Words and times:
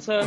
casa 0.00 0.20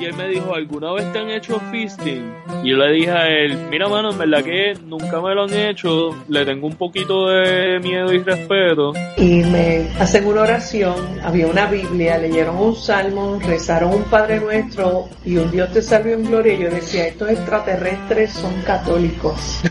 y 0.00 0.06
él 0.06 0.14
me 0.14 0.28
dijo, 0.28 0.54
¿alguna 0.54 0.92
vez 0.92 1.12
te 1.12 1.18
han 1.18 1.30
hecho 1.30 1.60
fisting? 1.70 2.32
Y 2.64 2.70
yo 2.70 2.76
le 2.76 2.92
dije 2.92 3.10
a 3.10 3.28
él, 3.28 3.56
mira 3.70 3.88
mano, 3.88 4.10
en 4.10 4.18
verdad 4.18 4.42
que 4.42 4.74
nunca 4.84 5.20
me 5.20 5.34
lo 5.34 5.44
han 5.44 5.54
hecho, 5.54 6.10
le 6.28 6.44
tengo 6.44 6.66
un 6.66 6.74
poquito 6.74 7.28
de 7.28 7.78
miedo 7.80 8.12
y 8.12 8.18
respeto. 8.18 8.92
Y 9.16 9.42
me 9.44 9.88
hacen 10.00 10.26
una 10.26 10.42
oración, 10.42 10.96
había 11.22 11.46
una 11.46 11.66
Biblia, 11.66 12.18
leyeron 12.18 12.56
un 12.56 12.74
salmo, 12.74 13.38
rezaron 13.40 13.94
un 13.94 14.04
Padre 14.04 14.40
Nuestro 14.40 15.08
y 15.24 15.36
un 15.36 15.50
Dios 15.50 15.72
te 15.72 15.82
salve 15.82 16.14
en 16.14 16.24
gloria. 16.24 16.54
Y 16.54 16.62
yo 16.62 16.70
decía, 16.70 17.06
estos 17.06 17.30
extraterrestres 17.30 18.32
son 18.32 18.60
católicos. 18.62 19.62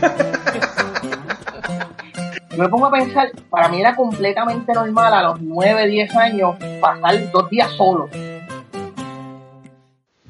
Yo 2.50 2.64
me 2.64 2.68
pongo 2.68 2.86
a 2.86 2.90
pensar, 2.90 3.30
para 3.48 3.68
mí 3.68 3.80
era 3.80 3.94
completamente 3.94 4.72
normal 4.72 5.14
a 5.14 5.22
los 5.22 5.40
9, 5.40 5.86
10 5.86 6.16
años 6.16 6.56
pasar 6.80 7.30
dos 7.30 7.48
días 7.48 7.70
solo. 7.76 8.08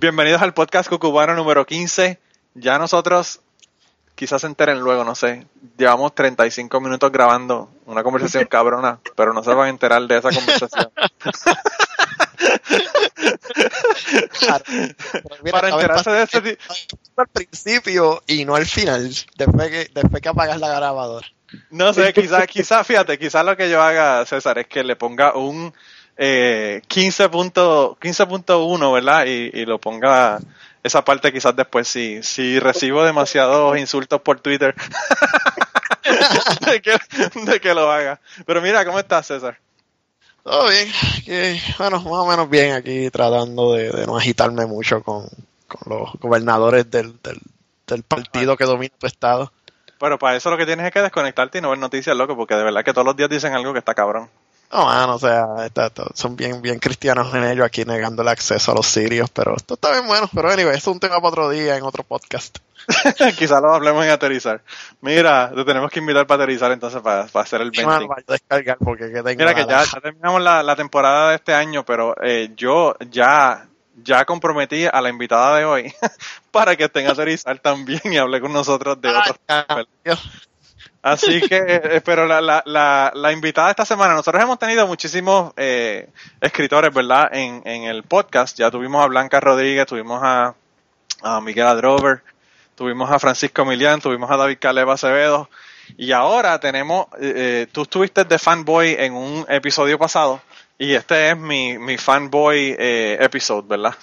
Bienvenidos 0.01 0.41
al 0.41 0.55
podcast 0.55 0.89
Cucubano 0.89 1.35
número 1.35 1.67
15. 1.67 2.19
Ya 2.55 2.79
nosotros, 2.79 3.41
quizás 4.15 4.41
se 4.41 4.47
enteren 4.47 4.81
luego, 4.81 5.05
no 5.05 5.15
sé, 5.15 5.47
llevamos 5.77 6.15
35 6.15 6.81
minutos 6.81 7.13
grabando 7.13 7.69
una 7.85 8.03
conversación 8.03 8.47
cabrona, 8.51 8.99
pero 9.15 9.35
no 9.35 9.45
se 9.45 9.53
van 9.53 9.67
a 9.67 9.69
enterar 9.69 10.01
de 10.07 10.17
esa 10.17 10.31
conversación. 10.31 10.91
Para 15.51 15.69
enterarse 15.69 16.11
de 16.11 16.23
ese 16.23 16.59
al 17.19 17.29
principio 17.29 18.23
y 18.27 18.47
no 18.47 18.55
al 18.55 18.65
final, 18.65 19.15
después 19.37 19.69
que, 19.69 19.91
después 19.93 20.23
que 20.23 20.29
apagas 20.31 20.59
la 20.59 20.77
grabadora. 20.77 21.29
No 21.69 21.93
sé, 21.93 22.11
quizás, 22.15 22.47
quizás, 22.47 22.87
fíjate, 22.87 23.19
quizás 23.19 23.45
lo 23.45 23.55
que 23.55 23.69
yo 23.69 23.83
haga, 23.83 24.25
César, 24.25 24.61
es 24.61 24.67
que 24.67 24.83
le 24.83 24.97
ponga 24.97 25.35
un 25.35 25.75
eh, 26.23 26.83
15.1, 26.87 28.93
¿verdad? 28.93 29.25
Y, 29.25 29.51
y, 29.55 29.65
lo 29.65 29.79
ponga 29.79 30.39
esa 30.83 31.03
parte 31.03 31.33
quizás 31.33 31.57
después, 31.57 31.89
si, 31.89 32.23
si 32.23 32.59
recibo 32.59 33.03
demasiados 33.03 33.79
insultos 33.79 34.21
por 34.21 34.39
Twitter, 34.39 34.75
de, 36.67 36.83
que, 36.83 36.99
de 37.33 37.59
que 37.59 37.73
lo 37.73 37.91
haga. 37.91 38.21
Pero 38.45 38.61
mira, 38.61 38.85
¿cómo 38.85 38.99
estás, 38.99 39.29
César? 39.29 39.59
Todo 40.45 40.69
bien, 40.69 40.93
que, 41.25 41.59
bueno, 41.79 42.01
más 42.01 42.13
o 42.13 42.27
menos 42.27 42.51
bien 42.51 42.75
aquí 42.75 43.09
tratando 43.09 43.73
de, 43.73 43.91
de 43.91 44.07
no 44.07 44.19
agitarme 44.19 44.67
mucho 44.67 45.03
con, 45.03 45.27
con 45.67 45.81
los 45.87 46.13
gobernadores 46.21 46.91
del, 46.91 47.19
del, 47.23 47.41
del 47.87 48.03
partido 48.03 48.59
que 48.59 48.67
domina 48.67 48.93
tu 48.99 49.07
estado. 49.07 49.55
Pero 49.99 50.19
para 50.19 50.37
eso 50.37 50.51
lo 50.51 50.59
que 50.59 50.67
tienes 50.67 50.85
es 50.85 50.93
que 50.93 51.01
desconectarte 51.01 51.57
y 51.59 51.63
no 51.63 51.71
ver 51.71 51.79
noticias, 51.79 52.15
loco, 52.15 52.37
porque 52.37 52.57
de 52.57 52.65
verdad 52.65 52.85
que 52.85 52.93
todos 52.93 53.07
los 53.07 53.17
días 53.17 53.31
dicen 53.31 53.55
algo 53.55 53.73
que 53.73 53.79
está 53.79 53.95
cabrón. 53.95 54.29
No, 54.73 54.85
mano, 54.85 55.17
o 55.17 55.19
sea, 55.19 55.47
está, 55.65 55.87
está, 55.87 56.05
son 56.15 56.37
bien, 56.37 56.63
bien 56.63 56.79
cristianos 56.79 57.35
en 57.35 57.43
ellos 57.43 57.67
aquí 57.67 57.85
negando 57.85 58.23
el 58.23 58.29
acceso 58.29 58.71
a 58.71 58.75
los 58.77 58.87
sirios, 58.87 59.29
pero 59.31 59.57
esto 59.57 59.75
está 59.75 59.91
bien 59.91 60.07
bueno. 60.07 60.31
Pero 60.33 60.49
anyway, 60.49 60.77
es 60.77 60.87
un 60.87 61.01
tema 61.01 61.17
para 61.17 61.29
otro 61.29 61.51
día 61.51 61.77
en 61.77 61.83
otro 61.83 62.05
podcast. 62.05 62.59
Quizás 63.37 63.61
lo 63.61 63.75
hablemos 63.75 64.05
en 64.05 64.13
aterrizar. 64.13 64.63
Mira, 65.01 65.51
te 65.53 65.65
tenemos 65.65 65.91
que 65.91 65.99
invitar 65.99 66.25
para 66.27 66.45
aterrizar 66.45 66.71
entonces 66.71 67.01
para, 67.03 67.27
para 67.27 67.43
hacer 67.43 67.61
el 67.63 67.73
venting. 67.73 67.87
Mano, 67.87 68.15
descargar 68.27 68.79
porque 68.79 69.11
que 69.11 69.23
Mira 69.37 69.55
que 69.55 69.67
ya, 69.67 69.85
ya, 69.85 70.01
terminamos 70.01 70.41
la, 70.41 70.63
la, 70.63 70.77
temporada 70.77 71.31
de 71.31 71.37
este 71.37 71.53
año, 71.53 71.85
pero 71.85 72.15
eh, 72.23 72.53
yo 72.57 72.95
ya 73.11 73.67
ya 74.03 74.25
comprometí 74.25 74.87
a 74.87 75.01
la 75.01 75.11
invitada 75.11 75.59
de 75.59 75.65
hoy 75.65 75.93
para 76.51 76.77
que 76.77 76.85
esté 76.85 77.01
en 77.01 77.09
aterrizar 77.09 77.59
también 77.59 78.01
y 78.05 78.19
hable 78.19 78.41
con 78.41 78.53
nosotros 78.53 79.01
de 79.01 79.09
otros 79.09 79.37
temas. 79.47 79.87
Así 81.03 81.41
que, 81.41 82.03
pero 82.05 82.27
la, 82.27 82.41
la, 82.41 82.63
la, 82.67 83.11
la, 83.15 83.33
invitada 83.33 83.71
esta 83.71 83.87
semana, 83.87 84.15
nosotros 84.15 84.43
hemos 84.43 84.59
tenido 84.59 84.87
muchísimos 84.87 85.53
eh, 85.57 86.11
escritores, 86.41 86.93
¿verdad? 86.93 87.31
En, 87.33 87.63
en 87.65 87.85
el 87.85 88.03
podcast. 88.03 88.59
Ya 88.59 88.71
tuvimos 88.71 89.03
a 89.03 89.09
Blanca 89.09 89.41
Rodríguez, 89.41 89.87
tuvimos 89.87 90.21
a, 90.23 90.55
a 91.23 91.41
Miguel 91.41 91.67
Adrover, 91.67 92.23
tuvimos 92.75 93.11
a 93.11 93.19
Francisco 93.19 93.65
Milián, 93.65 94.01
tuvimos 94.01 94.31
a 94.31 94.37
David 94.37 94.59
Caleb 94.61 94.91
Acevedo. 94.91 95.49
Y 95.97 96.13
ahora 96.13 96.61
tenemos, 96.61 97.07
eh, 97.21 97.67
tú 97.73 97.83
estuviste 97.83 98.25
de 98.25 98.39
fanboy 98.39 98.97
en 98.99 99.15
un 99.15 99.47
episodio 99.49 99.99
pasado. 99.99 100.43
Y 100.79 100.95
este 100.95 101.31
es 101.31 101.37
mi, 101.37 101.79
mi 101.79 101.99
fanboy 101.99 102.77
eh, 102.79 103.19
episode, 103.21 103.67
¿verdad? 103.69 103.95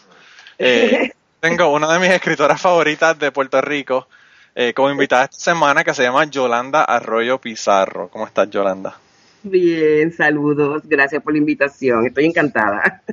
Eh, 0.58 1.12
tengo 1.40 1.70
una 1.70 1.92
de 1.94 2.00
mis 2.00 2.10
escritoras 2.10 2.60
favoritas 2.60 3.18
de 3.18 3.32
Puerto 3.32 3.62
Rico 3.62 4.08
eh, 4.60 4.74
como 4.74 4.90
invitada 4.90 5.26
esta 5.26 5.38
semana 5.38 5.84
que 5.84 5.94
se 5.94 6.02
llama 6.02 6.26
Yolanda 6.26 6.84
Arroyo 6.84 7.40
Pizarro. 7.40 8.10
¿Cómo 8.10 8.26
estás, 8.26 8.50
Yolanda? 8.50 8.98
Bien, 9.44 10.12
saludos. 10.12 10.82
Gracias 10.84 11.22
por 11.22 11.34
la 11.34 11.38
invitación. 11.38 12.08
Estoy 12.08 12.26
encantada. 12.26 13.04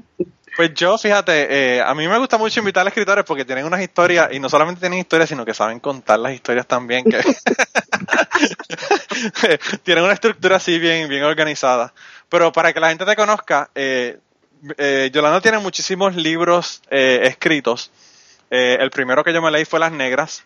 Pues 0.56 0.72
yo, 0.72 0.96
fíjate, 0.96 1.76
eh, 1.76 1.82
a 1.82 1.94
mí 1.94 2.08
me 2.08 2.18
gusta 2.18 2.38
mucho 2.38 2.60
invitar 2.60 2.86
a 2.86 2.88
escritores 2.88 3.26
porque 3.26 3.44
tienen 3.44 3.66
unas 3.66 3.82
historias, 3.82 4.32
y 4.32 4.40
no 4.40 4.48
solamente 4.48 4.80
tienen 4.80 5.00
historias, 5.00 5.28
sino 5.28 5.44
que 5.44 5.52
saben 5.52 5.80
contar 5.80 6.18
las 6.18 6.32
historias 6.32 6.66
también, 6.66 7.04
que 7.04 7.20
tienen 9.82 10.04
una 10.04 10.14
estructura 10.14 10.56
así 10.56 10.78
bien, 10.78 11.10
bien 11.10 11.24
organizada. 11.24 11.92
Pero 12.30 12.52
para 12.52 12.72
que 12.72 12.80
la 12.80 12.88
gente 12.88 13.04
te 13.04 13.16
conozca, 13.16 13.68
eh, 13.74 14.18
eh, 14.78 15.10
Yolanda 15.12 15.42
tiene 15.42 15.58
muchísimos 15.58 16.16
libros 16.16 16.80
escritos. 16.88 17.90
El 18.48 18.88
primero 18.90 19.24
que 19.24 19.34
yo 19.34 19.42
me 19.42 19.50
leí 19.50 19.64
fue 19.64 19.80
Las 19.80 19.92
Negras, 19.92 20.44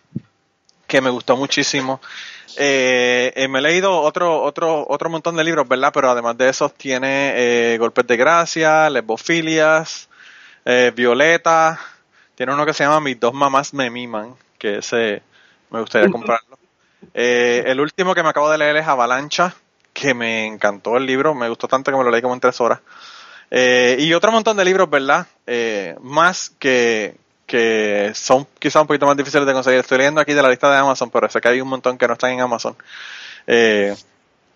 que 0.89 1.01
me 1.01 1.11
gustó 1.11 1.37
muchísimo. 1.37 2.01
me 2.59 3.31
he 3.37 3.63
leído 3.63 4.01
otro, 4.01 4.43
otro, 4.43 4.85
otro 4.89 5.09
montón 5.09 5.37
de 5.37 5.45
libros, 5.45 5.69
¿verdad? 5.69 5.93
Pero 5.95 6.11
además 6.11 6.37
de 6.37 6.49
esos 6.49 6.75
tiene 6.75 7.77
Golpes 7.79 8.09
de 8.09 8.17
Gracia, 8.17 8.91
Lesbofilias, 8.91 10.09
Violeta. 10.97 11.79
Tiene 12.35 12.53
uno 12.53 12.67
que 12.67 12.75
se 12.75 12.83
llama 12.83 13.01
Mis 13.01 13.21
dos 13.21 13.33
mamás 13.33 13.73
me 13.73 13.91
miman, 13.91 14.35
que 14.59 14.79
ese 14.79 15.23
me 15.71 15.81
gustaría 15.81 16.11
comprarlo. 16.11 16.59
el 17.15 17.79
último 17.79 18.15
que 18.17 18.25
me 18.25 18.31
acabo 18.31 18.51
de 18.51 18.59
leer 18.59 18.77
es 18.79 18.89
Avalancha, 18.89 19.55
que 19.93 20.15
me 20.15 20.47
encantó 20.47 20.97
el 20.97 21.07
libro, 21.07 21.35
me 21.35 21.49
gustó 21.49 21.69
tanto 21.69 21.91
que 21.91 21.99
me 21.99 22.05
lo 22.05 22.11
leí 22.11 22.23
como 22.23 22.35
en 22.35 22.41
tres 22.41 22.61
horas. 22.61 22.81
Eh, 23.51 23.97
y 23.99 24.13
otro 24.13 24.31
montón 24.31 24.57
de 24.57 24.65
libros, 24.65 24.89
¿verdad? 24.89 25.27
Eh, 25.47 25.97
más 26.01 26.51
que, 26.59 27.17
que 27.49 28.13
son 28.15 28.47
quizás 28.59 28.83
un 28.83 28.87
poquito 28.87 29.07
más 29.07 29.17
difíciles 29.17 29.47
de 29.47 29.53
conseguir. 29.55 29.81
Estoy 29.81 29.99
leyendo 29.99 30.21
aquí 30.21 30.35
de 30.35 30.43
la 30.43 30.51
lista 30.51 30.71
de 30.71 30.77
Amazon, 30.77 31.11
pero 31.11 31.29
sé 31.31 31.41
que 31.41 31.49
hay 31.49 31.61
un 31.61 31.69
montón 31.69 31.97
que 31.97 32.07
no 32.07 32.13
están 32.13 32.31
en 32.31 32.43
Amazon. 32.43 32.77
Eh, 33.47 33.97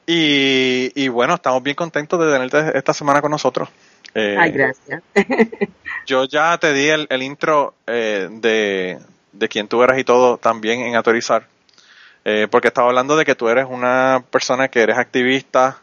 y, 0.07 0.93
y, 0.95 1.09
bueno, 1.09 1.35
estamos 1.35 1.63
bien 1.63 1.75
contentos 1.75 2.21
de 2.21 2.31
tenerte 2.31 2.77
esta 2.77 2.93
semana 2.93 3.23
con 3.23 3.31
nosotros. 3.31 3.71
Eh, 4.15 4.37
Ay, 4.39 4.53
gracias. 4.53 5.03
yo 6.07 6.25
ya 6.25 6.59
te 6.59 6.75
di 6.75 6.89
el, 6.89 7.07
el 7.09 7.23
intro 7.23 7.75
eh, 7.87 8.29
de, 8.31 8.99
de 9.33 9.49
quién 9.49 9.69
tú 9.69 9.83
eras 9.83 9.99
y 9.99 10.05
todo 10.05 10.37
también 10.37 10.81
en 10.83 10.95
Autorizar. 10.95 11.47
Eh, 12.25 12.47
porque 12.51 12.69
estaba 12.69 12.89
hablando 12.89 13.17
de 13.17 13.25
que 13.25 13.35
tú 13.35 13.49
eres 13.49 13.67
una 13.69 14.23
persona 14.31 14.69
que 14.69 14.83
eres 14.83 14.99
activista 14.99 15.79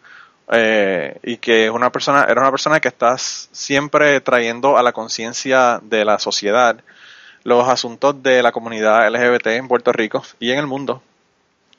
eh, 0.51 1.17
y 1.23 1.37
que 1.37 1.65
es 1.65 1.71
una 1.71 1.91
persona, 1.91 2.23
eres 2.23 2.37
una 2.37 2.51
persona 2.51 2.79
que 2.79 2.87
estás 2.87 3.49
siempre 3.51 4.21
trayendo 4.21 4.77
a 4.77 4.83
la 4.83 4.93
conciencia 4.93 5.79
de 5.81 6.05
la 6.05 6.19
sociedad 6.19 6.77
los 7.49 7.67
asuntos 7.67 8.21
de 8.23 8.41
la 8.41 8.51
comunidad 8.51 9.09
LGBT 9.09 9.47
en 9.47 9.67
Puerto 9.67 9.91
Rico 9.91 10.23
y 10.39 10.51
en 10.51 10.59
el 10.59 10.67
mundo. 10.67 11.01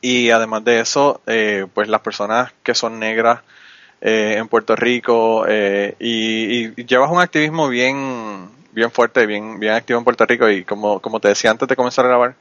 Y 0.02 0.30
además 0.30 0.64
de 0.64 0.80
eso, 0.80 1.20
eh, 1.26 1.66
pues 1.72 1.88
las 1.88 2.00
personas 2.00 2.52
que 2.62 2.74
son 2.74 2.98
negras 2.98 3.40
eh, 4.00 4.36
en 4.38 4.48
Puerto 4.48 4.76
Rico 4.76 5.44
eh, 5.48 5.94
y, 5.98 6.80
y, 6.80 6.86
llevas 6.86 7.10
un 7.10 7.20
activismo 7.20 7.68
bien 7.68 8.50
bien 8.72 8.90
fuerte, 8.90 9.26
bien 9.26 9.58
bien 9.60 9.74
activo 9.74 9.98
en 9.98 10.04
Puerto 10.04 10.24
Rico 10.26 10.48
y 10.48 10.64
como 10.64 11.00
como 11.00 11.20
te 11.20 11.28
decía 11.28 11.50
antes 11.50 11.68
de 11.68 11.76
comenzar 11.76 12.04
a 12.06 12.08
grabar 12.08 12.34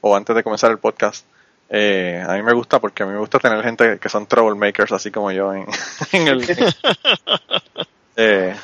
o 0.00 0.16
antes 0.16 0.34
de 0.36 0.42
comenzar 0.42 0.70
el 0.70 0.78
podcast, 0.78 1.26
eh, 1.74 2.22
a 2.26 2.34
mí 2.34 2.42
me 2.42 2.52
gusta 2.52 2.78
porque 2.80 3.02
a 3.02 3.06
mí 3.06 3.12
me 3.12 3.18
gusta 3.18 3.38
tener 3.38 3.62
gente 3.64 3.98
que 3.98 4.08
son 4.08 4.26
troublemakers 4.26 4.92
así 4.92 5.10
como 5.10 5.32
yo 5.32 5.54
en, 5.54 5.66
en 6.12 6.28
el 6.28 6.46
eh, 8.16 8.54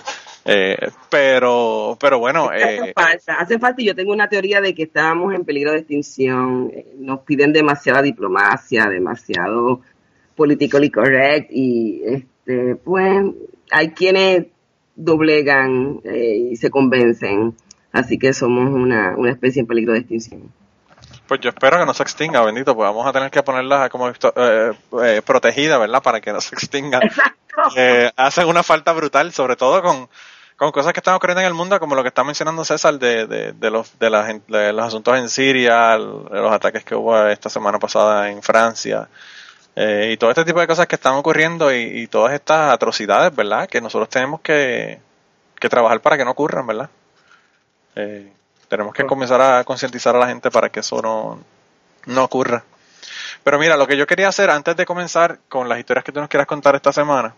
eh, 0.49 0.91
pero 1.11 1.97
pero 2.00 2.19
bueno 2.19 2.50
hace 2.50 2.93
falta 2.93 3.35
hace 3.39 3.59
falta 3.59 3.83
y 3.83 3.87
yo 3.87 3.95
tengo 3.95 4.12
una 4.12 4.29
teoría 4.29 4.61
de 4.61 4.75
que 4.75 4.85
estábamos 4.85 5.35
en 5.35 5.45
peligro 5.45 5.73
de 5.73 5.79
extinción 5.79 6.73
nos 6.99 7.21
piden 7.21 7.53
demasiada 7.53 8.03
diplomacia 8.03 8.87
demasiado 8.87 9.83
politically 10.37 10.91
correct 10.91 11.50
y 11.50 12.03
este 12.05 12.77
pues 12.77 13.25
hay 13.71 13.91
quienes 13.91 14.47
doblegan 14.97 16.00
y 16.05 16.56
se 16.56 16.71
convencen 16.71 17.55
así 17.93 18.19
que 18.19 18.33
somos 18.33 18.71
una, 18.73 19.15
una 19.17 19.31
especie 19.31 19.61
en 19.61 19.67
peligro 19.67 19.93
de 19.93 20.01
extinción 20.01 20.51
pues 21.29 21.41
yo 21.41 21.51
espero 21.51 21.79
que 21.79 21.85
no 21.85 21.93
se 21.93 22.03
extinga, 22.03 22.43
bendito, 22.43 22.75
pues 22.75 22.89
vamos 22.89 23.06
a 23.06 23.12
tener 23.12 23.31
que 23.31 23.43
ponerla 23.43 23.91
como 23.91 24.09
eh, 24.09 24.15
eh, 25.05 25.23
protegida, 25.25 25.77
¿verdad? 25.77 26.03
Para 26.03 26.23
que 26.23 26.33
no 26.33 26.41
se 26.41 26.55
extinga. 26.55 27.01
Eh, 27.77 28.09
hacen 28.15 28.47
una 28.47 28.62
falta 28.62 28.93
brutal, 28.93 29.33
sobre 29.33 29.56
todo 29.56 29.83
con, 29.83 30.09
con 30.58 30.72
cosas 30.72 30.93
que 30.93 30.99
están 30.99 31.14
ocurriendo 31.14 31.40
en 31.40 31.46
el 31.46 31.55
mundo, 31.55 31.78
como 31.78 31.94
lo 31.94 32.02
que 32.02 32.08
está 32.08 32.25
mencionando 32.25 32.64
César 32.64 32.99
de, 32.99 33.28
de, 33.28 33.52
de 33.52 33.70
los, 33.70 33.96
de, 34.00 34.10
la, 34.10 34.25
de 34.25 34.72
los 34.72 34.87
asuntos 34.87 35.16
en 35.16 35.28
Siria, 35.28 35.96
los 35.96 36.52
ataques 36.52 36.84
que 36.84 36.96
hubo 36.96 37.16
esta 37.28 37.49
semana 37.49 37.78
pasada 37.78 38.28
en 38.28 38.43
Francia, 38.43 39.08
eh, 39.76 40.10
y 40.12 40.16
todo 40.16 40.31
este 40.31 40.44
tipo 40.44 40.58
de 40.58 40.66
cosas 40.66 40.88
que 40.88 40.96
están 40.96 41.14
ocurriendo 41.14 41.72
y, 41.72 42.00
y 42.00 42.06
todas 42.08 42.34
estas 42.34 42.72
atrocidades, 42.72 43.32
¿verdad? 43.37 43.69
Que 43.69 43.81
nosotros 43.81 44.08
tenemos 44.08 44.40
que, 44.40 44.99
que 45.60 45.69
trabajar 45.69 46.00
para 46.00 46.16
que 46.16 46.25
no 46.25 46.32
ocurran, 46.32 46.66
¿verdad? 46.66 46.90
Eh, 47.94 48.32
tenemos 48.66 48.93
que 48.93 49.06
comenzar 49.06 49.40
a 49.40 49.62
concientizar 49.62 50.16
a 50.16 50.19
la 50.19 50.26
gente 50.26 50.50
para 50.50 50.70
que 50.70 50.81
eso 50.81 51.00
no, 51.00 51.38
no 52.06 52.25
ocurra. 52.25 52.64
Pero 53.44 53.60
mira, 53.60 53.76
lo 53.76 53.87
que 53.87 53.96
yo 53.96 54.08
quería 54.08 54.26
hacer 54.26 54.50
antes 54.50 54.76
de 54.76 54.84
comenzar 54.84 55.38
con 55.49 55.69
las 55.69 55.78
historias 55.78 56.02
que 56.02 56.10
tú 56.10 56.19
nos 56.19 56.28
quieras 56.28 56.49
contar 56.49 56.75
esta 56.75 56.93
semana, 56.93 57.32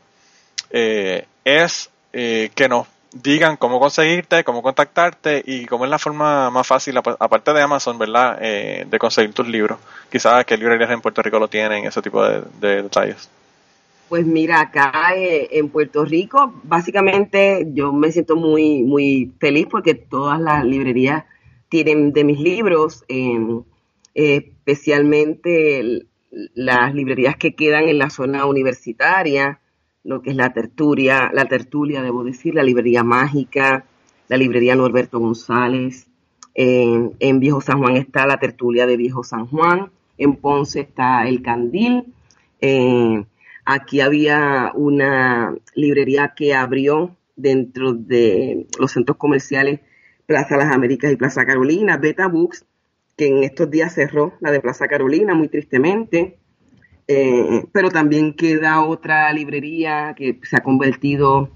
eh, 0.71 1.27
es 1.45 1.91
eh, 2.15 2.51
que 2.55 2.67
nos 2.67 2.87
digan 3.13 3.57
cómo 3.57 3.81
conseguirte, 3.81 4.45
cómo 4.45 4.63
contactarte 4.63 5.43
y 5.45 5.67
cómo 5.67 5.85
es 5.85 5.91
la 5.91 5.99
forma 5.99 6.51
más 6.51 6.67
fácil, 6.67 6.97
ap- 6.97 7.17
aparte 7.21 7.53
de 7.53 7.63
Amazon, 7.63 7.99
¿verdad?, 7.99 8.39
eh, 8.41 8.87
de 8.89 8.99
conseguir 8.99 9.33
tus 9.33 9.49
libros. 9.49 9.79
Quizás 10.11 10.45
qué 10.45 10.57
librerías 10.57 10.91
en 10.91 11.01
Puerto 11.01 11.23
Rico 11.23 11.39
lo 11.39 11.49
tienen, 11.49 11.85
ese 11.85 12.03
tipo 12.03 12.23
de, 12.23 12.43
de 12.61 12.83
detalles. 12.83 13.29
Pues 14.09 14.27
mira, 14.27 14.61
acá 14.61 14.93
eh, 15.17 15.49
en 15.53 15.69
Puerto 15.69 16.05
Rico, 16.05 16.53
básicamente 16.65 17.69
yo 17.73 17.93
me 17.93 18.11
siento 18.11 18.35
muy, 18.37 18.83
muy 18.83 19.33
feliz 19.39 19.67
porque 19.71 19.95
todas 19.95 20.41
las 20.41 20.65
librerías 20.65 21.25
tienen 21.69 22.13
de 22.13 22.25
mis 22.25 22.41
libros, 22.41 23.05
eh, 23.09 23.39
eh, 24.15 24.37
especialmente 24.37 26.07
las 26.55 26.95
librerías 26.95 27.37
que 27.37 27.55
quedan 27.55 27.89
en 27.89 27.99
la 27.99 28.11
zona 28.11 28.47
universitaria, 28.47 29.61
lo 30.05 30.23
que 30.23 30.31
es 30.31 30.37
la 30.37 30.53
tertulia, 30.53 31.31
la 31.33 31.45
tertulia, 31.47 32.03
debo 32.03 32.25
decir, 32.25 32.55
la 32.55 32.63
librería 32.63 33.05
mágica, 33.05 33.85
la 34.29 34.37
librería 34.37 34.77
Norberto 34.77 35.19
González. 35.19 36.07
En, 36.55 37.41
Viejo 37.41 37.61
San 37.61 37.79
Juan 37.79 37.97
está 37.97 38.27
la 38.27 38.39
tertulia 38.39 38.87
de 38.87 38.97
Viejo 38.97 39.23
San 39.23 39.47
Juan. 39.47 39.91
En 40.19 40.37
Ponce 40.37 40.81
está 40.81 41.27
el 41.27 41.43
Candil. 41.43 42.13
Eh, 42.61 43.25
aquí 43.65 44.01
había 44.01 44.73
una 44.75 45.55
librería 45.75 46.35
que 46.37 46.55
abrió 46.55 47.17
dentro 47.37 47.95
de 47.95 48.67
los 48.79 48.93
centros 48.93 49.17
comerciales 49.17 49.81
Plaza 50.27 50.57
Las 50.57 50.73
Américas 50.73 51.11
y 51.13 51.17
Plaza 51.17 51.45
Carolina, 51.45 51.97
Beta 51.97 52.29
Books, 52.29 52.65
que 53.17 53.27
en 53.27 53.43
estos 53.43 53.71
días 53.71 53.95
cerró 53.95 54.35
la 54.41 54.53
de 54.53 54.61
Plaza 54.61 54.87
Carolina, 54.87 55.35
muy 55.35 55.49
tristemente. 55.49 56.39
Eh, 57.13 57.65
pero 57.73 57.91
también 57.91 58.35
queda 58.35 58.85
otra 58.85 59.33
librería 59.33 60.15
que 60.17 60.39
se 60.45 60.57
ha 60.57 60.63
convertido 60.63 61.51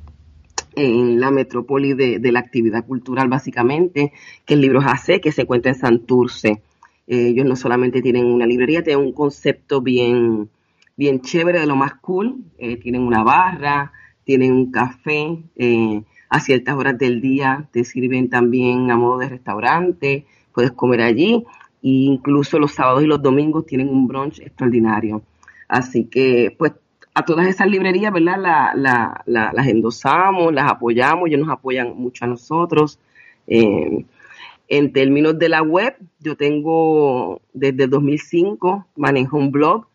en 0.75 1.21
la 1.21 1.31
metrópoli 1.31 1.95
de, 1.95 2.33
la 2.33 2.41
actividad 2.41 2.85
cultural, 2.85 3.29
básicamente, 3.29 4.12
que 4.45 4.55
es 4.55 4.61
Libros 4.61 4.85
AC, 4.85 5.21
que 5.21 5.31
se 5.31 5.43
encuentra 5.43 5.71
en 5.71 5.79
Santurce. 5.79 6.62
Eh, 7.06 7.29
ellos 7.29 7.47
no 7.47 7.55
solamente 7.55 8.03
tienen 8.03 8.27
una 8.27 8.47
librería, 8.47 8.83
tienen 8.83 9.06
un 9.06 9.12
concepto 9.12 9.81
bien, 9.81 10.51
bien 10.97 11.21
chévere, 11.21 11.61
de 11.61 11.67
lo 11.67 11.77
más 11.77 11.95
cool. 12.00 12.45
Eh, 12.59 12.77
tienen 12.77 13.03
una 13.03 13.23
barra, 13.23 13.93
tienen 14.25 14.50
un 14.50 14.73
café, 14.73 15.39
eh, 15.55 16.03
a 16.31 16.41
ciertas 16.41 16.75
horas 16.75 16.99
del 16.99 17.21
día 17.21 17.69
te 17.71 17.85
sirven 17.85 18.29
también 18.29 18.91
a 18.91 18.97
modo 18.97 19.19
de 19.19 19.29
restaurante, 19.29 20.27
puedes 20.53 20.73
comer 20.73 21.03
allí, 21.03 21.45
e 21.81 21.89
incluso 21.89 22.59
los 22.59 22.73
sábados 22.73 23.05
y 23.05 23.07
los 23.07 23.23
domingos 23.23 23.67
tienen 23.67 23.89
un 23.89 24.09
brunch 24.09 24.41
extraordinario. 24.41 25.23
Así 25.69 26.05
que, 26.06 26.55
pues, 26.58 26.72
a 27.14 27.25
todas 27.25 27.46
esas 27.46 27.69
librerías, 27.69 28.12
¿verdad? 28.12 28.38
La, 28.38 28.72
la, 28.75 29.22
la- 29.26 29.52
las 29.52 29.66
endosamos, 29.69 30.52
las 30.52 30.70
apoyamos, 30.70 31.28
ellos 31.28 31.40
nos 31.40 31.50
apoyan 31.50 31.96
mucho 31.96 32.25
a 32.25 32.28
nosotros. 32.28 32.99
Eh, 33.46 34.05
en 34.69 34.93
términos 34.93 35.38
de 35.38 35.49
la 35.49 35.62
web, 35.62 35.94
yo 36.20 36.37
tengo 36.37 37.40
desde 37.52 37.87
2005, 37.87 38.87
manejo 38.96 39.37
un 39.37 39.52
blog 39.52 39.87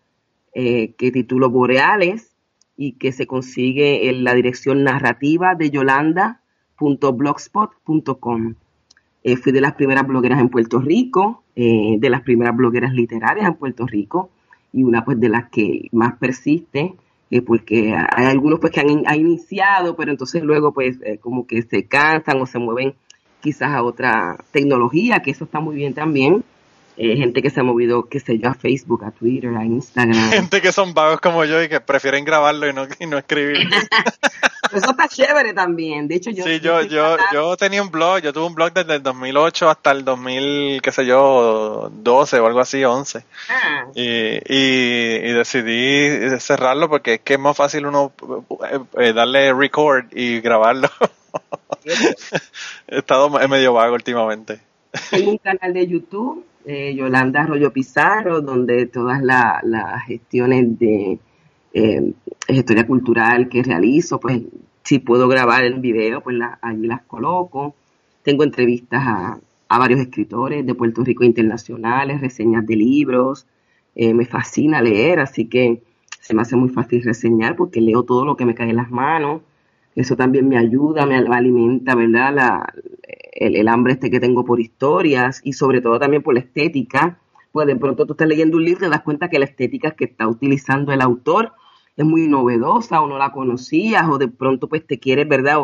eh, 0.53 0.93
que 0.97 1.11
titulo 1.11 1.49
Boreales 1.49 2.31
y 2.77 2.93
que 2.93 3.11
se 3.11 3.27
consigue 3.27 4.09
en 4.09 4.23
la 4.23 4.33
dirección 4.33 4.83
narrativa 4.83 5.55
de 5.55 5.69
yolanda.blogspot.com. 5.71 8.55
Eh, 9.23 9.35
fui 9.35 9.51
de 9.51 9.61
las 9.61 9.73
primeras 9.73 10.07
blogueras 10.07 10.39
en 10.39 10.49
Puerto 10.49 10.79
Rico, 10.79 11.43
eh, 11.55 11.97
de 11.99 12.09
las 12.09 12.21
primeras 12.21 12.55
blogueras 12.55 12.93
literarias 12.93 13.47
en 13.47 13.55
Puerto 13.55 13.85
Rico 13.85 14.29
y 14.73 14.83
una 14.83 15.03
pues 15.05 15.19
de 15.19 15.29
las 15.29 15.49
que 15.49 15.87
más 15.91 16.17
persiste, 16.17 16.93
eh, 17.31 17.41
porque 17.41 17.93
hay 17.95 18.25
algunos 18.25 18.59
pues 18.59 18.71
que 18.73 18.79
han, 18.81 18.89
in- 18.89 19.07
han 19.07 19.19
iniciado, 19.19 19.95
pero 19.95 20.11
entonces 20.11 20.43
luego 20.43 20.73
pues 20.73 20.97
eh, 21.03 21.17
como 21.19 21.45
que 21.47 21.61
se 21.63 21.85
cansan 21.85 22.39
o 22.41 22.45
se 22.45 22.59
mueven 22.59 22.93
quizás 23.41 23.69
a 23.71 23.83
otra 23.83 24.37
tecnología, 24.51 25.19
que 25.21 25.31
eso 25.31 25.45
está 25.45 25.59
muy 25.59 25.75
bien 25.75 25.93
también. 25.93 26.43
Eh, 27.01 27.15
gente 27.15 27.41
que 27.41 27.49
se 27.49 27.61
ha 27.61 27.63
movido, 27.63 28.09
qué 28.09 28.19
sé 28.19 28.37
yo, 28.39 28.49
a 28.49 28.53
Facebook, 28.53 29.05
a 29.05 29.11
Twitter, 29.11 29.55
a 29.55 29.63
Instagram. 29.63 30.31
Gente 30.31 30.61
que 30.61 30.73
son 30.73 30.93
vagos 30.93 31.21
como 31.21 31.45
yo 31.45 31.63
y 31.63 31.69
que 31.69 31.79
prefieren 31.79 32.25
grabarlo 32.25 32.67
y 32.69 32.73
no, 32.73 32.83
y 32.99 33.05
no 33.05 33.17
escribir. 33.17 33.69
Eso 34.73 34.91
está 34.91 35.07
chévere 35.07 35.53
también. 35.53 36.07
De 36.07 36.15
hecho, 36.15 36.29
yo... 36.31 36.43
Sí, 36.43 36.59
yo, 36.59 36.81
yo, 36.83 37.17
yo 37.33 37.57
tenía 37.57 37.81
un 37.81 37.89
blog, 37.91 38.19
yo 38.21 38.31
tuve 38.33 38.45
un 38.47 38.55
blog 38.55 38.71
desde 38.73 38.95
el 38.95 39.03
2008 39.03 39.69
hasta 39.69 39.91
el 39.91 40.03
2000, 40.05 40.81
qué 40.81 40.91
sé 40.91 41.05
yo, 41.05 41.89
12 41.91 42.39
o 42.39 42.45
algo 42.47 42.59
así, 42.59 42.83
11. 42.83 43.23
Ah, 43.49 43.85
Y, 43.95 44.03
y, 44.03 45.15
y 45.29 45.33
decidí 45.33 46.39
cerrarlo 46.39 46.89
porque 46.89 47.15
es 47.15 47.19
que 47.21 47.33
es 47.33 47.39
más 47.39 47.55
fácil 47.57 47.85
uno 47.85 48.11
eh, 48.71 48.79
eh, 48.97 49.13
darle 49.13 49.53
record 49.53 50.05
y 50.11 50.39
grabarlo. 50.41 50.89
He 52.87 52.97
estado 52.99 53.29
medio 53.47 53.73
vago 53.73 53.95
últimamente. 53.95 54.59
Tengo 55.11 55.31
un 55.31 55.37
canal 55.37 55.73
de 55.73 55.87
YouTube, 55.87 56.45
eh, 56.65 56.93
Yolanda 56.95 57.41
Arroyo 57.41 57.71
Pizarro, 57.71 58.41
donde 58.41 58.87
todas 58.87 59.21
la- 59.21 59.59
las 59.63 60.03
gestiones 60.05 60.77
de 60.79 61.19
eh, 61.73 62.13
historia 62.47 62.85
cultural 62.87 63.49
que 63.49 63.63
realizo, 63.63 64.19
pues 64.19 64.41
si 64.83 64.99
puedo 64.99 65.27
grabar 65.27 65.65
en 65.65 65.81
video, 65.81 66.21
pues 66.21 66.37
allí 66.61 66.87
las 66.87 67.01
coloco. 67.03 67.75
Tengo 68.23 68.43
entrevistas 68.43 69.03
a, 69.05 69.39
a 69.67 69.77
varios 69.77 69.99
escritores 69.99 70.65
de 70.65 70.75
Puerto 70.75 71.03
Rico 71.03 71.23
internacionales, 71.23 72.21
reseñas 72.21 72.65
de 72.65 72.75
libros. 72.75 73.45
Eh, 73.95 74.13
me 74.13 74.25
fascina 74.25 74.81
leer, 74.81 75.19
así 75.19 75.45
que 75.45 75.81
se 76.21 76.33
me 76.33 76.41
hace 76.41 76.55
muy 76.55 76.69
fácil 76.69 77.03
reseñar 77.03 77.55
porque 77.55 77.81
leo 77.81 78.03
todo 78.03 78.25
lo 78.25 78.35
que 78.35 78.45
me 78.45 78.55
cae 78.55 78.69
en 78.69 78.77
las 78.77 78.91
manos. 78.91 79.41
Eso 79.95 80.15
también 80.15 80.47
me 80.47 80.57
ayuda, 80.57 81.05
me 81.05 81.17
alimenta, 81.17 81.95
¿verdad? 81.95 82.33
La, 82.33 82.73
el, 83.33 83.55
el 83.55 83.67
hambre 83.67 83.93
este 83.93 84.09
que 84.09 84.19
tengo 84.19 84.45
por 84.45 84.59
historias 84.59 85.41
y 85.43 85.53
sobre 85.53 85.81
todo 85.81 85.99
también 85.99 86.23
por 86.23 86.33
la 86.33 86.41
estética. 86.41 87.19
Pues 87.51 87.67
de 87.67 87.75
pronto 87.75 88.05
tú 88.05 88.13
estás 88.13 88.27
leyendo 88.27 88.57
un 88.57 88.65
libro 88.65 88.85
y 88.85 88.89
te 88.89 88.91
das 88.91 89.01
cuenta 89.01 89.29
que 89.29 89.39
la 89.39 89.45
estética 89.45 89.91
que 89.91 90.05
está 90.05 90.27
utilizando 90.27 90.91
el 90.91 91.01
autor 91.01 91.53
es 91.97 92.05
muy 92.05 92.27
novedosa 92.27 93.01
o 93.01 93.07
no 93.07 93.17
la 93.17 93.31
conocías 93.31 94.07
o 94.07 94.17
de 94.17 94.27
pronto 94.27 94.67
pues 94.69 94.85
te 94.85 94.99
quieres, 94.99 95.27
¿verdad? 95.27 95.59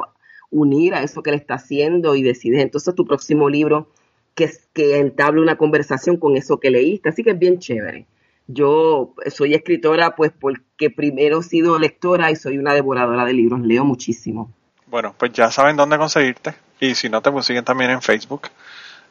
Unir 0.50 0.94
a 0.96 1.04
eso 1.04 1.24
que 1.24 1.32
le 1.32 1.38
está 1.38 1.56
haciendo 1.56 2.16
y 2.16 2.24
decides 2.24 2.62
entonces 2.62 2.94
tu 2.96 3.06
próximo 3.06 3.50
libro 3.50 3.90
que, 4.34 4.52
que 4.74 4.98
entable 4.98 5.42
una 5.42 5.58
conversación 5.58 6.18
con 6.18 6.36
eso 6.36 6.60
que 6.60 6.72
leíste. 6.72 7.10
Así 7.10 7.24
que 7.24 7.32
es 7.32 7.40
bien 7.40 7.60
chévere. 7.60 8.06
Yo 8.48 9.14
soy 9.28 9.54
escritora 9.54 10.16
pues 10.16 10.32
porque 10.38 10.90
primero 10.90 11.40
he 11.40 11.44
sido 11.44 11.80
lectora 11.80 12.32
y 12.32 12.36
soy 12.36 12.58
una 12.58 12.74
devoradora 12.74 13.26
de 13.26 13.34
libros, 13.34 13.62
leo 13.62 13.86
muchísimo. 13.86 14.52
Bueno, 14.88 15.16
pues 15.18 15.34
ya 15.34 15.50
saben 15.52 15.76
dónde 15.76 15.98
conseguirte. 15.98 16.54
Y 16.80 16.96
si 16.96 17.10
no, 17.10 17.22
te 17.22 17.32
consiguen 17.32 17.64
también 17.64 17.92
en 17.92 18.02
Facebook. 18.02 18.50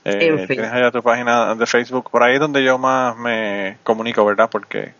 Eh, 0.04 0.10
En 0.12 0.18
Tienes 0.18 0.46
Facebook. 0.46 0.66
allá 0.72 0.90
tu 0.90 1.02
página 1.02 1.54
de 1.54 1.66
Facebook. 1.66 2.10
Por 2.10 2.22
ahí 2.22 2.34
es 2.34 2.40
donde 2.40 2.62
yo 2.62 2.78
más 2.78 3.16
me 3.16 3.78
comunico, 3.82 4.24
¿verdad? 4.24 4.48
Porque 4.50 4.92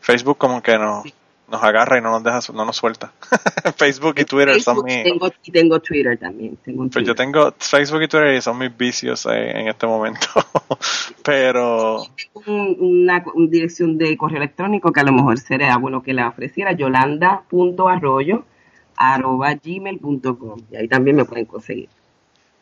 Facebook 0.00 0.36
como 0.38 0.60
que 0.62 0.76
nos, 0.78 1.04
nos 1.48 1.62
agarra 1.62 1.98
y 1.98 2.02
no 2.02 2.10
nos 2.10 2.24
deja, 2.24 2.40
no 2.52 2.64
nos 2.64 2.76
suelta. 2.76 3.12
Facebook 3.76 4.14
y 4.18 4.24
Twitter 4.24 4.60
son 4.60 4.76
Facebook 4.76 4.84
mis... 4.86 5.04
tengo, 5.04 5.30
y 5.44 5.50
tengo 5.52 5.80
Twitter 5.80 6.18
también. 6.18 6.56
Tengo 6.64 6.82
un 6.82 6.90
Pues 6.90 7.06
yo 7.06 7.14
Twitter. 7.14 7.32
tengo 7.32 7.54
Facebook 7.58 8.02
y 8.02 8.08
Twitter 8.08 8.34
y 8.34 8.42
son 8.42 8.58
mis 8.58 8.76
vicios 8.76 9.26
eh, 9.26 9.50
en 9.60 9.68
este 9.68 9.86
momento. 9.86 10.26
Pero 11.24 12.02
un- 12.46 12.76
una, 12.80 13.22
una 13.34 13.50
dirección 13.50 13.96
de 13.98 14.16
correo 14.16 14.38
electrónico 14.38 14.92
que 14.92 15.00
a 15.00 15.04
lo 15.04 15.12
mejor 15.12 15.38
sería 15.38 15.76
bueno 15.76 16.02
que 16.02 16.12
la 16.14 16.28
ofreciera, 16.28 16.72
yolanda.arroyo 16.72 18.44
arroba 18.96 19.54
gmail.com 19.54 20.60
y 20.72 20.76
ahí 20.76 20.88
también 20.88 21.16
me 21.16 21.24
pueden 21.24 21.44
conseguir. 21.46 21.88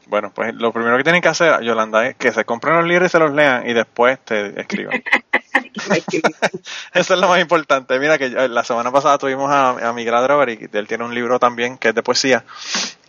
Bueno, 0.07 0.33
pues 0.35 0.55
lo 0.55 0.73
primero 0.73 0.97
que 0.97 1.05
tienen 1.05 1.23
que 1.23 1.29
hacer, 1.29 1.61
Yolanda, 1.63 2.07
es 2.07 2.17
que 2.17 2.33
se 2.33 2.45
compren 2.45 2.77
los 2.77 2.87
libros 2.87 3.09
y 3.09 3.13
se 3.13 3.19
los 3.19 3.33
lean 3.33 3.69
y 3.69 3.75
después 3.75 4.19
te 4.25 4.61
escriban. 4.61 5.03
Eso 6.95 7.15
es 7.15 7.21
lo 7.21 7.29
más 7.29 7.41
importante. 7.41 7.99
Mira 7.99 8.19
que 8.19 8.31
yo- 8.31 8.49
la 8.49 8.65
semana 8.65 8.91
pasada 8.93 9.19
tuvimos 9.19 9.51
a, 9.51 9.89
a 9.89 9.93
Miguel 9.93 10.15
Adrover 10.15 10.49
y 10.51 10.69
él 10.73 10.87
tiene 10.89 11.05
un 11.05 11.15
libro 11.15 11.39
también 11.39 11.79
que 11.79 11.89
es 11.91 11.95
de 11.95 12.03
poesía, 12.03 12.45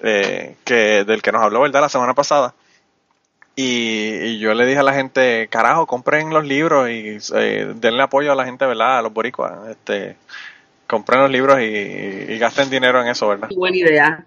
eh, 0.01 0.55
que 0.63 1.03
del 1.05 1.21
que 1.21 1.31
nos 1.31 1.43
habló, 1.43 1.61
¿verdad? 1.61 1.81
La 1.81 1.89
semana 1.89 2.13
pasada. 2.13 2.53
Y, 3.55 4.09
y 4.23 4.39
yo 4.39 4.53
le 4.53 4.65
dije 4.67 4.79
a 4.79 4.83
la 4.83 4.93
gente, 4.93 5.47
carajo, 5.49 5.87
compren 5.87 6.29
los 6.29 6.45
libros 6.45 6.89
y 6.89 7.17
eh, 7.35 7.73
denle 7.75 8.03
apoyo 8.03 8.31
a 8.31 8.35
la 8.35 8.45
gente, 8.45 8.65
¿verdad? 8.67 8.99
A 8.99 9.01
los 9.01 9.13
boricuas. 9.13 9.67
Este, 9.69 10.15
compren 10.87 11.21
los 11.21 11.31
libros 11.31 11.59
y, 11.59 11.63
y 11.63 12.37
gasten 12.39 12.69
dinero 12.69 13.01
en 13.01 13.07
eso, 13.09 13.27
¿verdad? 13.27 13.49
Buena 13.55 13.77
idea. 13.77 14.25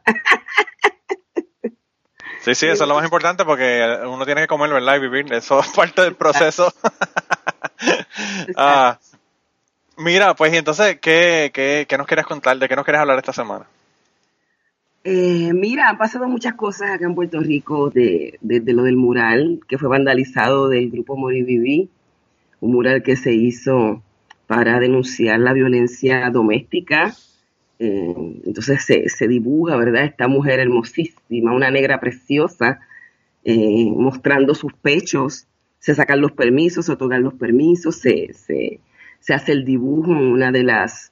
Sí, 2.42 2.54
sí, 2.54 2.66
eso 2.66 2.85
es 2.85 2.88
lo 2.88 2.94
más 2.94 3.04
importante 3.04 3.44
porque 3.44 3.85
uno 4.06 4.25
tiene 4.25 4.42
que 4.42 4.47
comer, 4.47 4.70
¿verdad? 4.70 4.97
Y 4.97 5.00
vivir. 5.00 5.32
Eso 5.32 5.61
es 5.61 5.68
parte 5.68 6.02
del 6.02 6.14
proceso. 6.14 6.73
Ah, 8.54 8.99
mira, 9.97 10.35
pues 10.35 10.52
entonces, 10.52 10.99
¿qué, 11.00 11.50
qué, 11.54 11.87
qué 11.88 11.97
nos 11.97 12.06
quieres 12.06 12.26
contar? 12.26 12.59
¿De 12.59 12.68
qué 12.68 12.76
nos 12.76 12.85
quieres 12.85 13.00
hablar 13.00 13.18
esta 13.18 13.32
semana? 13.32 13.64
Eh, 15.02 15.52
mira, 15.54 15.88
han 15.88 15.97
pasado 15.97 16.28
muchas 16.28 16.54
cosas 16.54 16.90
acá 16.90 17.06
en 17.06 17.14
Puerto 17.14 17.40
Rico 17.40 17.88
de, 17.88 18.38
de, 18.42 18.61
de 18.61 18.73
lo 18.75 18.82
del 18.82 18.97
mural 18.97 19.61
que 19.66 19.78
fue 19.78 19.88
vandalizado 19.88 20.68
del 20.68 20.90
grupo 20.90 21.16
Moriviví, 21.16 21.88
un 22.61 22.73
mural 22.73 23.02
que 23.02 23.16
se 23.16 23.32
hizo 23.32 24.02
para 24.47 24.78
denunciar 24.78 25.40
la 25.40 25.54
violencia 25.54 26.28
doméstica. 26.30 27.14
Eh, 27.83 28.15
entonces 28.45 28.85
se, 28.85 29.09
se, 29.09 29.27
dibuja, 29.27 29.75
¿verdad? 29.75 30.05
Esta 30.05 30.29
mujer 30.29 30.61
hermosísima, 30.61 31.55
una 31.55 31.71
negra 31.71 31.99
preciosa, 31.99 32.81
eh, 33.43 33.91
mostrando 33.91 34.55
sus 34.55 34.75
pechos. 34.75 35.47
Se 35.79 35.95
sacan 35.95 36.21
los 36.21 36.33
permisos, 36.33 36.85
se 36.85 36.93
otorgan 36.93 37.23
los 37.23 37.33
permisos, 37.33 37.97
se, 37.97 38.35
se, 38.35 38.81
se 39.19 39.33
hace 39.33 39.53
el 39.53 39.65
dibujo 39.65 40.13
en 40.13 40.27
una 40.27 40.53
de 40.53 40.63
las 40.63 41.11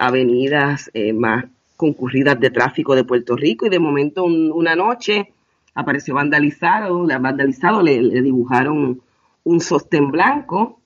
avenidas 0.00 0.90
eh, 0.92 1.12
más 1.12 1.44
concurridas 1.76 2.40
de 2.40 2.50
tráfico 2.50 2.96
de 2.96 3.04
Puerto 3.04 3.36
Rico 3.36 3.66
y 3.66 3.70
de 3.70 3.78
momento 3.78 4.24
un, 4.24 4.50
una 4.50 4.74
noche 4.74 5.32
apareció 5.72 6.14
vandalizado, 6.16 7.06
le, 7.06 7.16
vandalizado, 7.16 7.80
le, 7.80 8.00
dibujaron 8.22 9.00
un 9.44 9.60
sostén 9.60 10.10
blanco, 10.10 10.80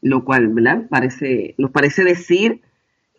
lo 0.00 0.24
cual. 0.24 0.88
Parece, 0.88 1.54
nos 1.58 1.70
parece 1.70 2.04
decir 2.04 2.62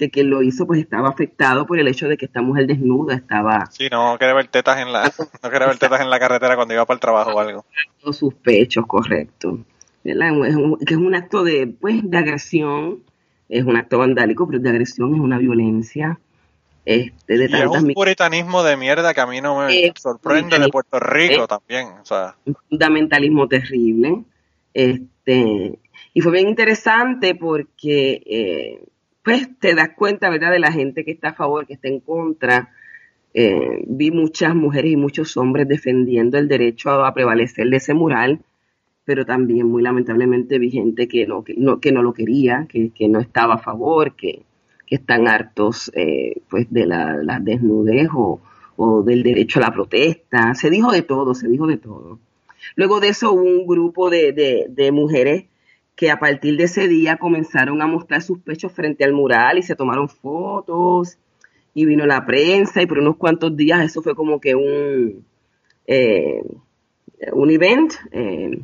que 0.04 0.12
quien 0.12 0.30
lo 0.30 0.42
hizo 0.42 0.68
pues 0.68 0.80
estaba 0.80 1.10
afectado 1.10 1.66
por 1.66 1.80
el 1.80 1.88
hecho 1.88 2.08
de 2.08 2.18
que 2.18 2.26
esta 2.26 2.42
mujer 2.42 2.68
desnuda 2.68 3.16
estaba... 3.16 3.66
Sí, 3.72 3.88
no 3.92 4.18
quería 4.18 4.34
ver 4.34 4.48
tetas 4.48 4.80
en 4.80 4.92
la, 4.92 5.04
no 5.44 5.50
quería 5.50 5.68
ver 5.68 5.78
tetas 5.78 6.02
en 6.02 6.10
la 6.10 6.20
carretera 6.20 6.56
cuando 6.56 6.74
iba 6.74 6.86
para 6.86 6.96
el 6.96 7.02
trabajo 7.02 7.32
o 7.32 7.40
algo. 7.40 7.66
Sus 8.12 8.34
pechos, 8.34 8.86
correcto. 8.86 9.60
¿verdad? 10.04 10.46
Es 10.48 10.56
un, 10.56 10.78
que 10.78 10.94
es 10.94 11.00
un 11.00 11.16
acto 11.16 11.44
de, 11.44 11.68
pues, 11.68 12.02
de 12.04 12.18
agresión, 12.18 13.04
es 13.50 13.64
un 13.64 13.78
acto 13.78 13.98
vandálico, 13.98 14.48
pero 14.48 14.60
de 14.60 14.70
agresión 14.70 15.16
es 15.16 15.22
una 15.22 15.38
violencia. 15.38 16.20
Este, 16.86 17.38
de 17.38 17.46
y 17.46 17.54
es 17.54 17.82
un 17.82 17.94
puritanismo 17.94 18.62
de 18.62 18.76
mierda 18.76 19.14
que 19.14 19.22
a 19.22 19.26
mí 19.26 19.40
no 19.40 19.60
me 19.60 19.74
eh, 19.74 19.94
sorprende 19.96 20.60
de 20.60 20.68
Puerto 20.68 21.00
Rico 21.00 21.46
eh, 21.46 21.48
también. 21.48 21.88
O 22.02 22.06
sea. 22.06 22.36
Un 22.46 22.56
fundamentalismo 22.70 23.48
terrible. 23.48 24.24
Este, 24.74 25.80
y 26.14 26.22
fue 26.22 26.32
bien 26.32 26.50
interesante 26.50 27.36
porque 27.36 28.22
eh, 28.26 28.84
pues 29.24 29.50
te 29.60 29.76
das 29.76 29.92
cuenta, 29.96 30.30
¿verdad?, 30.30 30.52
de 30.52 30.60
la 30.60 30.72
gente 30.72 31.06
que 31.06 31.12
está 31.12 31.30
a 31.30 31.34
favor, 31.34 31.66
que 31.66 31.74
está 31.74 31.88
en 31.88 32.00
contra. 32.00 32.72
Eh, 33.34 33.84
vi 33.88 34.12
muchas 34.12 34.54
mujeres 34.56 34.92
y 34.92 34.96
muchos 34.96 35.38
hombres 35.38 35.68
defendiendo 35.68 36.38
el 36.38 36.48
derecho 36.48 36.92
a, 36.92 37.14
prevalecer 37.14 37.68
de 37.68 37.78
ese 37.78 37.94
mural 37.94 38.42
pero 39.06 39.26
también 39.26 39.68
muy 39.68 39.84
lamentablemente 39.84 40.60
vi 40.60 40.72
gente 40.72 41.08
que 41.08 41.28
no, 41.28 41.44
que 41.44 41.56
no, 41.58 41.80
que 41.80 41.92
no 41.92 42.02
lo 42.02 42.14
quería, 42.14 42.68
que, 42.70 42.92
que 42.92 43.10
no 43.10 43.20
estaba 43.20 43.56
a 43.56 43.58
favor, 43.58 44.16
que, 44.16 44.44
que 44.86 44.96
están 44.96 45.28
hartos 45.28 45.92
eh, 45.96 46.42
pues 46.50 46.68
de 46.70 46.86
la, 46.86 47.40
desnudez 47.42 48.10
o, 48.14 48.40
del 49.04 49.24
derecho 49.24 49.60
a 49.60 49.64
la 49.64 49.74
protesta. 49.74 50.54
Se 50.56 50.70
dijo 50.70 50.92
de 50.92 51.02
todo, 51.02 51.34
se 51.34 51.48
dijo 51.48 51.68
de 51.68 51.78
todo. 51.78 52.20
Luego 52.76 53.00
de 53.00 53.10
eso 53.10 53.34
hubo 53.34 53.44
un 53.44 53.68
grupo 53.68 54.10
de, 54.10 54.68
de 54.70 54.92
mujeres 54.92 55.46
que 55.96 56.10
a 56.10 56.20
partir 56.20 56.58
de 56.58 56.64
ese 56.64 56.88
día 56.88 57.18
comenzaron 57.18 57.82
a 57.82 57.88
mostrar 57.88 58.22
sus 58.22 58.40
pechos 58.40 58.72
frente 58.72 59.04
al 59.04 59.14
mural 59.14 59.58
y 59.58 59.64
se 59.64 59.76
tomaron 59.76 60.10
fotos 60.10 61.18
y 61.74 61.86
vino 61.86 62.06
la 62.06 62.26
prensa 62.26 62.82
y 62.82 62.86
por 62.86 63.00
unos 63.00 63.18
cuantos 63.18 63.56
días 63.56 63.84
eso 63.84 64.02
fue 64.02 64.16
como 64.16 64.40
que 64.40 64.56
un, 64.56 65.26
eh, 65.88 66.44
un 67.32 67.52
event. 67.52 67.94
Eh, 68.12 68.60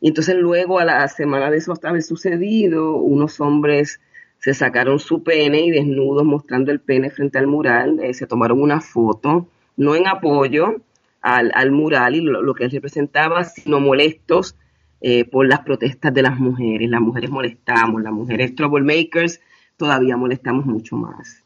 y 0.00 0.08
entonces 0.08 0.36
luego 0.36 0.78
a 0.78 0.84
la 0.84 1.06
semana 1.08 1.50
de 1.50 1.58
eso 1.58 1.74
haber 1.82 2.02
sucedido, 2.02 2.96
unos 2.96 3.40
hombres 3.40 4.00
se 4.38 4.54
sacaron 4.54 4.98
su 4.98 5.22
pene 5.22 5.60
y 5.60 5.70
desnudos 5.70 6.24
mostrando 6.24 6.72
el 6.72 6.80
pene 6.80 7.10
frente 7.10 7.38
al 7.38 7.46
mural, 7.46 8.00
eh, 8.02 8.14
se 8.14 8.26
tomaron 8.26 8.62
una 8.62 8.80
foto, 8.80 9.48
no 9.76 9.94
en 9.94 10.06
apoyo 10.06 10.76
al, 11.20 11.52
al 11.54 11.70
mural 11.70 12.14
y 12.14 12.22
lo, 12.22 12.40
lo, 12.40 12.54
que 12.54 12.68
representaba, 12.68 13.44
sino 13.44 13.80
molestos 13.80 14.56
eh, 15.00 15.24
por 15.24 15.48
las 15.48 15.60
protestas 15.60 16.12
de 16.12 16.22
las 16.22 16.38
mujeres. 16.38 16.88
Las 16.90 17.00
mujeres 17.00 17.30
molestamos, 17.30 18.02
las 18.02 18.12
mujeres 18.12 18.54
troublemakers 18.54 19.40
todavía 19.76 20.16
molestamos 20.16 20.66
mucho 20.66 20.96
más. 20.96 21.42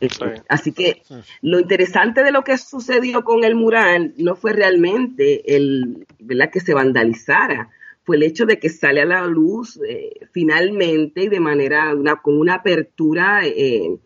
Sí. 0.00 0.08
Así 0.48 0.72
que 0.72 1.02
lo 1.40 1.60
interesante 1.60 2.24
de 2.24 2.32
lo 2.32 2.42
que 2.42 2.58
sucedió 2.58 3.24
con 3.24 3.44
el 3.44 3.54
mural 3.54 4.12
no 4.18 4.36
fue 4.36 4.52
realmente 4.52 5.56
el, 5.56 6.06
¿verdad? 6.18 6.50
que 6.50 6.60
se 6.60 6.74
vandalizara, 6.74 7.70
fue 8.04 8.16
el 8.16 8.22
hecho 8.22 8.44
de 8.44 8.58
que 8.58 8.68
sale 8.68 9.00
a 9.00 9.06
la 9.06 9.26
luz 9.26 9.80
eh, 9.88 10.26
finalmente 10.30 11.22
y 11.22 11.28
de 11.28 11.40
manera, 11.40 11.94
una, 11.94 12.16
con 12.16 12.38
una 12.38 12.54
apertura 12.54 13.46
eh, 13.46 13.96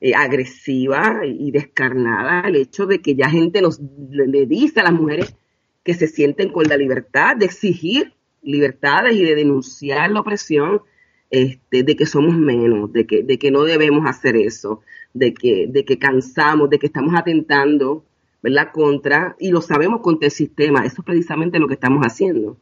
eh, 0.00 0.14
agresiva 0.14 1.22
y 1.26 1.50
descarnada, 1.50 2.46
el 2.46 2.56
hecho 2.56 2.86
de 2.86 3.00
que 3.00 3.16
ya 3.16 3.28
gente 3.28 3.60
nos 3.60 3.80
le, 4.10 4.28
le 4.28 4.46
dice 4.46 4.80
a 4.80 4.84
las 4.84 4.92
mujeres 4.92 5.34
que 5.82 5.94
se 5.94 6.06
sienten 6.06 6.52
con 6.52 6.68
la 6.68 6.76
libertad 6.76 7.36
de 7.36 7.46
exigir 7.46 8.12
libertades 8.42 9.14
y 9.14 9.24
de 9.24 9.34
denunciar 9.34 10.10
la 10.10 10.20
opresión, 10.20 10.82
este, 11.30 11.82
de 11.82 11.96
que 11.96 12.06
somos 12.06 12.36
menos, 12.36 12.92
de 12.92 13.06
que, 13.06 13.22
de 13.22 13.38
que 13.38 13.50
no 13.50 13.64
debemos 13.64 14.06
hacer 14.06 14.36
eso, 14.36 14.80
de 15.12 15.34
que, 15.34 15.66
de 15.68 15.84
que 15.84 15.98
cansamos, 15.98 16.70
de 16.70 16.78
que 16.78 16.86
estamos 16.86 17.14
atentando, 17.14 18.04
¿verdad? 18.42 18.70
Contra, 18.72 19.36
y 19.38 19.50
lo 19.50 19.60
sabemos 19.60 20.00
contra 20.00 20.26
el 20.26 20.32
sistema, 20.32 20.86
eso 20.86 21.02
es 21.02 21.04
precisamente 21.04 21.58
lo 21.58 21.68
que 21.68 21.74
estamos 21.74 22.02
haciendo. 22.04 22.56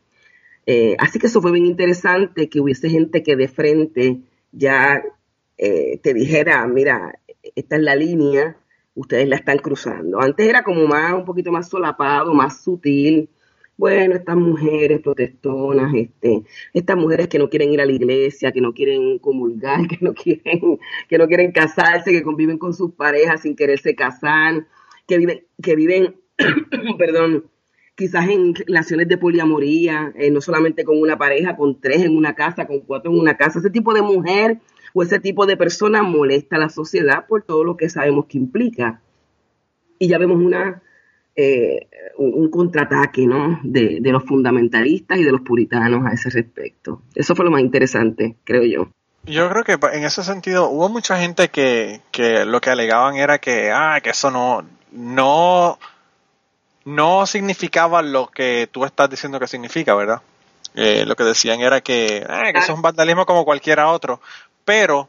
Eh, 0.66 0.97
así 0.99 1.18
que 1.18 1.28
eso 1.28 1.40
fue 1.40 1.52
bien 1.52 1.66
interesante 1.66 2.49
que 2.49 2.61
hubiese 2.61 2.90
gente 2.90 3.23
que 3.23 3.37
de 3.37 3.47
frente 3.47 4.21
ya 4.50 5.02
eh, 5.59 5.99
te 6.02 6.12
dijera, 6.12 6.66
mira, 6.66 7.21
esta 7.54 7.76
es 7.76 7.83
la 7.83 7.95
línea, 7.95 8.56
ustedes 8.95 9.28
la 9.28 9.37
están 9.37 9.59
cruzando. 9.59 10.21
Antes 10.21 10.49
era 10.49 10.64
como 10.64 10.87
más, 10.87 11.12
un 11.14 11.25
poquito 11.25 11.52
más 11.52 11.68
solapado, 11.68 12.35
más 12.35 12.62
sutil, 12.62 13.28
bueno, 13.76 14.14
estas 14.14 14.37
mujeres 14.37 15.00
protestonas, 15.02 15.92
este, 15.95 16.42
estas 16.73 16.97
mujeres 16.97 17.28
que 17.28 17.38
no 17.38 17.50
quieren 17.50 17.73
ir 17.73 17.80
a 17.80 17.87
la 17.87 17.92
iglesia, 17.92 18.52
que 18.52 18.61
no 18.61 18.73
quieren 18.73 19.18
comulgar, 19.18 19.87
que 19.88 19.99
no 20.00 20.14
quieren, 20.14 20.78
que 21.09 21.18
no 21.18 21.26
quieren 21.26 21.52
casarse, 21.52 22.12
que 22.12 22.23
conviven 22.23 22.59
con 22.59 22.73
sus 22.73 22.92
parejas 22.95 23.42
sin 23.42 23.54
quererse 23.54 23.95
casar, 23.95 24.66
que 25.06 25.18
viven, 25.18 25.45
que 25.62 25.76
viven, 25.76 26.16
perdón, 26.99 27.45
quizás 27.95 28.28
en 28.28 28.54
relaciones 28.54 29.09
de 29.09 29.18
poliamoría, 29.18 30.12
eh, 30.16 30.30
no 30.30 30.40
solamente 30.40 30.85
con 30.85 31.00
una 31.00 31.18
pareja, 31.18 31.56
con 31.56 31.80
tres 31.80 32.02
en 32.02 32.16
una 32.16 32.35
casa, 32.35 32.66
con 32.66 32.80
cuatro 32.80 33.11
en 33.12 33.18
una 33.18 33.37
casa, 33.37 33.59
ese 33.59 33.71
tipo 33.71 33.92
de 33.92 34.02
mujer 34.02 34.59
o 34.95 35.02
ese 35.02 35.21
tipo 35.21 35.45
de 35.45 35.59
persona 35.59 36.02
molesta 36.02 36.56
a 36.56 36.61
la 36.61 36.71
sociedad 36.71 37.26
por 37.26 37.42
todo 37.42 37.64
lo 37.64 37.76
que 37.76 37.90
sabemos 37.90 38.26
que 38.26 38.38
implica. 38.38 39.02
Y 39.99 40.09
ya 40.09 40.18
vemos 40.18 40.38
una 40.38 40.83
eh, 41.37 41.88
un, 42.16 42.50
contraataque 42.50 43.26
¿no? 43.26 43.61
De, 43.62 43.99
de, 44.00 44.12
los 44.12 44.25
fundamentalistas 44.25 45.19
y 45.19 45.25
de 45.25 45.33
los 45.33 45.43
puritanos 45.43 46.07
a 46.07 46.14
ese 46.14 46.31
respecto. 46.31 47.02
Eso 47.14 47.35
fue 47.35 47.45
lo 47.45 47.50
más 47.50 47.61
interesante, 47.61 48.37
creo 48.45 48.64
yo. 48.64 48.88
Yo 49.25 49.49
creo 49.50 49.64
que 49.64 49.78
en 49.93 50.05
ese 50.05 50.23
sentido 50.23 50.69
hubo 50.69 50.88
mucha 50.88 51.19
gente 51.19 51.49
que, 51.49 52.00
que 52.12 52.45
lo 52.45 52.61
que 52.61 52.71
alegaban 52.71 53.16
era 53.16 53.38
que, 53.38 53.71
ah, 53.73 54.00
que 54.02 54.11
eso 54.11 54.31
no, 54.31 54.64
no, 54.93 55.78
no 56.85 57.26
significaba 57.26 58.02
lo 58.02 58.28
que 58.28 58.69
tú 58.71 58.85
estás 58.85 59.11
diciendo 59.11 59.40
que 59.40 59.49
significa, 59.49 59.95
¿verdad? 59.95 60.23
Eh, 60.75 61.05
lo 61.07 61.16
que 61.16 61.25
decían 61.25 61.61
era 61.61 61.81
que, 61.81 62.25
ah, 62.28 62.52
que 62.52 62.59
eso 62.61 62.73
es 62.73 62.76
un 62.76 62.83
vandalismo 62.83 63.26
como 63.26 63.45
cualquiera 63.45 63.88
otro, 63.88 64.21
pero 64.64 65.09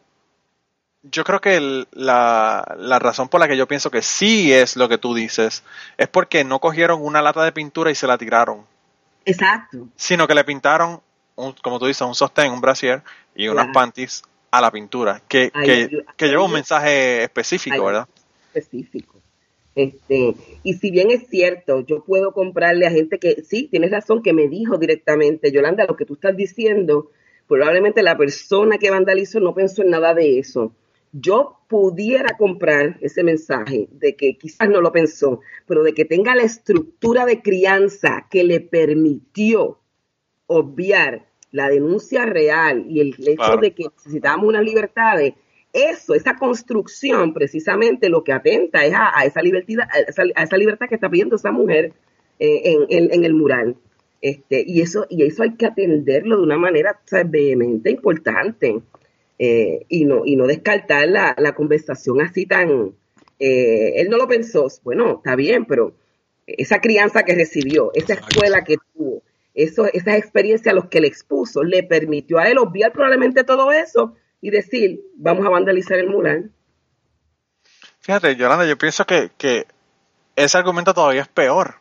yo 1.12 1.24
creo 1.24 1.42
que 1.42 1.56
el, 1.56 1.88
la, 1.92 2.76
la, 2.78 3.00
razón 3.00 3.30
por 3.30 3.40
la 3.40 3.48
que 3.48 3.58
yo 3.58 3.68
pienso 3.68 3.92
que 3.92 4.02
sí 4.02 4.52
es 4.52 4.76
lo 4.76 4.90
que 4.90 4.98
tú 4.98 5.14
dices 5.14 5.64
es 5.98 6.08
porque 6.08 6.44
no 6.44 6.60
cogieron 6.60 7.02
una 7.02 7.22
lata 7.22 7.44
de 7.44 7.52
pintura 7.52 7.92
y 7.92 7.96
se 7.96 8.08
la 8.08 8.18
tiraron. 8.18 8.66
Exacto. 9.26 9.88
Sino 9.96 10.28
que 10.28 10.36
le 10.36 10.44
pintaron, 10.44 11.02
un, 11.36 11.54
como 11.62 11.80
tú 11.80 11.86
dices, 11.86 12.02
un 12.02 12.16
sostén, 12.16 12.52
un 12.52 12.62
brasier 12.62 13.04
y 13.36 13.46
claro. 13.46 13.62
unas 13.62 13.74
panties 13.74 14.24
a 14.50 14.62
la 14.62 14.72
pintura, 14.72 15.22
que, 15.28 15.52
ay, 15.54 15.90
que, 16.16 16.28
lleva 16.28 16.46
un 16.46 16.54
mensaje 16.54 17.24
específico, 17.24 17.76
ay, 17.76 17.82
¿verdad? 17.82 18.08
Específico. 18.54 19.22
Este, 19.76 20.34
y 20.64 20.74
si 20.76 20.90
bien 20.90 21.12
es 21.12 21.28
cierto, 21.30 21.82
yo 21.82 22.04
puedo 22.04 22.32
comprarle 22.32 22.88
a 22.88 22.92
gente 22.92 23.20
que, 23.20 23.44
sí, 23.44 23.68
tienes 23.70 23.92
razón, 23.92 24.24
que 24.24 24.34
me 24.34 24.48
dijo 24.48 24.78
directamente, 24.78 25.52
Yolanda, 25.52 25.86
lo 25.86 25.96
que 25.96 26.06
tú 26.06 26.14
estás 26.16 26.36
diciendo, 26.36 27.12
probablemente 27.48 28.02
la 28.02 28.18
persona 28.18 28.78
que 28.78 28.90
vandalizó 28.90 29.40
no 29.40 29.54
pensó 29.54 29.84
en 29.84 29.90
nada 29.90 30.14
de 30.14 30.40
eso 30.40 30.72
yo 31.12 31.60
pudiera 31.68 32.38
comprar 32.38 32.98
ese 33.02 33.24
mensaje 33.24 33.88
de 33.92 34.16
que 34.16 34.38
quizás 34.38 34.70
no 34.70 34.82
lo 34.82 34.92
pensó, 34.92 35.42
pero 35.66 35.84
de 35.84 35.94
que 35.94 36.06
tenga 36.06 36.36
la 36.36 36.44
estructura 36.44 37.26
de 37.26 37.42
crianza 37.42 38.28
que 38.30 38.44
le 38.44 38.60
permitió 38.60 39.80
obviar 40.48 41.28
la 41.52 41.70
denuncia 41.70 42.26
real 42.26 42.86
y 42.88 43.02
el 43.02 43.16
hecho 43.20 43.36
claro. 43.36 43.62
de 43.62 43.74
que 43.74 43.86
necesitábamos 43.96 44.48
unas 44.48 44.64
libertades, 44.64 45.34
eso, 45.74 46.14
esa 46.14 46.36
construcción 46.36 47.34
precisamente 47.34 48.10
lo 48.10 48.24
que 48.24 48.34
atenta 48.34 48.86
es 48.86 48.94
a, 48.94 49.12
a, 49.18 49.26
esa, 49.26 49.42
libertad, 49.42 49.88
a, 49.92 50.00
esa, 50.00 50.24
a 50.36 50.44
esa, 50.44 50.58
libertad 50.58 50.88
que 50.88 50.96
está 50.96 51.10
pidiendo 51.10 51.36
esa 51.36 51.52
mujer 51.52 51.94
eh, 52.40 52.62
en, 52.66 52.86
en, 52.90 53.14
en, 53.14 53.24
el 53.24 53.34
mural. 53.34 53.76
Este, 54.22 54.64
y, 54.66 54.82
eso, 54.82 55.06
y 55.10 55.24
eso 55.24 55.44
hay 55.44 55.56
que 55.56 55.68
atenderlo 55.68 56.38
de 56.38 56.44
una 56.44 56.58
manera 56.58 57.00
¿sabes? 57.06 57.30
vehemente, 57.30 57.92
importante 57.92 58.82
eh, 59.40 59.86
y, 59.88 60.06
no, 60.06 60.26
y 60.26 60.36
no 60.36 60.48
descartar 60.48 61.08
la, 61.08 61.36
la, 61.38 61.54
conversación 61.54 62.22
así 62.22 62.46
tan, 62.46 62.96
Eh, 63.40 64.02
él 64.02 64.10
no 64.10 64.18
lo 64.18 64.28
pensó, 64.28 64.68
bueno, 64.84 65.18
está 65.18 65.36
bien, 65.36 65.66
pero 65.66 65.94
esa 66.48 66.80
crianza 66.80 67.24
que 67.24 67.36
recibió, 67.36 67.92
esa 67.94 68.14
escuela 68.16 68.64
que 68.64 68.78
tuvo, 68.94 69.22
eso, 69.54 69.86
esas 69.94 70.18
experiencias 70.18 70.72
a 70.72 70.76
los 70.76 70.88
que 70.88 71.02
le 71.02 71.08
expuso, 71.08 71.64
le 71.64 71.84
permitió 71.84 72.40
a 72.40 72.48
él 72.50 72.58
obviar 72.58 72.92
probablemente 72.94 73.44
todo 73.44 73.72
eso 73.72 74.16
y 74.42 74.50
decir, 74.50 75.02
vamos 75.16 75.46
a 75.46 75.50
vandalizar 75.50 76.00
el 76.00 76.10
mural. 76.10 76.52
Fíjate, 78.00 78.36
Yolanda, 78.36 78.66
yo 78.66 78.78
pienso 78.78 79.06
que, 79.06 79.30
que 79.38 79.68
ese 80.36 80.58
argumento 80.58 80.94
todavía 80.94 81.24
es 81.24 81.28
peor. 81.28 81.76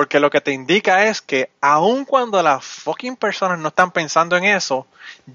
Porque 0.00 0.18
lo 0.18 0.30
que 0.30 0.40
te 0.40 0.52
indica 0.52 1.08
es 1.08 1.20
que 1.20 1.50
aun 1.60 2.06
cuando 2.06 2.42
las 2.42 2.64
fucking 2.64 3.16
personas 3.16 3.58
no 3.58 3.68
están 3.68 3.90
pensando 3.90 4.34
en 4.34 4.44
eso, 4.44 4.86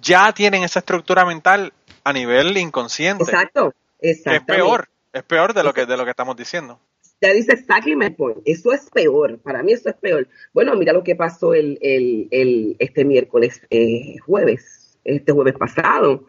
ya 0.02 0.32
tienen 0.34 0.64
esa 0.64 0.80
estructura 0.80 1.24
mental 1.24 1.72
a 2.04 2.12
nivel 2.12 2.58
inconsciente. 2.58 3.26
Exacto, 3.26 3.76
exacto. 4.02 4.52
Es 4.54 4.58
peor, 4.58 4.90
es 5.14 5.22
peor 5.22 5.54
de 5.54 5.62
lo 5.64 5.72
que, 5.72 5.86
de 5.86 5.96
lo 5.96 6.04
que 6.04 6.10
estamos 6.10 6.36
diciendo. 6.36 6.80
Ya 7.22 7.32
dice 7.32 7.54
exactly 7.54 7.96
my 7.96 8.10
point. 8.10 8.40
Eso 8.44 8.74
es 8.74 8.90
peor. 8.90 9.38
Para 9.38 9.62
mí 9.62 9.72
eso 9.72 9.88
es 9.88 9.96
peor. 9.98 10.28
Bueno, 10.52 10.74
mira 10.74 10.94
lo 10.94 11.04
que 11.04 11.16
pasó 11.16 11.54
el, 11.54 11.78
el, 11.80 12.28
el 12.32 12.76
este 12.80 13.06
miércoles, 13.06 13.62
eh, 13.70 14.16
jueves, 14.26 14.98
este 15.04 15.32
jueves 15.32 15.54
pasado. 15.60 16.26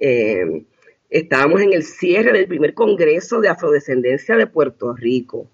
Eh, 0.00 0.64
estábamos 1.10 1.60
en 1.60 1.74
el 1.74 1.84
cierre 1.84 2.32
del 2.32 2.48
primer 2.48 2.74
Congreso 2.74 3.40
de 3.40 3.50
Afrodescendencia 3.50 4.34
de 4.34 4.48
Puerto 4.48 4.94
Rico, 4.94 5.48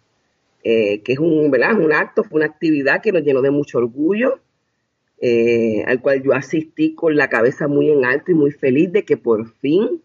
eh, 0.65 1.03
que 1.03 1.13
es 1.13 1.19
un, 1.19 1.51
¿verdad? 1.51 1.79
un 1.79 1.93
acto, 1.93 2.25
fue 2.25 2.39
una 2.39 2.47
actividad 2.47 3.03
que 3.03 3.13
nos 3.13 3.23
llenó 3.23 3.43
de 3.43 3.51
mucho 3.51 3.79
orgullo, 3.79 4.41
eh, 5.21 5.85
al 5.87 6.01
cual 6.01 6.23
yo 6.23 6.33
asistí 6.33 6.95
con 6.95 7.17
la 7.17 7.29
cabeza 7.29 7.69
muy 7.69 7.91
en 7.91 8.05
alto 8.05 8.33
y 8.33 8.35
muy 8.35 8.51
feliz 8.51 8.91
de 8.91 9.05
que 9.05 9.17
por 9.17 9.47
fin 9.59 10.03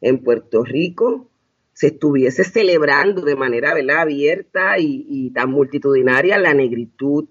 en 0.00 0.18
Puerto 0.22 0.62
Rico 0.62 1.30
se 1.72 1.88
estuviese 1.88 2.44
celebrando 2.44 3.22
de 3.22 3.34
manera 3.34 3.74
¿verdad? 3.74 4.02
abierta 4.02 4.78
y, 4.78 5.30
tan 5.30 5.50
multitudinaria 5.50 6.38
la 6.38 6.54
negritud. 6.54 7.28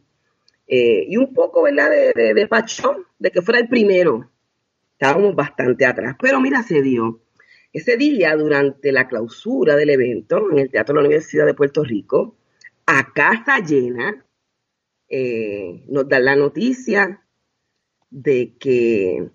Eh, 0.67 1.05
y 1.07 1.17
un 1.17 1.33
poco 1.33 1.63
¿verdad? 1.63 1.89
De, 1.89 2.13
de, 2.13 2.33
de 2.33 2.47
pachón, 2.47 3.05
de 3.19 3.31
que 3.31 3.41
fuera 3.41 3.59
el 3.59 3.69
primero. 3.69 4.31
Estábamos 4.93 5.35
bastante 5.35 5.85
atrás, 5.85 6.15
pero 6.19 6.41
mira, 6.41 6.63
se 6.63 6.81
dio 6.81 7.23
ese 7.73 7.97
día, 7.97 8.35
durante 8.35 8.91
la 8.91 9.07
clausura 9.07 9.75
del 9.75 9.89
evento 9.89 10.51
en 10.51 10.59
el 10.59 10.69
Teatro 10.69 10.93
de 10.93 11.01
la 11.01 11.07
Universidad 11.07 11.47
de 11.47 11.55
Puerto 11.55 11.83
Rico, 11.83 12.35
a 12.85 13.13
casa 13.13 13.59
llena, 13.59 14.25
eh, 15.09 15.83
nos 15.87 16.07
dan 16.07 16.25
la 16.25 16.35
noticia 16.35 17.21
de 18.09 18.55
que 18.59 19.29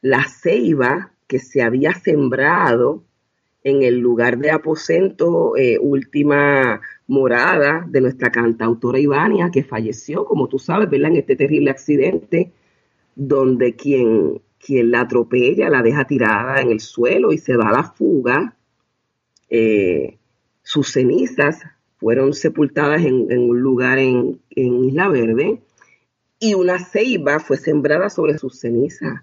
la 0.00 0.24
ceiba 0.24 1.12
que 1.26 1.38
se 1.38 1.62
había 1.62 1.92
sembrado 1.94 3.04
en 3.64 3.82
el 3.82 3.98
lugar 3.98 4.38
de 4.38 4.52
aposento 4.52 5.56
eh, 5.56 5.76
última 5.80 6.80
morada 7.08 7.84
de 7.88 8.00
nuestra 8.00 8.30
cantautora 8.30 9.00
Ivania, 9.00 9.50
que 9.52 9.64
falleció, 9.64 10.24
como 10.24 10.48
tú 10.48 10.58
sabes, 10.58 10.88
¿verdad? 10.88 11.10
en 11.10 11.16
este 11.16 11.34
terrible 11.34 11.70
accidente, 11.70 12.52
donde 13.16 13.74
quien 13.74 14.40
quien 14.58 14.90
la 14.90 15.02
atropella, 15.02 15.70
la 15.70 15.82
deja 15.82 16.06
tirada 16.06 16.60
en 16.60 16.70
el 16.70 16.80
suelo 16.80 17.32
y 17.32 17.38
se 17.38 17.56
va 17.56 17.68
a 17.68 17.72
la 17.72 17.84
fuga. 17.84 18.56
Eh, 19.48 20.18
sus 20.62 20.92
cenizas 20.92 21.62
fueron 21.98 22.34
sepultadas 22.34 23.02
en, 23.02 23.26
un 23.30 23.60
lugar 23.60 23.98
en, 23.98 24.40
Isla 24.50 25.08
Verde 25.08 25.60
y 26.38 26.54
una 26.54 26.78
ceiba 26.78 27.40
fue 27.40 27.56
sembrada 27.56 28.10
sobre 28.10 28.38
sus 28.38 28.60
cenizas. 28.60 29.22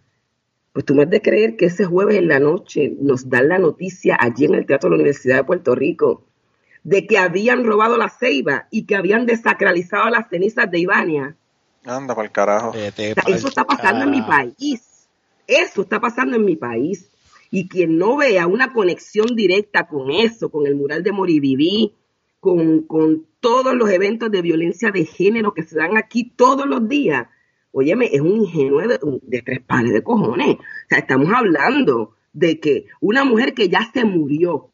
Pues 0.71 0.85
tú 0.85 0.95
me 0.95 1.03
has 1.03 1.09
de 1.09 1.21
creer 1.21 1.55
que 1.55 1.65
ese 1.65 1.85
jueves 1.85 2.17
en 2.17 2.27
la 2.27 2.39
noche 2.39 2.95
nos 2.99 3.29
dan 3.29 3.49
la 3.49 3.59
noticia 3.59 4.17
allí 4.19 4.45
en 4.45 4.55
el 4.55 4.65
Teatro 4.65 4.89
de 4.89 4.95
la 4.95 5.01
Universidad 5.01 5.37
de 5.37 5.43
Puerto 5.43 5.75
Rico 5.75 6.25
de 6.83 7.07
que 7.07 7.17
habían 7.17 7.63
robado 7.63 7.97
la 7.97 8.09
ceiba 8.09 8.67
y 8.69 8.85
que 8.85 8.95
habían 8.95 9.25
desacralizado 9.25 10.09
las 10.09 10.29
cenizas 10.29 10.69
de 10.69 10.79
Ivania. 10.79 11.35
Anda 11.85 12.13
para 12.13 12.27
el 12.27 12.31
carajo. 12.31 12.73
eso 12.75 13.47
está 13.47 13.65
pasando 13.65 14.03
en 14.05 14.11
mi 14.11 14.21
país. 14.21 15.07
Eso 15.47 15.81
está 15.81 15.99
pasando 15.99 16.35
en 16.35 16.45
mi 16.45 16.55
país. 16.55 17.09
Y 17.51 17.67
quien 17.67 17.97
no 17.97 18.17
vea 18.17 18.47
una 18.47 18.73
conexión 18.73 19.35
directa 19.35 19.87
con 19.87 20.11
eso, 20.11 20.49
con 20.49 20.65
el 20.65 20.75
mural 20.75 21.03
de 21.03 21.11
Moriviví, 21.11 21.93
con, 22.43 22.81
con 22.81 23.25
todos 23.39 23.73
los 23.73 23.89
eventos 23.89 24.29
de 24.29 24.41
violencia 24.41 24.91
de 24.91 25.05
género 25.05 25.53
que 25.53 25.63
se 25.63 25.77
dan 25.77 25.95
aquí 25.95 26.25
todos 26.35 26.65
los 26.65 26.89
días, 26.89 27.27
óyeme, 27.71 28.09
es 28.11 28.19
un 28.19 28.41
ingenuo 28.41 28.81
de, 28.81 29.41
tres 29.41 29.61
pares 29.61 29.93
de 29.93 30.03
cojones. 30.03 30.57
O 30.57 30.89
sea, 30.89 30.97
estamos 30.97 31.29
hablando 31.33 32.17
de 32.33 32.59
que 32.59 32.87
una 32.99 33.23
mujer 33.23 33.53
que 33.53 33.69
ya 33.69 33.89
se 33.93 34.03
murió, 34.03 34.73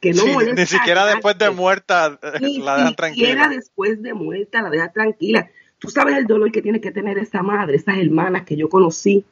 que 0.00 0.12
no 0.12 0.24
Ni 0.52 0.66
siquiera 0.66 1.06
después 1.06 1.38
de 1.38 1.50
muerta 1.50 2.18
la 2.60 2.76
dejan 2.76 2.96
tranquila. 2.96 3.08
Ni 3.08 3.14
siquiera 3.14 3.48
después 3.48 4.02
de 4.02 4.14
muerta 4.14 4.60
la 4.60 4.70
deja 4.70 4.90
tranquila. 4.90 5.48
Tú 5.78 5.90
sabes 5.90 6.16
el 6.16 6.26
dolor 6.26 6.50
que 6.50 6.60
tiene 6.60 6.80
que 6.80 6.90
tener 6.90 7.18
esa 7.18 7.44
madre, 7.44 7.76
esas 7.76 7.98
hermanas 7.98 8.42
que 8.42 8.56
yo 8.56 8.68
conocí, 8.68 9.24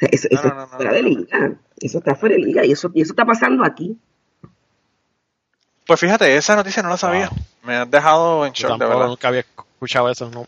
eso, 0.00 0.26
está 0.28 0.66
fuera 0.66 0.92
de 0.92 1.02
liga. 1.04 1.56
Eso 1.78 1.98
está 1.98 2.16
fuera 2.16 2.34
de 2.34 2.42
liga 2.42 2.66
y 2.66 2.72
eso, 2.72 2.90
y 2.92 3.02
eso 3.02 3.12
está 3.12 3.24
pasando 3.24 3.64
aquí. 3.64 3.96
Pues 5.86 6.00
fíjate, 6.00 6.36
esa 6.36 6.56
noticia 6.56 6.82
no 6.82 6.88
la 6.88 6.96
sabía. 6.96 7.30
Me 7.62 7.76
has 7.76 7.90
dejado 7.90 8.46
en 8.46 8.52
shock, 8.52 8.78
de 8.78 8.86
verdad. 8.86 9.06
Nunca 9.06 9.28
había 9.28 9.40
escuchado 9.40 10.10
eso, 10.10 10.30
no. 10.30 10.46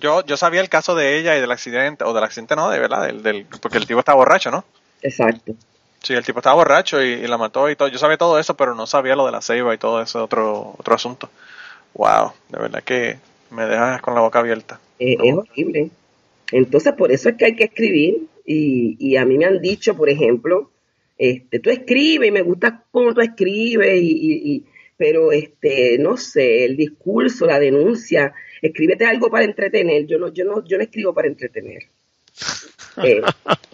Yo, 0.00 0.24
yo 0.24 0.36
sabía 0.36 0.60
el 0.60 0.68
caso 0.68 0.94
de 0.94 1.18
ella 1.18 1.36
y 1.36 1.40
del 1.40 1.50
accidente, 1.50 2.04
o 2.04 2.12
del 2.12 2.22
accidente 2.22 2.54
no, 2.54 2.70
de 2.70 2.78
verdad, 2.78 3.06
del, 3.06 3.22
del 3.22 3.46
porque 3.60 3.78
el 3.78 3.86
tipo 3.86 3.98
estaba 3.98 4.16
borracho, 4.16 4.50
¿no? 4.50 4.64
Exacto. 5.02 5.54
Sí, 6.04 6.12
el 6.12 6.24
tipo 6.24 6.40
estaba 6.40 6.56
borracho 6.56 7.02
y, 7.02 7.26
la 7.26 7.38
mató 7.38 7.70
y 7.70 7.76
todo. 7.76 7.88
Yo 7.88 7.98
sabía 7.98 8.18
todo 8.18 8.38
eso, 8.38 8.56
pero 8.56 8.74
no 8.74 8.86
sabía 8.86 9.16
lo 9.16 9.24
de 9.24 9.32
la 9.32 9.40
ceiba 9.40 9.74
y 9.74 9.78
todo 9.78 10.02
ese 10.02 10.18
otro, 10.18 10.74
otro 10.78 10.94
asunto. 10.94 11.30
Wow, 11.94 12.32
de 12.50 12.58
verdad 12.58 12.82
que 12.82 13.18
me 13.50 13.64
dejas 13.64 14.02
con 14.02 14.14
la 14.14 14.20
boca 14.20 14.40
abierta. 14.40 14.80
Eh, 14.98 15.16
es 15.18 15.34
horrible. 15.34 15.90
Entonces, 16.52 16.92
por 16.92 17.10
eso 17.10 17.30
es 17.30 17.36
que 17.36 17.46
hay 17.46 17.56
que 17.56 17.64
escribir 17.64 18.26
y, 18.44 19.16
a 19.16 19.24
mí 19.24 19.38
me 19.38 19.46
han 19.46 19.62
dicho, 19.62 19.96
por 19.96 20.10
ejemplo, 20.10 20.70
este, 21.16 21.60
tú 21.60 21.70
escribes 21.70 22.28
y 22.28 22.32
me 22.32 22.42
gusta 22.42 22.84
cómo 22.90 23.14
tú 23.14 23.20
escribes, 23.20 24.00
y, 24.02 24.64
pero 24.96 25.32
este, 25.32 25.98
no 25.98 26.16
sé, 26.16 26.64
el 26.64 26.76
discurso, 26.76 27.46
la 27.46 27.58
denuncia, 27.58 28.32
escríbete 28.62 29.04
algo 29.04 29.30
para 29.30 29.44
entretener. 29.44 30.06
Yo 30.06 30.18
no, 30.18 30.32
yo 30.32 30.44
no, 30.44 30.64
yo 30.64 30.76
no 30.76 30.84
escribo 30.84 31.14
para 31.14 31.28
entretener. 31.28 31.84
Eh, 33.02 33.20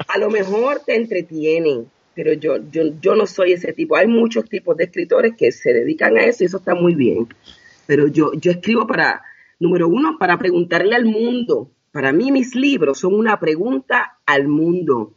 a 0.09 0.19
lo 0.19 0.31
mejor 0.31 0.81
te 0.83 0.97
entretienen, 0.97 1.91
pero 2.15 2.33
yo, 2.33 2.57
yo, 2.71 2.85
yo 3.03 3.15
no 3.15 3.27
soy 3.27 3.53
ese 3.53 3.75
tipo. 3.75 3.95
Hay 3.95 4.07
muchos 4.07 4.49
tipos 4.49 4.75
de 4.79 4.85
escritores 4.85 5.35
que 5.37 5.53
se 5.53 5.75
dedican 5.75 6.17
a 6.17 6.25
eso 6.25 6.43
y 6.43 6.47
eso 6.47 6.57
está 6.57 6.75
muy 6.75 6.95
bien. 6.95 7.29
Pero 7.87 8.07
yo, 8.07 8.33
yo 8.33 8.51
escribo 8.51 8.87
para, 8.87 9.21
número 9.59 9.89
uno, 9.89 10.17
para 10.19 10.39
preguntarle 10.39 10.97
al 10.97 11.05
mundo 11.05 11.71
para 11.93 12.13
mí 12.13 12.31
mis 12.31 12.55
libros 12.55 13.01
son 13.01 13.15
una 13.15 13.41
pregunta 13.41 14.19
al 14.27 14.47
mundo. 14.47 15.15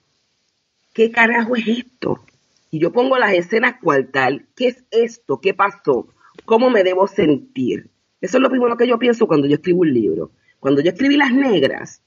¿Qué 0.93 1.11
carajo 1.11 1.55
es 1.55 1.67
esto? 1.67 2.23
Y 2.69 2.79
yo 2.79 2.91
pongo 2.91 3.17
las 3.17 3.33
escenas 3.33 3.75
cual 3.81 4.09
tal. 4.11 4.47
¿Qué 4.55 4.67
es 4.67 4.83
esto? 4.91 5.39
¿Qué 5.41 5.53
pasó? 5.53 6.07
¿Cómo 6.45 6.69
me 6.69 6.83
debo 6.83 7.07
sentir? 7.07 7.89
Eso 8.21 8.37
es 8.37 8.41
lo 8.41 8.49
primero 8.49 8.77
que 8.77 8.87
yo 8.87 8.99
pienso 8.99 9.27
cuando 9.27 9.47
yo 9.47 9.55
escribo 9.55 9.81
un 9.81 9.93
libro. 9.93 10.31
Cuando 10.59 10.81
yo 10.81 10.91
escribí 10.91 11.17
Las 11.17 11.33
Negras, 11.33 12.03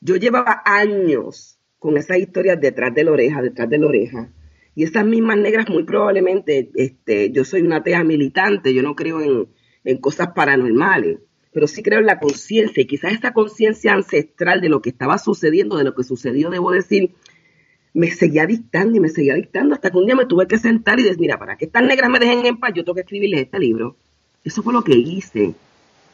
yo 0.00 0.16
llevaba 0.16 0.62
años 0.64 1.58
con 1.78 1.96
esas 1.96 2.18
historias 2.18 2.60
detrás 2.60 2.94
de 2.94 3.04
la 3.04 3.12
oreja, 3.12 3.42
detrás 3.42 3.68
de 3.68 3.78
la 3.78 3.86
oreja. 3.86 4.32
Y 4.74 4.84
esas 4.84 5.04
mismas 5.04 5.38
negras 5.38 5.68
muy 5.68 5.84
probablemente, 5.84 6.70
este, 6.74 7.30
yo 7.30 7.44
soy 7.44 7.62
una 7.62 7.76
atea 7.76 8.04
militante, 8.04 8.74
yo 8.74 8.82
no 8.82 8.94
creo 8.94 9.20
en, 9.20 9.48
en 9.84 9.98
cosas 9.98 10.28
paranormales 10.34 11.18
pero 11.50 11.66
sí 11.66 11.82
creo 11.82 11.98
en 11.98 12.06
la 12.06 12.20
conciencia 12.20 12.82
y 12.82 12.86
quizás 12.86 13.14
esa 13.14 13.32
conciencia 13.32 13.92
ancestral 13.92 14.60
de 14.60 14.68
lo 14.68 14.80
que 14.80 14.90
estaba 14.90 15.18
sucediendo, 15.18 15.76
de 15.76 15.82
lo 15.82 15.94
que 15.94 16.04
sucedió, 16.04 16.50
debo 16.50 16.70
decir, 16.70 17.14
me 17.94 18.10
seguía 18.10 18.46
dictando 18.46 18.96
y 18.96 19.00
me 19.00 19.08
seguía 19.08 19.34
dictando 19.34 19.74
hasta 19.74 19.90
que 19.90 19.98
un 19.98 20.06
día 20.06 20.16
me 20.16 20.26
tuve 20.26 20.46
que 20.46 20.58
sentar 20.58 21.00
y 21.00 21.02
decir, 21.02 21.20
mira, 21.20 21.38
para 21.38 21.56
que 21.56 21.66
estas 21.66 21.82
negras 21.82 22.10
me 22.10 22.18
dejen 22.18 22.46
en 22.46 22.58
paz, 22.58 22.72
yo 22.74 22.84
tengo 22.84 22.94
que 22.94 23.00
escribirles 23.02 23.42
este 23.42 23.58
libro. 23.58 23.96
Eso 24.44 24.62
fue 24.62 24.72
lo 24.72 24.84
que 24.84 24.94
hice. 24.94 25.54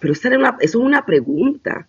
Pero 0.00 0.12
eso, 0.12 0.28
era 0.28 0.38
una, 0.38 0.56
eso 0.60 0.78
es 0.78 0.84
una 0.84 1.04
pregunta. 1.04 1.88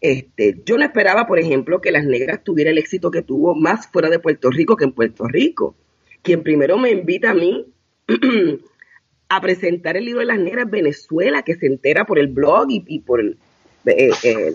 Este, 0.00 0.62
yo 0.64 0.78
no 0.78 0.84
esperaba, 0.84 1.26
por 1.26 1.38
ejemplo, 1.38 1.80
que 1.80 1.92
las 1.92 2.04
negras 2.04 2.42
tuvieran 2.42 2.72
el 2.72 2.78
éxito 2.78 3.10
que 3.10 3.22
tuvo 3.22 3.54
más 3.54 3.86
fuera 3.88 4.08
de 4.08 4.18
Puerto 4.18 4.50
Rico 4.50 4.76
que 4.76 4.84
en 4.84 4.92
Puerto 4.92 5.26
Rico. 5.26 5.76
Quien 6.22 6.42
primero 6.42 6.78
me 6.78 6.90
invita 6.90 7.30
a 7.30 7.34
mí 7.34 7.66
a 9.28 9.40
presentar 9.40 9.96
el 9.96 10.04
libro 10.04 10.20
de 10.20 10.26
las 10.26 10.38
negras 10.38 10.70
Venezuela, 10.70 11.42
que 11.42 11.56
se 11.56 11.66
entera 11.66 12.04
por 12.04 12.18
el 12.18 12.28
blog 12.28 12.66
y, 12.70 13.00
por 13.00 13.20
el... 13.20 13.38
Eh, 13.86 14.10
eh, 14.22 14.54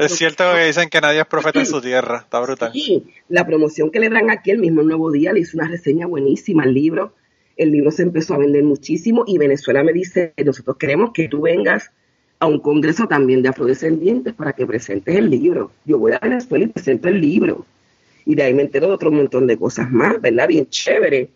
es 0.00 0.12
cierto 0.16 0.44
que 0.54 0.66
dicen 0.66 0.88
que 0.88 1.00
nadie 1.00 1.20
es 1.20 1.26
profeta 1.26 1.60
en 1.60 1.66
su 1.66 1.80
tierra, 1.82 2.18
está 2.18 2.40
brutal. 2.40 2.72
Sí, 2.72 3.04
la 3.28 3.46
promoción 3.46 3.90
que 3.90 4.00
le 4.00 4.08
dan 4.08 4.30
aquí 4.30 4.50
el 4.50 4.58
mismo 4.58 4.82
Nuevo 4.82 5.10
Día 5.10 5.32
le 5.32 5.40
hizo 5.40 5.56
una 5.56 5.68
reseña 5.68 6.06
buenísima 6.06 6.64
al 6.64 6.74
libro. 6.74 7.14
El 7.56 7.72
libro 7.72 7.90
se 7.90 8.02
empezó 8.02 8.34
a 8.34 8.38
vender 8.38 8.64
muchísimo 8.64 9.24
y 9.26 9.38
Venezuela 9.38 9.82
me 9.82 9.92
dice, 9.92 10.34
nosotros 10.44 10.76
queremos 10.76 11.12
que 11.12 11.28
tú 11.28 11.42
vengas 11.42 11.90
a 12.38 12.46
un 12.46 12.60
congreso 12.60 13.06
también 13.06 13.42
de 13.42 13.48
afrodescendientes 13.48 14.34
para 14.34 14.52
que 14.52 14.66
presentes 14.66 15.16
el 15.16 15.30
libro. 15.30 15.72
Yo 15.84 15.98
voy 15.98 16.12
a 16.12 16.18
Venezuela 16.18 16.64
y 16.64 16.68
presento 16.68 17.08
el 17.08 17.20
libro. 17.20 17.64
Y 18.24 18.34
de 18.34 18.42
ahí 18.42 18.54
me 18.54 18.62
entero 18.62 18.88
de 18.88 18.94
otro 18.94 19.10
montón 19.10 19.46
de 19.46 19.56
cosas 19.56 19.90
más, 19.90 20.20
¿verdad? 20.20 20.48
Bien 20.48 20.68
chévere. 20.68 21.30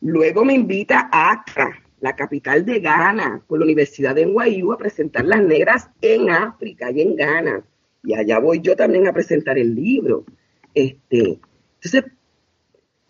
Luego 0.00 0.44
me 0.44 0.54
invita 0.54 1.08
a 1.12 1.30
Accra, 1.30 1.78
la 2.00 2.16
capital 2.16 2.64
de 2.64 2.80
Ghana, 2.80 3.42
por 3.46 3.58
la 3.58 3.66
Universidad 3.66 4.14
de 4.14 4.26
NYU 4.26 4.72
a 4.72 4.78
presentar 4.78 5.24
las 5.24 5.42
negras 5.42 5.90
en 6.00 6.30
África 6.30 6.90
y 6.90 7.02
en 7.02 7.16
Ghana. 7.16 7.62
Y 8.02 8.14
allá 8.14 8.38
voy 8.38 8.60
yo 8.60 8.76
también 8.76 9.06
a 9.06 9.12
presentar 9.12 9.58
el 9.58 9.74
libro. 9.74 10.24
Este, 10.74 11.40
entonces, 11.82 12.12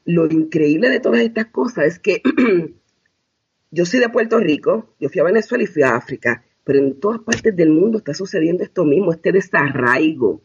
lo 0.04 0.26
increíble 0.26 0.88
de 0.88 1.00
todas 1.00 1.20
estas 1.20 1.46
cosas 1.46 1.86
es 1.86 1.98
que 1.98 2.22
yo 3.70 3.86
soy 3.86 4.00
de 4.00 4.08
Puerto 4.08 4.38
Rico, 4.38 4.94
yo 4.98 5.08
fui 5.08 5.20
a 5.20 5.24
Venezuela 5.24 5.64
y 5.64 5.66
fui 5.66 5.82
a 5.82 5.96
África, 5.96 6.44
pero 6.64 6.78
en 6.78 6.98
todas 6.98 7.20
partes 7.20 7.54
del 7.54 7.70
mundo 7.70 7.98
está 7.98 8.14
sucediendo 8.14 8.62
esto 8.62 8.84
mismo, 8.84 9.12
este 9.12 9.32
desarraigo. 9.32 10.42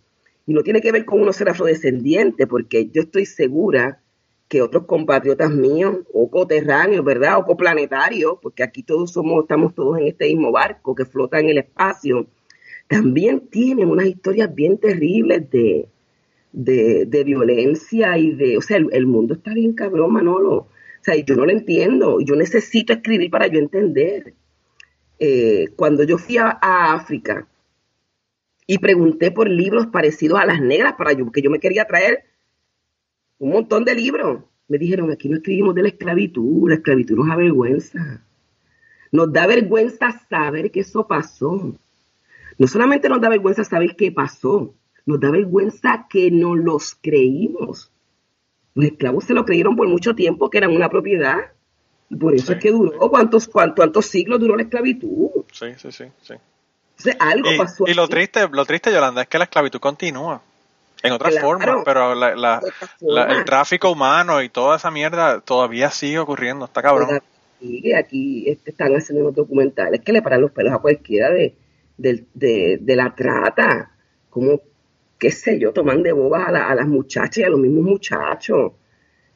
Y 0.48 0.54
no 0.54 0.62
tiene 0.62 0.82
que 0.82 0.92
ver 0.92 1.06
con 1.06 1.22
uno 1.22 1.34
ser 1.34 1.50
afrodescendiente, 1.50 2.46
porque 2.46 2.90
yo 2.90 3.02
estoy 3.02 3.26
segura 3.26 4.02
que 4.48 4.62
otros 4.62 4.86
compatriotas 4.86 5.52
míos, 5.52 5.98
o 6.14 6.30
coterráneos, 6.30 7.04
¿verdad? 7.04 7.40
O 7.40 7.46
coplanetarios, 7.46 8.38
porque 8.42 8.64
aquí 8.64 8.84
todos 8.84 9.12
somos, 9.12 9.44
estamos 9.44 9.74
todos 9.74 9.98
en 9.98 10.08
este 10.08 10.28
mismo 10.28 10.52
barco 10.52 10.94
que 10.94 11.06
flota 11.06 11.40
en 11.40 11.50
el 11.50 11.58
espacio, 11.58 12.28
también 12.88 13.48
tienen 13.48 13.90
unas 13.90 14.08
historias 14.08 14.54
bien 14.54 14.78
terribles 14.78 15.50
de, 15.50 15.88
de, 16.56 17.24
violencia 17.24 18.18
y 18.18 18.32
de, 18.32 18.58
o 18.58 18.62
sea, 18.62 18.78
el, 18.78 19.06
mundo 19.06 19.34
está 19.34 19.54
bien 19.54 19.74
cabrón, 19.74 20.14
Manolo. 20.14 20.54
O 20.56 20.70
sea, 21.02 21.16
yo 21.16 21.36
no 21.36 21.46
lo 21.46 21.52
entiendo, 21.52 22.20
yo 22.22 22.36
necesito 22.36 22.94
escribir 22.94 23.30
para 23.30 23.48
yo 23.48 23.60
entender. 23.60 24.34
Eh, 25.20 25.70
cuando 25.76 26.04
yo 26.04 26.18
fui 26.18 26.38
a, 26.38 26.58
África 26.62 27.48
y 28.68 28.80
pregunté 28.80 29.32
por 29.32 29.50
libros 29.50 29.88
parecidos 29.88 30.40
a 30.40 30.46
las 30.46 30.62
negras, 30.62 30.96
para 30.98 31.14
yo, 31.14 31.26
porque 31.26 31.42
yo 31.42 31.50
me 31.50 31.60
quería 31.60 31.86
traer 31.86 32.24
un 33.38 33.52
montón 33.52 33.86
de 33.86 33.96
libros, 33.96 34.44
me 34.68 34.78
dijeron, 34.78 35.12
aquí 35.12 35.30
no 35.30 35.38
escribimos 35.38 35.76
de 35.76 35.84
la 35.84 35.90
esclavitud, 35.90 36.70
la 36.70 36.76
esclavitud 36.76 37.18
nos 37.18 37.28
da 37.28 37.36
vergüenza. 37.36 38.26
Nos 39.12 39.32
da 39.32 39.48
vergüenza 39.48 40.12
saber 40.30 40.72
que 40.72 40.80
eso 40.82 41.08
pasó. 41.08 41.76
No 42.58 42.68
solamente 42.68 43.10
nos 43.10 43.22
da 43.22 43.30
vergüenza 43.30 43.64
saber 43.64 43.96
qué 43.96 44.12
pasó, 44.12 44.74
nos 45.06 45.20
da 45.20 45.30
vergüenza 45.30 46.08
que 46.10 46.32
no 46.32 46.56
los 46.56 46.96
creímos. 47.02 47.92
Los 48.74 48.86
esclavos 48.86 49.26
se 49.26 49.34
lo 49.34 49.46
creyeron 49.46 49.76
por 49.76 49.88
mucho 49.88 50.16
tiempo 50.16 50.50
que 50.50 50.58
eran 50.58 50.76
una 50.76 50.90
propiedad. 50.90 51.38
Y 52.10 52.16
por 52.16 52.36
eso 52.36 52.54
es 52.54 52.60
que 52.60 52.72
duró. 52.72 52.98
¿Cuántos, 53.10 53.48
cuántos, 53.48 54.06
siglos 54.06 54.40
duró 54.40 54.56
la 54.56 54.64
esclavitud? 54.64 55.30
Sí, 55.52 55.68
sí, 55.78 55.92
sí. 55.92 56.06
sí. 56.98 57.10
algo 57.20 57.52
y, 57.52 57.58
pasó. 57.58 57.86
Y 57.88 57.94
lo 57.94 58.08
triste, 58.08 58.48
lo 58.52 58.66
triste, 58.66 58.92
Yolanda, 58.92 59.24
es 59.24 59.28
que 59.28 59.38
la 59.38 59.46
esclavitud 59.46 59.80
continúa. 59.80 60.42
En 61.04 61.12
otras 61.12 61.40
formas, 61.40 61.84
pero 61.86 62.14
el 62.14 63.46
tráfico 63.46 63.92
humano 63.92 64.42
y 64.42 64.50
toda 64.50 64.78
esa 64.78 64.90
mierda 64.90 65.40
todavía 65.40 65.92
sigue 65.92 66.18
ocurriendo. 66.18 66.66
Está 66.66 66.82
cabrón. 66.82 67.22
Sigue 67.60 67.96
aquí 67.96 68.50
este, 68.50 68.72
están 68.72 68.96
haciendo 68.96 69.24
unos 69.24 69.36
documentales 69.36 70.02
que 70.02 70.12
le 70.12 70.22
paran 70.22 70.42
los 70.42 70.52
pelos 70.52 70.74
a 70.74 70.80
cualquiera 70.80 71.30
de, 71.30 71.56
de, 71.98 72.26
de 72.34 72.96
la 72.96 73.16
trata. 73.16 73.92
Como 74.30 74.62
qué 75.18 75.32
sé 75.32 75.60
yo, 75.60 75.74
toman 75.74 76.04
de 76.04 76.12
bobas 76.12 76.48
a, 76.48 76.76
las 76.76 76.88
muchachas 76.88 77.38
y 77.38 77.44
a 77.44 77.50
los 77.50 77.60
mismos 77.60 77.84
muchachos. 77.84 78.74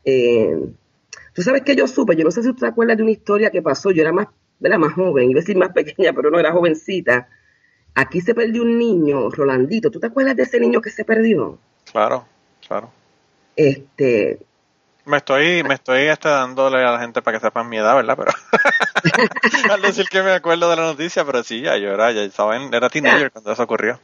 Eh, 0.03 0.71
tú 1.33 1.41
sabes 1.41 1.61
que 1.61 1.75
yo 1.75 1.87
supe, 1.87 2.15
yo 2.15 2.23
no 2.23 2.31
sé 2.31 2.43
si 2.43 2.49
tú 2.49 2.59
te 2.59 2.67
acuerdas 2.67 2.97
de 2.97 3.03
una 3.03 3.11
historia 3.11 3.49
que 3.49 3.61
pasó, 3.61 3.91
yo 3.91 4.01
era 4.01 4.11
más, 4.11 4.27
era 4.61 4.77
más 4.77 4.93
joven, 4.93 5.29
iba 5.29 5.39
a 5.39 5.41
decir 5.41 5.57
más 5.57 5.69
pequeña, 5.73 6.13
pero 6.13 6.29
no 6.29 6.39
era 6.39 6.51
jovencita. 6.51 7.29
Aquí 7.95 8.21
se 8.21 8.35
perdió 8.35 8.61
un 8.61 8.77
niño, 8.77 9.29
Rolandito. 9.29 9.89
¿Tú 9.89 9.99
te 9.99 10.07
acuerdas 10.07 10.35
de 10.35 10.43
ese 10.43 10.59
niño 10.59 10.79
que 10.79 10.91
se 10.91 11.03
perdió? 11.03 11.57
Claro, 11.91 12.25
claro. 12.65 12.91
Este. 13.55 14.39
Me 15.09 15.17
estoy, 15.17 15.63
me 15.63 15.73
estoy 15.73 16.01
este, 16.01 16.29
dándole 16.29 16.83
a 16.83 16.91
la 16.91 16.99
gente 16.99 17.23
para 17.23 17.39
que 17.39 17.43
sepan 17.43 17.67
mi 17.67 17.77
edad, 17.77 17.95
¿verdad? 17.95 18.15
Pero 18.15 18.31
al 19.73 19.81
decir 19.81 20.05
que 20.07 20.21
me 20.21 20.33
acuerdo 20.33 20.69
de 20.69 20.75
la 20.75 20.83
noticia, 20.83 21.25
pero 21.25 21.41
sí, 21.41 21.61
ya 21.61 21.77
yo 21.77 21.91
era, 21.91 22.11
ya 22.11 22.29
saben, 22.29 22.71
era 22.71 22.91
teenager 22.91 23.31
cuando 23.31 23.51
eso 23.51 23.63
ocurrió. 23.63 23.99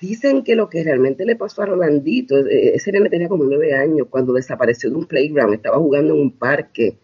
Dicen 0.00 0.42
que 0.42 0.56
lo 0.56 0.68
que 0.68 0.82
realmente 0.82 1.24
le 1.24 1.36
pasó 1.36 1.62
a 1.62 1.66
Rolandito, 1.66 2.36
eh, 2.38 2.74
ese 2.74 2.90
nene 2.90 3.08
tenía 3.08 3.28
como 3.28 3.44
nueve 3.44 3.72
años, 3.72 4.08
cuando 4.10 4.32
desapareció 4.32 4.90
de 4.90 4.96
un 4.96 5.06
playground, 5.06 5.54
estaba 5.54 5.78
jugando 5.78 6.14
en 6.14 6.22
un 6.22 6.32
parque 6.32 6.96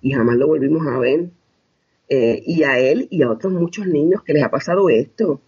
y 0.00 0.12
jamás 0.12 0.36
lo 0.36 0.46
volvimos 0.46 0.86
a 0.86 0.96
ver. 1.00 1.30
Eh, 2.08 2.42
y 2.46 2.62
a 2.62 2.78
él 2.78 3.08
y 3.10 3.22
a 3.22 3.30
otros 3.30 3.52
muchos 3.52 3.88
niños 3.88 4.22
que 4.22 4.34
les 4.34 4.44
ha 4.44 4.52
pasado 4.52 4.88
esto, 4.88 5.40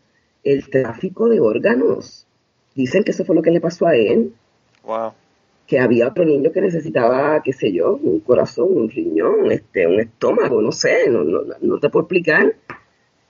el 0.42 0.68
tráfico 0.68 1.28
de 1.28 1.38
órganos. 1.38 2.26
Dicen 2.74 3.04
que 3.04 3.12
eso 3.12 3.24
fue 3.24 3.36
lo 3.36 3.42
que 3.42 3.52
le 3.52 3.60
pasó 3.60 3.86
a 3.86 3.94
él. 3.94 4.32
Wow. 4.82 5.12
Que 5.72 5.78
había 5.80 6.08
otro 6.08 6.26
niño 6.26 6.52
que 6.52 6.60
necesitaba, 6.60 7.42
qué 7.42 7.54
sé 7.54 7.72
yo, 7.72 7.94
un 7.94 8.20
corazón, 8.20 8.68
un 8.76 8.90
riñón, 8.90 9.50
este, 9.50 9.86
un 9.86 10.00
estómago, 10.00 10.60
no 10.60 10.70
sé, 10.70 11.08
no, 11.08 11.24
no, 11.24 11.40
no 11.60 11.78
te 11.78 11.88
puedo 11.88 12.04
explicar. 12.04 12.54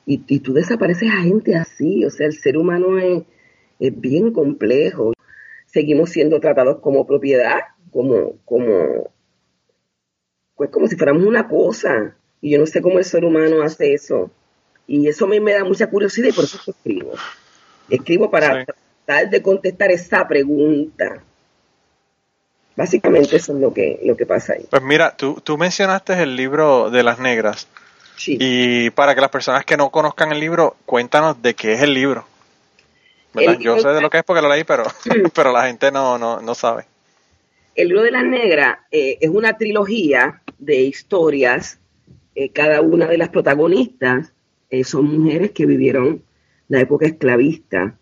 Y, 0.06 0.24
y 0.26 0.40
tú 0.40 0.52
desapareces 0.52 1.08
a 1.08 1.22
gente 1.22 1.54
así, 1.54 2.04
o 2.04 2.10
sea, 2.10 2.26
el 2.26 2.32
ser 2.32 2.56
humano 2.56 2.98
es 2.98 3.22
es 3.82 4.00
bien 4.00 4.32
complejo. 4.32 5.12
Seguimos 5.66 6.10
siendo 6.10 6.38
tratados 6.38 6.78
como 6.80 7.04
propiedad, 7.04 7.58
como, 7.90 8.36
como, 8.44 9.10
pues 10.54 10.70
como 10.70 10.86
si 10.86 10.96
fuéramos 10.96 11.24
una 11.24 11.48
cosa. 11.48 12.16
Y 12.40 12.52
yo 12.52 12.58
no 12.58 12.66
sé 12.66 12.80
cómo 12.80 12.98
el 12.98 13.04
ser 13.04 13.24
humano 13.24 13.62
hace 13.62 13.92
eso. 13.92 14.30
Y 14.86 15.08
eso 15.08 15.26
me, 15.26 15.40
me 15.40 15.54
da 15.54 15.64
mucha 15.64 15.88
curiosidad 15.88 16.28
y 16.28 16.32
por 16.32 16.44
eso 16.44 16.58
escribo. 16.70 17.12
Escribo 17.88 18.30
para 18.30 18.64
tratar 18.64 19.30
de 19.30 19.42
contestar 19.42 19.90
esa 19.90 20.28
pregunta. 20.28 21.24
Básicamente 22.76 23.36
eso 23.36 23.52
es 23.52 23.60
lo 23.60 23.72
que, 23.72 24.00
lo 24.04 24.16
que 24.16 24.26
pasa 24.26 24.54
ahí. 24.54 24.66
Pues 24.70 24.82
mira, 24.82 25.16
tú, 25.16 25.40
tú 25.42 25.58
mencionaste 25.58 26.22
el 26.22 26.36
libro 26.36 26.90
de 26.90 27.02
las 27.02 27.18
negras. 27.18 27.68
Sí. 28.16 28.36
Y 28.40 28.90
para 28.90 29.14
que 29.14 29.20
las 29.20 29.30
personas 29.30 29.64
que 29.64 29.76
no 29.76 29.90
conozcan 29.90 30.32
el 30.32 30.40
libro, 30.40 30.76
cuéntanos 30.86 31.42
de 31.42 31.54
qué 31.54 31.74
es 31.74 31.82
el 31.82 31.92
libro. 31.94 32.24
Yo 33.60 33.78
sé 33.78 33.88
de 33.88 34.00
lo 34.00 34.10
que 34.10 34.18
es 34.18 34.24
porque 34.24 34.42
lo 34.42 34.48
leí, 34.48 34.64
pero, 34.64 34.84
pero 35.34 35.52
la 35.52 35.66
gente 35.66 35.90
no, 35.90 36.18
no, 36.18 36.40
no 36.40 36.54
sabe. 36.54 36.84
El 37.74 37.88
libro 37.88 38.02
de 38.02 38.10
la 38.10 38.22
negra 38.22 38.86
eh, 38.90 39.18
es 39.20 39.30
una 39.30 39.56
trilogía 39.56 40.42
de 40.58 40.82
historias. 40.82 41.78
Eh, 42.34 42.50
cada 42.50 42.80
una 42.80 43.06
de 43.06 43.18
las 43.18 43.28
protagonistas 43.30 44.32
eh, 44.70 44.84
son 44.84 45.18
mujeres 45.18 45.52
que 45.52 45.66
vivieron 45.66 46.22
la 46.68 46.80
época 46.80 47.06
esclavista. 47.06 47.96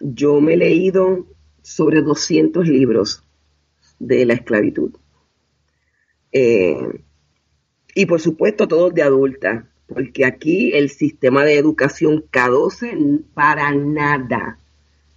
yo 0.00 0.40
me 0.40 0.54
he 0.54 0.56
leído 0.56 1.26
sobre 1.64 2.02
200 2.02 2.68
libros 2.68 3.24
de 3.98 4.24
la 4.26 4.34
esclavitud. 4.34 4.92
y 7.96 8.06
por 8.06 8.20
supuesto 8.20 8.68
todos 8.68 8.92
de 8.92 9.02
adulta 9.02 9.68
porque 9.86 10.24
aquí 10.24 10.72
el 10.74 10.90
sistema 10.90 11.44
de 11.44 11.58
educación 11.58 12.24
K12 12.30 13.22
para 13.34 13.72
nada 13.74 14.58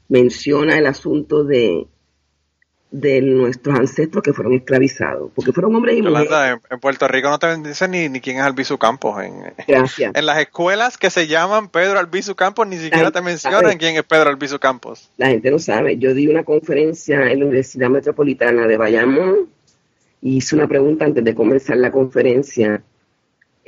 menciona 0.09 0.77
el 0.77 0.85
asunto 0.85 1.43
de, 1.43 1.87
de 2.89 3.21
nuestros 3.21 3.77
ancestros 3.77 4.23
que 4.23 4.33
fueron 4.33 4.53
esclavizados, 4.53 5.31
porque 5.35 5.51
fueron 5.51 5.75
hombres 5.75 5.97
y 5.97 6.01
mujeres. 6.01 6.59
En, 6.69 6.79
Puerto 6.79 7.07
Rico 7.07 7.29
no 7.29 7.37
te 7.37 7.55
dicen 7.57 7.91
ni, 7.91 8.07
ni 8.07 8.21
quién 8.21 8.37
es 8.37 8.43
Albizu 8.43 8.77
Campos. 8.77 9.21
En, 9.23 9.53
Gracias. 9.67 10.13
En 10.15 10.25
las 10.25 10.39
escuelas 10.39 10.97
que 10.97 11.09
se 11.09 11.27
llaman 11.27 11.69
Pedro 11.69 11.99
Albizu 11.99 12.35
Campos 12.35 12.67
ni 12.67 12.77
siquiera 12.77 13.11
te 13.11 13.21
mencionan 13.21 13.77
quién 13.77 13.95
es 13.95 14.03
Pedro 14.03 14.29
Albizu 14.29 14.59
Campos. 14.59 15.09
La 15.17 15.27
gente 15.27 15.51
no 15.51 15.59
sabe. 15.59 15.97
Yo 15.97 16.13
di 16.13 16.27
una 16.27 16.43
conferencia 16.43 17.29
en 17.29 17.39
la 17.39 17.45
Universidad 17.45 17.89
Metropolitana 17.89 18.67
de 18.67 18.77
Bayamón 18.77 19.49
y 20.21 20.37
hice 20.37 20.55
una 20.55 20.67
pregunta 20.67 21.05
antes 21.05 21.23
de 21.23 21.35
comenzar 21.35 21.77
la 21.77 21.91
conferencia 21.91 22.81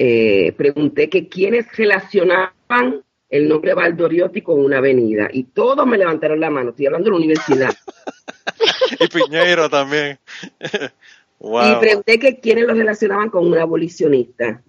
eh, 0.02 0.54
pregunté 0.54 1.10
que 1.10 1.28
quiénes 1.28 1.76
relacionaban 1.76 3.04
el 3.30 3.50
nombre 3.50 3.74
Valdoriotti 3.74 4.42
con 4.42 4.64
una 4.64 4.78
avenida 4.78 5.30
y 5.30 5.44
todos 5.44 5.86
me 5.86 5.98
levantaron 5.98 6.40
la 6.40 6.50
mano, 6.50 6.70
estoy 6.70 6.86
hablando 6.86 7.08
de 7.08 7.12
la 7.12 7.18
universidad. 7.18 7.74
y 9.00 9.08
Piñeiro 9.08 9.70
también. 9.70 10.20
Y 11.42 11.80
pregunté 11.80 12.20
que 12.20 12.42
quiénes 12.42 12.66
lo 12.66 12.74
relacionaban 12.74 13.30
con 13.30 13.48
un 13.48 13.58
abolicionista. 13.58 14.62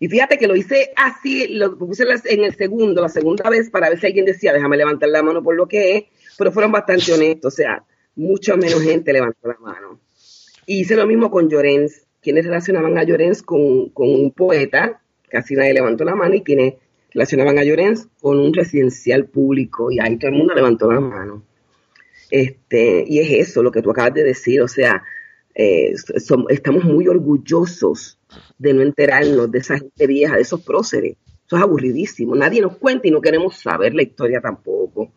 Y 0.00 0.08
fíjate 0.08 0.38
que 0.38 0.48
lo 0.48 0.56
hice 0.56 0.92
así, 0.96 1.46
lo 1.54 1.78
puse 1.78 2.04
en 2.24 2.42
el 2.42 2.56
segundo, 2.56 3.00
la 3.00 3.08
segunda 3.08 3.48
vez, 3.48 3.70
para 3.70 3.88
ver 3.88 4.00
si 4.00 4.06
alguien 4.06 4.24
decía, 4.24 4.52
déjame 4.52 4.76
levantar 4.76 5.08
la 5.08 5.22
mano 5.22 5.40
por 5.40 5.54
lo 5.54 5.68
que 5.68 5.96
es, 5.96 6.04
pero 6.36 6.50
fueron 6.50 6.72
bastante 6.72 7.12
honestos, 7.12 7.54
o 7.54 7.56
sea, 7.56 7.84
mucho 8.16 8.56
menos 8.56 8.82
gente 8.82 9.12
levantó 9.12 9.46
la 9.46 9.58
mano. 9.60 10.00
Y 10.66 10.80
hice 10.80 10.96
lo 10.96 11.06
mismo 11.06 11.30
con 11.30 11.48
Llorens 11.48 12.08
quienes 12.22 12.44
relacionaban 12.44 12.98
a 12.98 13.04
Llorens 13.04 13.42
con, 13.42 13.92
un 13.94 14.32
poeta, 14.32 15.00
casi 15.28 15.54
nadie 15.54 15.74
levantó 15.74 16.04
la 16.04 16.14
mano, 16.14 16.34
y 16.34 16.42
quienes 16.42 16.74
relacionaban 17.12 17.58
a 17.58 17.64
Llorens 17.64 18.08
con 18.20 18.38
un 18.38 18.52
residencial 18.52 19.26
público, 19.26 19.90
y 19.90 20.00
ahí 20.00 20.16
todo 20.16 20.30
el 20.30 20.36
mundo 20.36 20.54
levantó 20.54 20.90
la 20.90 21.00
mano. 21.00 21.42
Este, 22.30 23.04
y 23.06 23.18
es 23.18 23.48
eso 23.48 23.62
lo 23.62 23.70
que 23.70 23.82
tú 23.82 23.90
acabas 23.90 24.14
de 24.14 24.24
decir, 24.24 24.62
o 24.62 24.68
sea, 24.68 25.02
eh, 25.54 25.92
estamos 26.48 26.84
muy 26.84 27.08
orgullosos 27.08 28.18
de 28.58 28.72
no 28.72 28.82
enterarnos 28.82 29.50
de 29.50 29.58
esa 29.58 29.78
gente 29.78 30.06
vieja, 30.06 30.36
de 30.36 30.42
esos 30.42 30.62
próceres. 30.62 31.16
Eso 31.46 31.56
es 31.56 31.62
aburridísimo. 31.62 32.36
Nadie 32.36 32.60
nos 32.60 32.76
cuenta 32.76 33.08
y 33.08 33.10
no 33.10 33.20
queremos 33.20 33.56
saber 33.56 33.94
la 33.94 34.02
historia 34.02 34.40
tampoco. 34.40 35.12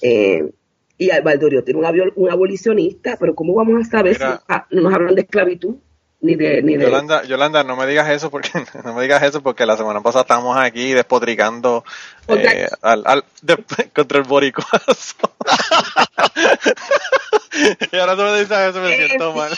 Eh, 0.00 0.50
Y 0.96 1.10
Valdoriotti 1.22 1.70
era 1.70 1.78
un, 1.78 2.12
un 2.16 2.30
abolicionista, 2.30 3.16
pero 3.20 3.34
¿cómo 3.34 3.54
vamos 3.54 3.86
a 3.86 3.90
saber 3.90 4.14
Mira. 4.14 4.38
si 4.38 4.44
ah, 4.48 4.66
no 4.70 4.82
nos 4.82 4.94
hablan 4.94 5.14
de 5.14 5.20
esclavitud? 5.22 5.76
Ni 6.20 6.34
de, 6.34 6.62
ni 6.62 6.76
de... 6.76 6.84
Yolanda, 6.84 7.22
Yolanda, 7.24 7.62
no 7.62 7.76
me 7.76 7.86
digas 7.86 8.08
eso 8.10 8.28
porque 8.30 8.50
no 8.84 8.92
me 8.94 9.02
digas 9.02 9.22
eso 9.22 9.40
porque 9.40 9.64
la 9.66 9.76
semana 9.76 10.00
pasada 10.02 10.22
estábamos 10.22 10.56
aquí 10.58 10.92
despotricando 10.92 11.84
Contra- 12.26 12.52
eh, 12.52 12.68
al, 12.82 13.02
al- 13.06 13.24
de- 13.42 13.56
contra 13.94 14.18
el 14.18 14.24
boricuazo. 14.24 15.14
y 17.92 17.96
ahora 17.96 18.16
tú 18.16 18.22
me 18.22 18.40
dices 18.40 18.58
eso, 18.58 18.80
me 18.80 18.96
siento 18.96 19.32
mal. 19.32 19.52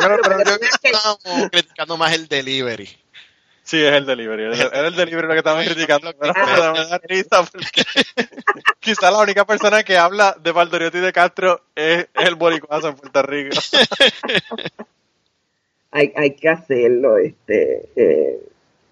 Pero, 0.00 0.16
pero 0.22 0.36
pero 0.38 0.50
yo 0.50 0.56
es 0.66 0.78
que- 0.78 0.88
estábamos 0.90 1.50
criticando 1.50 1.96
más 1.96 2.12
el 2.12 2.28
delivery. 2.28 2.88
Sí, 3.62 3.82
es 3.82 3.94
el 3.94 4.04
delivery. 4.04 4.52
Es 4.52 4.60
el, 4.72 4.94
delivery 4.94 5.26
lo 5.26 5.32
que 5.32 5.38
estamos 5.38 5.64
criticando. 5.64 6.12
Pero 6.20 6.34
me 6.74 6.84
da, 6.86 7.00
risa 7.04 7.42
porque 7.44 7.82
quizá 8.78 9.10
la 9.10 9.20
única 9.20 9.46
persona 9.46 9.82
que 9.82 9.96
habla 9.96 10.36
de 10.38 10.52
Valdoriotti 10.52 10.98
y 10.98 11.00
de 11.00 11.12
Castro 11.14 11.62
es, 11.74 12.00
es 12.12 12.28
el 12.28 12.34
boricuazo 12.34 12.88
en 12.88 12.96
Puerto 12.96 13.22
Rico. 13.22 13.56
Hay, 15.94 16.12
hay 16.16 16.32
que 16.32 16.48
hacerlo, 16.48 17.18
este, 17.18 17.88
eh, 17.94 18.40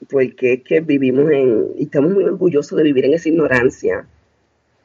porque 0.08 0.54
es 0.54 0.62
que 0.62 0.80
vivimos 0.80 1.28
en, 1.32 1.72
y 1.76 1.84
estamos 1.84 2.12
muy 2.12 2.22
orgullosos 2.22 2.78
de 2.78 2.84
vivir 2.84 3.06
en 3.06 3.14
esa 3.14 3.28
ignorancia. 3.28 4.06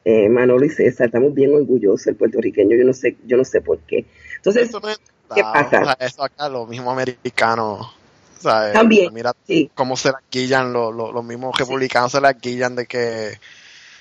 Eh, 0.04 0.28
Manolo 0.28 0.66
y 0.66 0.70
César, 0.70 1.06
estamos 1.06 1.32
bien 1.32 1.54
orgullosos, 1.54 2.08
el 2.08 2.16
puertorriqueño, 2.16 2.76
yo 2.76 2.84
no 2.84 2.92
sé, 2.92 3.16
yo 3.24 3.36
no 3.36 3.44
sé 3.44 3.60
por 3.60 3.78
qué. 3.80 4.04
Entonces, 4.34 4.72
no 4.72 4.80
¿qué 4.80 5.42
pasa? 5.42 5.80
o 5.80 5.84
sea, 5.84 5.96
eso 6.00 6.24
acá, 6.24 6.48
los 6.48 6.68
mismos 6.68 6.92
americanos. 6.92 7.86
¿sabes? 8.40 8.72
También. 8.72 9.14
Mira 9.14 9.32
sí, 9.46 9.70
cómo 9.72 9.96
se 9.96 10.10
la 10.10 10.20
quillan, 10.28 10.72
los, 10.72 10.92
los, 10.92 11.14
los 11.14 11.24
mismos 11.24 11.56
republicanos 11.56 12.10
se 12.10 12.20
la 12.20 12.34
quillan 12.34 12.74
de 12.74 12.86
que 12.86 13.38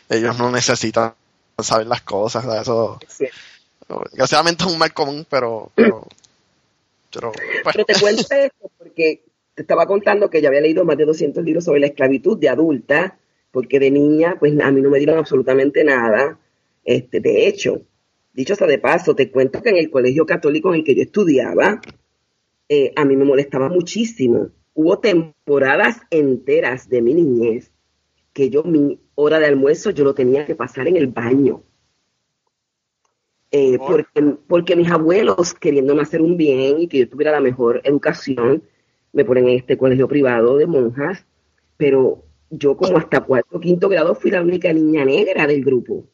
ellos 0.10 0.40
no 0.40 0.50
necesitan 0.50 1.14
saber 1.60 1.86
las 1.86 2.02
cosas. 2.02 2.46
¿sabes? 2.46 2.62
Eso, 2.62 3.00
sí. 3.08 3.28
desgraciadamente 4.10 4.64
es 4.64 4.72
un 4.72 4.80
mal 4.80 4.92
común, 4.92 5.28
pero. 5.30 5.72
pero, 5.76 6.08
pero, 7.12 7.32
Pero 7.64 7.86
te 7.86 7.94
cuento 8.00 8.22
esto 8.22 8.72
porque 8.78 9.24
te 9.56 9.62
estaba 9.64 9.86
contando 9.86 10.30
que 10.30 10.42
ya 10.42 10.50
había 10.50 10.62
leído 10.62 10.86
más 10.86 10.98
de 10.98 11.06
200 11.06 11.44
libros 11.44 11.64
sobre 11.64 11.80
la 11.80 11.88
esclavitud 11.88 12.38
de 12.38 12.50
adulta, 12.50 13.18
porque 13.52 13.80
de 13.80 13.92
niña, 13.92 14.38
pues 14.40 14.54
a 14.62 14.72
mí 14.72 14.82
no 14.82 14.90
me 14.90 15.00
dieron 15.00 15.18
absolutamente 15.18 15.84
nada. 15.84 16.40
Este, 16.84 17.20
de 17.20 17.48
hecho, 17.48 17.82
dicho 18.34 18.54
hasta 18.54 18.68
de 18.68 18.78
paso, 18.78 19.16
te 19.16 19.32
cuento 19.32 19.62
que 19.62 19.70
en 19.70 19.78
el 19.78 19.90
colegio 19.90 20.26
católico 20.26 20.70
en 20.70 20.80
el 20.80 20.84
que 20.84 20.96
yo 20.96 21.02
estudiaba, 21.02 21.82
eh, 22.70 22.94
a 22.96 23.04
mí 23.04 23.16
me 23.16 23.26
molestaba 23.26 23.70
muchísimo. 23.70 24.50
Hubo 24.74 25.00
temporadas 25.00 26.02
enteras 26.12 26.88
de 26.88 27.02
mi 27.02 27.14
niñez 27.14 27.72
que 28.34 28.52
yo 28.52 28.64
mi 28.64 29.00
hora 29.16 29.40
de 29.40 29.48
almuerzo 29.48 29.90
yo 29.90 30.04
lo 30.04 30.14
tenía 30.14 30.46
que 30.46 30.54
pasar 30.54 30.88
en 30.88 30.98
el 30.98 31.08
baño. 31.08 31.64
Eh, 33.52 33.78
¿Por? 33.78 34.06
porque, 34.14 34.38
porque 34.48 34.76
mis 34.76 34.90
abuelos, 34.90 35.54
queriéndome 35.54 36.02
hacer 36.02 36.22
un 36.22 36.36
bien 36.36 36.82
y 36.82 36.88
que 36.88 37.00
yo 37.00 37.10
tuviera 37.10 37.32
la 37.32 37.40
mejor 37.40 37.82
educación, 37.84 38.64
me 39.14 39.26
ponen 39.26 39.48
en 39.48 39.58
este 39.58 39.78
colegio 39.78 40.08
privado 40.08 40.58
de 40.58 40.68
monjas, 40.68 41.26
pero 41.78 42.26
yo 42.50 42.78
como 42.78 42.98
hasta 42.98 43.22
cuarto 43.22 43.58
o 43.58 43.60
quinto 43.60 43.90
grado 43.90 44.16
fui 44.16 44.32
la 44.32 44.42
única 44.42 44.72
niña 44.72 45.06
negra 45.06 45.48
del 45.48 45.64
grupo. 45.64 46.06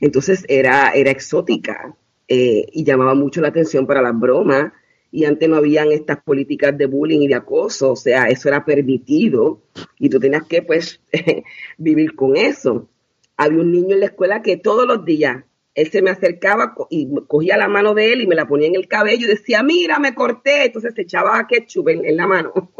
Entonces 0.00 0.44
era, 0.48 0.90
era 0.90 1.10
exótica 1.10 1.96
eh, 2.28 2.66
y 2.72 2.84
llamaba 2.84 3.14
mucho 3.14 3.40
la 3.40 3.48
atención 3.48 3.86
para 3.86 4.02
las 4.02 4.18
bromas 4.18 4.72
y 5.10 5.26
antes 5.26 5.48
no 5.48 5.56
habían 5.56 5.92
estas 5.92 6.22
políticas 6.22 6.76
de 6.76 6.86
bullying 6.86 7.20
y 7.20 7.28
de 7.28 7.34
acoso, 7.34 7.92
o 7.92 7.96
sea, 7.96 8.24
eso 8.24 8.48
era 8.48 8.64
permitido 8.64 9.60
y 9.98 10.08
tú 10.08 10.18
tenías 10.18 10.44
que 10.46 10.62
pues 10.62 11.00
vivir 11.78 12.16
con 12.16 12.36
eso. 12.36 12.88
Había 13.36 13.60
un 13.60 13.70
niño 13.70 13.94
en 13.94 14.00
la 14.00 14.06
escuela 14.06 14.42
que 14.42 14.56
todos 14.56 14.86
los 14.86 15.04
días 15.04 15.44
él 15.74 15.90
se 15.90 16.02
me 16.02 16.10
acercaba 16.10 16.74
y 16.90 17.08
cogía 17.26 17.56
la 17.56 17.68
mano 17.68 17.94
de 17.94 18.12
él 18.12 18.20
y 18.22 18.26
me 18.26 18.34
la 18.34 18.46
ponía 18.46 18.68
en 18.68 18.74
el 18.76 18.88
cabello 18.88 19.26
y 19.26 19.30
decía, 19.30 19.62
mira, 19.62 19.98
me 19.98 20.14
corté, 20.14 20.66
entonces 20.66 20.94
se 20.94 21.02
echaba 21.02 21.46
ketchup 21.46 21.88
en, 21.88 22.04
en 22.04 22.16
la 22.16 22.26
mano. 22.26 22.52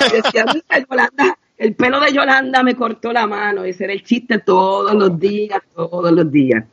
Y 0.00 0.12
decía, 0.22 0.44
mira, 0.46 0.86
Yolanda, 0.88 1.38
el 1.58 1.74
pelo 1.74 2.00
de 2.00 2.12
Yolanda 2.12 2.62
me 2.62 2.74
cortó 2.74 3.12
la 3.12 3.26
mano. 3.26 3.64
Ese 3.64 3.84
era 3.84 3.92
el 3.92 4.02
chiste 4.02 4.38
todos 4.38 4.94
los 4.94 5.18
días, 5.18 5.60
todos 5.74 6.10
los 6.12 6.30
días. 6.30 6.64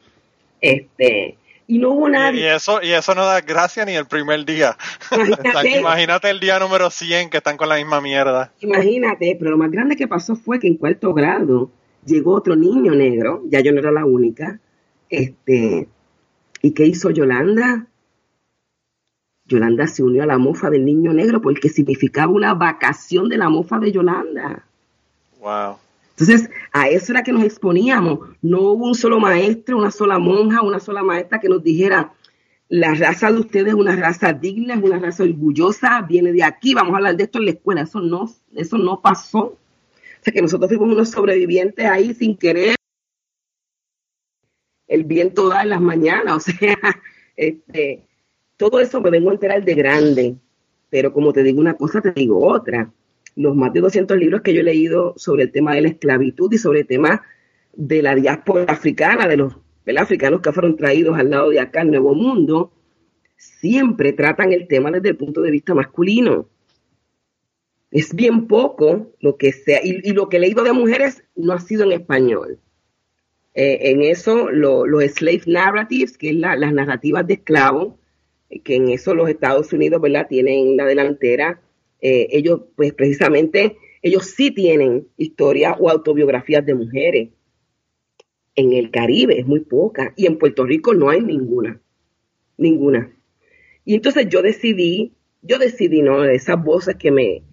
Este, 0.62 1.38
y 1.68 1.78
no 1.80 1.92
hubo 1.92 2.08
Y, 2.08 2.12
y 2.12 2.14
nadie. 2.14 2.56
eso 2.56 2.80
y 2.82 2.92
eso 2.92 3.14
no 3.16 3.26
da 3.26 3.42
gracia 3.42 3.84
ni 3.86 3.96
el 3.96 4.06
primer 4.08 4.46
día. 4.46 4.78
Imagínate, 5.12 5.70
Imagínate 5.80 6.30
el 6.30 6.40
día 6.40 6.60
número 6.60 6.90
100 6.90 7.30
que 7.30 7.38
están 7.38 7.58
con 7.58 7.70
la 7.70 7.76
misma 7.76 8.00
mierda. 8.02 8.54
imagínate, 8.62 9.36
pero 9.40 9.52
lo 9.52 9.58
más 9.58 9.72
grande 9.72 9.96
que 9.98 10.08
pasó 10.08 10.36
fue 10.36 10.60
que 10.60 10.68
en 10.68 10.76
cuarto 10.78 11.14
grado 11.14 11.70
llegó 12.06 12.34
otro 12.36 12.56
niño 12.56 12.94
negro, 12.96 13.44
ya 13.50 13.60
yo 13.60 13.72
no 13.74 13.80
era 13.80 13.92
la 13.92 14.06
única, 14.06 14.60
este, 15.10 15.88
¿y 16.62 16.72
qué 16.72 16.86
hizo 16.86 17.10
Yolanda? 17.10 17.88
Yolanda 19.46 19.88
se 19.88 20.04
unió 20.04 20.24
a 20.24 20.28
la 20.28 20.38
mofa 20.38 20.70
del 20.70 20.86
niño 20.86 21.14
negro 21.14 21.42
porque 21.42 21.70
significaba 21.70 22.32
una 22.32 22.54
vacación 22.54 23.30
de 23.30 23.38
la 23.38 23.50
mofa 23.50 23.80
de 23.80 23.92
Yolanda. 23.92 24.66
Wow. 25.40 25.78
Entonces, 26.10 26.50
a 26.72 26.90
eso 26.90 27.12
era 27.12 27.24
que 27.24 27.32
nos 27.32 27.44
exponíamos. 27.44 28.20
No 28.42 28.62
hubo 28.72 28.88
un 28.88 28.96
solo 28.96 29.20
maestro, 29.20 29.78
una 29.78 29.92
sola 29.92 30.18
monja, 30.18 30.64
una 30.64 30.80
sola 30.80 31.04
maestra 31.04 31.40
que 31.40 31.48
nos 31.48 31.64
dijera, 31.64 32.14
la 32.70 32.94
raza 32.96 33.32
de 33.32 33.40
ustedes 33.40 33.68
es 33.68 33.74
una 33.76 33.96
raza 33.96 34.34
digna, 34.34 34.74
es 34.74 34.84
una 34.84 35.00
raza 35.00 35.24
orgullosa, 35.24 36.02
viene 36.02 36.34
de 36.34 36.44
aquí, 36.44 36.74
vamos 36.74 36.94
a 36.94 36.98
hablar 36.98 37.16
de 37.16 37.24
esto 37.24 37.38
en 37.38 37.46
la 37.46 37.52
escuela. 37.52 37.82
Eso 37.82 38.02
no, 38.02 38.30
eso 38.56 38.78
no 38.78 39.00
pasó. 39.02 39.40
O 39.40 40.24
sea 40.24 40.34
que 40.34 40.42
nosotros 40.42 40.68
fuimos 40.70 40.92
unos 40.92 41.10
sobrevivientes 41.10 41.86
ahí 41.86 42.14
sin 42.14 42.36
querer. 42.36 42.77
El 44.88 45.04
viento 45.04 45.50
da 45.50 45.64
en 45.64 45.70
las 45.70 45.82
mañanas, 45.82 46.36
o 46.36 46.40
sea, 46.40 46.78
este, 47.36 48.06
todo 48.56 48.80
eso 48.80 49.02
me 49.02 49.10
vengo 49.10 49.30
a 49.30 49.34
enterar 49.34 49.64
de 49.64 49.74
grande. 49.76 50.36
Pero 50.90 51.12
como 51.12 51.34
te 51.34 51.44
digo 51.44 51.60
una 51.60 51.76
cosa, 51.76 52.02
te 52.02 52.12
digo 52.12 52.46
otra 52.46 52.92
los 53.38 53.56
más 53.56 53.72
de 53.72 53.82
200 53.82 54.18
libros 54.18 54.42
que 54.42 54.54
yo 54.54 54.62
he 54.62 54.64
leído 54.64 55.14
sobre 55.16 55.44
el 55.44 55.52
tema 55.52 55.76
de 55.76 55.82
la 55.82 55.90
esclavitud 55.90 56.52
y 56.52 56.58
sobre 56.58 56.82
el 56.82 56.88
tema 56.88 57.22
de 57.74 58.02
la 58.02 58.16
diáspora 58.16 58.66
africana, 58.74 59.28
de 59.28 59.38
los 59.38 59.54
africanos 59.96 60.42
que 60.42 60.52
fueron 60.52 60.76
traídos 60.76 61.18
al 61.18 61.30
lado 61.30 61.52
de 61.52 61.60
acá, 61.60 61.82
al 61.82 61.92
Nuevo 61.92 62.16
Mundo, 62.16 62.74
siempre 63.38 64.12
tratan 64.12 64.52
el 64.52 64.68
tema 64.68 64.90
desde 64.90 65.10
el 65.10 65.18
punto 65.18 65.42
de 65.42 65.52
vista 65.52 65.76
masculino. 65.76 66.50
Es 67.92 68.16
bien 68.16 68.48
poco 68.48 69.14
lo 69.20 69.38
que 69.38 69.54
sea, 69.54 69.82
y, 69.84 70.02
y 70.04 70.14
lo 70.14 70.30
que 70.30 70.38
he 70.38 70.40
leído 70.40 70.64
de 70.64 70.74
mujeres 70.74 71.24
no 71.36 71.54
ha 71.54 71.60
sido 71.60 71.84
en 71.84 71.92
español. 71.92 72.60
Eh, 73.60 73.90
en 73.92 74.04
eso, 74.04 74.52
lo- 74.52 74.86
los 74.86 75.04
slave 75.06 75.42
narratives, 75.48 76.16
que 76.18 76.30
es 76.30 76.36
la- 76.36 76.56
las 76.56 76.72
narrativas 76.74 77.26
de 77.26 77.34
esclavos, 77.36 77.96
eh, 78.52 78.60
que 78.62 78.76
en 78.76 78.90
eso 78.90 79.16
los 79.16 79.30
Estados 79.30 79.74
Unidos, 79.74 80.00
tienen 80.30 80.78
la 80.78 80.86
delantera. 80.86 81.60
Eh, 82.00 82.28
ellos, 82.32 82.62
pues 82.76 82.94
precisamente, 82.94 83.78
ellos 84.04 84.26
sí 84.28 84.52
tienen 84.52 85.08
historias 85.18 85.76
o 85.80 85.90
autobiografías 85.90 86.64
de 86.68 86.76
mujeres. 86.76 87.30
En 88.56 88.74
el 88.74 88.92
Caribe 88.92 89.40
es 89.40 89.46
muy 89.48 89.62
poca 89.62 90.14
y 90.16 90.28
en 90.28 90.38
Puerto 90.38 90.64
Rico 90.66 90.94
no 90.94 91.10
hay 91.10 91.22
ninguna, 91.22 91.82
ninguna. 92.58 93.12
Y 93.86 93.96
entonces 93.96 94.28
yo 94.30 94.42
decidí, 94.44 95.14
yo 95.42 95.60
decidí, 95.60 96.02
¿no? 96.02 96.24
Esas 96.26 96.64
voces 96.64 96.96
que 96.98 97.12
me, 97.12 97.44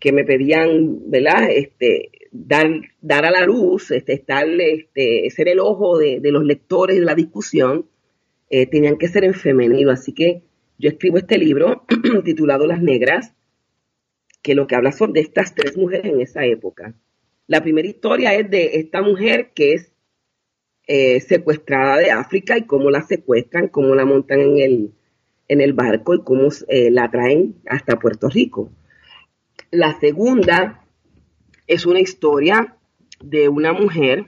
que 0.00 0.12
me 0.12 0.24
pedían, 0.24 1.10
¿verdad? 1.10 1.50
Este, 1.50 2.10
dar, 2.46 2.68
dar 3.00 3.24
a 3.24 3.30
la 3.30 3.44
luz, 3.44 3.90
este, 3.90 4.12
estar, 4.12 4.46
este, 4.48 5.28
ser 5.30 5.48
el 5.48 5.60
ojo 5.60 5.98
de, 5.98 6.20
de 6.20 6.32
los 6.32 6.44
lectores 6.44 6.98
de 6.98 7.04
la 7.04 7.14
discusión, 7.14 7.86
eh, 8.50 8.66
tenían 8.66 8.96
que 8.96 9.08
ser 9.08 9.24
en 9.24 9.34
femenino. 9.34 9.90
Así 9.90 10.12
que 10.12 10.42
yo 10.78 10.88
escribo 10.88 11.18
este 11.18 11.38
libro 11.38 11.84
titulado 12.24 12.66
Las 12.66 12.82
Negras, 12.82 13.34
que 14.42 14.54
lo 14.54 14.66
que 14.66 14.76
habla 14.76 14.92
son 14.92 15.12
de 15.12 15.20
estas 15.20 15.54
tres 15.54 15.76
mujeres 15.76 16.06
en 16.06 16.20
esa 16.20 16.44
época. 16.44 16.94
La 17.46 17.62
primera 17.62 17.88
historia 17.88 18.34
es 18.34 18.50
de 18.50 18.76
esta 18.76 19.02
mujer 19.02 19.52
que 19.54 19.74
es 19.74 19.92
eh, 20.86 21.20
secuestrada 21.20 21.96
de 21.98 22.10
África 22.10 22.56
y 22.56 22.66
cómo 22.66 22.90
la 22.90 23.02
secuestran, 23.02 23.68
cómo 23.68 23.94
la 23.94 24.04
montan 24.04 24.40
en 24.40 24.58
el, 24.58 24.92
en 25.48 25.60
el 25.60 25.72
barco 25.72 26.14
y 26.14 26.22
cómo 26.22 26.48
eh, 26.68 26.90
la 26.90 27.10
traen 27.10 27.56
hasta 27.66 27.98
Puerto 27.98 28.28
Rico. 28.28 28.70
La 29.70 29.98
segunda 29.98 30.85
es 31.66 31.86
una 31.86 32.00
historia 32.00 32.76
de 33.20 33.48
una 33.48 33.72
mujer 33.72 34.26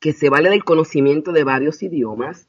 que 0.00 0.12
se 0.12 0.28
vale 0.28 0.50
del 0.50 0.64
conocimiento 0.64 1.32
de 1.32 1.44
varios 1.44 1.82
idiomas, 1.82 2.48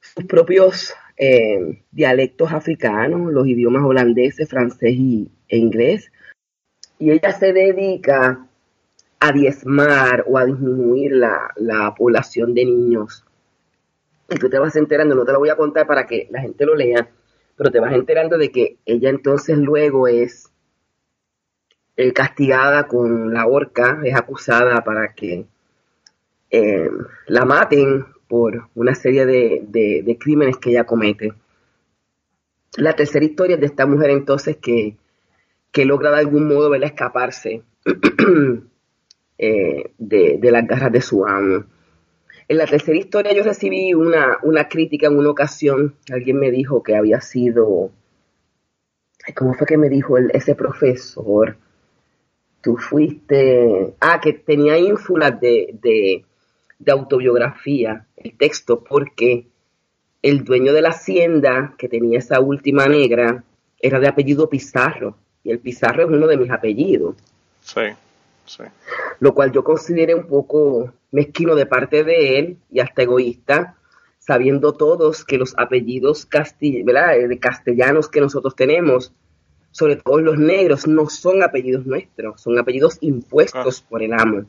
sus 0.00 0.24
propios 0.24 0.92
eh, 1.16 1.82
dialectos 1.92 2.52
africanos, 2.52 3.32
los 3.32 3.46
idiomas 3.46 3.84
holandeses, 3.84 4.48
francés 4.48 4.94
y, 4.94 5.30
e 5.48 5.56
inglés, 5.56 6.10
y 6.98 7.10
ella 7.10 7.32
se 7.32 7.52
dedica 7.52 8.46
a 9.20 9.32
diezmar 9.32 10.24
o 10.26 10.36
a 10.36 10.44
disminuir 10.44 11.12
la, 11.12 11.50
la 11.56 11.94
población 11.94 12.54
de 12.54 12.64
niños. 12.64 13.24
Y 14.28 14.36
tú 14.36 14.50
te 14.50 14.58
vas 14.58 14.74
enterando, 14.76 15.14
no 15.14 15.24
te 15.24 15.32
lo 15.32 15.38
voy 15.38 15.50
a 15.50 15.56
contar 15.56 15.86
para 15.86 16.06
que 16.06 16.28
la 16.30 16.40
gente 16.40 16.66
lo 16.66 16.74
lea, 16.74 17.08
pero 17.56 17.70
te 17.70 17.78
vas 17.78 17.92
enterando 17.94 18.36
de 18.36 18.50
que 18.50 18.78
ella 18.84 19.10
entonces 19.10 19.56
luego 19.56 20.08
es 20.08 20.50
eh, 21.96 22.12
castigada 22.12 22.86
con 22.86 23.32
la 23.32 23.46
horca, 23.46 24.00
es 24.04 24.14
acusada 24.14 24.82
para 24.84 25.14
que 25.14 25.46
eh, 26.50 26.90
la 27.26 27.44
maten 27.44 28.06
por 28.28 28.68
una 28.74 28.94
serie 28.94 29.26
de, 29.26 29.62
de- 29.68 30.16
crímenes 30.18 30.56
que 30.58 30.70
ella 30.70 30.84
comete. 30.84 31.32
La 32.76 32.94
tercera 32.94 33.24
historia 33.24 33.54
es 33.54 33.60
de 33.60 33.66
esta 33.66 33.86
mujer 33.86 34.10
entonces 34.10 34.56
que, 34.56 34.96
que 35.72 35.84
logra 35.84 36.10
de 36.10 36.18
algún 36.18 36.48
modo 36.48 36.70
verla 36.70 36.86
escaparse 36.86 37.62
eh, 39.38 39.92
de, 39.98 40.38
de 40.38 40.50
las 40.52 40.66
garras 40.66 40.92
de 40.92 41.00
su 41.00 41.26
amo. 41.26 41.64
En 42.48 42.58
la 42.58 42.66
tercera 42.66 42.98
historia 42.98 43.32
yo 43.32 43.42
recibí 43.42 43.94
una, 43.94 44.38
una 44.42 44.68
crítica 44.68 45.06
en 45.06 45.18
una 45.18 45.30
ocasión. 45.30 45.96
Alguien 46.12 46.38
me 46.38 46.50
dijo 46.50 46.82
que 46.82 46.96
había 46.96 47.20
sido... 47.20 47.90
¿Cómo 49.34 49.54
fue 49.54 49.66
que 49.66 49.78
me 49.78 49.88
dijo 49.88 50.18
ese 50.18 50.54
profesor? 50.54 51.56
Tú 52.64 52.76
fuiste... 52.78 53.94
Ah, 54.00 54.20
que 54.20 54.32
tenía 54.32 54.78
ínfulas 54.78 55.38
de, 55.40 55.74
de, 55.82 56.24
de 56.78 56.92
autobiografía, 56.92 58.06
el 58.16 58.36
texto, 58.36 58.82
porque 58.82 59.46
el 60.22 60.42
dueño 60.44 60.72
de 60.72 60.80
la 60.80 60.88
hacienda 60.88 61.74
que 61.76 61.88
tenía 61.88 62.18
esa 62.18 62.40
última 62.40 62.86
negra 62.88 63.44
era 63.78 64.00
de 64.00 64.08
apellido 64.08 64.48
Pizarro. 64.48 65.16
Y 65.44 65.50
el 65.50 65.58
Pizarro 65.58 66.04
es 66.04 66.08
uno 66.08 66.26
de 66.26 66.38
mis 66.38 66.50
apellidos 66.50 67.16
Sí, 67.60 67.82
sí. 68.46 68.62
lo 69.20 69.34
cual 69.34 69.52
yo 69.52 69.62
consideré 69.62 70.14
un 70.14 70.26
poco 70.26 70.90
mezquino 71.12 71.54
de 71.54 71.66
parte 71.66 72.02
de 72.02 72.38
él 72.38 72.56
y 72.70 72.80
hasta 72.80 73.02
egoísta, 73.02 73.76
sabiendo 74.18 74.72
todos 74.72 75.22
que 75.26 75.36
los 75.36 75.54
apellidos 75.58 76.26
casti- 76.30 76.82
¿verdad? 76.82 77.18
eh, 77.18 77.28
de 77.28 77.38
castellanos 77.38 78.08
que 78.08 78.22
nosotros 78.22 78.56
tenemos, 78.56 79.12
sobre 79.74 79.96
todo 79.96 80.20
los 80.20 80.38
negros, 80.38 80.86
no 80.86 81.08
son 81.08 81.42
apellidos 81.42 81.84
nuestros, 81.84 82.40
son 82.40 82.56
apellidos 82.56 82.96
impuestos 83.00 83.80
por 83.80 84.04
el 84.04 84.12
amo. 84.12 84.44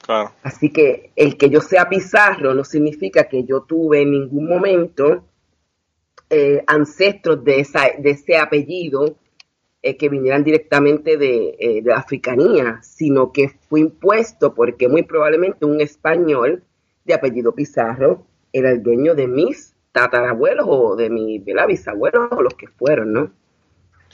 Claro. 0.00 0.32
Así 0.42 0.70
que 0.70 1.10
el 1.16 1.36
que 1.36 1.50
yo 1.50 1.60
sea 1.60 1.90
Pizarro 1.90 2.54
no 2.54 2.64
significa 2.64 3.24
que 3.24 3.44
yo 3.44 3.60
tuve 3.60 4.00
en 4.00 4.12
ningún 4.12 4.48
momento 4.48 5.22
eh, 6.30 6.64
ancestros 6.66 7.44
de, 7.44 7.60
esa, 7.60 7.90
de 7.98 8.08
ese 8.08 8.38
apellido 8.38 9.16
eh, 9.82 9.98
que 9.98 10.08
vinieran 10.08 10.44
directamente 10.44 11.18
de, 11.18 11.54
eh, 11.58 11.82
de 11.82 11.90
la 11.90 11.98
africanía, 11.98 12.80
sino 12.82 13.32
que 13.32 13.50
fue 13.68 13.80
impuesto 13.80 14.54
porque 14.54 14.88
muy 14.88 15.02
probablemente 15.02 15.66
un 15.66 15.82
español 15.82 16.62
de 17.04 17.12
apellido 17.12 17.54
Pizarro 17.54 18.24
era 18.50 18.70
el 18.70 18.82
dueño 18.82 19.14
de 19.14 19.26
mis 19.26 19.74
tatarabuelos 19.92 20.64
o 20.66 20.96
de 20.96 21.10
mis 21.10 21.44
bisabuelos 21.44 22.28
o 22.30 22.40
los 22.40 22.54
que 22.54 22.68
fueron, 22.68 23.12
¿no? 23.12 23.30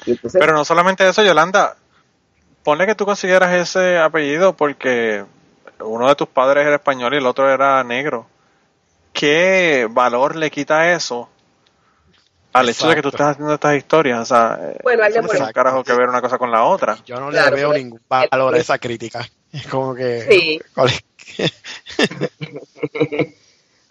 Entonces, 0.06 0.40
Pero 0.40 0.52
no 0.54 0.64
solamente 0.64 1.06
eso, 1.08 1.22
Yolanda. 1.22 1.76
Ponle 2.62 2.86
que 2.86 2.94
tú 2.94 3.04
consideras 3.04 3.52
ese 3.54 3.98
apellido 3.98 4.56
porque 4.56 5.24
uno 5.80 6.08
de 6.08 6.14
tus 6.14 6.28
padres 6.28 6.66
era 6.66 6.76
español 6.76 7.12
y 7.14 7.18
el 7.18 7.26
otro 7.26 7.50
era 7.52 7.82
negro. 7.84 8.26
¿Qué 9.12 9.86
valor 9.90 10.34
le 10.36 10.50
quita 10.50 10.92
eso 10.92 11.28
al 12.52 12.68
hecho 12.68 12.88
de 12.88 12.94
que 12.96 13.02
tú 13.02 13.08
estás 13.08 13.32
haciendo 13.32 13.54
estas 13.54 13.76
historias? 13.76 14.20
O 14.20 14.24
sea, 14.24 14.58
eh, 14.60 14.78
Bueno, 14.82 15.04
eso 15.04 15.08
no 15.08 15.12
tiene 15.12 15.20
un 15.20 15.26
molesta. 15.26 15.52
carajo 15.52 15.84
que 15.84 15.92
ver 15.92 16.08
una 16.08 16.20
cosa 16.22 16.38
con 16.38 16.50
la 16.50 16.64
otra. 16.64 16.96
Yo 17.04 17.20
no 17.20 17.28
Claro, 17.30 17.50
le 17.50 17.56
veo 17.62 17.70
pero- 17.70 17.82
ningún 17.82 18.00
valor 18.08 18.54
a 18.54 18.58
esa 18.58 18.78
crítica. 18.78 19.26
Es 19.52 19.66
como 19.68 19.94
que... 19.94 20.22
Sí. 20.22 20.60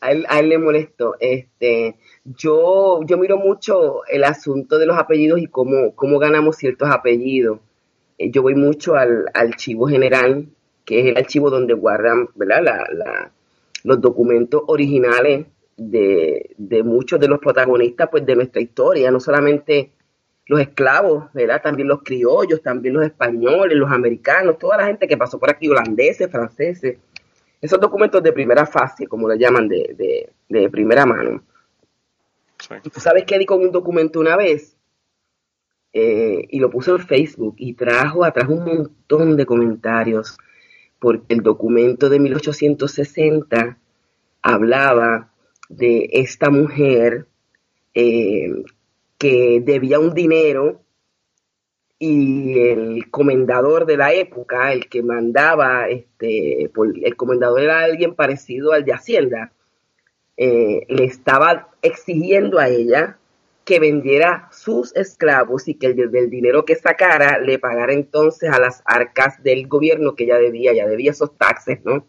a 0.03 0.11
él, 0.11 0.25
a 0.29 0.39
él 0.39 0.49
le 0.49 0.57
molesto. 0.57 1.15
Este, 1.19 1.95
yo, 2.25 2.99
yo 3.05 3.17
miro 3.17 3.37
mucho 3.37 4.05
el 4.07 4.23
asunto 4.23 4.77
de 4.77 4.85
los 4.85 4.97
apellidos 4.97 5.39
y 5.39 5.47
cómo, 5.47 5.95
cómo 5.95 6.19
ganamos 6.19 6.57
ciertos 6.57 6.89
apellidos. 6.89 7.59
Eh, 8.17 8.29
yo 8.31 8.41
voy 8.41 8.55
mucho 8.55 8.95
al 8.95 9.25
archivo 9.33 9.87
general, 9.87 10.47
que 10.85 10.99
es 11.01 11.05
el 11.07 11.17
archivo 11.17 11.49
donde 11.49 11.73
guardan 11.73 12.27
¿verdad? 12.35 12.61
La, 12.63 12.87
la- 12.91 13.31
los 13.83 13.99
documentos 13.99 14.61
originales 14.67 15.45
de, 15.75 16.51
de 16.57 16.83
muchos 16.83 17.19
de 17.19 17.27
los 17.27 17.39
protagonistas 17.39 18.07
pues, 18.09 18.25
de 18.25 18.35
nuestra 18.35 18.61
historia, 18.61 19.11
no 19.11 19.19
solamente 19.19 19.91
los 20.45 20.59
esclavos, 20.61 21.25
¿verdad? 21.33 21.61
también 21.61 21.87
los 21.89 22.01
criollos, 22.03 22.61
también 22.61 22.93
los 22.95 23.05
españoles, 23.05 23.77
los 23.77 23.91
americanos, 23.91 24.57
toda 24.57 24.77
la 24.77 24.85
gente 24.87 25.07
que 25.07 25.17
pasó 25.17 25.37
por 25.39 25.49
aquí, 25.49 25.67
holandeses, 25.67 26.29
franceses 26.31 26.97
esos 27.63 27.79
documentos 27.79 28.21
de 28.21 28.33
primera 28.33 28.65
fase, 28.65 29.07
como 29.07 29.29
le 29.29 29.37
llaman, 29.37 29.69
de, 29.69 29.95
de, 29.97 30.33
de 30.49 30.69
primera 30.69 31.05
mano. 31.05 31.41
Sí. 32.59 32.75
¿Y 32.83 32.89
tú 32.89 32.99
sabes 32.99 33.23
qué 33.25 33.39
di 33.39 33.45
con 33.45 33.61
un 33.61 33.71
documento 33.71 34.19
una 34.19 34.35
vez? 34.35 34.75
Eh, 35.93 36.45
y 36.49 36.59
lo 36.59 36.69
puse 36.69 36.91
en 36.91 36.99
Facebook 36.99 37.55
y 37.57 37.73
trajo, 37.73 38.25
atrajo 38.25 38.51
un 38.51 38.65
montón 38.65 39.37
de 39.37 39.45
comentarios, 39.45 40.37
porque 40.99 41.35
el 41.35 41.41
documento 41.41 42.09
de 42.09 42.19
1860 42.19 43.77
hablaba 44.41 45.31
de 45.69 46.09
esta 46.11 46.49
mujer 46.49 47.27
eh, 47.93 48.51
que 49.17 49.61
debía 49.63 49.99
un 49.99 50.13
dinero 50.13 50.81
y 52.05 52.59
el 52.59 53.09
comendador 53.09 53.85
de 53.85 53.95
la 53.95 54.11
época, 54.11 54.73
el 54.73 54.89
que 54.89 55.01
mandaba, 55.01 55.87
este, 55.87 56.63
el 56.63 57.15
comendador 57.15 57.61
era 57.61 57.79
alguien 57.79 58.13
parecido 58.13 58.73
al 58.73 58.83
de 58.83 58.91
Hacienda, 58.91 59.53
eh, 60.35 60.85
le 60.89 61.05
estaba 61.05 61.69
exigiendo 61.81 62.59
a 62.59 62.67
ella 62.67 63.19
que 63.63 63.79
vendiera 63.79 64.49
sus 64.51 64.93
esclavos 64.97 65.69
y 65.69 65.75
que 65.75 65.85
el, 65.87 66.11
del 66.11 66.29
dinero 66.29 66.65
que 66.65 66.75
sacara 66.75 67.39
le 67.39 67.57
pagara 67.57 67.93
entonces 67.93 68.49
a 68.49 68.59
las 68.59 68.83
arcas 68.83 69.41
del 69.41 69.65
gobierno 69.69 70.13
que 70.13 70.25
ella 70.25 70.39
debía, 70.39 70.73
ya 70.73 70.85
debía 70.85 71.11
esos 71.11 71.37
taxes, 71.37 71.85
¿no? 71.85 72.05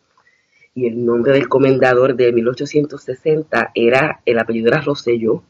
Y 0.74 0.88
el 0.88 1.06
nombre 1.06 1.34
del 1.34 1.48
comendador 1.48 2.16
de 2.16 2.32
1860 2.32 3.70
era, 3.76 4.22
el 4.26 4.40
apellido 4.40 4.72
era 4.72 4.80
Rosselló. 4.80 5.44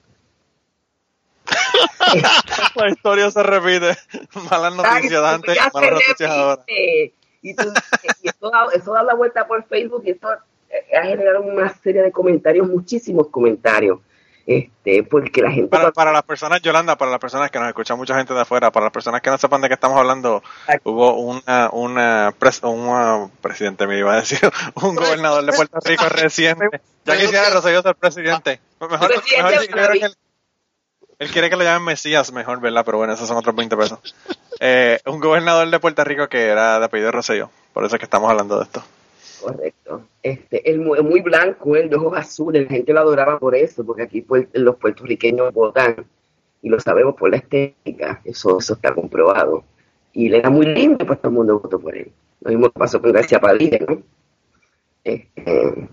La 2.84 2.88
historia 2.90 3.30
se 3.30 3.42
repite. 3.42 3.96
Malas 4.50 4.74
noticias 4.74 5.22
antes, 5.22 5.58
malas 5.72 5.90
noticias 5.92 6.30
ahora. 6.30 6.64
Y, 6.66 7.54
tú- 7.54 7.72
y 8.22 8.28
eso, 8.28 8.50
da, 8.50 8.66
eso 8.74 8.92
da 8.92 9.02
la 9.02 9.14
vuelta 9.14 9.46
por 9.46 9.64
Facebook 9.66 10.02
y 10.06 10.10
eso 10.12 10.28
eh, 10.70 10.96
ha 10.96 11.02
generado 11.04 11.42
una 11.42 11.68
serie 11.82 12.02
de 12.02 12.10
comentarios, 12.10 12.66
muchísimos 12.68 13.28
comentarios. 13.28 14.00
Este, 14.46 15.02
porque 15.04 15.40
la 15.40 15.50
gente 15.50 15.70
Para, 15.70 15.90
para 15.90 16.12
las 16.12 16.22
personas, 16.22 16.60
Yolanda, 16.60 16.96
para 16.96 17.10
las 17.10 17.18
personas 17.18 17.50
que 17.50 17.58
nos 17.58 17.68
escuchan 17.68 17.96
mucha 17.96 18.14
gente 18.14 18.34
de 18.34 18.42
afuera, 18.42 18.70
para 18.70 18.84
las 18.84 18.92
personas 18.92 19.22
que 19.22 19.30
no 19.30 19.38
sepan 19.38 19.62
de 19.62 19.68
qué 19.68 19.74
estamos 19.74 19.96
hablando, 19.98 20.42
hubo 20.82 21.14
una, 21.18 21.70
una, 21.72 22.30
pres- 22.38 22.62
una 22.62 23.30
presidente, 23.40 23.86
me 23.86 23.98
iba 23.98 24.12
a 24.12 24.16
decir, 24.16 24.38
un 24.82 24.96
gobernador 24.96 25.46
de 25.46 25.52
Puerto 25.54 25.78
Rico 25.82 26.04
reciente. 26.10 26.68
Ya 27.06 27.16
quisiera 27.16 27.48
Rosselló 27.50 27.80
ser 27.80 27.94
presidente. 27.94 28.60
Mejor, 28.80 29.08
Presidente 29.08 29.72
mejor 29.72 29.92
que 29.92 30.10
él 31.18 31.30
quiere 31.30 31.50
que 31.50 31.56
lo 31.56 31.64
llamen 31.64 31.84
Mesías 31.84 32.32
mejor, 32.32 32.60
¿verdad? 32.60 32.82
Pero 32.84 32.98
bueno, 32.98 33.12
esos 33.12 33.28
son 33.28 33.36
otros 33.36 33.54
20 33.54 33.76
pesos. 33.76 34.14
Eh, 34.60 34.98
un 35.06 35.20
gobernador 35.20 35.68
de 35.68 35.80
Puerto 35.80 36.04
Rico 36.04 36.28
que 36.28 36.46
era 36.46 36.78
de 36.78 36.84
apellido 36.84 37.12
Rosselló. 37.12 37.50
Por 37.72 37.84
eso 37.84 37.96
es 37.96 38.00
que 38.00 38.04
estamos 38.04 38.30
hablando 38.30 38.58
de 38.58 38.64
esto. 38.64 38.82
Correcto. 39.42 40.02
Este, 40.22 40.70
él 40.70 40.80
muy, 40.80 41.02
muy 41.02 41.20
blanco, 41.20 41.76
él 41.76 41.90
de 41.90 41.96
ojos 41.96 42.16
azules, 42.16 42.64
la 42.64 42.70
gente 42.70 42.92
lo 42.92 43.00
adoraba 43.00 43.38
por 43.38 43.54
eso, 43.54 43.84
porque 43.84 44.02
aquí 44.02 44.24
los 44.52 44.76
puertorriqueños 44.76 45.52
votan 45.52 46.06
y 46.62 46.70
lo 46.70 46.80
sabemos 46.80 47.14
por 47.14 47.30
la 47.30 47.36
estética, 47.36 48.22
eso, 48.24 48.58
eso 48.58 48.74
está 48.74 48.94
comprobado. 48.94 49.64
Y 50.14 50.28
él 50.28 50.34
era 50.34 50.48
muy 50.48 50.66
lindo, 50.66 51.04
pues 51.04 51.18
todo 51.18 51.28
el 51.28 51.34
mundo 51.34 51.60
votó 51.60 51.78
por 51.78 51.94
él. 51.94 52.10
Lo 52.40 52.50
mismo 52.50 52.70
pasó 52.70 53.02
con 53.02 53.12
García 53.12 53.40
Padilla, 53.40 53.78
¿no? 53.86 54.02
Este, 55.02 55.88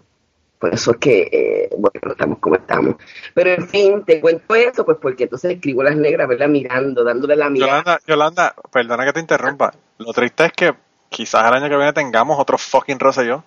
por 0.61 0.71
eso 0.75 0.91
es 0.91 0.97
que, 0.97 1.21
eh, 1.31 1.69
bueno, 1.75 2.11
estamos 2.11 2.37
como 2.37 2.55
estamos. 2.55 2.95
Pero 3.33 3.49
en 3.49 3.67
fin, 3.67 4.03
te 4.05 4.21
cuento 4.21 4.53
eso, 4.53 4.85
pues 4.85 4.99
porque 5.01 5.23
entonces 5.23 5.53
escribo 5.53 5.81
las 5.81 5.95
negras, 5.95 6.27
¿verdad? 6.27 6.47
Mirando, 6.47 7.03
dándole 7.03 7.35
la 7.35 7.49
mirada. 7.49 7.81
Yolanda, 7.81 7.99
Yolanda, 8.05 8.55
perdona 8.71 9.05
que 9.05 9.13
te 9.13 9.19
interrumpa. 9.21 9.73
Lo 9.97 10.13
triste 10.13 10.45
es 10.45 10.51
que 10.53 10.75
quizás 11.09 11.47
el 11.47 11.55
año 11.55 11.67
que 11.67 11.77
viene 11.77 11.93
tengamos 11.93 12.39
otro 12.39 12.59
fucking 12.59 12.99
Rosselló. 12.99 13.43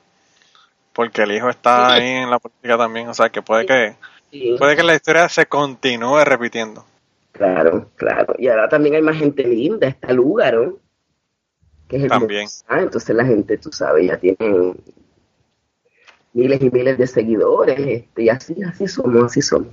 Porque 0.92 1.22
el 1.22 1.30
hijo 1.30 1.48
está 1.48 1.92
ahí 1.92 2.04
en 2.04 2.30
la 2.30 2.40
política 2.40 2.76
también. 2.76 3.06
O 3.06 3.14
sea 3.14 3.28
que 3.28 3.42
puede 3.42 3.64
que, 3.64 3.94
Sí. 4.32 4.56
puede 4.58 4.74
que 4.74 4.82
la 4.82 4.96
historia 4.96 5.28
se 5.28 5.46
continúe 5.46 6.24
repitiendo. 6.24 6.84
Claro, 7.30 7.90
claro. 7.94 8.34
Y 8.38 8.48
ahora 8.48 8.68
también 8.68 8.96
hay 8.96 9.02
más 9.02 9.16
gente 9.16 9.44
linda, 9.44 9.86
está 9.86 10.12
Lúgaro, 10.12 10.80
que 11.86 11.98
es 11.98 12.02
el 12.02 12.08
También. 12.08 12.48
Ah, 12.66 12.80
entonces 12.80 13.14
la 13.14 13.24
gente, 13.24 13.56
tú 13.58 13.70
sabes, 13.70 14.04
ya 14.08 14.16
tiene 14.18 14.74
miles 16.34 16.60
y 16.62 16.70
miles 16.70 16.98
de 16.98 17.06
seguidores, 17.06 17.78
este, 17.78 18.22
y 18.24 18.28
así, 18.28 18.56
así 18.62 18.86
somos, 18.88 19.24
así 19.24 19.40
somos. 19.40 19.68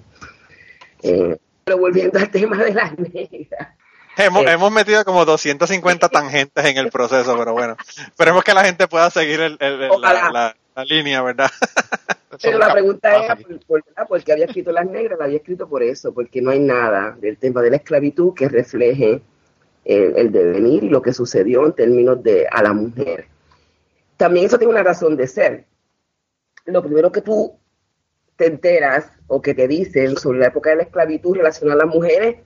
Eh, 1.03 1.37
pero 1.63 1.77
volviendo 1.77 2.17
al 2.19 2.29
tema 2.29 2.57
de 2.63 2.73
las 2.73 2.97
negras. 2.97 3.69
Hemos, 4.17 4.43
Eh. 4.45 4.51
hemos 4.51 4.71
metido 4.71 5.03
como 5.05 5.25
250 5.25 6.09
tangentes 6.09 6.65
en 6.65 6.77
el 6.77 6.89
proceso, 6.91 7.35
pero 7.37 7.53
bueno. 7.53 7.75
Esperemos 8.07 8.43
que 8.43 8.53
la 8.53 8.63
gente 8.63 8.87
pueda 8.87 9.09
seguir 9.09 9.39
el- 9.41 9.57
el- 9.59 9.73
el- 9.73 9.79
la, 9.79 9.89
Ojalá. 9.91 10.31
la- 10.31 10.55
la 10.75 10.85
línea, 10.85 11.21
¿verdad? 11.21 11.49
Pero 12.41 12.57
la 12.57 12.71
pregunta 12.71 13.13
era, 13.25 13.35
por, 13.35 13.59
por- 13.65 13.83
ah, 13.97 14.05
¿por 14.05 14.23
qué 14.23 14.31
había 14.31 14.45
escrito 14.45 14.71
las 14.71 14.85
negras? 14.85 15.19
La 15.19 15.25
había 15.25 15.35
escrito 15.37 15.67
por 15.67 15.83
eso, 15.83 16.13
porque 16.13 16.41
no 16.41 16.49
hay 16.49 16.59
nada 16.59 17.15
del 17.19 17.35
tema 17.37 17.61
de 17.61 17.69
la 17.71 17.75
esclavitud 17.75 18.33
que 18.33 18.47
refleje 18.47 19.21
el, 19.83 20.13
el 20.17 20.31
devenir 20.31 20.85
y 20.85 20.89
lo 20.89 21.01
que 21.01 21.11
sucedió 21.13 21.65
en 21.65 21.73
términos 21.73 22.23
de 22.23 22.47
a 22.49 22.63
la 22.63 22.71
mujer. 22.71 23.25
También 24.15 24.45
eso 24.45 24.57
tiene 24.57 24.71
una 24.71 24.81
razón 24.81 25.17
de 25.17 25.27
ser. 25.27 25.65
Lo 26.65 26.81
primero 26.83 27.11
que 27.11 27.21
tú 27.21 27.59
te 28.35 28.47
enteras 28.47 29.11
o 29.27 29.41
que 29.41 29.53
te 29.53 29.67
dicen 29.67 30.17
sobre 30.17 30.39
la 30.39 30.47
época 30.47 30.71
de 30.71 30.77
la 30.77 30.83
esclavitud 30.83 31.35
relacionada 31.35 31.81
a 31.81 31.85
las 31.85 31.95
mujeres 31.95 32.37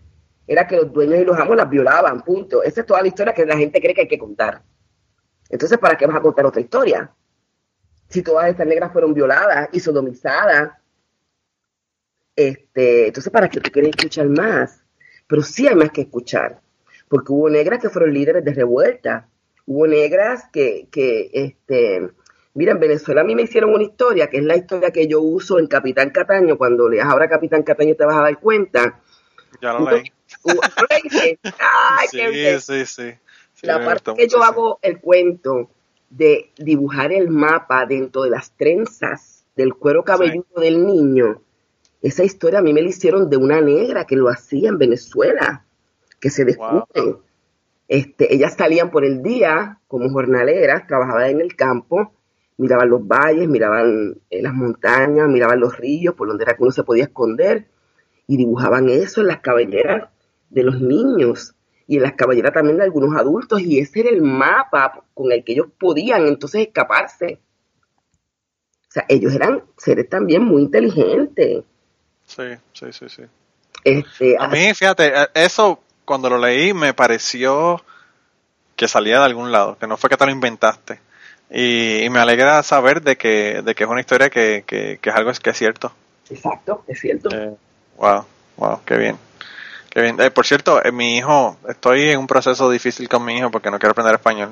era 0.48 0.68
que 0.68 0.76
los 0.76 0.92
dueños 0.92 1.20
y 1.20 1.26
los 1.26 1.38
amos 1.40 1.56
las 1.56 1.70
violaban, 1.70 2.22
punto. 2.22 2.64
Esa 2.64 2.82
es 2.82 2.86
toda 2.86 3.02
la 3.02 3.08
historia 3.08 3.34
que 3.34 3.46
la 3.46 3.58
gente 3.58 3.82
cree 3.82 3.94
que 3.94 4.02
hay 4.02 4.08
que 4.08 4.20
contar. 4.20 4.62
Entonces, 5.50 5.78
¿para 5.78 5.98
qué 5.98 6.06
vas 6.06 6.18
a 6.18 6.22
contar 6.22 6.46
otra 6.46 6.62
historia? 6.62 7.12
Si 8.10 8.22
todas 8.22 8.50
estas 8.50 8.68
negras 8.68 8.92
fueron 8.92 9.14
violadas 9.14 9.70
y 9.72 9.80
sodomizadas, 9.80 10.72
este, 12.36 13.08
entonces, 13.08 13.32
¿para 13.32 13.50
qué 13.50 13.60
tú 13.60 13.72
quieres 13.72 13.92
escuchar 13.96 14.28
más? 14.28 14.84
Pero 15.28 15.42
sí 15.42 15.68
hay 15.68 15.76
más 15.76 15.92
que 15.92 16.02
escuchar, 16.02 16.62
porque 17.08 17.32
hubo 17.32 17.50
negras 17.50 17.80
que 17.80 17.90
fueron 17.90 18.14
líderes 18.14 18.44
de 18.44 18.54
revuelta, 18.54 19.30
hubo 19.66 19.88
negras 19.88 20.44
que, 20.52 20.88
que 20.92 21.32
este, 21.34 22.12
mira, 22.56 22.72
en 22.72 22.80
Venezuela 22.80 23.22
a 23.22 23.24
mí 23.24 23.36
me 23.36 23.44
hicieron 23.44 23.74
una 23.74 23.84
historia, 23.84 24.28
que 24.28 24.38
es 24.38 24.44
la 24.44 24.56
historia 24.56 24.92
que 24.92 25.08
yo 25.08 25.22
uso 25.22 25.60
en 25.60 25.68
Capitán 25.68 26.10
Cataño, 26.10 26.58
cuando 26.58 26.90
leas 26.90 27.08
ahora 27.08 27.30
Capitán 27.30 27.64
Cataño 27.64 27.96
te 27.96 28.06
vas 28.06 28.18
a 28.18 28.24
dar 28.24 28.40
cuenta. 28.40 29.00
Ya 29.62 29.74
lo 29.74 29.90
leí. 29.90 30.12
Ay, 31.60 32.08
Sí, 32.10 32.18
qué 32.18 32.30
bien. 32.30 32.62
sí, 32.62 32.86
sí. 32.86 33.12
Sí, 33.54 33.68
la 33.68 33.86
parte 33.86 34.14
que 34.16 34.28
yo 34.28 34.44
hago 34.44 34.80
el 34.82 35.00
cuento 35.00 35.70
de 36.10 36.52
dibujar 36.58 37.14
el 37.14 37.30
mapa 37.30 37.86
dentro 37.86 38.24
de 38.24 38.30
las 38.32 38.52
trenzas 38.52 39.46
del 39.56 39.76
cuero 39.76 40.04
cabelludo 40.04 40.60
del 40.60 40.86
niño, 40.86 41.42
esa 42.02 42.24
historia 42.24 42.60
a 42.60 42.62
mí 42.62 42.74
me 42.74 42.82
la 42.82 42.90
hicieron 42.90 43.30
de 43.30 43.38
una 43.38 43.62
negra 43.62 44.06
que 44.06 44.16
lo 44.16 44.30
hacía 44.30 44.70
en 44.70 44.78
Venezuela, 44.78 45.66
que 46.20 46.30
se 46.30 46.46
descubre. 46.46 47.18
Este, 47.88 48.34
ellas 48.34 48.56
salían 48.58 48.92
por 48.92 49.06
el 49.06 49.24
día 49.24 49.80
como 49.88 50.10
jornaleras, 50.10 50.88
trabajaban 50.88 51.30
en 51.32 51.42
el 51.42 51.56
campo, 51.56 52.14
miraban 52.58 52.90
los 52.90 53.06
valles, 53.06 53.48
miraban 53.48 54.16
eh, 54.30 54.42
las 54.42 54.54
montañas, 54.54 55.28
miraban 55.28 55.60
los 55.60 55.78
ríos, 55.78 56.16
por 56.16 56.28
donde 56.28 56.44
era 56.44 56.56
que 56.56 56.64
uno 56.64 56.72
se 56.72 56.84
podía 56.84 57.06
esconder, 57.06 57.68
y 58.28 58.38
dibujaban 58.38 58.90
eso 58.90 59.22
en 59.22 59.28
las 59.28 59.40
cabelleras 59.40 60.10
de 60.50 60.64
los 60.64 60.82
niños 60.82 61.54
y 61.88 61.98
en 61.98 62.04
las 62.04 62.14
caballeras 62.14 62.54
también 62.54 62.78
de 62.78 62.84
algunos 62.84 63.16
adultos, 63.16 63.62
y 63.62 63.80
ese 63.80 64.02
era 64.02 64.10
el 64.10 64.22
mapa 64.22 65.04
con 65.14 65.32
el 65.32 65.44
que 65.44 65.54
ellos 65.54 65.68
podían 65.78 66.26
entonces 66.28 66.68
escaparse. 66.68 67.40
O 68.88 68.92
sea, 68.92 69.06
ellos 69.10 69.34
eran 69.34 69.64
seres 69.78 70.10
también 70.10 70.44
muy 70.44 70.64
inteligentes. 70.64 71.64
Sí, 72.26 72.44
sí, 72.74 72.86
sí, 72.92 73.10
sí. 73.10 73.24
Este, 73.84 74.36
A 74.40 74.48
mí, 74.48 74.74
fíjate, 74.74 75.08
eh, 75.08 75.28
eso 75.36 75.80
cuando 76.06 76.30
lo 76.30 76.38
leí 76.38 76.74
me 76.74 76.94
pareció 76.94 77.84
que 78.76 78.88
salía 78.88 79.20
de 79.20 79.26
algún 79.26 79.52
lado, 79.52 79.78
que 79.78 79.88
no 79.88 79.98
fue 79.98 80.10
que 80.10 80.18
te 80.18 80.26
lo 80.26 80.32
inventaste. 80.32 81.00
Y, 81.50 82.04
y 82.04 82.10
me 82.10 82.20
alegra 82.20 82.62
saber 82.64 83.02
de 83.02 83.18
que, 83.18 83.62
de 83.64 83.76
que 83.76 83.84
es 83.84 83.90
una 83.90 84.00
historia 84.00 84.30
que, 84.30 84.64
que, 84.66 85.00
que 85.02 85.10
es 85.10 85.16
algo 85.16 85.32
que 85.42 85.50
es 85.52 85.58
cierto. 85.58 85.92
Exacto, 86.30 86.84
es 86.88 87.00
cierto. 87.00 87.30
Eh, 87.32 87.56
wow, 87.98 88.26
wow, 88.58 88.80
qué 88.86 88.98
bien. 88.98 89.18
Qué 89.90 90.02
bien. 90.02 90.20
Eh, 90.20 90.32
por 90.32 90.46
cierto, 90.46 90.84
eh, 90.84 90.92
mi 90.92 91.18
hijo, 91.18 91.58
estoy 91.70 92.10
en 92.10 92.20
un 92.20 92.28
proceso 92.28 92.70
difícil 92.70 93.08
con 93.08 93.24
mi 93.24 93.38
hijo 93.38 93.52
porque 93.52 93.72
no 93.72 93.80
quiero 93.80 93.92
aprender 93.92 94.16
español. 94.16 94.52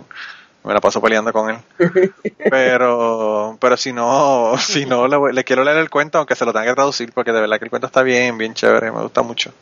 Me 0.63 0.73
la 0.73 0.79
paso 0.81 1.01
peleando 1.01 1.33
con 1.33 1.49
él. 1.49 1.57
Pero, 2.49 3.57
pero 3.59 3.77
si 3.77 3.93
no, 3.93 4.55
si 4.57 4.85
no, 4.85 5.07
le, 5.07 5.17
voy- 5.17 5.33
le 5.33 5.43
quiero 5.43 5.63
leer 5.63 5.77
el 5.77 5.89
cuento, 5.89 6.17
aunque 6.19 6.35
se 6.35 6.45
lo 6.45 6.53
tenga 6.53 6.65
que 6.67 6.73
traducir, 6.75 7.11
porque 7.13 7.31
de 7.31 7.41
verdad 7.41 7.57
que 7.59 7.65
el 7.65 7.69
cuento 7.69 7.87
está 7.87 8.03
bien, 8.03 8.37
bien 8.37 8.53
chévere, 8.53 8.91
me 8.91 9.01
gusta 9.01 9.21
mucho. 9.23 9.53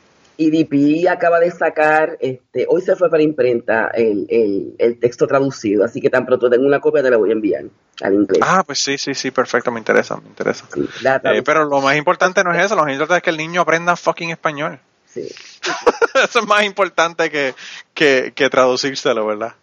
Y 0.42 0.50
DP 0.50 1.08
acaba 1.08 1.40
de 1.40 1.52
sacar, 1.52 2.18
este, 2.20 2.66
hoy 2.68 2.82
se 2.82 2.96
fue 2.96 3.10
para 3.10 3.22
imprenta 3.22 3.90
el, 3.94 4.26
el, 4.30 4.76
el 4.80 5.00
texto 5.00 5.28
traducido, 5.28 5.84
así 5.84 6.02
que 6.02 6.10
tan 6.10 6.26
pronto 6.26 6.50
tengo 6.50 6.66
una 6.66 6.80
copia 6.80 7.04
te 7.04 7.12
la 7.12 7.18
voy 7.18 7.30
a 7.30 7.34
enviar 7.34 7.66
al 8.02 8.14
inglés. 8.14 8.40
Ah, 8.42 8.64
pues 8.66 8.80
sí, 8.80 8.98
sí, 8.98 9.14
sí, 9.14 9.30
perfecto, 9.32 9.72
me 9.72 9.80
interesa, 9.80 10.18
me 10.18 10.28
interesa. 10.28 10.66
Sí, 10.74 10.88
Eh, 11.24 11.44
pero 11.44 11.66
lo 11.66 11.80
más 11.82 11.96
importante 11.96 12.44
no 12.44 12.52
es 12.54 12.66
eso, 12.66 12.76
lo 12.76 12.84
más 12.84 12.92
importante 12.92 13.18
es 13.18 13.24
que 13.24 13.30
el 13.30 13.38
niño 13.38 13.62
aprenda 13.62 13.96
fucking 13.96 14.32
español. 14.32 14.80
sí. 15.06 15.28
eso 16.24 16.40
es 16.40 16.48
más 16.48 16.64
importante 16.64 17.30
que, 17.30 17.54
que, 17.94 18.32
que 18.36 18.50
traducírselo, 18.50 19.26
¿verdad? 19.28 19.54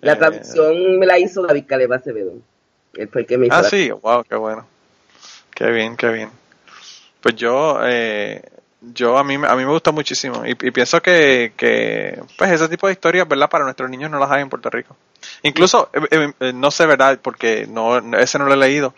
La 0.00 0.12
Eh, 0.12 0.16
traducción 0.16 0.98
me 0.98 1.06
la 1.06 1.18
hizo 1.18 1.42
David 1.42 1.64
Caleb 1.66 1.92
Acevedo. 1.92 2.34
Él 2.94 3.08
fue 3.08 3.22
el 3.22 3.26
que 3.26 3.38
me 3.38 3.46
hizo 3.46 3.56
Ah, 3.56 3.64
sí, 3.64 3.90
wow, 3.90 4.22
qué 4.24 4.36
bueno. 4.36 4.66
Qué 5.54 5.70
bien, 5.70 5.96
qué 5.96 6.08
bien. 6.08 6.30
Pues 7.20 7.34
yo, 7.36 7.80
eh, 7.84 8.42
yo 8.80 9.18
a 9.18 9.24
mí, 9.24 9.36
me- 9.38 9.46
a 9.48 9.54
mí 9.56 9.64
me 9.64 9.70
gusta 9.70 9.90
muchísimo 9.92 10.44
y, 10.46 10.50
y 10.52 10.70
pienso 10.70 11.00
que, 11.02 11.52
que, 11.56 12.20
pues 12.38 12.50
ese 12.50 12.68
tipo 12.68 12.86
de 12.86 12.94
historias, 12.94 13.28
¿verdad? 13.28 13.50
Para 13.50 13.64
nuestros 13.64 13.90
niños 13.90 14.10
no 14.10 14.18
las 14.18 14.30
hay 14.30 14.42
en 14.42 14.48
Puerto 14.48 14.70
Rico. 14.70 14.96
Incluso, 15.42 15.90
eh, 15.92 16.00
eh, 16.10 16.32
eh, 16.40 16.52
no 16.54 16.70
sé, 16.70 16.86
¿verdad? 16.86 17.18
Porque 17.22 17.66
no, 17.68 17.98
ese 18.18 18.38
no 18.38 18.46
lo 18.46 18.54
he 18.54 18.56
leído, 18.56 18.94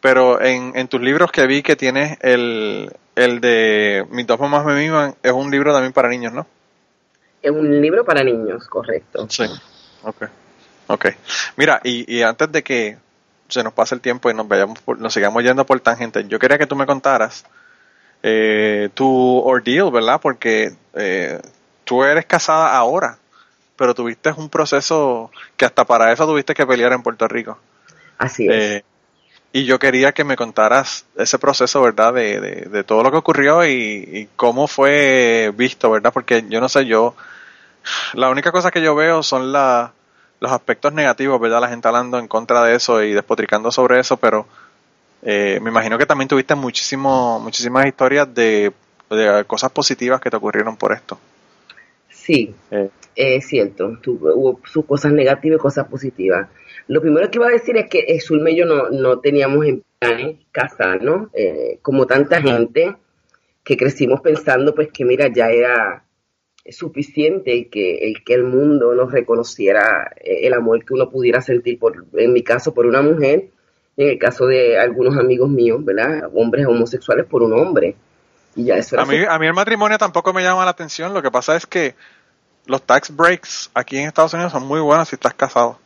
pero 0.00 0.40
en, 0.40 0.72
en 0.74 0.88
tus 0.88 1.00
libros 1.00 1.30
que 1.32 1.46
vi 1.46 1.62
que 1.62 1.76
tienes 1.76 2.16
el, 2.22 2.90
el 3.14 3.40
de 3.40 4.06
Mis 4.10 4.26
dos 4.26 4.40
mamás 4.40 4.64
me 4.64 4.74
miman, 4.74 5.14
es 5.22 5.32
un 5.32 5.50
libro 5.50 5.72
también 5.72 5.92
para 5.92 6.08
niños, 6.08 6.32
¿no? 6.32 6.46
Es 7.42 7.50
un 7.50 7.80
libro 7.80 8.04
para 8.04 8.24
niños, 8.24 8.66
correcto. 8.68 9.26
Sí. 9.28 9.44
Ok. 10.02 10.24
Ok. 10.88 11.06
Mira, 11.56 11.80
y, 11.84 12.10
y 12.12 12.22
antes 12.22 12.50
de 12.50 12.62
que 12.62 12.96
se 13.48 13.62
nos 13.62 13.72
pase 13.72 13.94
el 13.94 14.00
tiempo 14.00 14.30
y 14.30 14.34
nos 14.34 14.48
vayamos 14.48 14.80
por- 14.80 14.98
nos 14.98 15.12
sigamos 15.12 15.42
yendo 15.44 15.64
por 15.66 15.78
tangente, 15.80 16.26
yo 16.26 16.38
quería 16.38 16.58
que 16.58 16.66
tú 16.66 16.74
me 16.74 16.86
contaras 16.86 17.44
eh, 18.28 18.88
tu 18.92 19.38
ordeal, 19.38 19.92
¿verdad? 19.92 20.20
Porque 20.20 20.72
eh, 20.94 21.40
tú 21.84 22.02
eres 22.02 22.26
casada 22.26 22.76
ahora, 22.76 23.18
pero 23.76 23.94
tuviste 23.94 24.32
un 24.36 24.48
proceso 24.48 25.30
que 25.56 25.64
hasta 25.64 25.84
para 25.84 26.12
eso 26.12 26.26
tuviste 26.26 26.52
que 26.52 26.66
pelear 26.66 26.92
en 26.92 27.04
Puerto 27.04 27.28
Rico. 27.28 27.56
Así 28.18 28.48
es. 28.48 28.52
Eh, 28.52 28.84
y 29.52 29.64
yo 29.64 29.78
quería 29.78 30.10
que 30.10 30.24
me 30.24 30.34
contaras 30.34 31.06
ese 31.16 31.38
proceso, 31.38 31.80
¿verdad? 31.82 32.14
De, 32.14 32.40
de, 32.40 32.50
de 32.62 32.82
todo 32.82 33.04
lo 33.04 33.12
que 33.12 33.18
ocurrió 33.18 33.64
y, 33.64 33.70
y 33.72 34.28
cómo 34.34 34.66
fue 34.66 35.52
visto, 35.54 35.88
¿verdad? 35.92 36.12
Porque 36.12 36.44
yo 36.48 36.60
no 36.60 36.68
sé, 36.68 36.84
yo, 36.84 37.14
la 38.14 38.28
única 38.28 38.50
cosa 38.50 38.72
que 38.72 38.82
yo 38.82 38.96
veo 38.96 39.22
son 39.22 39.52
la, 39.52 39.92
los 40.40 40.50
aspectos 40.50 40.92
negativos, 40.92 41.40
¿verdad? 41.40 41.60
La 41.60 41.68
gente 41.68 41.86
hablando 41.86 42.18
en 42.18 42.26
contra 42.26 42.64
de 42.64 42.74
eso 42.74 43.04
y 43.04 43.12
despotricando 43.12 43.70
sobre 43.70 44.00
eso, 44.00 44.16
pero 44.16 44.48
eh, 45.22 45.58
me 45.62 45.70
imagino 45.70 45.98
que 45.98 46.06
también 46.06 46.28
tuviste 46.28 46.54
muchísimo, 46.54 47.40
muchísimas 47.40 47.86
historias 47.86 48.32
de, 48.34 48.72
de 49.10 49.44
cosas 49.46 49.70
positivas 49.72 50.20
que 50.20 50.30
te 50.30 50.36
ocurrieron 50.36 50.76
por 50.76 50.92
esto. 50.92 51.18
Sí, 52.08 52.54
Eh. 52.70 52.88
es 53.14 53.46
cierto. 53.46 53.98
Tu- 54.02 54.18
hubo 54.22 54.60
sus 54.64 54.84
cosas 54.84 55.12
negativas 55.12 55.58
y 55.58 55.62
cosas 55.62 55.86
positivas. 55.88 56.48
Lo 56.88 57.00
primero 57.00 57.30
que 57.30 57.38
iba 57.38 57.46
a 57.48 57.50
decir 57.50 57.76
es 57.76 57.88
que 57.88 58.18
Zulma 58.20 58.50
y 58.50 58.56
yo 58.56 58.66
no, 58.66 58.90
no 58.90 59.18
teníamos 59.20 59.64
en 59.66 59.82
planes 59.98 60.36
casarnos, 60.52 61.28
eh, 61.34 61.78
como 61.82 62.06
tanta 62.06 62.40
gente 62.42 62.94
que 63.64 63.76
crecimos 63.76 64.20
pensando 64.20 64.74
pues 64.74 64.88
que 64.92 65.04
mira, 65.04 65.28
ya 65.32 65.50
era 65.50 66.04
suficiente 66.68 67.68
que 67.68 67.98
el, 68.08 68.22
que 68.24 68.34
el 68.34 68.44
mundo 68.44 68.94
nos 68.94 69.10
reconociera 69.12 70.12
eh, 70.16 70.40
el 70.46 70.52
amor 70.54 70.84
que 70.84 70.94
uno 70.94 71.08
pudiera 71.10 71.40
sentir, 71.40 71.78
por, 71.78 72.06
en 72.14 72.32
mi 72.32 72.42
caso, 72.42 72.74
por 72.74 72.86
una 72.86 73.02
mujer, 73.02 73.48
en 73.96 74.08
el 74.08 74.18
caso 74.18 74.46
de 74.46 74.78
algunos 74.78 75.16
amigos 75.16 75.48
míos, 75.48 75.84
¿verdad? 75.84 76.30
Hombres 76.34 76.66
homosexuales 76.66 77.26
por 77.26 77.42
un 77.42 77.52
hombre. 77.58 77.96
Y 78.54 78.64
ya 78.64 78.76
eso 78.76 78.98
A 78.98 79.04
mí, 79.04 79.18
a 79.28 79.38
mí 79.38 79.46
el 79.46 79.54
matrimonio 79.54 79.98
tampoco 79.98 80.32
me 80.32 80.42
llama 80.42 80.64
la 80.64 80.70
atención, 80.70 81.12
lo 81.14 81.22
que 81.22 81.30
pasa 81.30 81.56
es 81.56 81.66
que 81.66 81.94
los 82.66 82.82
tax 82.82 83.14
breaks 83.14 83.70
aquí 83.74 83.98
en 83.98 84.08
Estados 84.08 84.32
Unidos 84.34 84.52
son 84.52 84.66
muy 84.66 84.80
buenos 84.80 85.08
si 85.08 85.14
estás 85.16 85.34
casado. 85.34 85.78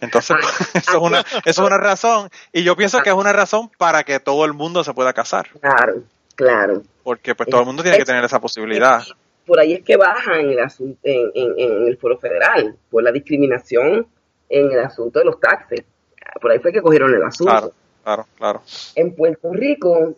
Entonces, 0.00 0.36
Ah, 0.38 0.48
eso, 0.74 0.90
es 0.92 0.96
una, 0.96 1.20
eso 1.20 1.42
es 1.44 1.58
una 1.58 1.78
razón, 1.78 2.28
y 2.52 2.62
yo 2.62 2.76
pienso 2.76 3.00
que 3.02 3.10
es 3.10 3.14
una 3.16 3.32
razón 3.32 3.70
para 3.78 4.04
que 4.04 4.20
todo 4.20 4.44
el 4.44 4.52
mundo 4.52 4.84
se 4.84 4.92
pueda 4.94 5.12
casar, 5.12 5.48
Claro, 5.60 6.02
claro. 6.34 6.82
porque 7.02 7.34
pues 7.34 7.48
todo 7.48 7.60
el 7.60 7.66
mundo 7.66 7.82
tiene 7.82 7.98
que 7.98 8.04
tener 8.04 8.22
esa 8.24 8.40
posibilidad. 8.40 9.02
Por 9.46 9.58
ahí 9.60 9.74
es 9.74 9.84
que 9.84 9.96
baja 9.96 10.38
en 10.40 10.50
el 10.50 10.58
asunto, 10.60 10.98
en, 11.04 11.30
en- 11.34 11.54
en 11.58 11.86
el 11.88 11.96
foro 11.98 12.18
federal, 12.18 12.76
por 12.90 13.02
la 13.02 13.10
discriminación 13.12 14.06
en 14.48 14.70
el 14.72 14.80
asunto 14.80 15.18
de 15.20 15.24
los 15.24 15.40
taxes. 15.40 15.82
Por 16.40 16.50
ahí 16.50 16.58
fue 16.58 16.72
que 16.72 16.82
cogieron 16.82 17.14
el 17.14 17.22
asunto. 17.22 17.52
Claro, 17.52 17.72
claro, 18.02 18.26
claro. 18.36 18.62
En 18.94 19.14
Puerto 19.14 19.52
Rico, 19.52 20.14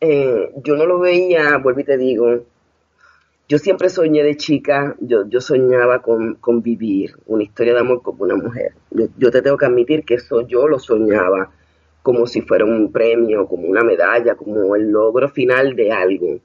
eh, 0.00 0.52
yo 0.62 0.76
no 0.76 0.86
lo 0.86 0.98
veía, 0.98 1.56
vuelvo 1.58 1.80
y 1.80 1.84
te 1.84 1.96
digo, 1.96 2.44
yo 3.48 3.58
siempre 3.58 3.88
soñé 3.88 4.24
de 4.24 4.36
chica, 4.36 4.96
yo, 5.00 5.28
yo 5.28 5.40
soñaba 5.40 6.02
con, 6.02 6.34
con 6.36 6.62
vivir 6.62 7.16
una 7.26 7.44
historia 7.44 7.74
de 7.74 7.80
amor 7.80 8.02
como 8.02 8.24
una 8.24 8.34
mujer. 8.34 8.72
Yo, 8.90 9.06
yo 9.16 9.30
te 9.30 9.42
tengo 9.42 9.56
que 9.56 9.66
admitir 9.66 10.04
que 10.04 10.14
eso 10.14 10.40
yo 10.46 10.66
lo 10.66 10.78
soñaba 10.78 11.50
como 12.02 12.26
si 12.28 12.40
fuera 12.42 12.64
un 12.64 12.92
premio, 12.92 13.48
como 13.48 13.66
una 13.66 13.82
medalla, 13.82 14.36
como 14.36 14.76
el 14.76 14.90
logro 14.90 15.28
final 15.28 15.74
de 15.74 15.90
algo. 15.90 16.38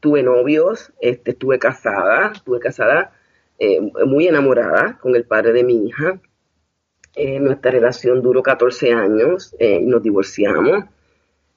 Tuve 0.00 0.22
novios, 0.24 0.92
este, 1.00 1.30
estuve 1.30 1.60
casada, 1.60 2.32
estuve 2.34 2.58
casada 2.58 3.12
eh, 3.58 3.80
muy 4.04 4.26
enamorada 4.26 4.98
con 5.00 5.14
el 5.14 5.24
padre 5.24 5.52
de 5.52 5.62
mi 5.64 5.86
hija. 5.86 6.20
Eh, 7.18 7.40
nuestra 7.40 7.70
relación 7.70 8.20
duró 8.20 8.42
14 8.42 8.92
años 8.92 9.56
eh, 9.58 9.80
nos 9.80 10.02
divorciamos. 10.02 10.84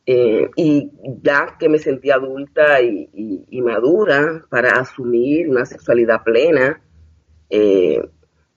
Eh, 0.05 0.49
y 0.55 0.89
ya 1.21 1.57
que 1.59 1.67
me 1.67 1.77
sentí 1.77 2.09
adulta 2.09 2.81
y, 2.81 3.09
y- 3.49 3.61
madura 3.61 4.45
para 4.49 4.71
asumir 4.79 5.49
una 5.49 5.65
sexualidad 5.65 6.23
plena, 6.23 6.81
eh, 7.49 8.01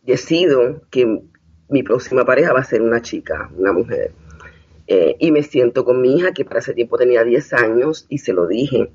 decido 0.02 0.82
que 0.90 1.22
mi 1.68 1.82
próxima 1.82 2.24
pareja 2.24 2.52
va 2.52 2.60
a 2.60 2.64
ser 2.64 2.80
una 2.80 3.02
chica, 3.02 3.50
una 3.58 3.72
mujer. 3.72 4.12
Y 5.18 5.32
me 5.32 5.42
siento 5.42 5.84
con 5.86 6.02
mi 6.02 6.16
hija, 6.18 6.32
que 6.32 6.44
para 6.44 6.60
ese 6.60 6.74
tiempo 6.74 6.98
tenía 6.98 7.24
10 7.24 7.54
años, 7.54 8.04
y 8.10 8.18
se 8.18 8.34
lo 8.34 8.46
dije. 8.46 8.90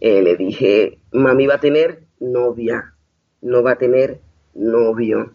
Le 0.00 0.36
dije, 0.36 0.98
mami 1.12 1.46
va 1.46 1.54
a 1.54 1.60
tener 1.60 2.02
novia, 2.18 2.94
no 3.40 3.62
va 3.62 3.72
a 3.72 3.78
tener 3.78 4.18
novio. 4.54 5.34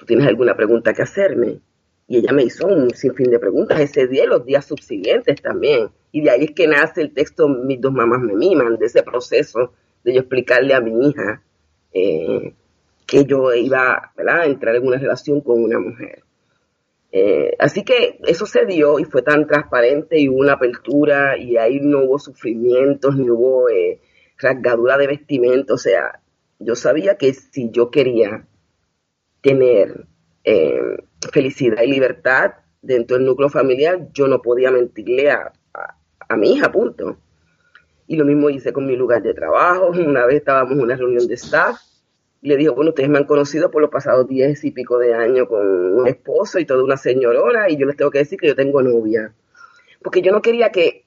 ¿Tú 0.00 0.06
tienes 0.06 0.26
alguna 0.26 0.56
pregunta 0.56 0.94
que 0.94 1.02
hacerme? 1.02 1.60
Y 2.08 2.16
ella 2.16 2.32
me 2.32 2.42
hizo 2.44 2.66
un 2.66 2.88
sinfín 2.94 3.30
de 3.30 3.38
preguntas 3.38 3.78
ese 3.78 4.06
día 4.06 4.24
y 4.24 4.28
los 4.28 4.46
días 4.46 4.64
subsiguientes 4.64 5.42
también. 5.42 5.90
Y 6.10 6.22
de 6.22 6.30
ahí 6.30 6.44
es 6.44 6.52
que 6.52 6.66
nace 6.66 7.02
el 7.02 7.12
texto 7.12 7.46
Mis 7.48 7.82
dos 7.82 7.92
mamás 7.92 8.22
me 8.22 8.34
miman, 8.34 8.78
de 8.78 8.86
ese 8.86 9.02
proceso 9.02 9.74
de 10.02 10.14
yo 10.14 10.20
explicarle 10.20 10.72
a 10.72 10.80
mi 10.80 11.06
hija 11.06 11.42
eh, 11.92 12.54
que 13.06 13.26
yo 13.26 13.52
iba 13.52 14.10
a 14.16 14.46
entrar 14.46 14.74
en 14.76 14.86
una 14.86 14.96
relación 14.96 15.42
con 15.42 15.62
una 15.62 15.78
mujer. 15.78 16.22
Eh, 17.12 17.54
así 17.58 17.84
que 17.84 18.18
eso 18.24 18.46
se 18.46 18.64
dio 18.64 18.98
y 19.00 19.04
fue 19.04 19.20
tan 19.20 19.46
transparente 19.46 20.18
y 20.18 20.30
hubo 20.30 20.38
una 20.38 20.54
apertura 20.54 21.36
y 21.36 21.58
ahí 21.58 21.78
no 21.78 22.04
hubo 22.04 22.18
sufrimientos 22.18 23.16
ni 23.16 23.28
hubo 23.28 23.68
eh, 23.68 24.00
rasgadura 24.38 24.96
de 24.96 25.08
vestimenta. 25.08 25.74
O 25.74 25.78
sea, 25.78 26.22
yo 26.58 26.74
sabía 26.74 27.16
que 27.16 27.34
si 27.34 27.70
yo 27.70 27.90
quería 27.90 28.46
tener 29.40 30.06
eh, 30.44 30.96
felicidad 31.32 31.82
y 31.82 31.88
libertad 31.88 32.52
dentro 32.82 33.16
del 33.16 33.26
núcleo 33.26 33.48
familiar, 33.48 34.08
yo 34.12 34.26
no 34.26 34.40
podía 34.40 34.70
mentirle 34.70 35.30
a, 35.30 35.52
a, 36.28 36.36
mi 36.36 36.54
hija, 36.54 36.72
punto. 36.72 37.18
Y 38.06 38.16
lo 38.16 38.24
mismo 38.24 38.50
hice 38.50 38.72
con 38.72 38.86
mi 38.86 38.96
lugar 38.96 39.22
de 39.22 39.34
trabajo. 39.34 39.88
Una 39.88 40.26
vez 40.26 40.36
estábamos 40.36 40.72
en 40.72 40.80
una 40.80 40.96
reunión 40.96 41.26
de 41.26 41.34
staff 41.34 41.78
y 42.42 42.48
le 42.48 42.56
dijo, 42.56 42.74
bueno, 42.74 42.90
ustedes 42.90 43.08
me 43.08 43.18
han 43.18 43.24
conocido 43.24 43.70
por 43.70 43.82
los 43.82 43.90
pasados 43.90 44.26
diez 44.26 44.64
y 44.64 44.70
pico 44.70 44.98
de 44.98 45.14
años 45.14 45.46
con 45.48 45.66
un 45.66 46.06
esposo 46.06 46.58
y 46.58 46.64
toda 46.64 46.82
una 46.82 46.96
señorona 46.96 47.68
y 47.68 47.76
yo 47.76 47.86
les 47.86 47.96
tengo 47.96 48.10
que 48.10 48.18
decir 48.18 48.38
que 48.38 48.48
yo 48.48 48.54
tengo 48.54 48.82
novia. 48.82 49.34
Porque 50.02 50.22
yo 50.22 50.32
no 50.32 50.40
quería 50.40 50.70
que 50.70 51.04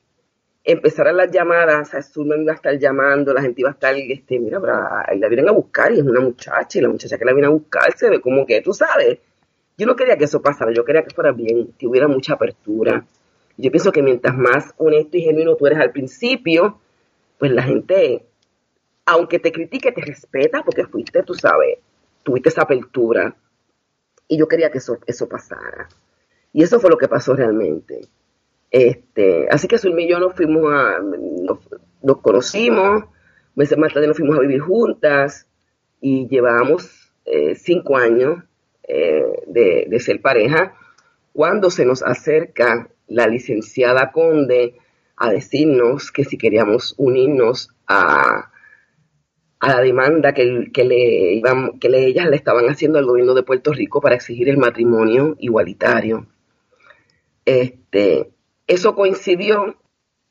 empezaran 0.64 1.18
las 1.18 1.30
llamadas, 1.30 1.90
sea, 1.90 2.02
me 2.24 2.42
iba 2.42 2.54
a 2.54 2.56
estar 2.56 2.78
llamando, 2.80 3.34
la 3.34 3.42
gente 3.42 3.62
iba 3.62 3.70
a 3.70 3.74
estar, 3.74 3.96
este, 3.96 4.40
mira, 4.40 4.60
la 4.60 5.28
vienen 5.28 5.50
a 5.50 5.52
buscar 5.52 5.92
y 5.92 6.00
es 6.00 6.04
una 6.04 6.22
muchacha 6.22 6.80
y 6.80 6.82
la 6.82 6.90
muchacha 6.90 7.18
que 7.18 7.26
la 7.26 7.34
viene 7.34 7.48
a 7.48 7.52
buscar 7.52 7.96
se 7.98 8.10
ve 8.10 8.22
como 8.22 8.46
que, 8.46 8.62
tú 8.62 8.74
sabes, 8.74 9.20
yo 9.78 9.86
no 9.86 9.96
quería 9.96 10.18
que 10.18 10.26
eso 10.26 10.42
pasara, 10.42 10.72
yo 10.72 10.86
quería 10.86 11.04
que 11.04 11.14
fuera 11.14 11.32
bien, 11.32 11.74
que 11.78 11.88
hubiera 11.88 12.08
mucha 12.08 12.34
apertura. 12.34 13.06
Yo 13.58 13.72
pienso 13.72 13.92
que 13.92 14.02
mientras 14.02 14.36
más 14.38 14.74
honesto 14.78 15.18
y 15.18 15.22
genuino 15.22 15.56
tú 15.56 15.68
eres 15.68 15.80
al 15.80 15.92
principio, 15.92 16.80
pues 17.38 17.52
la 17.52 17.64
gente, 17.64 18.26
aunque 19.06 19.40
te 19.40 19.52
critique, 19.52 19.92
te 19.92 20.02
respeta 20.02 20.64
porque 20.64 20.86
fuiste, 20.86 21.24
tú 21.24 21.34
sabes, 21.34 21.80
tuviste 22.24 22.50
esa 22.50 22.62
apertura. 22.62 23.36
Y 24.28 24.38
yo 24.38 24.48
quería 24.48 24.72
que 24.72 24.78
eso, 24.78 24.98
eso 25.06 25.28
pasara. 25.28 25.90
Y 26.54 26.64
eso 26.64 26.80
fue 26.80 26.90
lo 26.90 26.98
que 26.98 27.08
pasó 27.08 27.36
realmente. 27.36 28.08
Este, 28.74 29.48
así 29.52 29.68
que 29.68 29.78
Zulmi 29.78 30.06
y 30.06 30.10
yo 30.10 30.20
nos 30.20 30.34
fuimos 30.34 30.74
a, 30.74 30.98
nos, 32.02 32.18
conocimos, 32.22 33.04
meses 33.54 33.78
más 33.78 33.94
tarde 33.94 34.08
nos 34.08 34.18
fuimos 34.18 34.36
a 34.36 34.42
vivir 34.42 34.62
juntas 34.62 35.48
y 36.02 36.28
llevábamos 36.28 37.14
eh, 37.24 37.54
cinco 37.54 37.98
años 37.98 38.44
eh, 38.88 39.24
de, 39.46 40.00
ser 40.00 40.22
pareja, 40.22 40.74
cuando 41.34 41.70
se 41.70 41.86
nos 41.86 42.02
acerca 42.02 42.90
la 43.08 43.28
licenciada 43.28 44.12
Conde 44.12 44.74
a 45.18 45.30
decirnos 45.30 46.12
que 46.12 46.24
si 46.24 46.40
queríamos 46.40 46.96
unirnos 46.98 47.70
a, 47.86 48.50
a 49.60 49.68
la 49.68 49.82
demanda 49.82 50.34
que, 50.34 50.46
le, 50.84 51.34
ellas 51.38 52.26
le 52.28 52.36
estaban 52.36 52.66
haciendo 52.70 52.98
al 52.98 53.06
gobierno 53.06 53.36
de 53.36 53.44
Puerto 53.44 53.72
Rico 53.72 54.02
para 54.02 54.16
exigir 54.16 54.50
el 54.50 54.58
matrimonio 54.58 55.36
igualitario. 55.38 56.26
Este, 57.46 58.34
eso 58.74 58.96
coincidió 58.96 59.78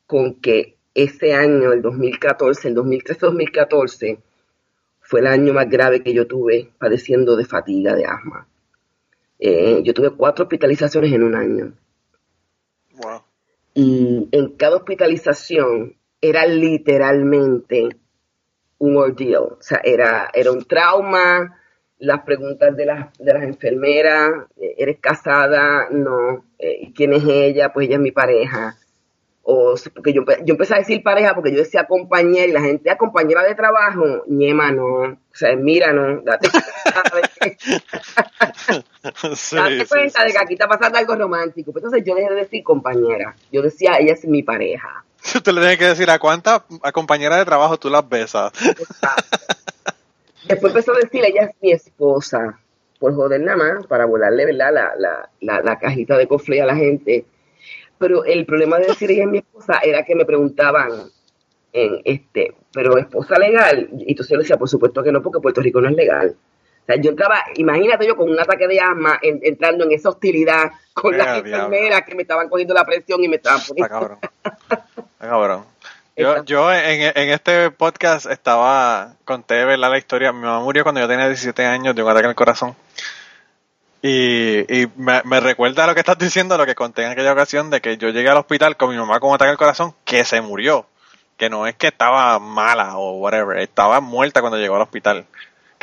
con 0.05 0.35
que 0.35 0.77
ese 0.93 1.33
año, 1.33 1.71
el 1.71 1.81
2014, 1.81 2.67
el 2.67 2.75
2013-2014, 2.75 4.19
fue 4.99 5.19
el 5.21 5.27
año 5.27 5.53
más 5.53 5.69
grave 5.69 6.03
que 6.03 6.13
yo 6.13 6.27
tuve 6.27 6.71
padeciendo 6.77 7.35
de 7.35 7.45
fatiga, 7.45 7.95
de 7.95 8.05
asma. 8.05 8.47
Eh, 9.39 9.81
yo 9.83 9.93
tuve 9.93 10.11
cuatro 10.11 10.43
hospitalizaciones 10.43 11.11
en 11.11 11.23
un 11.23 11.35
año. 11.35 11.73
Y 13.73 14.27
en 14.31 14.49
cada 14.55 14.77
hospitalización 14.77 15.95
era 16.21 16.45
literalmente 16.45 17.89
un 18.77 18.97
ordeal. 18.97 19.43
O 19.43 19.61
sea, 19.61 19.81
era, 19.83 20.29
era 20.33 20.51
un 20.51 20.63
trauma, 20.65 21.59
las 22.05 22.21
preguntas 22.21 22.75
de 22.75 22.85
las, 22.85 23.17
de 23.17 23.33
las 23.33 23.43
enfermeras, 23.43 24.45
eh, 24.57 24.75
¿eres 24.77 24.99
casada? 24.99 25.87
No. 25.89 26.45
Eh, 26.59 26.91
¿Quién 26.95 27.13
es 27.13 27.23
ella? 27.25 27.71
Pues 27.73 27.87
ella 27.87 27.95
es 27.95 28.01
mi 28.01 28.11
pareja 28.11 28.77
o 29.45 29.75
porque 29.93 30.13
yo, 30.13 30.23
yo 30.45 30.53
empecé 30.53 30.73
a 30.73 30.77
decir 30.77 31.03
pareja 31.03 31.35
porque 31.35 31.51
yo 31.51 31.57
decía 31.57 31.85
compañera 31.85 32.47
y 32.47 32.53
la 32.53 32.61
gente 32.61 32.89
a 32.89 32.97
compañera 32.97 33.43
de 33.43 33.55
trabajo, 33.55 34.23
ñema 34.27 34.71
no, 34.71 34.85
o 34.85 35.17
sea, 35.33 35.53
mira 35.57 35.91
no, 35.91 36.21
date, 36.21 36.49
sí, 39.35 39.55
date 39.55 39.85
cuenta 39.85 40.23
de 40.23 40.31
que 40.31 40.37
aquí 40.41 40.53
está 40.53 40.67
pasando 40.69 40.97
algo 40.97 41.15
romántico. 41.15 41.73
Pues 41.73 41.83
entonces 41.83 42.07
yo 42.07 42.15
dejé 42.15 42.29
de 42.29 42.35
decir 42.35 42.63
compañera, 42.63 43.35
yo 43.51 43.61
decía 43.61 43.97
ella 43.99 44.13
es 44.13 44.23
mi 44.25 44.43
pareja. 44.43 45.03
Usted 45.35 45.51
le 45.51 45.59
tiene 45.59 45.77
que 45.77 45.87
decir 45.87 46.09
a 46.09 46.19
cuántas 46.19 46.61
a 46.81 46.91
compañera 46.93 47.35
de 47.35 47.43
trabajo 47.43 47.77
tú 47.77 47.89
las 47.89 48.07
besas. 48.07 48.53
Después 50.47 50.73
empezó 50.73 50.93
a 50.93 50.99
decir 50.99 51.23
ella 51.25 51.43
es 51.43 51.55
mi 51.61 51.71
esposa, 51.71 52.59
por 52.99 53.15
joder 53.15 53.41
nada 53.41 53.57
más, 53.57 53.87
para 53.87 54.05
volarle 54.05 54.45
¿verdad? 54.45 54.73
La, 54.73 54.93
la, 54.97 55.29
la, 55.39 55.61
la 55.61 55.79
cajita 55.79 56.17
de 56.17 56.27
cofre 56.27 56.61
a 56.61 56.65
la 56.65 56.75
gente 56.75 57.25
pero 58.03 58.25
el 58.25 58.45
problema 58.45 58.79
de 58.79 58.87
decir 58.87 59.09
ella 59.11 59.23
es 59.23 59.29
mi 59.29 59.37
esposa 59.37 59.79
era 59.81 60.03
que 60.03 60.13
me 60.13 60.25
preguntaban, 60.25 60.91
en 61.71 62.01
este, 62.03 62.53
pero 62.73 62.97
esposa 62.97 63.39
legal, 63.39 63.87
y 63.97 64.11
entonces 64.11 64.33
yo 64.33 64.39
decía, 64.39 64.57
por 64.57 64.67
supuesto 64.67 65.01
que 65.01 65.09
no, 65.09 65.21
porque 65.21 65.39
Puerto 65.39 65.61
Rico 65.61 65.79
no 65.79 65.87
es 65.87 65.95
legal. 65.95 66.35
O 66.81 66.85
sea, 66.85 66.97
yo 66.97 67.11
entraba, 67.11 67.41
imagínate 67.55 68.05
yo 68.05 68.17
con 68.17 68.29
un 68.29 68.37
ataque 68.37 68.67
de 68.67 68.77
asma 68.81 69.17
entrando 69.21 69.85
en 69.85 69.93
esa 69.93 70.09
hostilidad 70.09 70.71
con 70.93 71.17
las 71.17 71.37
enfermeras 71.37 72.01
que 72.01 72.13
me 72.13 72.23
estaban 72.23 72.49
cogiendo 72.49 72.73
la 72.73 72.83
presión 72.83 73.23
y 73.23 73.29
me 73.29 73.37
estaban 73.37 73.61
poniendo. 73.65 73.89
cabrón. 73.89 74.17
cabrón. 75.17 75.63
Yo, 76.15 76.43
yo 76.45 76.71
en, 76.71 77.11
en, 77.15 77.29
este 77.29 77.71
podcast 77.71 78.27
estaba, 78.27 79.15
conté 79.25 79.65
¿verdad? 79.65 79.89
la 79.89 79.97
historia. 79.97 80.31
Mi 80.31 80.41
mamá 80.41 80.59
murió 80.59 80.83
cuando 80.83 81.01
yo 81.01 81.07
tenía 81.07 81.27
17 81.27 81.65
años 81.65 81.95
de 81.95 82.03
un 82.03 82.09
ataque 82.09 82.27
al 82.27 82.35
corazón. 82.35 82.75
Y, 84.03 84.59
y 84.81 84.87
me, 84.95 85.21
me, 85.23 85.39
recuerda 85.39 85.87
lo 85.87 85.95
que 85.95 86.01
estás 86.01 86.17
diciendo, 86.17 86.57
lo 86.57 86.65
que 86.67 86.75
conté 86.75 87.03
en 87.03 87.11
aquella 87.11 87.33
ocasión, 87.33 87.71
de 87.71 87.81
que 87.81 87.97
yo 87.97 88.09
llegué 88.09 88.29
al 88.29 88.37
hospital 88.37 88.77
con 88.77 88.91
mi 88.91 88.97
mamá 88.97 89.19
con 89.19 89.29
un 89.29 89.35
ataque 89.35 89.51
al 89.51 89.57
corazón, 89.57 89.95
que 90.05 90.23
se 90.23 90.41
murió. 90.41 90.85
Que 91.37 91.49
no 91.49 91.65
es 91.65 91.75
que 91.75 91.87
estaba 91.87 92.37
mala 92.37 92.97
o 92.97 93.13
whatever, 93.13 93.57
estaba 93.57 93.99
muerta 93.99 94.41
cuando 94.41 94.59
llegó 94.59 94.75
al 94.75 94.83
hospital, 94.83 95.25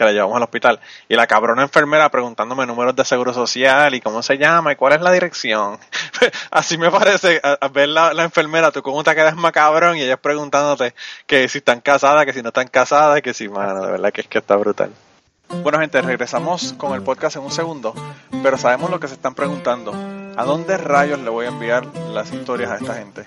que 0.00 0.04
la 0.06 0.12
llevamos 0.12 0.34
al 0.34 0.42
hospital. 0.42 0.80
Y 1.10 1.14
la 1.14 1.26
cabrona 1.26 1.60
enfermera 1.60 2.08
preguntándome 2.08 2.64
números 2.64 2.96
de 2.96 3.04
seguro 3.04 3.34
social 3.34 3.94
y 3.94 4.00
cómo 4.00 4.22
se 4.22 4.38
llama 4.38 4.72
y 4.72 4.76
cuál 4.76 4.94
es 4.94 5.02
la 5.02 5.12
dirección. 5.12 5.78
Así 6.50 6.78
me 6.78 6.90
parece 6.90 7.38
a, 7.42 7.68
ver 7.68 7.90
la, 7.90 8.10
enfermera, 8.22 8.72
tú 8.72 8.80
cómo 8.80 9.04
te 9.04 9.14
quedas 9.14 9.36
macabrón 9.36 9.98
y 9.98 10.02
ellas 10.02 10.18
preguntándote 10.18 10.94
que 11.26 11.46
si 11.48 11.58
están 11.58 11.82
casadas, 11.82 12.24
que 12.24 12.32
si 12.32 12.40
no 12.40 12.48
están 12.48 12.68
casadas, 12.68 13.20
que 13.20 13.34
si, 13.34 13.50
mano, 13.50 13.84
de 13.84 13.92
verdad 13.92 14.10
que 14.10 14.22
es 14.22 14.26
que 14.26 14.38
está 14.38 14.56
brutal. 14.56 14.90
Bueno 15.62 15.78
gente, 15.80 16.00
regresamos 16.00 16.72
con 16.78 16.94
el 16.94 17.02
podcast 17.02 17.36
en 17.36 17.42
un 17.42 17.50
segundo, 17.50 17.92
pero 18.42 18.56
sabemos 18.56 18.88
lo 18.88 19.00
que 19.00 19.08
se 19.08 19.14
están 19.14 19.34
preguntando. 19.34 19.92
¿A 20.36 20.44
dónde 20.44 20.78
rayos 20.78 21.18
le 21.18 21.28
voy 21.28 21.44
a 21.44 21.48
enviar 21.48 21.84
las 22.14 22.32
historias 22.32 22.70
a 22.70 22.76
esta 22.76 22.94
gente? 22.94 23.26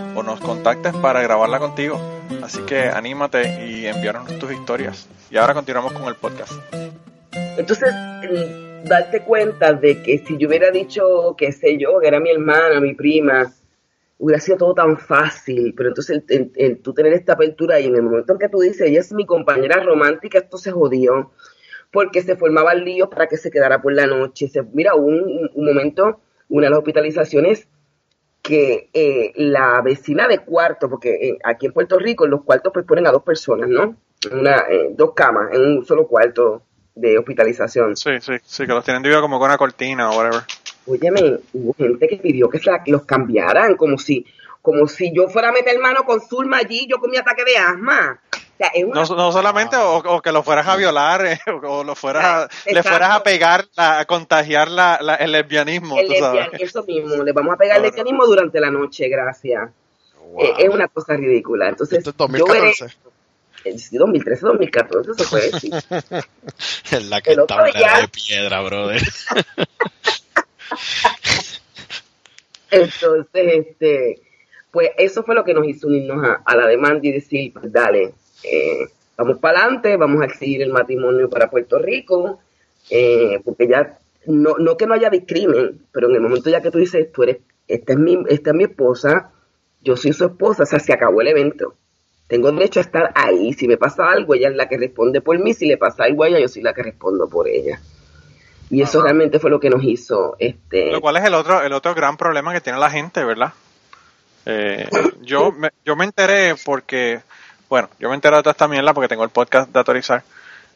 o 0.15 0.23
nos 0.23 0.39
contactes 0.39 0.95
para 0.95 1.21
grabarla 1.21 1.59
contigo. 1.59 1.99
Así 2.43 2.61
que 2.63 2.83
anímate 2.83 3.65
y 3.65 3.85
envíanos 3.85 4.27
tus 4.39 4.51
historias. 4.51 5.07
Y 5.29 5.37
ahora 5.37 5.53
continuamos 5.53 5.93
con 5.93 6.03
el 6.05 6.15
podcast. 6.15 6.53
Entonces, 7.57 7.93
darte 8.83 9.21
cuenta 9.21 9.73
de 9.73 10.01
que 10.01 10.19
si 10.19 10.37
yo 10.37 10.47
hubiera 10.47 10.71
dicho, 10.71 11.35
qué 11.37 11.51
sé 11.51 11.77
yo, 11.77 11.99
que 11.99 12.07
era 12.07 12.19
mi 12.19 12.31
hermana, 12.31 12.79
mi 12.79 12.93
prima, 12.93 13.53
hubiera 14.17 14.39
sido 14.39 14.57
todo 14.57 14.73
tan 14.73 14.97
fácil, 14.97 15.73
pero 15.75 15.89
entonces 15.89 16.23
el, 16.27 16.77
tú 16.79 16.93
tener 16.93 17.13
esta 17.13 17.33
apertura 17.33 17.79
y 17.79 17.87
en 17.87 17.95
el 17.95 18.03
momento 18.03 18.33
en 18.33 18.39
que 18.39 18.49
tú 18.49 18.59
dices, 18.59 18.81
ella 18.81 18.99
es 18.99 19.11
mi 19.13 19.25
compañera 19.25 19.81
romántica, 19.83 20.37
esto 20.39 20.57
se 20.57 20.71
jodió, 20.71 21.31
porque 21.91 22.21
se 22.21 22.35
formaban 22.35 22.85
líos 22.85 23.09
para 23.09 23.27
que 23.27 23.37
se 23.37 23.51
quedara 23.51 23.81
por 23.81 23.93
la 23.93 24.07
noche. 24.07 24.47
Se, 24.47 24.61
mira, 24.61 24.95
un, 24.95 25.49
un 25.53 25.65
momento, 25.65 26.21
una 26.49 26.67
de 26.67 26.69
las 26.69 26.79
hospitalizaciones, 26.79 27.67
que 28.41 28.89
eh, 28.93 29.33
la 29.35 29.81
vecina 29.81 30.27
de 30.27 30.39
cuarto, 30.39 30.89
porque 30.89 31.13
eh, 31.13 31.37
aquí 31.43 31.67
en 31.67 31.73
Puerto 31.73 31.99
Rico 31.99 32.25
los 32.25 32.43
cuartos 32.43 32.73
pues 32.73 32.85
ponen 32.85 33.07
a 33.07 33.11
dos 33.11 33.23
personas, 33.23 33.69
¿no? 33.69 33.95
Una, 34.31 34.65
eh, 34.69 34.89
dos 34.91 35.13
camas 35.13 35.53
en 35.53 35.61
un 35.61 35.85
solo 35.85 36.07
cuarto 36.07 36.63
de 36.95 37.17
hospitalización. 37.17 37.95
Sí, 37.95 38.11
sí, 38.19 38.33
sí, 38.43 38.65
que 38.65 38.73
los 38.73 38.83
tienen 38.83 39.01
divididos 39.01 39.21
como 39.21 39.39
con 39.39 39.47
una 39.47 39.57
cortina 39.57 40.09
o 40.09 40.17
whatever. 40.17 40.41
Óyeme, 40.87 41.39
hubo 41.53 41.73
gente 41.73 42.07
que 42.07 42.17
pidió 42.17 42.49
que 42.49 42.59
se 42.59 42.71
los 42.87 43.05
cambiaran, 43.05 43.75
como 43.75 43.97
si, 43.97 44.25
como 44.61 44.87
si 44.87 45.13
yo 45.13 45.27
fuera 45.27 45.49
a 45.49 45.51
meter 45.51 45.79
mano 45.79 46.03
con 46.03 46.19
Zulma 46.21 46.57
allí, 46.57 46.87
yo 46.89 46.97
con 46.97 47.11
mi 47.11 47.17
ataque 47.17 47.43
de 47.45 47.57
asma. 47.57 48.19
Sea, 48.61 48.71
es 48.75 48.83
una 48.83 48.93
No, 49.03 49.15
no 49.15 49.31
solamente 49.31 49.75
o, 49.75 49.97
o 49.97 50.21
que 50.21 50.31
lo 50.31 50.43
fueras 50.43 50.67
a 50.67 50.75
violar 50.75 51.25
eh, 51.25 51.39
o, 51.47 51.67
o 51.79 51.83
lo 51.83 51.95
fueras 51.95 52.23
a- 52.25 52.47
le 52.71 52.83
fueras 52.83 53.09
a 53.15 53.23
pegar, 53.23 53.65
la- 53.75 53.99
a 53.99 54.05
contagiar 54.05 54.69
la, 54.69 54.99
la- 55.01 55.15
el 55.15 55.31
lesbianismo, 55.31 55.97
el 55.99 56.07
tú 56.07 56.13
sabes. 56.19 56.45
lesbian- 56.51 56.61
eso 56.61 56.83
mismo, 56.83 57.23
le 57.23 57.31
vamos 57.31 57.53
a 57.55 57.57
pegar 57.57 57.77
el 57.77 57.83
lesbianismo 57.83 58.25
durante 58.25 58.59
la 58.59 58.69
noche, 58.69 59.07
gracias. 59.09 59.69
Eh, 60.39 60.53
es 60.59 60.69
una 60.69 60.87
cosa 60.87 61.15
ridícula. 61.15 61.69
Entonces, 61.69 61.97
Esto 62.05 62.11
es 62.11 62.15
yo 62.37 62.45
veré, 62.45 62.67
2014. 62.67 62.97
eh, 63.65 63.77
sí, 63.79 63.97
2013, 63.97 64.45
2014, 64.45 65.13
se 65.15 65.23
puede 65.29 65.51
decir. 65.51 65.73
Es 66.91 67.05
la 67.09 67.19
que 67.21 67.35
de 67.35 68.07
piedra, 68.09 68.61
brother. 68.61 69.01
Entonces, 72.69 73.27
este, 73.33 74.21
pues 74.71 74.89
eso 74.97 75.23
fue 75.23 75.35
lo 75.35 75.43
que 75.43 75.53
nos 75.53 75.67
hizo 75.67 75.87
unirnos 75.87 76.25
a, 76.25 76.41
a 76.45 76.55
la 76.55 76.67
demanda 76.67 76.99
y 77.03 77.11
decir, 77.11 77.51
pues 77.53 77.71
dale, 77.71 78.13
eh, 78.43 78.87
vamos 79.17 79.37
para 79.39 79.61
adelante, 79.61 79.97
vamos 79.97 80.21
a 80.21 80.25
exigir 80.25 80.61
el 80.61 80.71
matrimonio 80.71 81.29
para 81.29 81.49
Puerto 81.49 81.79
Rico, 81.79 82.39
eh, 82.89 83.39
porque 83.43 83.67
ya, 83.67 83.97
no, 84.27 84.55
no 84.57 84.77
que 84.77 84.87
no 84.87 84.93
haya 84.93 85.09
discrimen, 85.09 85.85
pero 85.91 86.09
en 86.09 86.15
el 86.15 86.21
momento 86.21 86.49
ya 86.49 86.61
que 86.61 86.71
tú 86.71 86.79
dices, 86.79 87.11
tú 87.11 87.23
eres, 87.23 87.37
esta 87.67 87.93
es 87.93 87.99
mi, 87.99 88.17
esta 88.29 88.51
es 88.51 88.55
mi 88.55 88.63
esposa, 88.63 89.31
yo 89.81 89.95
soy 89.95 90.13
su 90.13 90.25
esposa, 90.25 90.63
o 90.63 90.65
sea, 90.65 90.79
se 90.79 90.93
acabó 90.93 91.21
el 91.21 91.27
evento. 91.27 91.75
Tengo 92.27 92.51
derecho 92.51 92.79
a 92.79 92.83
estar 92.83 93.11
ahí. 93.13 93.51
Si 93.51 93.67
me 93.67 93.75
pasa 93.75 94.09
algo, 94.09 94.35
ella 94.35 94.47
es 94.47 94.55
la 94.55 94.69
que 94.69 94.77
responde 94.77 95.19
por 95.19 95.37
mí. 95.37 95.53
Si 95.53 95.65
le 95.65 95.77
pasa 95.77 96.05
algo 96.05 96.23
a 96.23 96.29
ella, 96.29 96.39
yo 96.39 96.47
soy 96.47 96.61
la 96.61 96.73
que 96.73 96.81
respondo 96.81 97.27
por 97.27 97.47
ella. 97.47 97.81
Y 98.69 98.81
eso 98.81 98.99
Ajá. 98.99 99.07
realmente 99.07 99.37
fue 99.39 99.49
lo 99.49 99.59
que 99.59 99.69
nos 99.69 99.83
hizo 99.83 100.37
este, 100.39 100.93
Lo 100.93 101.01
cual 101.01 101.17
es 101.17 101.25
el 101.25 101.33
otro, 101.33 101.61
el 101.61 101.73
otro 101.73 101.93
gran 101.93 102.15
problema 102.15 102.53
que 102.53 102.61
tiene 102.61 102.79
la 102.79 102.89
gente, 102.89 103.25
¿verdad? 103.25 103.51
Eh, 104.45 104.87
yo, 105.21 105.51
me, 105.51 105.71
yo 105.83 105.97
me 105.97 106.05
enteré 106.05 106.55
porque, 106.63 107.19
bueno, 107.71 107.89
yo 107.99 108.09
me 108.09 108.15
enteré 108.15 108.35
de 108.35 108.43
toda 108.43 108.51
esta 108.51 108.67
mierda 108.67 108.93
porque 108.93 109.07
tengo 109.07 109.23
el 109.23 109.29
podcast 109.29 109.69
de 109.71 109.79
Autorizar. 109.79 110.23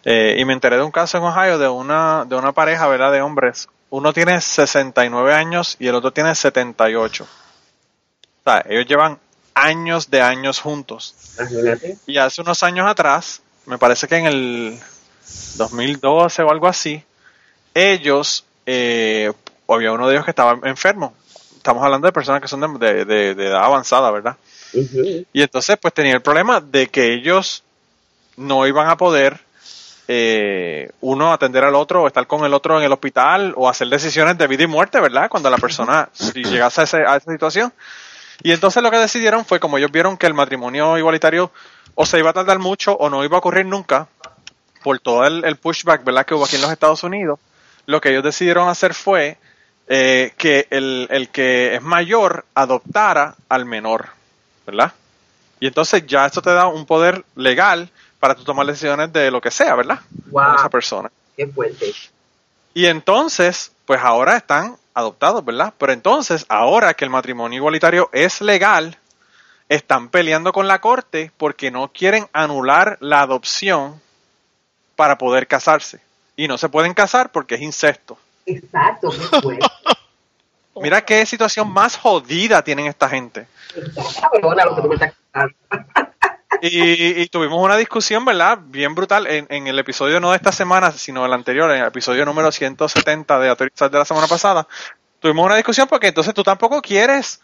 eh, 0.05 0.35
y 0.39 0.45
me 0.45 0.53
enteré 0.53 0.77
de 0.77 0.83
un 0.83 0.91
caso 0.91 1.17
en 1.17 1.23
Ohio 1.25 1.57
de 1.59 1.67
una, 1.67 2.23
de 2.25 2.35
una 2.35 2.53
pareja, 2.53 2.87
¿verdad? 2.87 3.11
De 3.11 3.21
hombres. 3.21 3.67
Uno 3.89 4.13
tiene 4.13 4.39
69 4.39 5.33
años 5.33 5.75
y 5.79 5.87
el 5.87 5.95
otro 5.95 6.11
tiene 6.11 6.33
78. 6.33 7.23
O 7.23 7.27
sea, 8.49 8.63
ellos 8.69 8.85
llevan 8.87 9.19
años 9.55 10.09
de 10.09 10.21
años 10.21 10.59
juntos. 10.61 11.15
Y 12.07 12.17
hace 12.17 12.41
unos 12.41 12.63
años 12.63 12.87
atrás, 12.89 13.41
me 13.65 13.77
parece 13.77 14.07
que 14.07 14.15
en 14.15 14.25
el 14.27 14.79
2012 15.57 16.43
o 16.43 16.49
algo 16.51 16.67
así, 16.67 17.03
ellos, 17.73 18.45
eh, 18.65 19.33
había 19.67 19.91
uno 19.91 20.07
de 20.07 20.13
ellos 20.15 20.25
que 20.25 20.31
estaba 20.31 20.57
enfermo. 20.63 21.13
Estamos 21.57 21.83
hablando 21.83 22.07
de 22.07 22.13
personas 22.13 22.41
que 22.41 22.47
son 22.47 22.79
de, 22.79 22.87
de- 22.93 23.05
de- 23.05 23.35
de 23.35 23.47
edad 23.47 23.63
avanzada, 23.65 24.11
¿verdad? 24.11 24.37
Y 25.33 25.41
entonces, 25.41 25.77
pues 25.81 25.93
tenía 25.93 26.13
el 26.13 26.21
problema 26.21 26.59
de 26.61 26.87
que 26.87 27.13
ellos 27.13 27.63
no 28.37 28.67
iban 28.67 28.89
a 28.89 28.97
poder, 28.97 29.39
eh, 30.07 30.89
uno, 31.01 31.31
atender 31.33 31.63
al 31.63 31.75
otro 31.75 32.03
o 32.03 32.07
estar 32.07 32.27
con 32.27 32.45
el 32.45 32.53
otro 32.53 32.77
en 32.77 32.83
el 32.83 32.91
hospital 32.91 33.53
o 33.55 33.69
hacer 33.69 33.87
decisiones 33.87 34.37
de 34.37 34.47
vida 34.47 34.63
y 34.63 34.67
muerte, 34.67 34.99
¿verdad? 34.99 35.29
Cuando 35.29 35.49
la 35.49 35.57
persona 35.57 36.09
si 36.13 36.43
llegase 36.43 36.81
a, 36.81 36.83
ese- 36.83 37.05
a 37.05 37.15
esa 37.15 37.31
situación. 37.31 37.73
Y 38.43 38.51
entonces 38.51 38.83
lo 38.83 38.91
que 38.91 38.97
decidieron 38.97 39.45
fue, 39.45 39.59
como 39.59 39.77
ellos 39.77 39.91
vieron 39.91 40.17
que 40.17 40.27
el 40.27 40.33
matrimonio 40.33 40.97
igualitario 40.97 41.51
o 41.95 42.05
se 42.05 42.19
iba 42.19 42.31
a 42.31 42.33
tardar 42.33 42.59
mucho 42.59 42.93
o 42.93 43.09
no 43.09 43.23
iba 43.23 43.37
a 43.37 43.39
ocurrir 43.39 43.65
nunca, 43.65 44.07
por 44.83 44.99
todo 44.99 45.25
el, 45.25 45.43
el 45.45 45.55
pushback, 45.55 46.03
¿verdad? 46.03 46.25
Que 46.25 46.33
hubo 46.35 46.43
aquí 46.45 46.57
en 46.57 46.61
los 46.61 46.71
Estados 46.71 47.03
Unidos, 47.03 47.39
lo 47.85 48.01
que 48.01 48.09
ellos 48.09 48.23
decidieron 48.23 48.67
hacer 48.67 48.93
fue 48.93 49.37
eh, 49.87 50.33
que 50.37 50.67
el, 50.69 51.07
el 51.09 51.29
que 51.29 51.75
es 51.75 51.81
mayor 51.81 52.45
adoptara 52.53 53.35
al 53.47 53.65
menor, 53.65 54.09
¿verdad? 54.65 54.93
Y 55.59 55.67
entonces 55.67 56.05
ya 56.05 56.25
esto 56.25 56.41
te 56.41 56.51
da 56.53 56.67
un 56.67 56.85
poder 56.85 57.23
legal 57.35 57.89
para 58.19 58.35
tú 58.35 58.43
tomar 58.43 58.65
decisiones 58.65 59.11
de 59.13 59.31
lo 59.31 59.39
que 59.41 59.51
sea, 59.51 59.75
¿verdad? 59.75 59.99
Con 60.23 60.31
Wow, 60.31 60.55
esa 60.55 60.69
persona. 60.69 61.11
qué 61.37 61.47
fuerte. 61.47 61.93
Y 62.73 62.85
entonces, 62.87 63.71
pues 63.85 64.01
ahora 64.01 64.35
están 64.37 64.75
adoptados, 64.93 65.43
¿verdad? 65.45 65.73
Pero 65.77 65.93
entonces, 65.93 66.45
ahora 66.49 66.93
que 66.93 67.05
el 67.05 67.09
matrimonio 67.11 67.57
igualitario 67.57 68.09
es 68.11 68.41
legal, 68.41 68.97
están 69.69 70.09
peleando 70.09 70.51
con 70.53 70.67
la 70.67 70.79
corte 70.81 71.31
porque 71.37 71.71
no 71.71 71.91
quieren 71.91 72.27
anular 72.33 72.97
la 73.01 73.21
adopción 73.21 74.01
para 74.95 75.17
poder 75.17 75.47
casarse. 75.47 76.01
Y 76.35 76.47
no 76.47 76.57
se 76.57 76.69
pueden 76.69 76.93
casar 76.93 77.31
porque 77.31 77.55
es 77.55 77.61
incesto. 77.61 78.17
Exacto, 78.45 79.09
qué 79.09 79.41
fuerte. 79.41 79.65
Mira 80.81 81.01
qué 81.05 81.25
situación 81.25 81.71
más 81.71 81.97
jodida 81.97 82.63
tienen 82.63 82.87
esta 82.87 83.07
gente. 83.09 83.47
Y, 86.61 87.21
y 87.21 87.27
tuvimos 87.27 87.61
una 87.63 87.75
discusión, 87.77 88.23
¿verdad? 88.25 88.57
Bien 88.61 88.95
brutal 88.95 89.27
en, 89.27 89.45
en 89.49 89.67
el 89.67 89.77
episodio 89.77 90.19
no 90.19 90.31
de 90.31 90.37
esta 90.37 90.51
semana, 90.51 90.91
sino 90.91 91.25
el 91.25 91.33
anterior, 91.33 91.69
en 91.71 91.81
el 91.81 91.87
episodio 91.87 92.25
número 92.25 92.51
170 92.51 93.39
de 93.39 93.49
Autorizar 93.49 93.91
de 93.91 93.99
la 93.99 94.05
semana 94.05 94.27
pasada. 94.27 94.67
Tuvimos 95.19 95.45
una 95.45 95.55
discusión 95.55 95.87
porque 95.87 96.07
entonces 96.07 96.33
tú 96.33 96.43
tampoco 96.43 96.81
quieres 96.81 97.41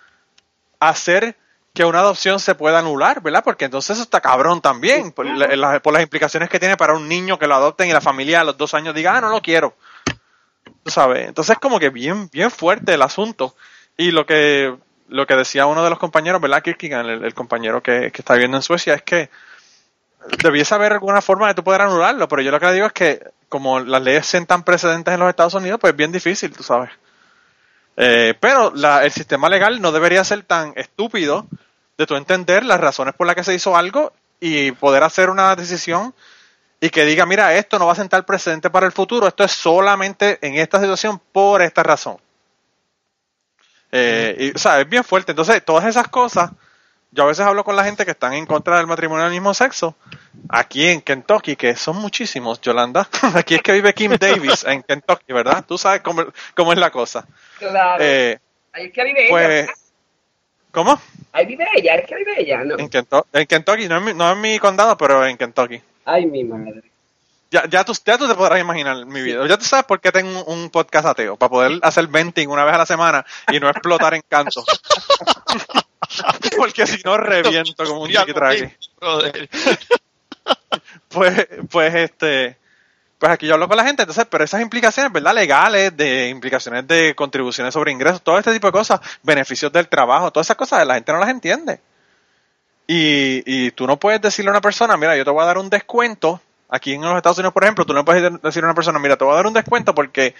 hacer 0.79 1.35
que 1.73 1.85
una 1.85 1.99
adopción 1.99 2.39
se 2.39 2.55
pueda 2.55 2.79
anular, 2.79 3.21
¿verdad? 3.21 3.43
Porque 3.43 3.65
entonces 3.65 3.91
eso 3.97 4.03
está 4.03 4.19
cabrón 4.21 4.61
también, 4.61 5.11
por, 5.11 5.25
la- 5.25 5.79
por 5.81 5.93
las 5.93 6.01
implicaciones 6.03 6.49
que 6.49 6.59
tiene 6.59 6.75
para 6.77 6.93
un 6.93 7.07
niño 7.07 7.37
que 7.39 7.47
lo 7.47 7.55
adopten 7.55 7.89
y 7.89 7.93
la 7.93 8.01
familia 8.01 8.41
a 8.41 8.43
los 8.43 8.57
dos 8.57 8.73
años 8.73 8.95
diga, 8.95 9.15
ah, 9.17 9.21
no 9.21 9.29
lo 9.29 9.41
quiero. 9.41 9.75
Sabes, 10.85 11.27
entonces 11.27 11.57
como 11.59 11.79
que 11.79 11.89
bien, 11.89 12.29
bien 12.31 12.49
fuerte 12.51 12.93
el 12.95 13.01
asunto. 13.01 13.55
Y 13.97 14.11
lo 14.11 14.25
que, 14.25 14.75
lo 15.09 15.27
que 15.27 15.35
decía 15.35 15.67
uno 15.67 15.83
de 15.83 15.89
los 15.89 15.99
compañeros, 15.99 16.41
¿verdad? 16.41 16.63
Kierkegaard, 16.63 17.07
el, 17.09 17.23
el 17.25 17.33
compañero 17.33 17.83
que, 17.83 18.11
que 18.11 18.21
está 18.21 18.33
viviendo 18.33 18.57
en 18.57 18.63
Suecia, 18.63 18.95
es 18.95 19.03
que 19.03 19.29
debiese 20.43 20.73
haber 20.75 20.93
alguna 20.93 21.21
forma 21.21 21.47
de 21.47 21.55
tú 21.55 21.63
poder 21.63 21.81
anularlo, 21.81 22.27
pero 22.27 22.41
yo 22.41 22.51
lo 22.51 22.59
que 22.59 22.67
le 22.67 22.73
digo 22.73 22.85
es 22.87 22.93
que 22.93 23.21
como 23.49 23.79
las 23.79 24.01
leyes 24.01 24.25
sientan 24.25 24.63
precedentes 24.63 25.13
en 25.13 25.19
los 25.19 25.29
Estados 25.29 25.53
Unidos, 25.55 25.79
pues 25.79 25.91
es 25.91 25.97
bien 25.97 26.11
difícil, 26.11 26.55
tú 26.55 26.63
sabes. 26.63 26.89
Eh, 27.97 28.33
pero 28.39 28.71
la- 28.75 29.03
el 29.03 29.11
sistema 29.11 29.49
legal 29.49 29.81
no 29.81 29.91
debería 29.91 30.23
ser 30.23 30.43
tan 30.43 30.73
estúpido 30.75 31.47
de 31.97 32.07
tú 32.07 32.15
entender 32.15 32.65
las 32.65 32.79
razones 32.79 33.13
por 33.15 33.27
las 33.27 33.35
que 33.35 33.43
se 33.43 33.53
hizo 33.53 33.75
algo 33.75 34.13
y 34.39 34.71
poder 34.71 35.03
hacer 35.03 35.29
una 35.29 35.55
decisión 35.55 36.13
y 36.83 36.89
que 36.89 37.05
diga, 37.05 37.27
mira, 37.27 37.53
esto 37.55 37.77
no 37.77 37.85
va 37.85 37.93
a 37.93 37.95
sentar 37.95 38.25
precedente 38.25 38.71
para 38.71 38.87
el 38.87 38.91
futuro, 38.91 39.27
esto 39.27 39.43
es 39.43 39.51
solamente 39.51 40.39
en 40.41 40.55
esta 40.55 40.79
situación 40.81 41.21
por 41.31 41.61
esta 41.61 41.83
razón. 41.83 42.17
Eh, 43.91 44.35
y, 44.39 44.55
o 44.55 44.57
sea, 44.57 44.81
es 44.81 44.89
bien 44.89 45.03
fuerte. 45.03 45.31
Entonces, 45.31 45.63
todas 45.63 45.85
esas 45.85 46.07
cosas, 46.07 46.49
yo 47.11 47.23
a 47.23 47.27
veces 47.27 47.45
hablo 47.45 47.63
con 47.63 47.75
la 47.75 47.83
gente 47.83 48.03
que 48.03 48.11
están 48.11 48.33
en 48.33 48.47
contra 48.47 48.77
del 48.77 48.87
matrimonio 48.87 49.25
del 49.25 49.33
mismo 49.33 49.53
sexo, 49.53 49.95
aquí 50.49 50.87
en 50.87 51.01
Kentucky, 51.01 51.55
que 51.55 51.75
son 51.75 51.97
muchísimos, 51.97 52.59
Yolanda. 52.61 53.07
Aquí 53.35 53.55
es 53.55 53.61
que 53.61 53.73
vive 53.73 53.93
Kim 53.93 54.13
Davis 54.19 54.63
en 54.63 54.81
Kentucky, 54.81 55.33
¿verdad? 55.33 55.63
Tú 55.67 55.77
sabes 55.77 56.01
cómo, 56.01 56.25
cómo 56.55 56.73
es 56.73 56.79
la 56.79 56.89
cosa. 56.89 57.27
Claro. 57.59 58.03
Eh, 58.03 58.39
Ahí 58.73 58.85
es 58.85 58.93
que 58.93 59.03
vive 59.03 59.25
ella. 59.27 59.29
pues, 59.29 59.69
¿cómo? 60.71 60.99
Ahí 61.33 61.45
vive 61.45 61.67
ella, 61.75 61.95
es 61.95 62.07
que 62.07 62.15
vive 62.15 62.41
ella, 62.41 62.63
¿no? 62.63 62.79
En 62.79 62.89
Kentucky, 62.89 63.29
en 63.33 63.45
Kentucky, 63.45 63.87
no 63.87 63.97
en, 63.97 64.03
mi, 64.05 64.13
no 64.15 64.31
en 64.31 64.41
mi 64.41 64.57
condado, 64.57 64.97
pero 64.97 65.23
en 65.27 65.37
Kentucky. 65.37 65.79
Ay, 66.05 66.25
mi 66.25 66.43
madre. 66.43 66.83
Ya, 67.51 67.67
ya, 67.67 67.83
tú, 67.83 67.93
ya 68.05 68.17
tú 68.17 68.27
te 68.27 68.35
podrás 68.35 68.61
imaginar 68.61 69.05
mi 69.05 69.21
vida. 69.21 69.45
Ya 69.45 69.57
tú 69.57 69.65
sabes 69.65 69.85
por 69.85 69.99
qué 69.99 70.11
tengo 70.11 70.43
un, 70.45 70.59
un 70.59 70.69
podcast 70.69 71.05
ateo, 71.05 71.35
para 71.35 71.49
poder 71.49 71.79
hacer 71.81 72.07
venting 72.07 72.47
una 72.47 72.63
vez 72.63 72.75
a 72.75 72.77
la 72.77 72.85
semana 72.85 73.25
y 73.51 73.59
no 73.59 73.69
explotar 73.69 74.13
en 74.13 74.23
canto. 74.27 74.63
Porque 76.57 76.87
si 76.87 77.01
no 77.03 77.17
reviento 77.17 77.83
como 77.85 78.03
un. 78.03 78.11
Brother. 78.99 79.49
Pues, 81.09 81.47
pues 81.69 81.93
este, 81.93 82.57
pues 83.19 83.31
aquí 83.31 83.45
yo 83.45 83.53
hablo 83.53 83.67
con 83.67 83.77
la 83.77 83.83
gente, 83.83 84.01
entonces, 84.01 84.25
pero 84.29 84.43
esas 84.43 84.61
implicaciones, 84.61 85.11
¿verdad? 85.11 85.35
Legales, 85.35 85.95
de 85.95 86.29
implicaciones 86.29 86.87
de 86.87 87.13
contribuciones 87.13 87.73
sobre 87.73 87.91
ingresos, 87.91 88.23
todo 88.23 88.39
este 88.39 88.53
tipo 88.53 88.67
de 88.67 88.71
cosas, 88.71 88.99
beneficios 89.21 89.71
del 89.71 89.89
trabajo, 89.89 90.31
todas 90.31 90.47
esas 90.47 90.55
cosas, 90.55 90.87
la 90.87 90.95
gente 90.95 91.11
no 91.11 91.19
las 91.19 91.29
entiende. 91.29 91.81
Y, 92.87 93.43
y 93.45 93.71
tú 93.71 93.87
no 93.87 93.97
puedes 93.97 94.21
decirle 94.21 94.49
a 94.49 94.53
una 94.53 94.61
persona, 94.61 94.97
mira, 94.97 95.15
yo 95.15 95.23
te 95.23 95.31
voy 95.31 95.43
a 95.43 95.45
dar 95.45 95.57
un 95.57 95.69
descuento. 95.69 96.41
Aquí 96.69 96.93
en 96.93 97.01
los 97.01 97.15
Estados 97.15 97.37
Unidos, 97.37 97.53
por 97.53 97.63
ejemplo, 97.63 97.85
tú 97.85 97.93
no 97.93 98.05
puedes 98.05 98.41
decirle 98.41 98.67
a 98.67 98.69
una 98.69 98.75
persona, 98.75 98.99
mira, 98.99 99.17
te 99.17 99.23
voy 99.25 99.33
a 99.33 99.37
dar 99.37 99.47
un 99.47 99.53
descuento 99.53 99.93
porque 99.93 100.35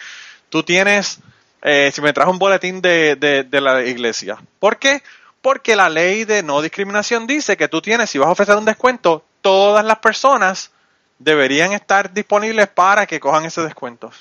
tú 0.50 0.64
tienes, 0.64 1.20
eh, 1.62 1.92
si 1.94 2.02
me 2.02 2.14
traes 2.14 2.30
un 2.30 2.40
boletín 2.40 2.82
de, 2.82 3.16
de, 3.16 3.44
de 3.44 3.62
la 3.62 3.84
iglesia. 3.84 4.38
¿Por 4.60 4.78
qué? 4.78 5.04
Porque 5.42 5.76
la 5.76 5.90
ley 5.90 6.24
de 6.26 6.44
no 6.44 6.62
discriminación 6.62 7.28
dice 7.28 7.58
que 7.58 7.68
tú 7.68 7.82
tienes, 7.82 8.10
si 8.10 8.18
vas 8.18 8.30
a 8.30 8.32
ofrecer 8.32 8.56
un 8.56 8.66
descuento, 8.66 9.24
todas 9.42 9.84
las 9.84 10.00
personas 10.00 10.72
deberían 11.20 11.74
estar 11.74 12.14
disponibles 12.14 12.68
para 12.68 13.06
que 13.06 13.20
cojan 13.20 13.46
ese 13.46 13.62
descuento. 13.62 14.12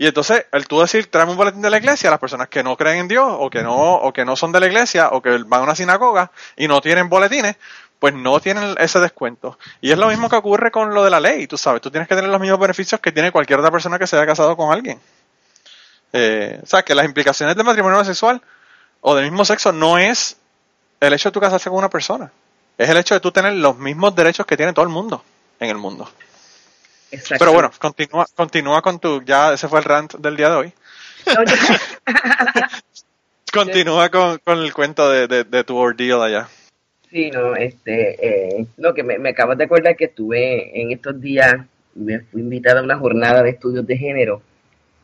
Y 0.00 0.06
entonces, 0.06 0.46
el 0.52 0.66
tú 0.66 0.80
decir, 0.80 1.10
tráeme 1.10 1.32
un 1.32 1.36
boletín 1.36 1.60
de 1.60 1.68
la 1.68 1.76
iglesia, 1.76 2.08
las 2.08 2.18
personas 2.18 2.48
que 2.48 2.62
no 2.62 2.74
creen 2.74 3.00
en 3.00 3.08
Dios, 3.08 3.36
o 3.38 3.50
que 3.50 3.62
no, 3.62 3.96
o 3.96 4.14
que 4.14 4.24
no 4.24 4.34
son 4.34 4.50
de 4.50 4.58
la 4.58 4.64
iglesia, 4.64 5.10
o 5.10 5.20
que 5.20 5.36
van 5.44 5.60
a 5.60 5.64
una 5.64 5.74
sinagoga 5.74 6.30
y 6.56 6.68
no 6.68 6.80
tienen 6.80 7.10
boletines, 7.10 7.56
pues 7.98 8.14
no 8.14 8.40
tienen 8.40 8.76
ese 8.78 8.98
descuento. 8.98 9.58
Y 9.82 9.90
es 9.92 9.98
lo 9.98 10.08
mismo 10.08 10.30
que 10.30 10.36
ocurre 10.36 10.70
con 10.70 10.94
lo 10.94 11.04
de 11.04 11.10
la 11.10 11.20
ley, 11.20 11.46
tú 11.46 11.58
sabes, 11.58 11.82
tú 11.82 11.90
tienes 11.90 12.08
que 12.08 12.14
tener 12.14 12.30
los 12.30 12.40
mismos 12.40 12.58
beneficios 12.58 12.98
que 12.98 13.12
tiene 13.12 13.30
cualquier 13.30 13.58
otra 13.58 13.70
persona 13.70 13.98
que 13.98 14.06
se 14.06 14.16
haya 14.16 14.24
casado 14.24 14.56
con 14.56 14.72
alguien. 14.72 14.98
Eh, 16.14 16.58
o 16.62 16.66
sea, 16.66 16.82
que 16.82 16.94
las 16.94 17.04
implicaciones 17.04 17.54
del 17.54 17.66
matrimonio 17.66 18.02
sexual 18.02 18.40
o 19.02 19.14
del 19.14 19.24
mismo 19.24 19.44
sexo 19.44 19.70
no 19.70 19.98
es 19.98 20.38
el 20.98 21.12
hecho 21.12 21.28
de 21.28 21.34
tú 21.34 21.40
casarse 21.40 21.68
con 21.68 21.78
una 21.78 21.90
persona, 21.90 22.32
es 22.78 22.88
el 22.88 22.96
hecho 22.96 23.12
de 23.12 23.20
tú 23.20 23.32
tener 23.32 23.52
los 23.52 23.76
mismos 23.76 24.14
derechos 24.14 24.46
que 24.46 24.56
tiene 24.56 24.72
todo 24.72 24.86
el 24.86 24.90
mundo 24.90 25.22
en 25.58 25.68
el 25.68 25.76
mundo. 25.76 26.10
Pero 27.38 27.52
bueno, 27.52 27.70
continúa, 27.78 28.26
continúa 28.34 28.82
con 28.82 28.98
tu, 29.00 29.22
ya 29.22 29.52
ese 29.52 29.68
fue 29.68 29.80
el 29.80 29.84
rant 29.84 30.14
del 30.14 30.36
día 30.36 30.50
de 30.50 30.56
hoy. 30.56 30.72
No, 31.26 31.44
yo- 31.44 31.54
Continúa 33.52 34.08
con, 34.10 34.38
con 34.44 34.58
el 34.58 34.72
cuento 34.72 35.10
de, 35.10 35.26
de, 35.26 35.44
de 35.44 35.64
tu 35.64 35.76
ordeal 35.76 36.22
allá. 36.22 36.48
Sí, 37.10 37.30
no, 37.32 37.56
este, 37.56 38.58
eh, 38.60 38.66
no, 38.76 38.94
que 38.94 39.02
me, 39.02 39.18
me 39.18 39.30
acabas 39.30 39.58
de 39.58 39.64
acordar 39.64 39.96
que 39.96 40.04
estuve 40.04 40.80
en 40.80 40.92
estos 40.92 41.20
días, 41.20 41.56
me 41.96 42.20
fui 42.20 42.42
invitada 42.42 42.78
a 42.80 42.84
una 42.84 42.96
jornada 42.98 43.42
de 43.42 43.50
estudios 43.50 43.84
de 43.84 43.96
género, 43.96 44.40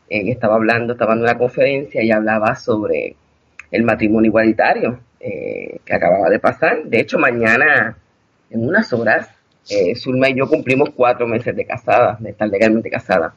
eh, 0.09 0.31
estaba 0.31 0.55
hablando, 0.55 0.93
estaba 0.93 1.13
en 1.13 1.21
una 1.23 1.37
conferencia 1.37 2.01
y 2.01 2.11
hablaba 2.11 2.55
sobre 2.55 3.17
el 3.71 3.83
matrimonio 3.83 4.29
igualitario 4.29 5.01
eh, 5.19 5.79
que 5.83 5.93
acababa 5.93 6.29
de 6.29 6.39
pasar. 6.39 6.83
De 6.85 7.01
hecho, 7.01 7.19
mañana, 7.19 7.97
en 8.49 8.65
unas 8.65 8.93
horas, 8.93 9.27
eh, 9.69 9.95
Zulma 9.95 10.29
y 10.29 10.37
yo 10.37 10.47
cumplimos 10.47 10.89
cuatro 10.95 11.27
meses 11.27 11.55
de 11.55 11.65
casada, 11.65 12.17
de 12.19 12.31
estar 12.31 12.47
legalmente 12.47 12.89
casada, 12.89 13.33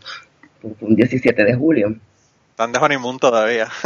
Fue 0.60 0.72
un 0.80 0.96
17 0.96 1.44
de 1.44 1.54
julio. 1.54 1.94
Están 2.50 2.72
de 2.72 2.78
honeymoon 2.78 3.18
todavía. 3.18 3.68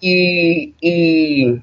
Y, 0.00 0.74
y 0.80 1.60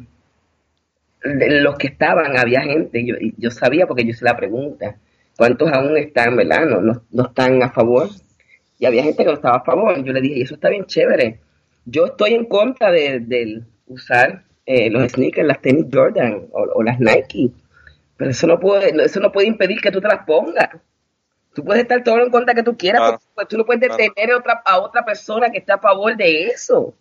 de 1.24 1.62
los 1.62 1.78
que 1.78 1.88
estaban, 1.88 2.38
había 2.38 2.62
gente, 2.62 3.06
yo, 3.06 3.16
yo 3.38 3.52
sabía 3.52 3.88
porque 3.88 4.04
yo 4.04 4.10
hice 4.10 4.26
la 4.26 4.38
pregunta, 4.38 4.98
¿cuántos 5.38 5.72
aún 5.72 5.98
están, 5.98 6.36
verdad? 6.36 6.66
No, 6.66 6.82
no, 6.82 7.02
no 7.12 7.28
están 7.28 7.64
a 7.64 7.72
favor. 7.72 8.10
Y 8.78 8.86
había 8.86 9.04
gente 9.04 9.24
que 9.24 9.30
no 9.30 9.36
estaba 9.36 9.58
a 9.58 9.64
favor. 9.64 10.04
Yo 10.04 10.12
le 10.12 10.22
dije, 10.22 10.40
y 10.40 10.42
eso 10.42 10.56
está 10.56 10.70
bien 10.70 10.86
chévere. 10.86 11.40
Yo 11.86 12.08
estoy 12.08 12.34
en 12.34 12.46
contra 12.46 12.92
de, 12.92 13.20
del 13.22 13.66
usar 13.88 14.44
eh, 14.66 14.90
los 14.90 15.12
sneakers, 15.14 15.48
las 15.48 15.62
tenis 15.62 15.86
Jordan 15.92 16.48
o, 16.52 16.62
o 16.76 16.84
las 16.84 17.00
Nike. 17.00 17.52
Pero 18.18 18.32
eso 18.32 18.48
no 18.48 18.60
puede, 18.60 18.94
no- 18.94 19.04
eso 19.04 19.20
no 19.20 19.32
puede 19.32 19.48
impedir 19.48 19.82
que 19.82 19.92
tú 19.92 20.00
te 20.02 20.08
las 20.08 20.26
pongas. 20.26 20.70
Tú 21.54 21.64
puedes 21.64 21.84
estar 21.84 22.04
todo 22.04 22.20
en 22.22 22.30
contra 22.30 22.54
que 22.54 22.64
tú 22.64 22.76
quieras, 22.78 23.00
Claro. 23.02 23.12
porque 23.18 23.32
pues, 23.36 23.48
tú 23.48 23.58
no 23.58 23.66
puedes 23.66 23.82
Claro. 23.88 23.98
detener 24.04 24.32
a 24.36 24.38
otra, 24.38 24.62
a 24.66 24.80
otra 24.80 25.06
persona 25.06 25.50
que 25.50 25.60
esté 25.60 25.72
a 25.72 25.78
favor 25.78 26.16
de 26.16 26.48
eso. 26.48 26.94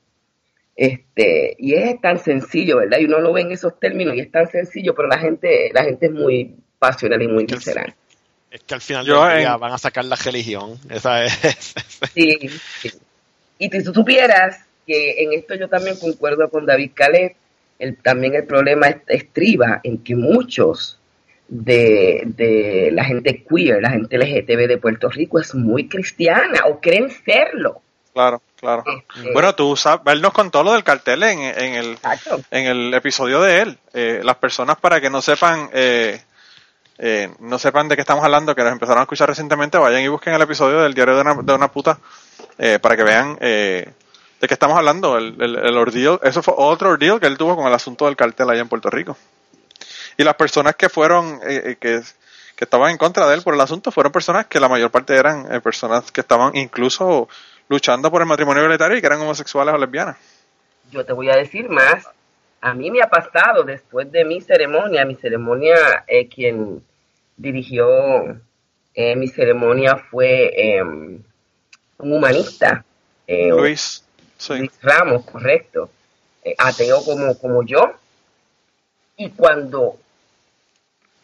Este, 0.76 1.54
y 1.58 1.74
es 1.74 2.00
tan 2.00 2.18
sencillo, 2.18 2.78
¿verdad? 2.78 2.98
Y 2.98 3.04
uno 3.04 3.20
lo 3.20 3.32
ve 3.32 3.42
en 3.42 3.52
esos 3.52 3.78
términos 3.78 4.14
y 4.16 4.20
es 4.20 4.30
tan 4.30 4.48
sencillo, 4.50 4.94
pero 4.94 5.08
la 5.08 5.18
gente, 5.18 5.70
la 5.72 5.84
gente 5.84 6.06
es 6.06 6.12
muy 6.12 6.56
pasional 6.78 7.22
y 7.22 7.28
muy 7.28 7.44
visceral. 7.46 7.94
Es 8.50 8.60
que 8.62 8.74
al 8.74 8.80
final 8.80 9.04
Yo 9.06 9.24
del 9.24 9.38
día 9.38 9.54
en- 9.54 9.60
van 9.60 9.72
a 9.72 9.78
sacar 9.78 10.04
la 10.04 10.16
religión. 10.16 10.78
Esa 10.90 11.24
es. 11.24 11.74
Sí, 12.14 12.48
sí. 12.80 12.90
Y 13.58 13.70
si 13.70 13.84
tú 13.84 13.94
supieras 13.94 14.64
que 14.86 15.22
en 15.22 15.32
esto 15.32 15.54
yo 15.54 15.68
también 15.68 15.96
concuerdo 15.98 16.48
con 16.50 16.66
David 16.66 16.90
Caleb, 16.94 17.34
el, 17.78 17.96
también 17.96 18.34
el 18.34 18.44
problema 18.44 18.88
es- 18.88 18.96
estriba 19.08 19.80
en 19.82 19.98
que 20.02 20.14
muchos 20.16 20.98
de, 21.49 22.22
de 22.24 22.90
la 22.92 23.05
gente 23.05 23.45
queer, 23.45 23.82
la 23.82 23.90
gente 23.90 24.18
LGTB 24.18 24.68
de 24.68 24.78
Puerto 24.78 25.09
Rico 25.09 25.38
es 25.38 25.55
muy 25.55 25.88
cristiana 25.88 26.61
o 26.66 26.80
creen 26.80 27.11
serlo. 27.11 27.82
Claro, 28.12 28.42
claro. 28.57 28.84
Este, 28.86 29.32
Bueno, 29.32 29.55
tú 29.55 29.76
sabes, 29.76 30.01
él 30.07 30.22
nos 30.22 30.32
contó 30.32 30.62
lo 30.62 30.72
del 30.72 30.84
cartel 30.84 31.22
en, 31.24 31.40
en 31.40 31.74
el 31.74 31.92
exacto. 31.92 32.40
en 32.51 32.66
el 32.66 32.95
episodio 32.95 33.40
de 33.40 33.61
él. 33.61 33.78
Eh, 33.92 34.20
las 34.22 34.36
personas 34.36 34.76
para 34.78 35.01
que 35.01 35.11
no 35.11 35.20
sepan 35.20 35.68
eh, 35.72 36.20
eh, 36.99 37.28
no 37.40 37.59
sepan 37.59 37.88
de 37.88 37.97
qué 37.97 38.03
estamos 38.03 38.24
hablando, 38.24 38.55
que 38.55 38.62
nos 38.62 38.72
empezaron 38.72 39.01
a 39.01 39.03
escuchar 39.03 39.28
recientemente, 39.28 39.78
vayan 39.78 40.03
y 40.03 40.09
busquen 40.09 40.34
el 40.34 40.42
episodio 40.42 40.80
del 40.80 40.95
diario 40.95 41.16
de 41.16 41.20
una, 41.22 41.34
de 41.42 41.53
una 41.53 41.68
puta 41.68 41.99
eh, 42.59 42.78
para 42.80 42.97
que 42.97 43.03
vean 43.03 43.36
eh, 43.40 43.92
de 44.40 44.49
qué 44.49 44.55
estamos 44.55 44.76
hablando. 44.78 45.18
El, 45.18 45.34
el, 45.40 45.57
el 45.57 45.76
ordeal, 45.76 46.20
eso 46.22 46.42
fue 46.42 46.55
otro 46.57 46.90
ordeal 46.90 47.18
que 47.18 47.26
él 47.26 47.36
tuvo 47.36 47.57
con 47.57 47.66
el 47.66 47.74
asunto 47.74 48.07
del 48.07 48.16
cartel 48.16 48.49
allá 48.49 48.61
en 48.61 48.68
Puerto 48.68 48.90
Rico. 48.90 49.16
Y 50.16 50.24
las 50.24 50.34
personas 50.34 50.76
que 50.76 50.88
fueron, 50.88 51.40
eh, 51.46 51.62
eh, 51.64 51.76
que, 51.78 52.00
que 52.56 52.64
estaban 52.64 52.90
en 52.90 52.98
contra 52.98 53.26
de 53.28 53.34
él 53.34 53.42
por 53.42 53.54
el 53.54 53.60
asunto, 53.60 53.90
fueron 53.90 54.12
personas 54.12 54.46
que 54.46 54.60
la 54.60 54.68
mayor 54.68 54.90
parte 54.90 55.16
eran 55.16 55.52
eh, 55.52 55.60
personas 55.60 56.10
que 56.12 56.20
estaban 56.20 56.56
incluso 56.56 57.28
luchando 57.68 58.10
por 58.10 58.20
el 58.22 58.28
matrimonio 58.28 58.62
igualitario 58.62 58.96
y 58.96 59.00
que 59.00 59.06
eran 59.06 59.20
homosexuales 59.20 59.74
o 59.74 59.78
lesbianas. 59.78 60.16
Yo 60.90 61.04
te 61.04 61.12
voy 61.12 61.30
a 61.30 61.36
decir 61.36 61.68
más. 61.68 62.06
A 62.60 62.72
mí 62.72 62.90
me 62.90 63.02
ha 63.02 63.08
pasado 63.08 63.62
después 63.64 64.10
de 64.10 64.24
mi 64.24 64.40
ceremonia, 64.40 65.04
mi 65.04 65.16
ceremonia, 65.16 66.04
eh, 66.06 66.28
quien 66.28 66.82
dirigió 67.36 68.40
mi 68.96 69.26
ceremonia 69.26 69.96
fue 69.96 70.52
eh, 70.56 70.82
un 70.82 71.24
humanista, 71.98 72.84
Luis, 73.26 74.04
sí. 74.38 74.58
Luis 74.58 74.70
Ramos, 74.80 75.24
correcto, 75.24 75.90
eh, 76.44 76.54
ateo 76.58 77.02
como, 77.04 77.36
como 77.38 77.62
yo. 77.64 77.94
Y 79.16 79.30
cuando 79.30 79.96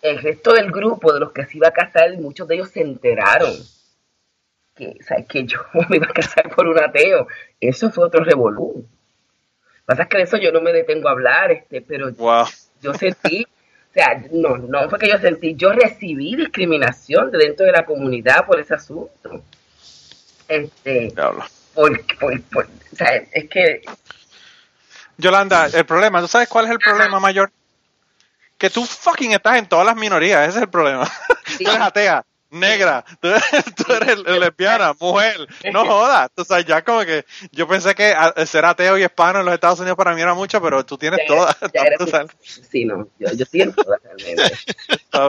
el 0.02 0.18
resto 0.22 0.52
del 0.52 0.70
grupo 0.70 1.12
de 1.12 1.20
los 1.20 1.32
que 1.32 1.44
se 1.46 1.56
iba 1.58 1.68
a 1.68 1.72
casar, 1.72 2.12
muchos 2.18 2.46
de 2.48 2.54
ellos 2.56 2.70
se 2.70 2.80
enteraron 2.80 3.52
que, 4.74 4.96
¿sabes? 5.06 5.26
que 5.28 5.44
yo 5.44 5.58
me 5.88 5.96
iba 5.96 6.06
a 6.06 6.12
casar 6.12 6.48
por 6.54 6.66
un 6.66 6.78
ateo. 6.78 7.26
Eso 7.60 7.90
fue 7.90 8.04
otro 8.06 8.24
revolú. 8.24 8.86
Pasa 9.84 10.06
que 10.06 10.18
de 10.18 10.22
eso 10.24 10.36
yo 10.36 10.52
no 10.52 10.60
me 10.60 10.72
detengo 10.72 11.08
a 11.08 11.12
hablar, 11.12 11.50
este, 11.52 11.82
pero 11.82 12.12
Wow. 12.12 12.46
yo 12.80 12.94
sentí, 12.94 13.44
o 13.44 13.92
sea, 13.92 14.22
no, 14.32 14.56
no 14.56 14.88
fue 14.88 14.98
que 15.00 15.08
yo 15.08 15.18
sentí, 15.18 15.54
yo 15.56 15.72
recibí 15.72 16.36
discriminación 16.36 17.30
de 17.30 17.38
dentro 17.38 17.66
de 17.66 17.72
la 17.72 17.84
comunidad 17.84 18.46
por 18.46 18.60
ese 18.60 18.74
asunto. 18.74 19.42
Este, 20.48 21.12
por, 21.74 22.00
por, 22.18 22.40
por- 22.42 22.64
o 22.66 22.96
sea, 22.96 23.16
es 23.32 23.48
que 23.48 23.82
Yolanda, 25.18 25.66
el 25.66 25.84
problema, 25.84 26.20
¿tú 26.20 26.28
sabes 26.28 26.48
cuál 26.48 26.64
es 26.66 26.70
el 26.72 26.78
problema 26.78 27.20
mayor? 27.20 27.50
Que 28.60 28.70
tú 28.70 28.84
fucking 28.84 29.32
estás 29.32 29.56
en 29.56 29.66
todas 29.66 29.86
las 29.86 29.96
minorías, 29.96 30.48
ese 30.48 30.58
es 30.58 30.62
el 30.64 30.70
problema. 30.70 31.10
Sí. 31.50 31.64
Tú 31.64 31.70
eres 31.72 31.82
atea, 31.82 32.24
negra, 32.50 33.04
tú 33.20 33.26
eres, 33.28 33.42
tú 33.74 33.92
eres 33.92 34.18
lesbiana, 34.20 34.94
mujer, 35.00 35.34
no 35.72 35.84
jodas. 35.84 36.30
Tú 36.32 36.44
sabes, 36.44 36.64
ya 36.64 36.82
como 36.84 37.00
que 37.00 37.24
yo 37.50 37.66
pensé 37.66 37.92
que 37.92 38.14
ser 38.46 38.64
ateo 38.64 38.96
y 38.96 39.02
hispano 39.02 39.40
en 39.40 39.46
los 39.46 39.54
Estados 39.54 39.80
Unidos 39.80 39.96
para 39.96 40.14
mí 40.14 40.22
era 40.22 40.32
mucho, 40.32 40.62
pero 40.62 40.86
tú 40.86 40.96
tienes 40.96 41.18
ya, 41.20 41.26
todas. 41.26 41.56
ya 41.74 42.26
sí, 42.40 42.84
no, 42.84 43.08
yo, 43.18 43.32
yo 43.32 43.44
siento 43.44 43.82
realmente. 43.84 44.42
está 44.88 45.28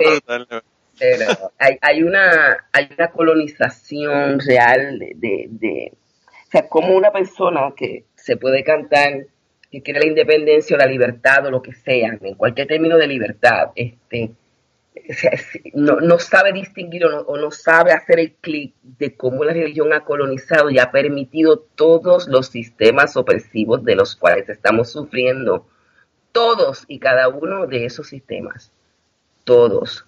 pero 0.99 1.51
hay, 1.57 1.77
hay 1.81 2.03
una 2.03 2.67
hay 2.71 2.89
una 2.95 3.09
colonización 3.09 4.39
real 4.39 4.99
de, 4.99 5.13
de, 5.15 5.47
de- 5.49 5.93
o 5.93 6.51
sea 6.51 6.67
como 6.67 6.93
una 6.95 7.11
persona 7.11 7.71
que 7.75 8.05
se 8.15 8.37
puede 8.37 8.63
cantar 8.63 9.25
que 9.71 9.81
quiere 9.81 10.01
la 10.01 10.07
independencia 10.07 10.75
o 10.75 10.79
la 10.79 10.85
libertad 10.85 11.45
o 11.45 11.51
lo 11.51 11.61
que 11.61 11.73
sea 11.73 12.17
en 12.21 12.35
cualquier 12.35 12.67
término 12.67 12.97
de 12.97 13.07
libertad 13.07 13.71
este 13.75 14.31
no, 15.73 15.99
no 16.01 16.19
sabe 16.19 16.51
distinguir 16.53 17.05
o 17.05 17.09
no, 17.09 17.19
o 17.21 17.37
no 17.37 17.51
sabe 17.51 17.91
hacer 17.91 18.19
el 18.19 18.33
clic 18.33 18.73
de 18.83 19.15
cómo 19.15 19.43
la 19.43 19.53
religión 19.53 19.93
ha 19.93 20.03
colonizado 20.03 20.69
y 20.69 20.79
ha 20.79 20.91
permitido 20.91 21.59
todos 21.75 22.27
los 22.27 22.47
sistemas 22.47 23.15
opresivos 23.15 23.83
de 23.83 23.95
los 23.95 24.15
cuales 24.15 24.49
estamos 24.49 24.91
sufriendo. 24.91 25.67
Todos 26.31 26.85
y 26.87 26.99
cada 26.99 27.29
uno 27.29 27.67
de 27.67 27.85
esos 27.85 28.07
sistemas. 28.07 28.71
Todos. 29.43 30.05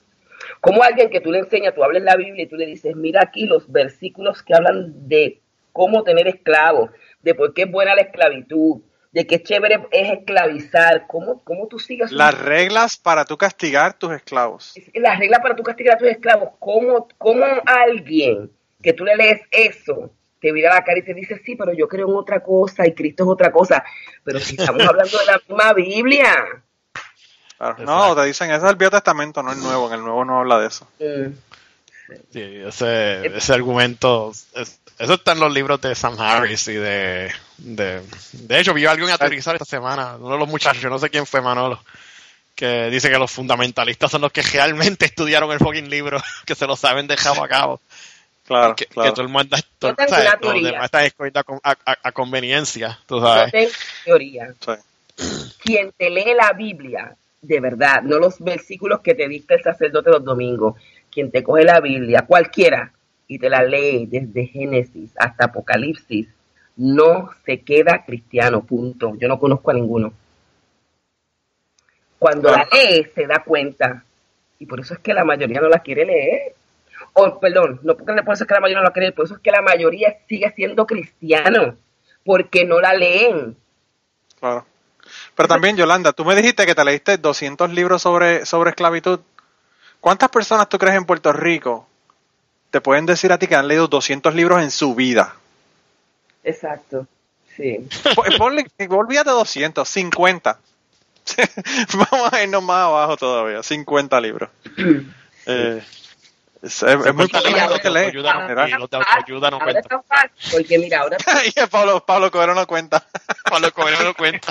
Como 0.61 0.83
alguien 0.83 1.09
que 1.09 1.21
tú 1.21 1.31
le 1.31 1.39
enseñas, 1.39 1.73
tú 1.73 1.83
hablas 1.83 2.03
la 2.03 2.15
Biblia 2.15 2.43
y 2.43 2.47
tú 2.47 2.55
le 2.55 2.65
dices, 2.65 2.95
mira 2.95 3.21
aquí 3.23 3.45
los 3.45 3.71
versículos 3.71 4.43
que 4.43 4.53
hablan 4.53 5.07
de 5.07 5.39
cómo 5.71 6.03
tener 6.03 6.27
esclavos, 6.27 6.91
de 7.21 7.35
por 7.35 7.53
qué 7.53 7.63
es 7.63 7.71
buena 7.71 7.95
la 7.95 8.01
esclavitud, 8.01 8.81
de 9.13 9.25
qué 9.27 9.41
chévere 9.41 9.87
es 9.91 10.11
esclavizar, 10.19 11.05
cómo, 11.07 11.41
cómo 11.43 11.67
tú 11.67 11.79
sigas 11.79 12.11
un- 12.11 12.17
Las 12.17 12.37
reglas 12.37 12.97
para 12.97 13.23
tú 13.25 13.37
castigar 13.37 13.93
tus 13.93 14.11
esclavos. 14.11 14.73
las 14.93 15.17
reglas 15.19 15.39
para 15.41 15.55
tú 15.55 15.63
castigar 15.63 15.95
a 15.95 15.97
tus 15.99 16.09
esclavos, 16.09 16.49
cómo, 16.59 17.07
cómo 17.17 17.45
alguien 17.65 18.51
que 18.81 18.91
tú 18.93 19.05
le 19.05 19.15
lees 19.15 19.39
eso 19.51 20.11
te 20.41 20.51
mira 20.51 20.73
la 20.73 20.83
cara 20.83 20.99
y 20.99 21.03
te 21.03 21.13
dice, 21.13 21.39
sí, 21.45 21.55
pero 21.55 21.71
yo 21.71 21.87
creo 21.87 22.09
en 22.09 22.15
otra 22.17 22.41
cosa 22.43 22.85
y 22.85 22.93
Cristo 22.93 23.23
es 23.23 23.29
otra 23.29 23.49
cosa, 23.49 23.81
pero 24.25 24.39
si 24.41 24.55
estamos 24.57 24.81
hablando 24.89 25.17
de 25.17 25.25
la 25.25 25.39
misma 25.47 25.73
Biblia. 25.73 26.35
Claro. 27.57 27.75
No, 27.85 28.13
te 28.15 28.25
dicen, 28.25 28.51
ese 28.51 28.65
es 28.65 28.69
el 28.71 28.75
Viejo 28.75 28.91
Testamento, 28.91 29.41
no 29.41 29.53
el 29.53 29.59
Nuevo, 29.59 29.87
en 29.87 29.93
el 29.93 30.01
Nuevo 30.01 30.25
no 30.25 30.39
habla 30.39 30.59
de 30.59 30.67
eso. 30.67 30.85
Mm. 30.99 31.33
Sí, 32.31 32.41
ese, 32.67 33.25
ese 33.37 33.53
argumento, 33.53 34.31
es- 34.31 34.81
eso 34.99 35.13
está 35.13 35.31
en 35.31 35.39
los 35.39 35.53
libros 35.53 35.79
de 35.79 35.95
Sam 35.95 36.19
Harris 36.19 36.67
y 36.67 36.73
de, 36.73 37.31
de... 37.63 38.01
De 38.33 38.59
hecho, 38.59 38.73
vi 38.73 38.85
a 38.85 38.91
alguien 38.91 39.09
aterrizar 39.09 39.55
esta 39.55 39.65
semana, 39.65 40.15
uno 40.19 40.33
de 40.33 40.39
los 40.39 40.47
muchachos, 40.47 40.83
no 40.91 40.99
sé 40.99 41.09
quién 41.09 41.25
fue 41.25 41.41
Manolo, 41.41 41.81
que 42.55 42.89
dice 42.89 43.09
que 43.09 43.17
los 43.17 43.31
fundamentalistas 43.31 44.11
son 44.11 44.21
los 44.21 44.31
que 44.31 44.41
realmente 44.43 45.05
estudiaron 45.05 45.51
el 45.51 45.59
fucking 45.59 45.89
libro, 45.89 46.21
que 46.45 46.55
se 46.55 46.67
lo 46.67 46.75
saben 46.75 47.07
de 47.07 47.15
cabo 47.15 47.43
a 47.43 47.47
cabo. 47.47 47.81
Claro, 48.45 48.75
que, 48.75 48.85
claro. 48.87 49.09
que 49.09 49.15
todo 49.15 49.25
el 49.25 49.31
mundo 49.31 49.55
todo- 49.79 49.95
Yo 49.97 50.53
demás 50.71 50.85
están 50.85 51.05
escogiendo 51.05 51.39
a, 51.39 51.43
con- 51.43 51.59
a- 51.63 51.77
a- 51.85 51.97
a 52.03 52.11
conveniencia, 52.11 52.99
tú 53.07 53.19
Yo 53.19 53.25
sabes. 53.25 53.51
tengo 53.53 53.71
teoría. 54.03 54.53
Sí. 54.59 55.53
Quien 55.59 55.91
te 55.97 56.09
lee 56.09 56.33
la 56.35 56.51
Biblia, 56.51 57.15
de 57.41 57.59
verdad, 57.61 58.01
no 58.03 58.19
los 58.19 58.39
versículos 58.39 58.99
que 59.01 59.15
te 59.15 59.27
dicta 59.29 59.55
el 59.55 59.63
sacerdote 59.63 60.09
los 60.09 60.25
domingos, 60.25 60.75
quien 61.09 61.31
te 61.31 61.41
coge 61.41 61.63
la 61.63 61.79
Biblia, 61.79 62.25
cualquiera, 62.27 62.91
y 63.27 63.39
te 63.39 63.49
la 63.49 63.63
lee 63.63 64.07
desde 64.07 64.47
Génesis 64.47 65.11
hasta 65.17 65.45
Apocalipsis, 65.45 66.27
no 66.75 67.29
se 67.45 67.61
queda 67.61 68.03
cristiano, 68.05 68.63
punto. 68.63 69.13
Yo 69.17 69.27
no 69.27 69.39
conozco 69.39 69.71
a 69.71 69.73
ninguno. 69.73 70.13
Cuando 72.17 72.51
la 72.51 72.67
lee, 72.71 73.07
se 73.13 73.27
da 73.27 73.43
cuenta. 73.43 74.03
Y 74.59 74.65
por 74.65 74.79
eso 74.79 74.93
es 74.93 74.99
que 74.99 75.13
la 75.13 75.25
mayoría 75.25 75.59
no 75.59 75.67
la 75.67 75.79
quiere 75.79 76.05
leer. 76.05 76.55
O, 77.13 77.39
perdón, 77.39 77.79
no 77.83 77.95
porque 77.95 78.23
por 78.23 78.33
eso 78.33 78.43
es 78.43 78.47
que 78.47 78.53
la 78.53 78.61
mayoría 78.61 78.79
no 78.79 78.85
la 78.85 78.93
quiere 78.93 79.07
leer, 79.07 79.15
por 79.15 79.25
eso 79.25 79.35
es 79.35 79.41
que 79.41 79.51
la 79.51 79.61
mayoría 79.61 80.17
sigue 80.27 80.51
siendo 80.55 80.87
cristiano, 80.87 81.75
porque 82.23 82.65
no 82.65 82.79
la 82.79 82.93
leen. 82.93 83.55
Claro. 84.39 84.65
Pero 85.35 85.47
también, 85.47 85.75
Yolanda, 85.75 86.13
tú 86.13 86.25
me 86.25 86.35
dijiste 86.35 86.65
que 86.65 86.75
te 86.75 86.85
leíste 86.85 87.17
200 87.17 87.71
libros 87.71 88.01
sobre, 88.01 88.45
sobre 88.45 88.69
esclavitud. 88.71 89.19
¿Cuántas 89.99 90.29
personas 90.29 90.69
tú 90.69 90.77
crees 90.77 90.95
en 90.95 91.05
Puerto 91.05 91.33
Rico 91.33 91.87
te 92.71 92.81
pueden 92.81 93.05
decir 93.05 93.31
a 93.31 93.37
ti 93.37 93.47
que 93.47 93.55
han 93.55 93.67
leído 93.67 93.87
200 93.87 94.33
libros 94.33 94.61
en 94.61 94.71
su 94.71 94.95
vida? 94.95 95.35
Exacto. 96.43 97.07
Sí. 97.55 97.87
Po- 98.15 98.23
Ponle, 98.37 98.65
olvídate 98.89 99.29
200, 99.29 99.87
50. 99.87 100.59
Vamos 102.11 102.33
a 102.33 102.43
irnos 102.43 102.63
más 102.63 102.85
abajo 102.85 103.15
todavía, 103.17 103.63
50 103.63 104.19
libros. 104.21 104.49
Eh, 105.45 105.83
es, 106.61 106.83
es- 106.83 107.05
es 107.05 107.13
muy 107.13 107.27
gente 107.27 107.49
que 107.81 107.89
lee. 107.89 107.99
Autoayuda 107.99 108.33
no- 108.33 109.57
fácil, 110.07 110.51
porque 110.53 110.79
mira, 110.79 111.01
ahora 111.01 111.17
Pablo, 111.69 112.05
Pablo 112.05 112.31
Coelho 112.31 112.55
no 112.55 112.65
cuenta. 112.65 113.05
Pablo 113.49 113.69
Coelho 113.73 114.01
no 114.05 114.13
cuenta. 114.13 114.47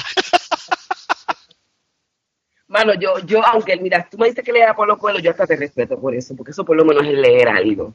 Mano, 2.69 2.93
yo, 2.95 3.19
yo, 3.21 3.45
aunque 3.47 3.77
mira, 3.77 4.07
tú 4.11 4.17
me 4.19 4.29
dices 4.29 4.45
que 4.45 4.53
leer 4.53 4.69
a 4.69 4.77
Pablo 4.77 4.99
Coelho, 4.99 5.19
yo 5.21 5.31
hasta 5.31 5.47
te 5.47 5.57
respeto 5.57 5.99
por 5.99 6.15
eso, 6.15 6.35
porque 6.37 6.53
eso 6.53 6.63
por 6.65 6.77
lo 6.77 6.85
menos 6.85 7.05
es 7.07 7.13
leer 7.15 7.49
algo. 7.49 7.93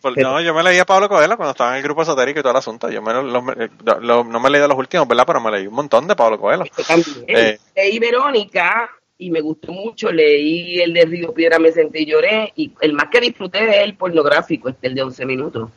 Pues, 0.00 0.14
Pero- 0.14 0.30
no, 0.30 0.40
yo 0.40 0.54
me 0.54 0.62
leí 0.62 0.78
a 0.78 0.86
Pablo 0.86 1.08
Coelho 1.08 1.36
cuando 1.36 1.50
estaba 1.50 1.72
en 1.72 1.76
el 1.78 1.82
grupo 1.82 2.02
esotérico 2.02 2.40
y 2.40 2.42
todo 2.42 2.52
el 2.52 2.58
asunto. 2.58 2.88
Yo 2.90 3.02
me 3.02 3.12
lo- 3.12 3.22
lo- 3.22 4.00
lo- 4.00 4.24
no 4.24 4.40
me 4.40 4.48
leí 4.50 4.60
de 4.60 4.68
los 4.68 4.78
últimos, 4.78 5.06
¿verdad? 5.06 5.24
Pero 5.26 5.40
me 5.40 5.50
leí 5.50 5.66
un 5.66 5.74
montón 5.74 6.06
de 6.08 6.16
Pablo 6.16 6.38
Coelho. 6.40 6.64
También. 6.86 7.24
Eh. 7.28 7.58
Leí 7.76 7.98
Verónica 7.98 8.88
y 9.18 9.30
me 9.30 9.40
gustó 9.42 9.72
mucho, 9.72 10.10
leí 10.10 10.80
el 10.80 10.94
de 10.94 11.04
Río 11.04 11.34
Piedra, 11.34 11.58
me 11.58 11.70
sentí 11.72 12.00
y 12.00 12.06
lloré, 12.06 12.50
y 12.56 12.72
el 12.80 12.94
más 12.94 13.08
que 13.10 13.20
disfruté 13.20 13.66
de 13.66 13.82
él 13.82 13.94
pornográfico, 13.94 14.70
este, 14.70 14.86
el 14.86 14.94
de 14.94 15.02
11 15.02 15.26
minutos. 15.26 15.68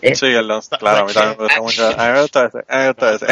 Eh, 0.00 0.14
Sí, 0.14 0.26
el 0.26 0.48
Don't- 0.48 0.78
claro, 0.78 1.00
a 1.00 1.04
mí 1.06 1.12
también 1.12 1.36
me 1.38 1.44
gusta 1.44 1.60
mucho. 1.60 1.86
A 2.00 2.06
mí 2.06 2.12
me 2.14 2.20
gusta 2.22 2.46
ese. 2.46 2.58
A 2.68 2.76
mí 2.76 2.82
me 2.82 2.88
gusta 2.88 3.14
ese. 3.14 3.26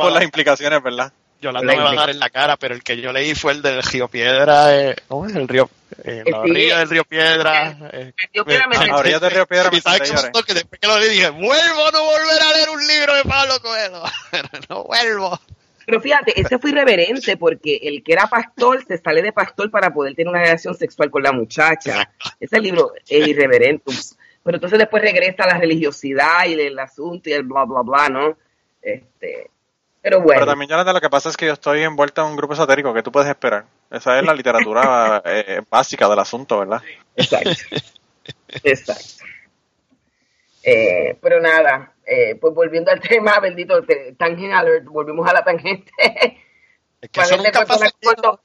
Por 0.00 0.12
las 0.12 0.22
implicaciones, 0.24 0.82
¿verdad? 0.82 1.12
Yolanda 1.40 1.72
me 1.74 1.82
va 1.82 1.90
a 1.90 1.94
dar 1.94 2.10
en 2.10 2.18
la 2.18 2.30
cara, 2.30 2.56
pero 2.56 2.74
el 2.74 2.82
que 2.82 3.00
yo 3.00 3.12
leí 3.12 3.34
fue 3.34 3.52
el 3.52 3.62
del 3.62 3.82
Río 3.82 4.08
Piedra. 4.08 4.76
eh, 4.76 4.96
¿Cómo 5.06 5.26
es? 5.26 5.34
El 5.36 5.46
río. 5.48 5.68
Eh, 6.04 6.22
la 6.26 6.40
orilla 6.40 6.78
del 6.78 6.90
Río 6.90 7.04
Piedra. 7.04 7.76
eh, 7.92 8.12
Río 8.32 8.44
Piedra 8.44 8.66
me 8.68 8.76
eh, 8.76 8.78
sentí- 8.78 8.90
A 8.90 8.96
orillas 8.96 9.20
del 9.20 9.30
Río 9.30 9.46
Piedra 9.46 9.70
me 9.70 9.80
senté 9.80 10.06
lloré. 10.06 10.30
que 10.46 10.54
después 10.54 10.80
que 10.80 10.86
lo 10.86 10.98
leí 10.98 11.10
dije, 11.10 11.30
vuelvo 11.30 11.86
a 11.86 11.90
no 11.92 12.02
volver 12.04 12.42
a 12.42 12.56
leer 12.56 12.70
un 12.70 12.86
libro 12.86 13.14
de 13.14 13.22
Pablo 13.24 13.54
Coelho. 13.62 14.02
no 14.68 14.84
vuelvo. 14.84 15.40
Pero 15.86 16.00
fíjate, 16.02 16.38
ese 16.40 16.58
fue 16.58 16.70
irreverente 16.70 17.36
porque 17.38 17.78
el 17.82 18.02
que 18.02 18.12
era 18.12 18.26
pastor 18.26 18.84
se 18.86 18.98
sale 18.98 19.22
de 19.22 19.32
pastor 19.32 19.70
para 19.70 19.92
poder 19.92 20.14
tener 20.14 20.28
una 20.28 20.40
relación 20.42 20.74
sexual 20.74 21.10
con 21.10 21.22
la 21.22 21.32
muchacha. 21.32 22.10
Ese 22.38 22.60
libro 22.60 22.92
es 23.08 23.26
irreverente. 23.26 23.92
Pero 24.44 24.56
entonces 24.56 24.78
después 24.78 25.02
regresa 25.02 25.44
a 25.44 25.48
la 25.54 25.58
religiosidad 25.58 26.46
y 26.46 26.54
el 26.54 26.78
asunto 26.78 27.28
y 27.30 27.32
el 27.32 27.42
bla, 27.44 27.64
bla, 27.64 27.80
bla, 27.82 28.08
¿no? 28.08 28.36
Este, 28.82 29.50
pero 30.02 30.18
bueno. 30.20 30.40
Pero 30.40 30.46
también, 30.46 30.68
Jonathan, 30.70 30.94
lo 30.94 31.00
que 31.00 31.10
pasa 31.10 31.28
es 31.28 31.36
que 31.36 31.46
yo 31.46 31.52
estoy 31.54 31.82
envuelto 31.82 32.22
en 32.22 32.28
un 32.28 32.36
grupo 32.36 32.54
esotérico. 32.54 32.92
¿Qué 32.94 33.02
tú 33.02 33.10
puedes 33.12 33.28
esperar? 33.28 33.64
Esa 33.90 34.18
es 34.18 34.24
la 34.24 34.34
literatura 34.34 35.22
eh, 35.26 35.62
básica 35.70 36.08
del 36.08 36.18
asunto, 36.18 36.58
¿verdad? 36.58 36.82
Exacto. 37.16 37.50
Exacto. 38.64 39.24
Eh, 40.62 41.16
pero 41.22 41.40
nada, 41.40 41.92
eh, 42.04 42.34
pues 42.34 42.52
volviendo 42.54 42.90
al 42.90 43.00
tema, 43.00 43.38
bendito, 43.40 43.82
te- 43.84 44.12
tangent 44.18 44.52
alert, 44.52 44.84
volvimos 44.86 45.28
a 45.28 45.32
la 45.32 45.44
tangente. 45.44 45.90
Es 47.00 47.10
que 47.10 47.20
eso 47.20 47.36
Para 47.36 47.42
nunca 47.44 47.64
pasa. 47.64 47.86
cuento- 48.02 48.40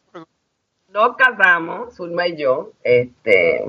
Nos 0.90 1.18
casamos, 1.18 1.96
Zulma 1.96 2.28
y 2.28 2.38
yo, 2.38 2.74
este, 2.84 3.66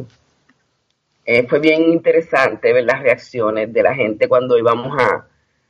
eh, 1.24 1.46
fue 1.48 1.58
bien 1.58 1.84
interesante 1.84 2.70
ver 2.74 2.84
las 2.84 3.00
reacciones 3.00 3.72
de 3.72 3.82
la 3.82 3.94
gente 3.94 4.28
cuando 4.28 4.58
íbamos 4.58 4.94
a, 5.02 5.26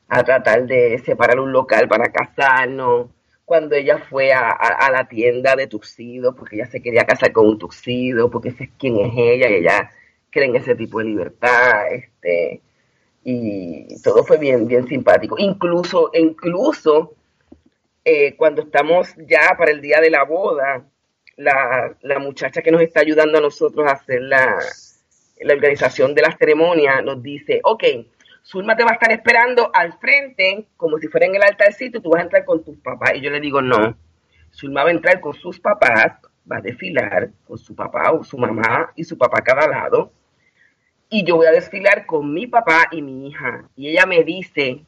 a 0.09 0.23
tratar 0.25 0.67
de 0.67 0.99
separar 0.99 1.41
un 1.41 1.53
local 1.53 1.89
para 1.89 2.13
casarnos, 2.13 3.09
cuando 3.45 3.75
ella 3.77 3.99
fue 3.99 4.33
a, 4.33 4.51
a- 4.51 4.91
la 4.91 5.07
tienda 5.09 5.55
de 5.57 5.67
tuxido, 5.67 6.35
porque 6.35 6.57
ella 6.57 6.67
se 6.67 6.81
quería 6.83 7.05
casar 7.05 7.33
con 7.33 7.47
un 7.47 7.59
tuxido, 7.59 8.31
porque 8.31 8.49
ese 8.51 8.65
es 8.65 8.71
quien 8.79 8.99
es 9.01 9.13
ella, 9.17 9.49
y 9.51 9.55
ella 9.57 9.91
cree 10.31 10.47
en 10.47 10.57
ese 10.57 10.75
tipo 10.75 10.99
de 10.99 11.05
libertad, 11.07 11.93
este, 11.93 12.63
y 13.25 14.01
todo 14.03 14.25
fue 14.25 14.39
bien, 14.39 14.67
bien 14.67 14.87
simpático. 14.87 15.37
Incluso, 15.39 16.11
incluso 16.15 17.15
eh, 18.05 18.37
cuando 18.37 18.63
estamos 18.63 19.15
ya 19.29 19.55
para 19.59 19.71
el 19.73 19.81
día 19.81 20.01
de 20.01 20.11
la 20.11 20.25
boda, 20.25 20.85
la, 21.37 21.97
la 22.03 22.19
muchacha 22.19 22.63
que 22.63 22.71
nos 22.71 22.83
está 22.83 23.01
ayudando 23.01 23.39
a 23.39 23.41
nosotros 23.41 23.87
a 23.87 23.93
hacer 23.93 24.23
la, 24.23 24.57
la 25.41 25.55
organización 25.55 26.15
de 26.15 26.23
la 26.23 26.37
ceremonia 26.37 27.03
nos 27.03 27.23
dice, 27.23 27.61
ok, 27.65 27.85
Zulma 28.45 28.77
te 28.77 28.85
va 28.85 28.91
a 28.91 28.95
estar 28.95 29.11
esperando 29.11 29.71
al 29.73 29.99
frente, 29.99 30.67
como 30.77 30.99
si 30.99 31.09
fuera 31.09 31.27
en 31.27 31.35
el 31.35 31.43
altarcito, 31.43 31.99
y 31.99 32.03
tú 32.03 32.11
vas 32.11 32.21
a 32.21 32.25
entrar 32.25 32.45
con 32.45 32.63
tus 32.63 32.77
papás. 32.77 33.13
Y 33.15 33.23
yo 33.23 33.31
le 33.31 33.41
digo, 33.41 33.63
no, 33.63 33.97
Zulma 34.53 34.85
va 34.85 34.91
a 34.91 34.93
entrar 34.93 35.19
con 35.21 35.33
sus 35.33 35.59
papás, 35.59 36.19
va 36.51 36.59
a 36.59 36.61
desfilar 36.61 37.31
con 37.47 37.57
su 37.57 37.75
papá 37.75 38.13
o 38.13 38.23
su 38.23 38.37
mamá 38.37 38.93
y 38.95 39.05
su 39.05 39.17
papá 39.17 39.39
a 39.39 39.45
cada 39.45 39.67
lado. 39.67 40.13
Y 41.09 41.25
yo 41.25 41.37
voy 41.37 41.47
a 41.47 41.53
desfilar 41.53 42.05
con 42.05 42.35
mi 42.35 42.47
papá 42.47 42.89
y 42.91 43.01
mi 43.01 43.29
hija. 43.29 43.65
Y 43.77 43.89
ella 43.89 44.05
me 44.05 44.23
dice, 44.25 44.85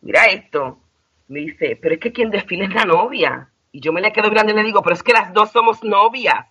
mira 0.00 0.26
esto, 0.26 0.78
me 1.26 1.40
dice, 1.40 1.76
pero 1.80 1.94
es 1.94 2.00
que 2.00 2.12
quien 2.12 2.30
desfila 2.30 2.64
es 2.64 2.74
la 2.74 2.84
novia. 2.84 3.50
Y 3.72 3.80
yo 3.80 3.92
me 3.92 4.00
le 4.00 4.12
quedo 4.12 4.30
grande 4.30 4.52
y 4.52 4.56
le 4.56 4.62
digo, 4.62 4.82
pero 4.82 4.94
es 4.94 5.02
que 5.02 5.12
las 5.12 5.32
dos 5.32 5.50
somos 5.50 5.82
novias. 5.82 6.46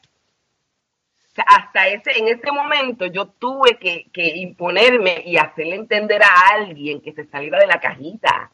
Hasta 1.47 1.87
ese, 1.87 2.11
en 2.19 2.27
ese 2.27 2.51
momento 2.51 3.05
yo 3.07 3.25
tuve 3.27 3.77
que, 3.79 4.05
que 4.13 4.35
imponerme 4.37 5.23
y 5.25 5.37
hacerle 5.37 5.75
entender 5.75 6.21
a 6.23 6.29
alguien 6.53 7.01
que 7.01 7.11
se 7.13 7.25
saliera 7.25 7.59
de 7.59 7.67
la 7.67 7.79
cajita. 7.79 8.51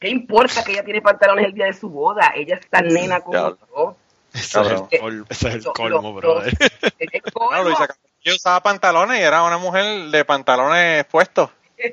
¿Qué 0.00 0.08
importa 0.08 0.64
que 0.64 0.72
ella 0.72 0.84
tiene 0.84 1.00
pantalones 1.00 1.46
el 1.46 1.54
día 1.54 1.66
de 1.66 1.72
su 1.74 1.88
boda? 1.88 2.32
Ella 2.34 2.56
es 2.56 2.68
tan 2.68 2.88
nena 2.88 3.20
como 3.20 3.56
yo. 3.74 3.96
Ese 4.34 4.40
es 4.40 4.54
el 4.56 4.62
Cabrón. 4.62 4.88
colmo, 5.00 5.26
ese 5.28 5.48
es 5.48 5.54
el 5.54 5.62
colmo, 5.72 6.20
No. 6.20 7.62
Luisa, 7.62 7.86
yo 8.24 8.34
usaba 8.34 8.60
pantalones 8.60 9.20
y 9.20 9.22
era 9.22 9.42
una 9.44 9.58
mujer 9.58 10.08
de 10.10 10.24
pantalones 10.24 11.04
puestos. 11.04 11.50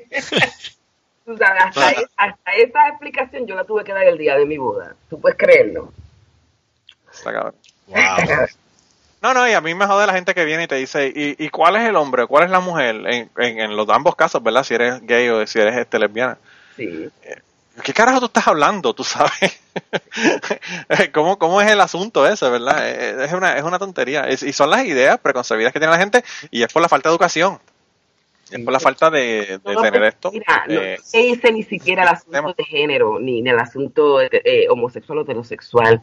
Hasta, 1.30 1.92
e- 1.92 2.08
hasta 2.16 2.52
esa 2.54 2.88
explicación 2.88 3.46
yo 3.46 3.54
la 3.54 3.62
tuve 3.62 3.84
que 3.84 3.92
dar 3.92 4.02
el 4.04 4.18
día 4.18 4.36
de 4.36 4.46
mi 4.46 4.58
boda. 4.58 4.96
¿Tú 5.08 5.20
puedes 5.20 5.38
creerlo? 5.38 5.92
Está 7.12 7.32
cabrón. 7.32 7.54
Wow. 7.86 7.96
No, 9.22 9.34
no, 9.34 9.46
y 9.48 9.52
a 9.52 9.60
mí 9.60 9.74
me 9.74 9.86
jode 9.86 10.06
la 10.06 10.14
gente 10.14 10.34
que 10.34 10.44
viene 10.46 10.64
y 10.64 10.66
te 10.66 10.76
dice, 10.76 11.08
¿y, 11.14 11.36
y 11.44 11.48
cuál 11.50 11.76
es 11.76 11.82
el 11.88 11.96
hombre? 11.96 12.26
¿Cuál 12.26 12.44
es 12.44 12.50
la 12.50 12.60
mujer? 12.60 12.96
En, 13.06 13.30
en, 13.36 13.60
en 13.60 13.76
los 13.76 13.88
ambos 13.90 14.16
casos, 14.16 14.42
¿verdad? 14.42 14.64
Si 14.64 14.74
eres 14.74 15.00
gay 15.06 15.28
o 15.28 15.46
si 15.46 15.58
eres 15.58 15.76
este, 15.76 15.98
lesbiana. 15.98 16.38
Sí. 16.76 17.08
¿Qué 17.84 17.92
carajo 17.92 18.20
tú 18.20 18.26
estás 18.26 18.48
hablando? 18.48 18.94
¿Tú 18.94 19.04
sabes? 19.04 19.60
¿Cómo, 21.12 21.38
¿Cómo 21.38 21.60
es 21.60 21.70
el 21.70 21.80
asunto 21.80 22.26
ese, 22.26 22.48
verdad? 22.48 22.78
Eh, 22.88 23.24
Es 23.24 23.32
una, 23.32 23.56
es 23.56 23.62
una 23.62 23.78
tontería. 23.78 24.22
Es- 24.28 24.42
y 24.42 24.52
son 24.52 24.70
las 24.70 24.84
ideas 24.84 25.18
preconcebidas 25.18 25.72
que 25.72 25.78
tiene 25.80 25.92
la 25.92 25.98
gente 26.00 26.24
y 26.50 26.62
es 26.62 26.72
por 26.72 26.82
la 26.82 26.88
falta 26.88 27.08
de 27.08 27.12
educación. 27.14 27.58
Es 28.50 28.58
por 28.64 28.72
la 28.72 28.80
falta 28.80 29.10
de, 29.10 29.60
de 29.64 29.74
No, 29.74 29.80
tener 29.82 30.00
pues, 30.00 30.14
esto. 30.14 30.32
Mira, 30.32 30.64
no 30.66 30.80
eh, 30.80 30.98
se 31.02 31.18
dice 31.18 31.52
ni 31.52 31.62
siquiera 31.62 32.02
el 32.02 32.08
asunto 32.08 32.32
tema. 32.32 32.54
de 32.56 32.64
género, 32.64 33.18
ni 33.20 33.38
en 33.40 33.46
el 33.46 33.58
asunto 33.60 34.20
eh, 34.20 34.66
homosexual 34.68 35.18
o 35.18 35.22
heterosexual. 35.22 36.02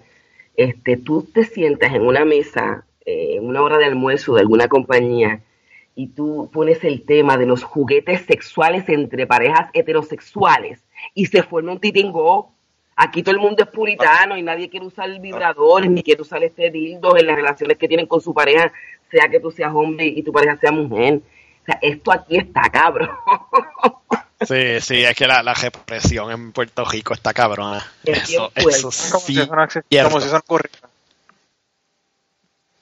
Este, 0.56 0.98
tú 0.98 1.24
te 1.34 1.44
sientas 1.44 1.94
en 1.94 2.02
una 2.04 2.24
mesa, 2.26 2.86
eh, 3.08 3.40
una 3.40 3.62
hora 3.62 3.78
de 3.78 3.86
almuerzo 3.86 4.36
de 4.36 4.42
alguna 4.42 4.68
compañía, 4.68 5.42
y 5.96 6.10
tú 6.10 6.50
pones 6.52 6.84
el 6.84 7.04
tema 7.06 7.38
de 7.38 7.46
los 7.46 7.64
juguetes 7.64 8.26
sexuales 8.26 8.88
entre 8.90 9.26
parejas 9.26 9.70
heterosexuales, 9.74 10.84
y 11.16 11.26
se 11.28 11.42
forma 11.42 11.72
un 11.72 11.80
titingo. 11.80 12.52
Aquí 12.96 13.24
todo 13.24 13.36
el 13.36 13.42
mundo 13.42 13.64
es 13.64 13.70
puritano 13.70 14.38
y 14.38 14.42
nadie 14.42 14.70
quiere 14.70 14.86
usar 14.86 15.10
vibradores, 15.22 15.90
ni 15.90 16.04
quiere 16.04 16.22
usar 16.22 16.44
este 16.44 16.70
dildo 16.70 17.16
en 17.16 17.28
las 17.28 17.36
relaciones 17.36 17.78
que 17.78 17.88
tienen 17.88 18.08
con 18.08 18.20
su 18.20 18.34
pareja, 18.34 18.72
sea 19.10 19.30
que 19.30 19.40
tú 19.40 19.52
seas 19.52 19.72
hombre 19.74 20.06
y 20.06 20.22
tu 20.22 20.34
pareja 20.34 20.58
sea 20.58 20.72
mujer. 20.72 21.22
O 21.62 21.66
sea, 21.66 21.80
esto 21.82 22.12
aquí 22.12 22.38
está 22.38 22.64
cabrón. 22.64 23.10
Sí, 24.42 24.80
sí, 24.82 25.04
es 25.04 25.16
que 25.16 25.26
la, 25.26 25.42
la 25.42 25.54
represión 25.54 26.32
en 26.32 26.52
Puerto 26.52 26.86
Rico 26.86 27.14
está 27.14 27.34
cabrona. 27.34 27.84
Eso, 28.04 28.52
eso 28.56 28.90
como, 29.12 29.26
si 29.26 29.36
sí. 29.36 29.48
como 29.48 30.20
si 30.20 30.28
eso 30.28 30.34
no 30.34 30.40
ocurriera. 30.40 30.87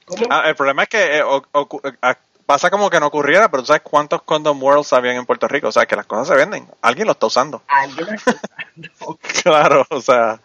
¿Cómo? 0.05 0.25
Ah, 0.29 0.43
el 0.47 0.55
problema 0.55 0.83
es 0.83 0.89
que 0.89 1.17
eh, 1.17 1.23
o- 1.23 1.41
ocu- 1.51 1.97
a- 2.01 2.17
pasa 2.45 2.69
como 2.69 2.89
que 2.89 2.99
no 2.99 3.07
ocurriera, 3.07 3.49
pero 3.49 3.63
tú 3.63 3.67
sabes 3.67 3.81
cuántos 3.83 4.21
Condom 4.21 4.61
Worlds 4.61 4.93
habían 4.93 5.15
en 5.15 5.25
Puerto 5.25 5.47
Rico. 5.47 5.67
O 5.67 5.71
sea, 5.71 5.85
que 5.85 5.95
las 5.95 6.05
cosas 6.05 6.27
se 6.27 6.35
venden. 6.35 6.67
Alguien 6.81 7.07
lo 7.07 7.13
está 7.13 7.25
usando. 7.25 7.63
Alguien 7.67 8.05
lo 8.07 8.13
está 8.13 8.31
usando. 8.31 9.19
claro, 9.43 9.85
o 9.89 10.01
sea, 10.01 10.39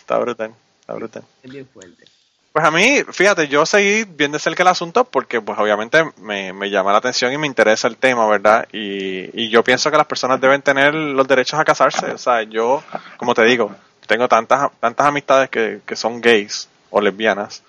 está 0.00 0.18
brutal, 0.18 0.54
está 0.80 0.92
brutal. 0.94 1.22
Es 1.42 1.50
bien 1.50 1.66
fuerte. 1.72 2.04
Pues 2.52 2.64
a 2.64 2.70
mí, 2.70 3.02
fíjate, 3.10 3.48
yo 3.48 3.66
seguí 3.66 4.04
bien 4.04 4.30
de 4.30 4.38
cerca 4.38 4.62
el 4.62 4.68
asunto 4.68 5.02
porque 5.04 5.40
pues 5.40 5.58
obviamente 5.58 6.04
me, 6.18 6.52
me 6.52 6.70
llama 6.70 6.92
la 6.92 6.98
atención 6.98 7.32
y 7.32 7.36
me 7.38 7.48
interesa 7.48 7.88
el 7.88 7.96
tema, 7.96 8.28
¿verdad? 8.28 8.68
Y, 8.70 9.28
y 9.42 9.48
yo 9.50 9.64
pienso 9.64 9.90
que 9.90 9.96
las 9.96 10.06
personas 10.06 10.40
deben 10.40 10.62
tener 10.62 10.94
los 10.94 11.26
derechos 11.26 11.58
a 11.58 11.64
casarse. 11.64 12.12
O 12.12 12.18
sea, 12.18 12.44
yo, 12.44 12.80
como 13.16 13.34
te 13.34 13.42
digo, 13.42 13.74
tengo 14.06 14.28
tantas, 14.28 14.70
tantas 14.78 15.04
amistades 15.04 15.50
que, 15.50 15.80
que 15.84 15.96
son 15.96 16.20
gays 16.20 16.68
o 16.90 17.00
lesbianas 17.00 17.64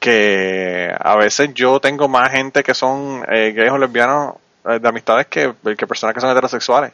que 0.00 0.92
a 0.98 1.14
veces 1.16 1.50
yo 1.54 1.78
tengo 1.78 2.08
más 2.08 2.32
gente 2.32 2.62
que 2.62 2.74
son 2.74 3.24
eh, 3.30 3.52
gays 3.54 3.70
o 3.70 3.78
lesbianos 3.78 4.34
eh, 4.68 4.78
de 4.80 4.88
amistades 4.88 5.26
que, 5.26 5.54
que 5.76 5.86
personas 5.86 6.14
que 6.14 6.20
son 6.20 6.30
heterosexuales. 6.30 6.92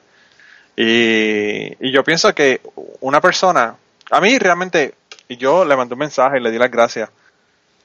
Y, 0.77 1.87
y 1.87 1.93
yo 1.93 2.05
pienso 2.05 2.35
que 2.35 2.61
una 3.01 3.21
persona, 3.21 3.77
a 4.11 4.21
mí 4.21 4.39
realmente, 4.39 4.95
y 5.29 5.37
yo 5.37 5.65
le 5.65 5.77
mandé 5.77 5.95
un 5.95 6.01
mensaje 6.01 6.39
y 6.39 6.43
le 6.43 6.51
di 6.51 6.59
las 6.59 6.71
gracias, 6.71 7.09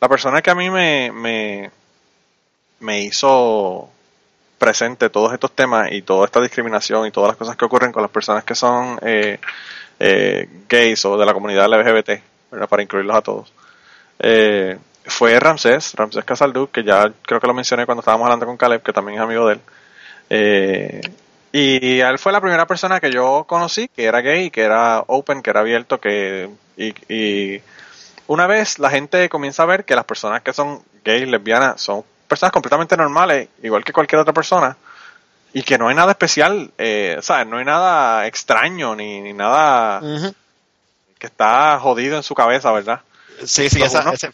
la 0.01 0.09
persona 0.09 0.41
que 0.41 0.49
a 0.49 0.55
mí 0.55 0.69
me, 0.69 1.11
me, 1.11 1.71
me 2.79 3.01
hizo 3.03 3.89
presente 4.57 5.09
todos 5.09 5.33
estos 5.33 5.51
temas 5.53 5.91
y 5.91 6.01
toda 6.01 6.25
esta 6.25 6.41
discriminación 6.41 7.07
y 7.07 7.11
todas 7.11 7.29
las 7.29 7.37
cosas 7.37 7.55
que 7.55 7.65
ocurren 7.65 7.91
con 7.91 8.01
las 8.01 8.11
personas 8.11 8.43
que 8.43 8.55
son 8.55 8.99
eh, 9.01 9.39
eh, 9.99 10.49
gays 10.67 11.05
o 11.05 11.17
de 11.17 11.25
la 11.25 11.33
comunidad 11.33 11.67
LGBT, 11.67 12.09
para 12.67 12.83
incluirlos 12.83 13.15
a 13.15 13.21
todos. 13.21 13.53
Eh, 14.19 14.77
fue 15.05 15.39
Ramsés, 15.39 15.93
Ramsés 15.95 16.23
Casalduc, 16.25 16.71
que 16.71 16.83
ya 16.83 17.11
creo 17.23 17.39
que 17.39 17.47
lo 17.47 17.53
mencioné 17.53 17.85
cuando 17.85 18.01
estábamos 18.01 18.25
hablando 18.25 18.45
con 18.45 18.57
Caleb, 18.57 18.81
que 18.83 18.93
también 18.93 19.17
es 19.17 19.23
amigo 19.23 19.47
de 19.47 19.53
él. 19.55 19.61
Eh, 20.29 21.01
y 21.51 21.99
él 21.99 22.17
fue 22.19 22.31
la 22.31 22.39
primera 22.41 22.65
persona 22.65 22.99
que 22.99 23.11
yo 23.11 23.45
conocí 23.47 23.87
que 23.89 24.05
era 24.05 24.21
gay, 24.21 24.49
que 24.51 24.61
era 24.61 25.03
open, 25.07 25.41
que 25.41 25.49
era 25.49 25.59
abierto, 25.59 25.99
que 25.99 26.49
y, 26.77 26.93
y 27.13 27.61
una 28.27 28.47
vez 28.47 28.79
la 28.79 28.89
gente 28.89 29.27
comienza 29.27 29.63
a 29.63 29.65
ver 29.65 29.83
que 29.83 29.95
las 29.95 30.05
personas 30.05 30.41
que 30.41 30.53
son 30.53 30.81
gays, 31.03 31.27
lesbianas, 31.27 31.81
son 31.81 32.03
personas 32.27 32.53
completamente 32.53 32.95
normales, 32.95 33.49
igual 33.61 33.83
que 33.83 33.91
cualquier 33.91 34.21
otra 34.21 34.33
persona, 34.33 34.77
y 35.51 35.63
que 35.63 35.77
no 35.77 35.89
hay 35.89 35.95
nada 35.95 36.11
especial, 36.11 36.71
eh, 36.77 37.17
¿sabes? 37.21 37.45
No 37.47 37.57
hay 37.57 37.65
nada 37.65 38.25
extraño 38.27 38.95
ni, 38.95 39.19
ni 39.19 39.33
nada 39.33 39.99
que 41.19 41.27
está 41.27 41.77
jodido 41.79 42.15
en 42.15 42.23
su 42.23 42.33
cabeza, 42.33 42.71
¿verdad? 42.71 43.01
Sí, 43.43 43.69
sí, 43.69 43.79
esa- 43.83 43.99
ese, 44.13 44.31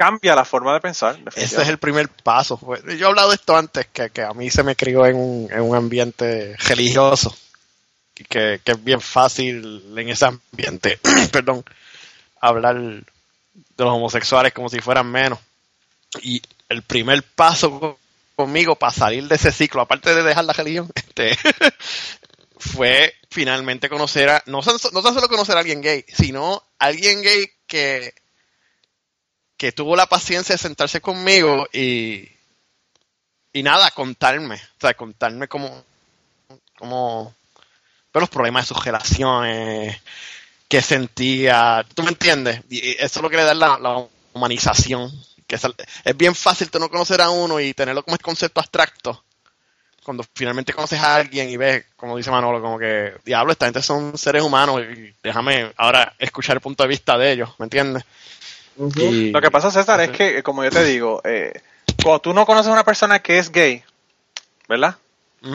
Cambia 0.00 0.34
la 0.34 0.46
forma 0.46 0.72
de 0.72 0.80
pensar. 0.80 1.18
ese 1.36 1.60
es 1.60 1.68
el 1.68 1.76
primer 1.78 2.08
paso. 2.08 2.58
Yo 2.96 3.06
he 3.06 3.08
hablado 3.08 3.28
de 3.28 3.34
esto 3.34 3.54
antes, 3.54 3.86
que, 3.92 4.08
que 4.08 4.22
a 4.22 4.32
mí 4.32 4.50
se 4.50 4.62
me 4.62 4.74
crió 4.74 5.04
en 5.04 5.14
un, 5.16 5.48
en 5.52 5.60
un 5.60 5.76
ambiente 5.76 6.56
religioso. 6.56 7.36
Que, 8.14 8.60
que 8.64 8.72
es 8.72 8.82
bien 8.82 9.00
fácil 9.02 9.82
en 9.96 10.08
ese 10.08 10.24
ambiente, 10.24 10.98
perdón, 11.32 11.62
hablar 12.40 12.76
de 12.76 13.04
los 13.76 13.88
homosexuales 13.94 14.54
como 14.54 14.70
si 14.70 14.80
fueran 14.80 15.06
menos. 15.10 15.38
Y 16.22 16.40
el 16.70 16.82
primer 16.82 17.22
paso 17.22 17.78
co- 17.78 17.98
conmigo 18.36 18.76
para 18.76 18.92
salir 18.94 19.28
de 19.28 19.34
ese 19.36 19.52
ciclo, 19.52 19.82
aparte 19.82 20.14
de 20.14 20.22
dejar 20.22 20.44
la 20.46 20.52
religión, 20.54 20.90
este, 20.94 21.36
fue 22.58 23.14
finalmente 23.30 23.88
conocer 23.88 24.28
a, 24.30 24.42
no, 24.46 24.60
tan- 24.62 24.76
no 24.92 25.02
tan 25.02 25.14
solo 25.14 25.28
conocer 25.28 25.56
a 25.56 25.60
alguien 25.60 25.80
gay, 25.82 26.04
sino 26.08 26.62
alguien 26.78 27.22
gay 27.22 27.50
que, 27.66 28.14
que 29.60 29.72
tuvo 29.72 29.94
la 29.94 30.06
paciencia 30.06 30.54
de 30.54 30.58
sentarse 30.58 31.02
conmigo 31.02 31.68
y, 31.70 32.26
y 33.52 33.62
nada, 33.62 33.90
contarme, 33.90 34.54
o 34.54 34.80
sea, 34.80 34.94
contarme 34.94 35.48
cómo, 35.48 35.84
cómo 36.78 37.34
pues, 38.10 38.22
los 38.22 38.30
problemas 38.30 38.64
de 38.64 38.74
sus 38.74 38.82
relaciones, 38.82 40.00
qué 40.66 40.80
sentía, 40.80 41.84
¿tú 41.94 42.02
me 42.02 42.08
entiendes? 42.08 42.62
Y 42.70 42.92
eso 42.92 43.18
es 43.18 43.22
lo 43.22 43.28
que 43.28 43.36
le 43.36 43.44
da 43.44 43.52
la, 43.52 44.08
humanización, 44.32 45.12
que 45.46 45.56
es, 45.56 45.62
es 46.04 46.16
bien 46.16 46.34
fácil 46.34 46.70
tú 46.70 46.78
no 46.78 46.88
conocer 46.88 47.20
a 47.20 47.28
uno 47.28 47.60
y 47.60 47.74
tenerlo 47.74 48.02
como 48.02 48.16
concepto 48.16 48.60
abstracto, 48.60 49.22
cuando 50.02 50.24
finalmente 50.32 50.72
conoces 50.72 51.00
a 51.00 51.16
alguien 51.16 51.50
y 51.50 51.58
ves, 51.58 51.84
como 51.96 52.16
dice 52.16 52.30
Manolo, 52.30 52.62
como 52.62 52.78
que, 52.78 53.12
diablo, 53.26 53.52
esta 53.52 53.66
gente 53.66 53.82
son 53.82 54.16
seres 54.16 54.42
humanos 54.42 54.80
y 54.80 55.14
déjame 55.22 55.70
ahora 55.76 56.14
escuchar 56.18 56.56
el 56.56 56.62
punto 56.62 56.82
de 56.82 56.88
vista 56.88 57.18
de 57.18 57.32
ellos, 57.32 57.50
¿me 57.58 57.66
entiendes? 57.66 58.04
Y- 58.96 59.30
Lo 59.30 59.40
que 59.40 59.50
pasa, 59.50 59.70
César, 59.70 60.00
es 60.00 60.10
que, 60.10 60.42
como 60.42 60.64
yo 60.64 60.70
te 60.70 60.84
digo, 60.84 61.20
eh, 61.24 61.52
cuando 62.02 62.20
tú 62.20 62.32
no 62.34 62.46
conoces 62.46 62.70
a 62.70 62.72
una 62.72 62.84
persona 62.84 63.18
que 63.20 63.38
es 63.38 63.50
gay, 63.52 63.82
¿verdad? 64.68 64.96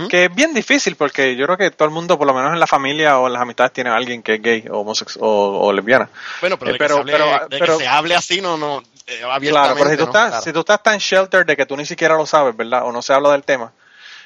Que 0.10 0.26
es 0.26 0.34
bien 0.36 0.52
difícil 0.54 0.96
porque 0.96 1.36
yo 1.36 1.46
creo 1.46 1.58
que 1.58 1.70
todo 1.70 1.88
el 1.88 1.94
mundo, 1.94 2.18
por 2.18 2.26
lo 2.26 2.34
menos 2.34 2.52
en 2.54 2.60
la 2.60 2.66
familia 2.66 3.20
o 3.20 3.28
en 3.28 3.34
las 3.34 3.42
amistades, 3.44 3.72
tiene 3.72 3.92
a 3.92 3.96
alguien 3.96 4.24
que 4.24 4.36
es 4.36 4.42
gay 4.42 4.66
o, 4.72 4.84
homosex- 4.84 5.18
o, 5.22 5.60
o 5.68 5.72
lesbiana. 5.74 6.10
Bueno, 6.42 6.58
pero, 6.58 6.72
Eh, 6.72 6.74
de, 6.74 6.80
pero- 6.80 7.04
que, 7.06 7.12
se 7.12 7.16
hable, 7.18 7.28
pero- 7.36 7.48
de 7.50 7.60
pero- 7.60 7.78
que 7.78 7.84
se 7.84 7.88
hable 7.88 8.16
así, 8.16 8.42
no, 8.42 8.58
no, 8.58 8.82
eh, 9.06 9.22
Claro, 9.50 9.76
pero 9.78 9.90
si 9.92 9.96
tú, 9.98 10.04
¿no? 10.04 10.10
estás, 10.10 10.28
Claro. 10.30 10.42
si 10.44 10.54
tú 10.54 10.60
estás 10.62 10.82
tan 10.82 10.98
shelter 10.98 11.46
de 11.46 11.56
que 11.56 11.68
tú 11.68 11.78
ni 11.78 11.86
siquiera 11.86 12.16
lo 12.16 12.26
sabes, 12.26 12.58
¿verdad? 12.58 12.84
O 12.86 12.92
no 12.92 13.04
se 13.04 13.14
habla 13.14 13.32
del 13.34 13.44
tema, 13.44 13.72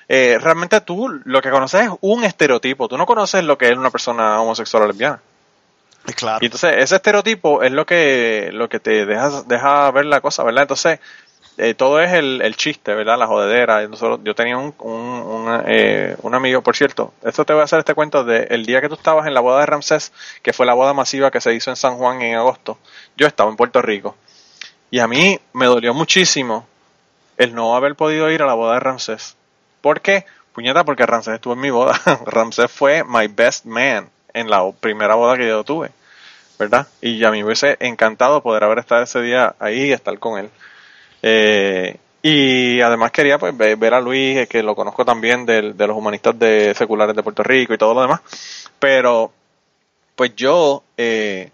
eh, 0.08 0.38
realmente 0.40 0.80
tú 0.82 1.10
lo 1.26 1.42
que 1.42 1.50
conoces 1.50 1.82
es 1.82 1.90
un 2.02 2.24
estereotipo. 2.24 2.88
Tú 2.88 2.98
no 2.98 3.06
conoces 3.06 3.44
lo 3.44 3.58
que 3.58 3.68
es 3.70 3.78
una 3.78 3.92
persona 3.92 4.42
homosexual 4.42 4.84
o 4.84 4.88
lesbiana. 4.88 5.20
Y 6.42 6.46
entonces 6.46 6.76
ese 6.78 6.96
estereotipo 6.96 7.64
es 7.64 7.72
lo 7.72 7.86
que, 7.86 8.50
lo 8.54 8.70
que 8.70 8.80
te 8.80 9.06
deja, 9.06 9.44
deja 9.44 9.92
ver 9.92 10.06
la 10.06 10.22
cosa, 10.22 10.44
¿verdad? 10.44 10.64
Entonces, 10.64 11.00
eh, 11.58 11.74
todo 11.74 12.00
es 12.00 12.14
el, 12.14 12.42
el 12.42 12.56
chiste, 12.56 12.94
¿verdad? 12.94 13.18
La 13.18 13.28
jodedera. 13.28 13.86
Nosotros, 13.88 14.22
yo 14.24 14.34
tenía 14.34 14.58
un, 14.58 14.74
un, 14.80 15.62
eh, 15.68 16.16
un 16.22 16.34
amigo, 16.34 16.62
por 16.62 16.76
cierto, 16.76 17.14
esto 17.22 17.44
te 17.44 17.52
voy 17.52 17.62
a 17.62 17.66
hacer 17.66 17.80
este 17.80 17.94
cuento 17.94 18.24
de 18.24 18.48
el 18.50 18.66
día 18.66 18.80
que 18.80 18.88
tú 18.88 18.96
estabas 18.96 19.28
en 19.28 19.34
la 19.34 19.42
boda 19.42 19.60
de 19.60 19.66
Ramsés, 19.66 20.14
que 20.42 20.54
fue 20.54 20.66
la 20.66 20.74
boda 20.74 20.94
masiva 20.94 21.32
que 21.32 21.42
se 21.42 21.54
hizo 21.54 21.70
en 21.70 21.76
San 21.76 21.98
Juan 21.98 22.22
en 22.22 22.36
agosto. 22.36 22.78
Yo 23.18 23.28
estaba 23.28 23.50
en 23.50 23.58
Puerto 23.58 23.82
Rico. 23.82 24.16
Y 24.90 25.00
a 25.00 25.08
mí 25.08 25.38
me 25.52 25.66
dolió 25.66 25.94
muchísimo 25.94 26.66
el 27.38 27.54
no 27.54 27.76
haber 27.76 27.96
podido 27.96 28.32
ir 28.32 28.42
a 28.42 28.46
la 28.46 28.54
boda 28.54 28.76
de 28.76 28.80
Ramsés. 28.80 29.36
¿Por 29.82 30.00
qué? 30.00 30.26
Puñeta, 30.54 30.86
porque 30.86 31.06
Ramsés 31.06 31.36
estuvo 31.36 31.54
en 31.54 31.60
mi 31.60 31.72
boda. 31.72 32.00
Ramsés 32.26 32.72
fue 32.72 33.04
my 33.04 33.28
best 33.28 33.66
man 33.66 34.10
en 34.34 34.50
la 34.50 34.70
primera 34.72 35.16
boda 35.16 35.38
que 35.38 35.48
yo 35.48 35.64
tuve. 35.66 35.92
¿Verdad? 36.60 36.88
Y 37.02 37.24
a 37.24 37.32
mí 37.32 37.40
me 37.40 37.46
hubiese 37.46 37.78
encantado 37.80 38.44
poder 38.44 38.64
haber 38.66 38.80
estado 38.80 39.04
ese 39.04 39.22
día 39.22 39.56
ahí 39.60 39.86
y 39.86 39.92
estar 39.94 40.20
con 40.20 40.40
él. 40.40 40.50
Eh, 41.24 41.98
y 42.22 42.82
además 42.82 43.12
quería 43.12 43.38
pues 43.40 43.56
ve- 43.58 43.76
ver 43.76 43.94
a 43.94 44.02
Luis, 44.02 44.38
eh, 44.38 44.48
que 44.48 44.64
lo 44.64 44.76
conozco 44.76 45.06
también 45.06 45.46
del- 45.46 45.78
de, 45.78 45.88
los 45.88 45.98
humanistas 45.98 46.38
de 46.40 46.74
seculares 46.76 47.16
de 47.16 47.24
Puerto 47.24 47.44
Rico 47.44 47.74
y 47.74 47.78
todo 47.78 47.94
lo 47.94 48.02
demás. 48.02 48.22
Pero 48.80 49.32
pues 50.16 50.36
yo 50.36 50.84
eh, 50.98 51.52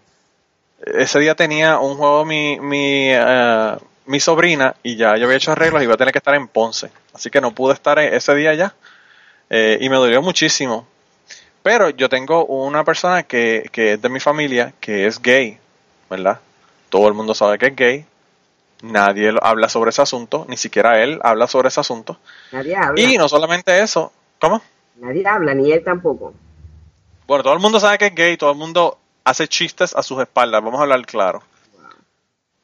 ese 0.96 1.20
día 1.20 1.34
tenía 1.34 1.78
un 1.78 1.96
juego 1.96 2.24
mi, 2.24 2.58
mi, 2.60 3.08
eh, 3.12 3.76
mi 4.06 4.20
sobrina 4.20 4.74
y 4.82 4.96
ya 4.96 5.16
yo 5.16 5.24
había 5.26 5.36
hecho 5.38 5.52
arreglos 5.52 5.82
y 5.82 5.84
iba 5.84 5.94
a 5.94 5.98
tener 5.98 6.12
que 6.12 6.18
estar 6.18 6.34
en 6.34 6.48
Ponce. 6.48 6.90
Así 7.14 7.30
que 7.30 7.40
no 7.40 7.52
pude 7.52 7.74
estar 7.74 7.98
e- 7.98 8.16
ese 8.16 8.34
día 8.34 8.54
ya. 8.54 8.74
Eh, 9.50 9.78
y 9.80 9.88
me 9.88 9.96
dolió 9.96 10.22
muchísimo. 10.22 10.86
Pero 11.66 11.90
yo 11.90 12.08
tengo 12.08 12.46
una 12.46 12.84
persona 12.84 13.24
que, 13.24 13.68
que 13.72 13.94
es 13.94 14.00
de 14.00 14.08
mi 14.08 14.20
familia 14.20 14.72
que 14.78 15.08
es 15.08 15.20
gay, 15.20 15.58
¿verdad? 16.08 16.38
Todo 16.90 17.08
el 17.08 17.14
mundo 17.14 17.34
sabe 17.34 17.58
que 17.58 17.66
es 17.66 17.74
gay. 17.74 18.06
Nadie 18.82 19.34
habla 19.42 19.68
sobre 19.68 19.90
ese 19.90 20.00
asunto, 20.00 20.46
ni 20.48 20.56
siquiera 20.56 21.02
él 21.02 21.18
habla 21.24 21.48
sobre 21.48 21.66
ese 21.66 21.80
asunto. 21.80 22.20
Nadie 22.52 22.76
habla. 22.76 23.00
Y 23.00 23.18
no 23.18 23.28
solamente 23.28 23.82
eso, 23.82 24.12
¿cómo? 24.38 24.62
Nadie 24.94 25.26
habla, 25.26 25.54
ni 25.54 25.72
él 25.72 25.82
tampoco. 25.82 26.34
Bueno, 27.26 27.42
todo 27.42 27.54
el 27.54 27.58
mundo 27.58 27.80
sabe 27.80 27.98
que 27.98 28.06
es 28.06 28.14
gay, 28.14 28.36
todo 28.36 28.52
el 28.52 28.58
mundo 28.58 28.96
hace 29.24 29.48
chistes 29.48 29.92
a 29.96 30.04
sus 30.04 30.20
espaldas, 30.20 30.62
vamos 30.62 30.78
a 30.78 30.84
hablar 30.84 31.04
claro. 31.04 31.42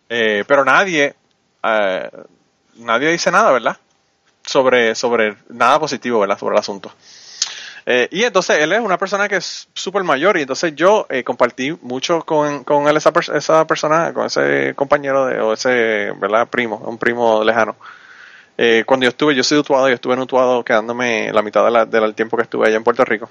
Eh, 0.09 0.45
pero 0.47 0.65
nadie, 0.65 1.13
eh, 1.65 2.11
nadie 2.77 3.11
dice 3.11 3.33
nada, 3.33 3.51
¿verdad? 3.51 3.77
Sobre, 4.47 4.95
sobre 4.95 5.39
nada 5.49 5.81
positivo, 5.81 6.21
¿verdad? 6.21 6.39
Sobre 6.39 6.55
el 6.55 6.61
asunto. 6.61 6.93
Eh, 7.85 8.09
y 8.13 8.23
entonces 8.23 8.59
él 8.61 8.73
es 8.73 8.81
una 8.81 8.97
persona 8.97 9.29
que 9.29 9.37
es 9.37 9.69
súper 9.75 10.05
mayor 10.05 10.37
y 10.37 10.43
entonces 10.43 10.75
yo 10.77 11.07
eh, 11.11 11.25
compartí 11.25 11.77
mucho 11.83 12.23
con, 12.25 12.63
con 12.63 12.87
él, 12.87 12.97
esa, 12.97 13.13
pers- 13.13 13.35
esa 13.35 13.67
persona, 13.67 14.13
con 14.13 14.27
ese 14.27 14.73
compañero 14.77 15.27
de, 15.27 15.41
o 15.41 15.53
ese, 15.53 16.13
¿verdad? 16.19 16.47
Primo, 16.49 16.77
un 16.77 16.97
primo 16.99 17.43
lejano. 17.43 17.75
Eh, 18.57 18.85
cuando 18.87 19.05
yo 19.05 19.09
estuve, 19.11 19.35
yo 19.35 19.43
soy 19.43 19.59
Utuado, 19.59 19.89
yo 19.89 19.95
estuve 19.95 20.15
en 20.15 20.21
Utuado 20.21 20.63
quedándome 20.65 21.33
la 21.33 21.43
mitad 21.43 21.65
de 21.65 21.71
la- 21.73 21.85
del 21.87 22.15
tiempo 22.15 22.37
que 22.37 22.45
estuve 22.45 22.69
allá 22.69 22.77
en 22.77 22.85
Puerto 22.85 23.05
Rico. 23.05 23.29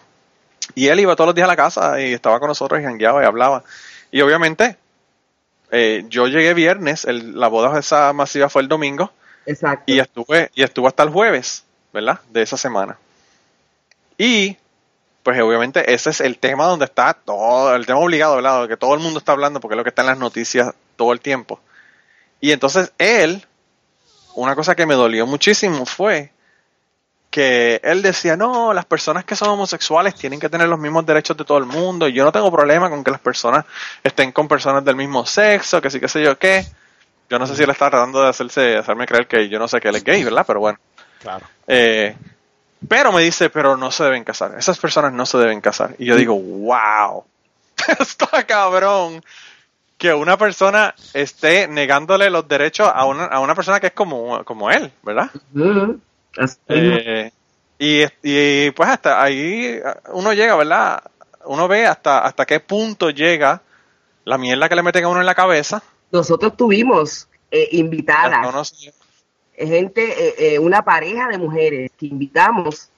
Y 0.76 0.88
él 0.88 1.00
iba 1.00 1.16
todos 1.16 1.28
los 1.30 1.36
días 1.36 1.46
a 1.46 1.52
la 1.52 1.56
casa 1.56 2.02
y 2.02 2.12
estaba 2.14 2.40
con 2.40 2.50
nosotros 2.50 2.80
y 2.82 2.84
jangueaba 2.84 3.24
y 3.24 3.26
hablaba. 3.26 3.64
Y 4.12 4.20
obviamente, 4.22 4.76
yo 6.10 6.28
llegué 6.28 6.54
viernes, 6.54 7.06
el- 7.06 7.40
la 7.40 7.48
boda 7.48 7.80
esa 7.80 8.12
masiva 8.14 8.50
fue 8.50 8.62
el 8.62 8.68
domingo, 8.68 9.12
Exacto. 9.46 9.84
y 9.88 10.00
estuve, 10.00 10.52
y 10.56 10.64
estuve 10.64 10.88
hasta 10.88 11.04
el 11.04 11.10
jueves, 11.10 11.64
¿verdad? 11.94 12.20
De 12.30 12.42
esa 12.42 12.58
semana. 12.58 12.98
Y, 14.24 14.56
pues 15.24 15.42
obviamente 15.42 15.92
ese 15.92 16.12
es 16.12 16.22
el 16.22 16.38
tema 16.38 16.66
donde 16.66 16.86
está 16.86 17.16
todo, 17.16 17.76
el 17.76 17.88
tema 17.88 17.98
obligado, 17.98 18.36
¿verdad? 18.36 18.68
Que 18.68 18.78
todo 18.78 18.94
el 18.94 19.00
mundo 19.00 19.18
está 19.18 19.32
hablando 19.32 19.60
porque 19.60 19.74
es 19.74 19.78
lo 19.78 19.84
que 19.84 19.90
está 19.90 20.04
en 20.04 20.10
las 20.10 20.20
noticias 20.20 20.76
todo 20.96 21.12
el 21.12 21.20
tiempo. 21.20 21.60
Y 22.40 22.52
entonces 22.52 22.94
él 23.00 23.44
una 24.36 24.56
cosa 24.56 24.76
que 24.76 24.86
me 24.86 24.94
dolió 24.94 25.26
muchísimo 25.26 25.88
fue 25.88 26.30
que 27.32 27.82
él 27.84 28.04
decía, 28.04 28.38
no, 28.38 28.74
las 28.76 28.86
personas 28.86 29.26
que 29.26 29.36
son 29.36 29.50
homosexuales 29.50 30.14
tienen 30.14 30.40
que 30.40 30.50
tener 30.50 30.68
los 30.68 30.78
mismos 30.78 31.04
derechos 31.04 31.36
de 31.36 31.44
todo 31.44 31.58
el 31.58 31.66
mundo, 31.66 32.08
y 32.08 32.14
yo 32.14 32.24
no 32.24 32.32
tengo 32.32 32.52
problema 32.52 32.92
con 32.92 33.04
que 33.04 33.10
las 33.10 33.22
personas 33.22 33.66
estén 34.04 34.32
con 34.32 34.48
personas 34.48 34.86
del 34.86 34.96
mismo 34.98 35.26
sexo, 35.26 35.82
que 35.82 35.90
sí, 35.90 36.00
que 36.00 36.08
sé 36.08 36.22
yo 36.22 36.38
qué. 36.38 36.64
Yo 37.28 37.40
no 37.40 37.48
sé 37.48 37.56
si 37.56 37.64
él 37.64 37.70
está 37.72 37.90
tratando 37.90 38.22
de 38.22 38.30
hacerse, 38.30 38.78
hacerme 38.78 39.08
creer 39.08 39.28
que 39.28 39.50
yo 39.50 39.58
no 39.58 39.68
sé 39.68 39.80
que 39.80 39.88
él 39.88 39.96
es 39.96 40.04
gay, 40.04 40.24
¿verdad? 40.24 40.44
Pero 40.46 40.60
bueno. 40.60 40.78
Claro. 41.22 41.48
Eh, 41.66 42.16
pero 42.88 43.12
me 43.12 43.22
dice, 43.22 43.50
pero 43.50 43.78
no 43.78 43.92
se 43.92 44.04
deben 44.04 44.24
casar. 44.24 44.56
Esas 44.58 44.80
personas 44.80 45.14
no 45.14 45.26
se 45.26 45.38
deben 45.38 45.62
casar. 45.62 45.96
Y 46.00 46.06
yo 46.06 46.16
digo, 46.16 46.36
wow, 46.40 47.24
está 48.00 48.44
cabrón 48.46 49.24
que 49.98 50.14
una 50.14 50.36
persona 50.36 50.96
esté 51.14 51.68
negándole 51.68 52.32
los 52.32 52.48
derechos 52.48 52.90
a 52.92 53.06
una, 53.06 53.26
a 53.26 53.40
una 53.40 53.54
persona 53.54 53.80
que 53.80 53.88
es 53.88 53.94
como, 53.94 54.44
como 54.46 54.72
él, 54.72 54.92
¿verdad? 55.04 55.30
Eh, 56.68 57.32
y, 57.78 58.04
y 58.24 58.72
pues 58.72 58.90
hasta 58.90 59.22
ahí 59.22 59.80
uno 60.14 60.34
llega, 60.34 60.56
¿verdad? 60.56 61.04
Uno 61.46 61.68
ve 61.68 61.86
hasta, 61.86 62.26
hasta 62.26 62.46
qué 62.46 62.60
punto 62.60 63.12
llega 63.12 63.62
la 64.26 64.38
mierda 64.40 64.70
que 64.70 64.76
le 64.76 64.84
meten 64.84 65.04
a 65.04 65.10
uno 65.10 65.20
en 65.20 65.26
la 65.26 65.36
cabeza. 65.36 65.84
Nosotros 66.12 66.58
tuvimos 66.58 67.28
eh, 67.52 67.70
invitadas, 67.74 68.42
No. 68.54 68.64
Gente, 69.68 70.04
eh, 70.28 70.56
eh, 70.56 70.60
una 70.60 70.84
pareja 70.84 71.28
de 71.28 71.38
mujeres 71.38 71.92
que 71.98 72.06
invitamos, 72.08 72.90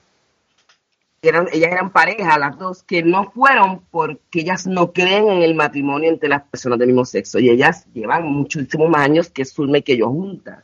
eran, 1.22 1.48
ellas 1.52 1.72
eran 1.72 1.90
pareja, 1.90 2.38
las 2.38 2.58
dos, 2.58 2.82
que 2.82 3.02
no 3.02 3.30
fueron 3.30 3.80
porque 3.90 4.40
ellas 4.40 4.66
no 4.66 4.92
creen 4.92 5.28
en 5.30 5.42
el 5.42 5.54
matrimonio 5.54 6.10
entre 6.10 6.28
las 6.28 6.42
personas 6.42 6.78
del 6.78 6.88
mismo 6.88 7.04
sexo. 7.06 7.38
Y 7.38 7.48
ellas 7.48 7.86
llevan 7.94 8.24
muchísimos 8.24 8.90
más 8.90 9.00
años 9.02 9.30
que 9.30 9.44
Zulma 9.44 9.78
y 9.78 9.82
que 9.82 9.96
yo 9.96 10.08
juntas. 10.10 10.58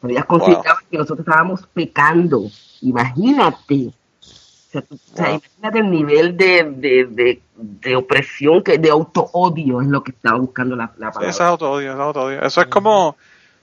Pero 0.00 0.12
ellas 0.12 0.26
consideraban 0.26 0.84
que 0.90 0.98
nosotros 0.98 1.26
estábamos 1.26 1.66
pecando. 1.72 2.42
Imagínate. 2.82 3.86
O 3.88 4.72
sea, 4.72 4.82
tú- 4.82 4.94
o 4.94 5.16
sea, 5.16 5.26
Wow. 5.30 5.40
imagínate 5.40 5.78
el 5.78 5.90
nivel 5.90 6.36
de, 6.36 6.62
de, 6.76 7.06
de, 7.10 7.42
de 7.56 7.96
opresión, 7.96 8.62
que 8.62 8.78
de 8.78 8.90
auto-odio 8.90 9.80
es 9.80 9.88
lo 9.88 10.02
que 10.04 10.12
estaba 10.12 10.38
buscando 10.38 10.76
la, 10.76 10.92
la 10.98 11.08
Sí, 11.08 11.14
palabra. 11.14 11.28
es 11.30 11.40
autoodio, 11.40 11.92
es 11.94 11.98
autoodio. 11.98 12.42
Eso 12.42 12.60
es 12.60 12.66
como, 12.68 13.16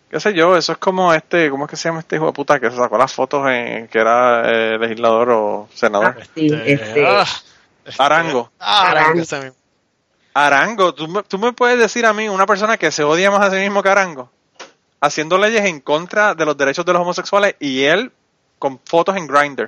qué 0.09 0.19
sé 0.19 0.33
yo, 0.33 0.55
eso 0.57 0.71
es 0.73 0.77
como 0.77 1.13
este, 1.13 1.49
¿cómo 1.49 1.65
es 1.65 1.69
que 1.71 1.75
se 1.77 1.89
llama 1.89 1.99
este 1.99 2.15
hijo 2.15 2.25
de 2.27 2.33
puta 2.33 2.59
que 2.59 2.69
se 2.69 2.77
sacó 2.77 2.97
las 2.97 3.13
fotos 3.13 3.47
en, 3.49 3.87
que 3.87 3.99
era 3.99 4.43
eh, 4.49 4.77
legislador 4.79 5.29
o 5.31 5.69
senador? 5.73 6.15
Ah, 6.19 6.23
sí, 6.35 6.49
este, 6.65 7.05
ah, 7.05 7.25
Arango. 7.97 8.51
ah, 8.59 8.91
Arango. 8.91 9.21
ese 9.21 9.39
mismo. 9.39 9.55
Arango, 10.33 10.93
¿tú 10.93 11.07
me, 11.07 11.23
tú 11.23 11.39
me 11.39 11.51
puedes 11.53 11.79
decir 11.79 12.05
a 12.05 12.13
mí 12.13 12.29
una 12.29 12.45
persona 12.45 12.77
que 12.77 12.91
se 12.91 13.03
odia 13.03 13.31
más 13.31 13.41
a 13.41 13.49
sí 13.51 13.57
mismo 13.57 13.81
que 13.81 13.89
Arango, 13.89 14.29
haciendo 15.01 15.37
leyes 15.37 15.65
en 15.65 15.79
contra 15.81 16.35
de 16.35 16.45
los 16.45 16.55
derechos 16.57 16.85
de 16.85 16.93
los 16.93 17.01
homosexuales 17.01 17.55
y 17.59 17.83
él 17.83 18.11
con 18.59 18.79
fotos 18.85 19.15
en 19.17 19.25
Grindr. 19.27 19.65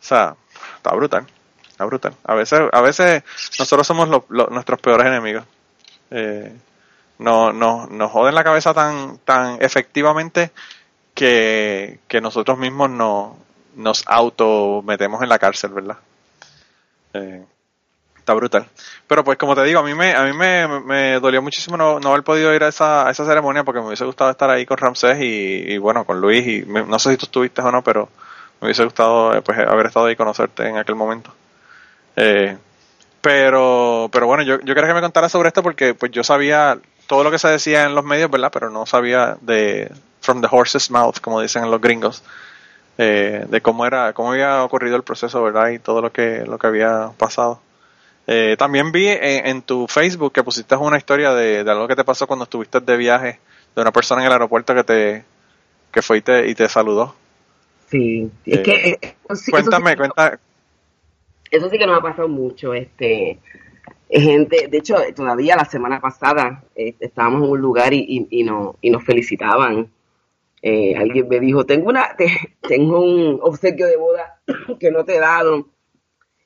O 0.00 0.04
sea, 0.04 0.34
está 0.76 0.94
brutal, 0.94 1.26
está 1.68 1.84
brutal. 1.84 2.14
A 2.24 2.34
veces, 2.34 2.60
a 2.72 2.80
veces 2.80 3.22
nosotros 3.58 3.86
somos 3.86 4.08
lo- 4.08 4.24
lo- 4.28 4.48
nuestros 4.48 4.80
peores 4.80 5.06
enemigos. 5.06 5.44
Eh, 6.10 6.52
no, 7.22 7.52
no, 7.52 7.86
nos 7.88 8.10
joden 8.12 8.34
la 8.34 8.44
cabeza 8.44 8.74
tan, 8.74 9.18
tan 9.18 9.58
efectivamente 9.62 10.50
que, 11.14 12.00
que 12.08 12.20
nosotros 12.20 12.58
mismos 12.58 12.90
no, 12.90 13.36
nos 13.76 14.04
auto 14.08 14.82
metemos 14.86 15.22
en 15.22 15.28
la 15.30 15.38
cárcel, 15.40 15.72
¿verdad? 15.72 15.98
Eh, 17.14 17.44
está 18.18 18.34
brutal. 18.34 18.66
Pero 19.06 19.24
pues 19.24 19.38
como 19.38 19.56
te 19.56 19.64
digo, 19.64 19.80
a 19.80 19.84
mí 19.84 19.94
me, 19.94 20.14
a 20.14 20.24
mí 20.24 20.34
me, 20.34 20.68
me 20.82 21.20
dolió 21.20 21.42
muchísimo 21.42 21.76
no, 21.78 22.00
no 22.00 22.10
haber 22.10 22.24
podido 22.24 22.54
ir 22.54 22.64
a 22.64 22.68
esa, 22.68 23.08
a 23.08 23.10
esa 23.10 23.26
ceremonia 23.26 23.64
porque 23.64 23.80
me 23.80 23.88
hubiese 23.88 24.06
gustado 24.06 24.30
estar 24.30 24.50
ahí 24.50 24.66
con 24.66 24.78
Ramsés 24.78 25.18
y, 25.20 25.24
y 25.74 25.78
bueno, 25.78 26.04
con 26.06 26.20
Luis 26.20 26.46
y 26.46 26.64
me- 26.66 26.84
no 26.84 26.98
sé 27.00 27.12
si 27.12 27.18
tú 27.18 27.26
estuviste 27.26 27.62
o 27.62 27.72
no, 27.72 27.82
pero 27.84 28.08
me 28.60 28.66
hubiese 28.68 28.84
gustado 28.84 29.34
eh, 29.36 29.42
pues 29.42 29.58
haber 29.58 29.86
estado 29.86 30.06
ahí 30.06 30.14
y 30.14 30.16
conocerte 30.16 30.68
en 30.68 30.78
aquel 30.78 30.96
momento. 30.96 31.32
Eh, 32.16 32.56
pero, 33.22 34.08
pero 34.12 34.26
bueno, 34.26 34.42
yo, 34.44 34.60
yo 34.60 34.74
quería 34.74 34.88
que 34.88 34.94
me 34.94 35.00
contaras 35.02 35.32
sobre 35.32 35.48
esto 35.48 35.62
porque 35.62 35.94
pues 35.94 36.12
yo 36.12 36.24
sabía 36.24 36.78
todo 37.06 37.24
lo 37.24 37.30
que 37.30 37.38
se 37.38 37.48
decía 37.48 37.84
en 37.84 37.94
los 37.94 38.04
medios, 38.04 38.30
¿verdad? 38.30 38.50
Pero 38.52 38.70
no 38.70 38.86
sabía 38.86 39.36
de 39.40 39.90
from 40.20 40.40
the 40.40 40.48
horse's 40.50 40.90
mouth, 40.90 41.18
como 41.20 41.40
dicen 41.40 41.70
los 41.70 41.80
gringos, 41.80 42.22
eh, 42.98 43.46
de 43.48 43.60
cómo 43.62 43.86
era, 43.86 44.12
cómo 44.12 44.32
había 44.32 44.64
ocurrido 44.64 44.96
el 44.96 45.02
proceso, 45.04 45.42
¿verdad? 45.42 45.70
Y 45.70 45.78
todo 45.78 46.00
lo 46.02 46.12
que, 46.12 46.44
lo 46.46 46.58
que 46.58 46.66
había 46.68 47.10
pasado. 47.18 47.60
Eh, 48.26 48.56
también 48.58 48.92
vi 48.92 49.08
en, 49.08 49.46
en 49.46 49.62
tu 49.62 49.88
Facebook 49.88 50.32
que 50.32 50.44
pusiste 50.44 50.76
una 50.76 50.98
historia 50.98 51.32
de, 51.34 51.64
de 51.64 51.70
algo 51.70 51.88
que 51.88 51.96
te 51.96 52.04
pasó 52.04 52.26
cuando 52.26 52.44
estuviste 52.44 52.80
de 52.80 52.96
viaje, 52.96 53.40
de 53.76 53.82
una 53.82 53.92
persona 53.92 54.22
en 54.22 54.28
el 54.28 54.32
aeropuerto 54.32 54.74
que 54.74 54.84
te, 54.84 55.24
que 55.92 56.02
fue 56.02 56.18
y 56.18 56.22
te, 56.22 56.48
y 56.48 56.54
te 56.54 56.68
saludó. 56.68 57.14
sí, 57.88 58.30
es 58.46 58.60
Eh, 58.60 58.62
que 58.62 58.72
eh, 59.02 59.16
sí- 59.34 59.50
Cuéntame, 59.50 59.92
eso 59.92 59.92
sí- 59.94 59.98
Eso 61.50 61.68
sí 61.68 61.78
que 61.78 61.86
nos 61.86 61.98
ha 61.98 62.02
pasado 62.02 62.28
mucho, 62.28 62.74
este, 62.74 63.38
gente, 64.20 64.68
de 64.68 64.78
hecho, 64.78 64.96
todavía 65.14 65.56
la 65.56 65.64
semana 65.64 66.00
pasada 66.00 66.64
eh, 66.76 66.94
estábamos 67.00 67.44
en 67.44 67.50
un 67.50 67.60
lugar 67.60 67.92
y, 67.94 68.00
y, 68.08 68.26
y, 68.40 68.44
no, 68.44 68.76
y 68.80 68.90
nos 68.90 69.04
felicitaban. 69.04 69.90
Eh, 70.62 70.96
alguien 70.96 71.28
me 71.28 71.40
dijo, 71.40 71.66
tengo 71.66 71.90
una, 71.90 72.16
te- 72.16 72.56
tengo 72.68 73.00
un 73.02 73.38
obsequio 73.42 73.86
de 73.86 73.96
boda 73.96 74.40
que 74.80 74.90
no 74.90 75.04
te 75.04 75.16
he 75.16 75.20
dado. 75.20 75.68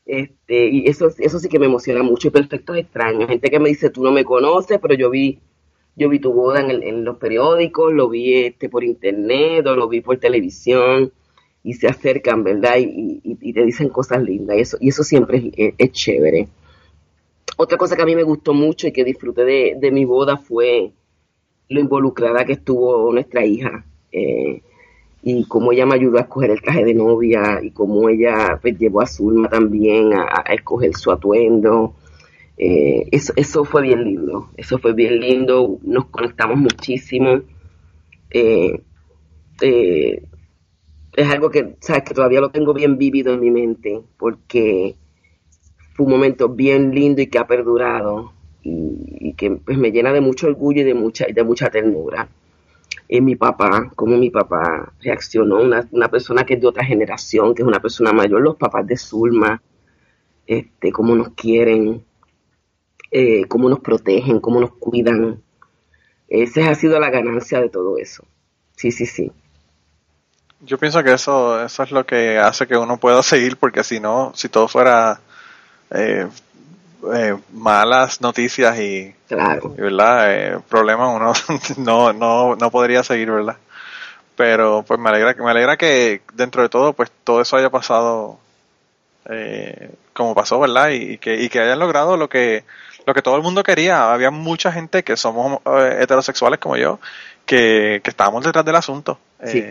Este, 0.06 0.68
y 0.68 0.86
eso, 0.88 1.08
eso 1.18 1.38
sí 1.38 1.48
que 1.48 1.58
me 1.58 1.66
emociona 1.66 2.02
mucho, 2.02 2.28
y 2.28 2.30
perfectos 2.30 2.76
extraños. 2.76 3.28
Gente 3.28 3.50
que 3.50 3.58
me 3.60 3.68
dice, 3.70 3.90
tú 3.90 4.02
no 4.04 4.12
me 4.12 4.24
conoces, 4.24 4.78
pero 4.80 4.94
yo 4.94 5.10
vi, 5.10 5.40
yo 5.96 6.08
vi 6.08 6.20
tu 6.20 6.32
boda 6.32 6.60
en, 6.60 6.70
el- 6.70 6.82
en 6.84 7.04
los 7.04 7.18
periódicos, 7.18 7.92
lo 7.92 8.08
vi 8.08 8.34
este 8.44 8.68
por 8.68 8.84
internet, 8.84 9.66
o 9.66 9.74
lo 9.76 9.88
vi 9.88 10.00
por 10.00 10.18
televisión 10.18 11.12
y 11.64 11.74
se 11.74 11.88
acercan, 11.88 12.44
¿verdad? 12.44 12.76
Y, 12.78 13.20
y- 13.24 13.38
y 13.40 13.52
te 13.52 13.64
dicen 13.64 13.88
cosas 13.88 14.22
lindas 14.22 14.56
y 14.58 14.60
eso, 14.60 14.76
y 14.80 14.88
eso 14.90 15.02
siempre 15.04 15.38
es, 15.38 15.44
es- 15.56 15.74
es 15.78 15.92
chévere. 15.92 16.48
Otra 17.56 17.78
cosa 17.78 17.96
que 17.96 18.02
a 18.02 18.06
mí 18.06 18.14
me 18.14 18.22
gustó 18.22 18.52
mucho 18.52 18.86
y 18.86 18.92
que 18.92 19.04
disfruté 19.04 19.44
de, 19.44 19.90
mi 19.90 20.04
boda 20.04 20.36
fue 20.36 20.92
lo 21.68 21.80
involucrada 21.80 22.44
que 22.44 22.52
estuvo 22.52 23.10
nuestra 23.12 23.44
hija 23.44 23.84
eh, 24.12 24.62
y 25.22 25.44
cómo 25.46 25.72
ella 25.72 25.86
me 25.86 25.94
ayudó 25.94 26.18
a 26.18 26.20
escoger 26.20 26.50
el 26.50 26.62
traje 26.62 26.84
de 26.84 26.94
novia 26.94 27.60
y 27.62 27.70
cómo 27.70 28.08
ella 28.08 28.58
pues, 28.60 28.78
llevó 28.78 29.00
a 29.00 29.06
Zulma 29.06 29.48
también 29.48 30.12
a, 30.12 30.44
escoger 30.52 30.94
su 30.94 31.10
atuendo. 31.10 31.94
Eh, 32.58 33.08
eso, 33.10 33.64
fue 33.64 33.82
bien 33.82 34.04
lindo, 34.04 34.50
eso 34.56 34.78
fue 34.78 34.92
bien 34.92 35.18
lindo, 35.20 35.78
nos 35.82 36.06
conectamos 36.06 36.58
muchísimo. 36.58 37.40
Eh, 38.30 38.80
eh, 39.62 40.22
es 41.16 41.28
algo 41.28 41.50
que, 41.50 41.74
sabes, 41.80 42.04
que 42.04 42.14
todavía 42.14 42.40
lo 42.40 42.50
tengo 42.50 42.74
bien 42.74 42.98
vívido 42.98 43.34
en 43.34 43.40
mi 43.40 43.50
mente, 43.50 44.02
porque 44.18 44.94
fue 45.96 46.04
un 46.04 46.12
momento 46.12 46.50
bien 46.50 46.94
lindo 46.94 47.22
y 47.22 47.26
que 47.26 47.38
ha 47.38 47.46
perdurado 47.46 48.32
y, 48.62 49.28
y 49.28 49.32
que 49.32 49.52
pues, 49.52 49.78
me 49.78 49.90
llena 49.90 50.12
de 50.12 50.20
mucho 50.20 50.46
orgullo 50.46 50.82
y 50.82 50.84
de 50.84 50.94
mucha, 50.94 51.26
de 51.26 51.42
mucha 51.42 51.70
ternura. 51.70 52.28
Es 53.08 53.22
mi 53.22 53.36
papá, 53.36 53.90
cómo 53.94 54.18
mi 54.18 54.30
papá 54.30 54.92
reaccionó, 55.00 55.62
una, 55.62 55.88
una 55.92 56.08
persona 56.08 56.44
que 56.44 56.54
es 56.54 56.60
de 56.60 56.66
otra 56.66 56.84
generación, 56.84 57.54
que 57.54 57.62
es 57.62 57.68
una 57.68 57.80
persona 57.80 58.12
mayor, 58.12 58.42
los 58.42 58.56
papás 58.56 58.86
de 58.86 58.96
Zulma, 58.96 59.62
este, 60.46 60.92
cómo 60.92 61.14
nos 61.14 61.30
quieren, 61.30 62.04
eh, 63.10 63.44
cómo 63.46 63.68
nos 63.68 63.80
protegen, 63.80 64.40
cómo 64.40 64.60
nos 64.60 64.72
cuidan. 64.74 65.40
Esa 66.28 66.68
ha 66.68 66.74
sido 66.74 67.00
la 67.00 67.08
ganancia 67.10 67.60
de 67.60 67.70
todo 67.70 67.96
eso. 67.96 68.24
Sí, 68.76 68.90
sí, 68.90 69.06
sí. 69.06 69.32
Yo 70.60 70.76
pienso 70.78 71.02
que 71.02 71.12
eso, 71.12 71.64
eso 71.64 71.82
es 71.82 71.92
lo 71.92 72.04
que 72.04 72.38
hace 72.38 72.66
que 72.66 72.76
uno 72.76 72.98
pueda 72.98 73.22
seguir, 73.22 73.56
porque 73.56 73.84
si 73.84 74.00
no, 74.00 74.32
si 74.34 74.48
todo 74.48 74.68
fuera 74.68 75.20
eh, 75.90 76.26
eh, 77.14 77.36
malas 77.52 78.20
noticias 78.20 78.78
y, 78.78 79.14
Claro. 79.28 79.74
y, 79.76 79.80
verdad, 79.80 80.32
eh, 80.32 80.58
problemas, 80.68 81.08
uno 81.14 81.32
no, 81.78 82.12
no, 82.12 82.56
no 82.56 82.70
podría 82.70 83.02
seguir, 83.02 83.30
verdad. 83.30 83.56
Pero 84.36 84.84
pues 84.86 85.00
me 85.00 85.08
alegra, 85.08 85.34
me 85.42 85.50
alegra 85.50 85.76
que 85.76 86.20
dentro 86.34 86.62
de 86.62 86.68
todo, 86.68 86.92
pues 86.92 87.10
todo 87.24 87.40
eso 87.40 87.56
haya 87.56 87.70
pasado 87.70 88.38
eh, 89.28 89.90
como 90.12 90.34
pasó, 90.34 90.58
¿verdad? 90.60 90.90
Y, 90.90 91.12
y 91.14 91.18
que, 91.18 91.36
y 91.42 91.48
que 91.48 91.60
hayan 91.60 91.78
logrado 91.78 92.16
lo 92.16 92.28
que, 92.28 92.64
lo 93.06 93.14
que 93.14 93.22
todo 93.22 93.36
el 93.36 93.42
mundo 93.42 93.62
quería. 93.62 94.12
Había 94.12 94.30
mucha 94.30 94.70
gente 94.72 95.02
que 95.02 95.16
somos 95.16 95.60
eh, 95.64 95.98
heterosexuales 96.00 96.58
como 96.60 96.76
yo, 96.76 97.00
que, 97.46 98.00
que 98.04 98.10
estábamos 98.10 98.44
detrás 98.44 98.64
del 98.64 98.76
asunto. 98.76 99.18
Sí. 99.44 99.64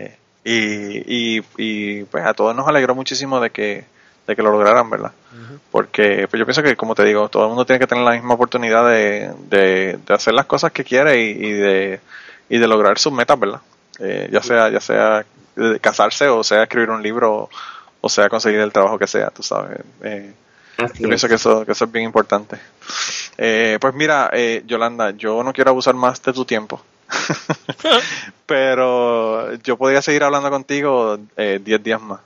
Y, 0.44 1.38
y, 1.38 1.44
y 1.56 2.04
pues 2.04 2.24
a 2.24 2.34
todos 2.34 2.54
nos 2.54 2.66
alegró 2.68 2.94
muchísimo 2.94 3.40
de 3.40 3.50
que, 3.50 3.84
de 4.26 4.36
que 4.36 4.42
lo 4.42 4.50
lograran, 4.50 4.90
¿verdad? 4.90 5.12
Porque 5.70 6.26
pues 6.28 6.38
yo 6.38 6.46
pienso 6.46 6.62
que, 6.62 6.76
como 6.76 6.94
te 6.94 7.04
digo, 7.04 7.28
todo 7.28 7.44
el 7.44 7.48
mundo 7.48 7.66
tiene 7.66 7.78
que 7.78 7.86
tener 7.86 8.04
la 8.04 8.12
misma 8.12 8.34
oportunidad 8.34 8.88
de, 8.88 9.32
de, 9.48 9.98
de 10.04 10.14
hacer 10.14 10.34
las 10.34 10.46
cosas 10.46 10.72
que 10.72 10.84
quiere 10.84 11.22
y, 11.22 11.30
y 11.30 11.52
de, 11.52 12.00
y 12.48 12.58
de 12.58 12.68
lograr 12.68 12.98
sus 12.98 13.12
metas, 13.12 13.38
¿verdad? 13.38 13.60
Eh, 13.98 14.28
ya 14.32 14.42
sea, 14.42 14.68
ya 14.70 14.80
sea 14.80 15.24
casarse 15.80 16.28
o 16.28 16.44
sea 16.44 16.64
escribir 16.64 16.90
un 16.90 17.02
libro 17.02 17.48
o 18.02 18.08
sea 18.08 18.28
conseguir 18.28 18.60
el 18.60 18.72
trabajo 18.72 18.98
que 18.98 19.06
sea, 19.06 19.30
tú 19.30 19.42
sabes. 19.42 19.80
Eh, 20.02 20.32
Así 20.76 21.02
yo 21.02 21.04
es. 21.04 21.08
pienso 21.08 21.28
que 21.28 21.34
eso, 21.34 21.64
que 21.64 21.72
eso 21.72 21.84
es 21.86 21.92
bien 21.92 22.04
importante. 22.04 22.58
Eh, 23.38 23.78
pues 23.80 23.94
mira, 23.94 24.30
eh, 24.32 24.62
Yolanda, 24.66 25.10
yo 25.10 25.42
no 25.42 25.52
quiero 25.52 25.70
abusar 25.70 25.94
más 25.94 26.22
de 26.22 26.32
tu 26.32 26.44
tiempo. 26.44 26.80
Pero 28.46 29.54
yo 29.56 29.76
podría 29.76 30.02
seguir 30.02 30.22
hablando 30.22 30.50
contigo 30.50 31.16
10 31.16 31.28
eh, 31.36 31.78
días 31.82 32.00
más. 32.00 32.20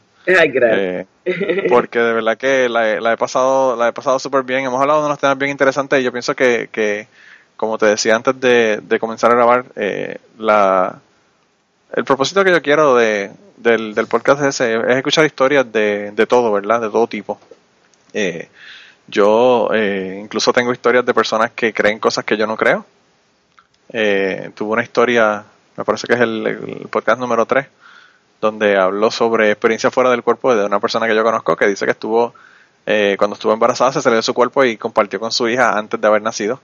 Eh, 1.24 1.66
porque 1.68 1.98
de 1.98 2.12
verdad 2.12 2.36
que 2.36 2.68
la, 2.68 3.00
la, 3.00 3.12
he 3.12 3.16
pasado 3.16 3.76
la 3.76 3.88
he 3.88 3.92
pasado 3.92 4.18
súper 4.18 4.42
bien. 4.42 4.64
Hemos 4.64 4.80
hablado 4.80 5.00
de 5.00 5.06
unos 5.06 5.18
temas 5.18 5.38
bien 5.38 5.50
interesantes 5.50 6.00
y 6.00 6.02
yo 6.02 6.12
pienso 6.12 6.34
que, 6.34 6.68
que 6.70 7.08
como 7.56 7.78
te 7.78 7.86
decía 7.86 8.16
antes 8.16 8.38
de, 8.40 8.80
de 8.82 8.98
comenzar 8.98 9.30
a 9.30 9.34
grabar, 9.34 9.64
eh, 9.76 10.18
la, 10.38 10.98
el 11.94 12.04
propósito 12.04 12.44
que 12.44 12.50
yo 12.50 12.62
quiero 12.62 12.94
de, 12.96 13.30
del, 13.56 13.94
del 13.94 14.06
podcast 14.06 14.42
es, 14.42 14.60
es 14.60 14.96
escuchar 14.96 15.24
historias 15.24 15.70
de, 15.72 16.12
de 16.12 16.26
todo, 16.26 16.52
¿verdad? 16.52 16.80
De 16.80 16.90
todo 16.90 17.06
tipo. 17.06 17.38
Eh, 18.12 18.48
yo 19.06 19.70
eh, 19.74 20.20
incluso 20.22 20.52
tengo 20.52 20.72
historias 20.72 21.04
de 21.04 21.14
personas 21.14 21.50
que 21.50 21.72
creen 21.72 21.98
cosas 21.98 22.24
que 22.24 22.36
yo 22.36 22.46
no 22.46 22.56
creo. 22.56 22.86
Eh, 23.92 24.50
tuve 24.54 24.72
una 24.72 24.82
historia, 24.82 25.44
me 25.76 25.84
parece 25.84 26.06
que 26.06 26.14
es 26.14 26.20
el, 26.20 26.86
podcast 26.90 27.18
número 27.18 27.44
3, 27.44 27.66
donde 28.40 28.76
habló 28.76 29.10
sobre 29.10 29.50
experiencia 29.50 29.90
fuera 29.90 30.10
del 30.10 30.22
cuerpo 30.22 30.54
de 30.54 30.64
una 30.64 30.80
persona 30.80 31.06
que 31.06 31.14
yo 31.14 31.22
conozco 31.22 31.56
que 31.56 31.66
dice 31.66 31.84
que 31.84 31.92
estuvo, 31.92 32.34
eh, 32.86 33.16
cuando 33.18 33.34
estuvo 33.34 33.52
embarazada, 33.52 33.92
se 33.92 34.02
salió 34.02 34.16
de 34.16 34.22
su 34.22 34.34
cuerpo 34.34 34.64
y 34.64 34.76
compartió 34.76 35.20
con 35.20 35.32
su 35.32 35.48
hija 35.48 35.76
antes 35.76 36.00
de 36.00 36.06
haber 36.06 36.22
nacido. 36.22 36.60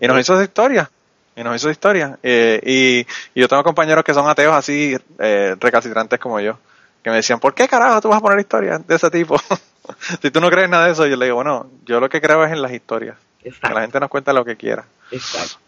y 0.00 0.06
nos 0.06 0.20
hizo 0.20 0.34
esa 0.34 0.44
historia. 0.44 0.90
Y 1.34 1.42
nos 1.42 1.56
hizo 1.56 1.68
esa 1.68 1.72
historia. 1.72 2.18
y, 2.22 3.00
y, 3.00 3.06
yo 3.34 3.48
tengo 3.48 3.62
compañeros 3.62 4.04
que 4.04 4.14
son 4.14 4.28
ateos 4.28 4.54
así, 4.54 4.96
recalcitrantes 5.18 6.18
como 6.18 6.40
yo, 6.40 6.58
que 7.02 7.10
me 7.10 7.16
decían, 7.16 7.40
¿por 7.40 7.54
qué 7.54 7.66
carajo 7.66 8.00
tú 8.00 8.08
vas 8.08 8.18
a 8.18 8.22
poner 8.22 8.38
historias 8.38 8.86
de 8.86 8.94
ese 8.94 9.10
tipo? 9.10 9.36
si 10.22 10.30
tú 10.30 10.40
no 10.40 10.50
crees 10.50 10.68
nada 10.68 10.86
de 10.86 10.92
eso, 10.92 11.06
yo 11.06 11.16
le 11.16 11.26
digo, 11.26 11.36
bueno, 11.36 11.68
yo 11.84 12.00
lo 12.00 12.08
que 12.08 12.20
creo 12.20 12.44
es 12.44 12.52
en 12.52 12.62
las 12.62 12.72
historias. 12.72 13.16
Que 13.42 13.52
la 13.74 13.80
gente 13.80 13.98
nos 13.98 14.08
cuenta 14.08 14.32
lo 14.32 14.44
que 14.44 14.56
quiera. 14.56 14.84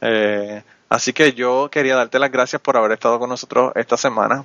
Eh, 0.01 0.63
así 0.89 1.13
que 1.13 1.33
yo 1.33 1.69
quería 1.71 1.97
darte 1.97 2.19
las 2.19 2.31
gracias 2.31 2.63
por 2.63 2.77
haber 2.77 2.93
estado 2.93 3.19
con 3.19 3.29
nosotros 3.29 3.73
esta 3.75 3.97
semana. 3.97 4.45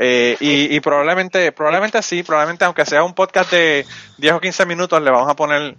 Eh, 0.00 0.36
y, 0.40 0.78
probablemente, 0.80 1.50
probablemente 1.50 2.00
sí, 2.02 2.22
probablemente 2.22 2.64
aunque 2.64 2.86
sea 2.86 3.02
un 3.02 3.14
podcast 3.14 3.50
de 3.50 3.84
10 4.18 4.34
o 4.34 4.40
15 4.40 4.64
minutos, 4.64 5.02
le 5.02 5.10
vamos 5.10 5.28
a 5.28 5.34
poner 5.34 5.76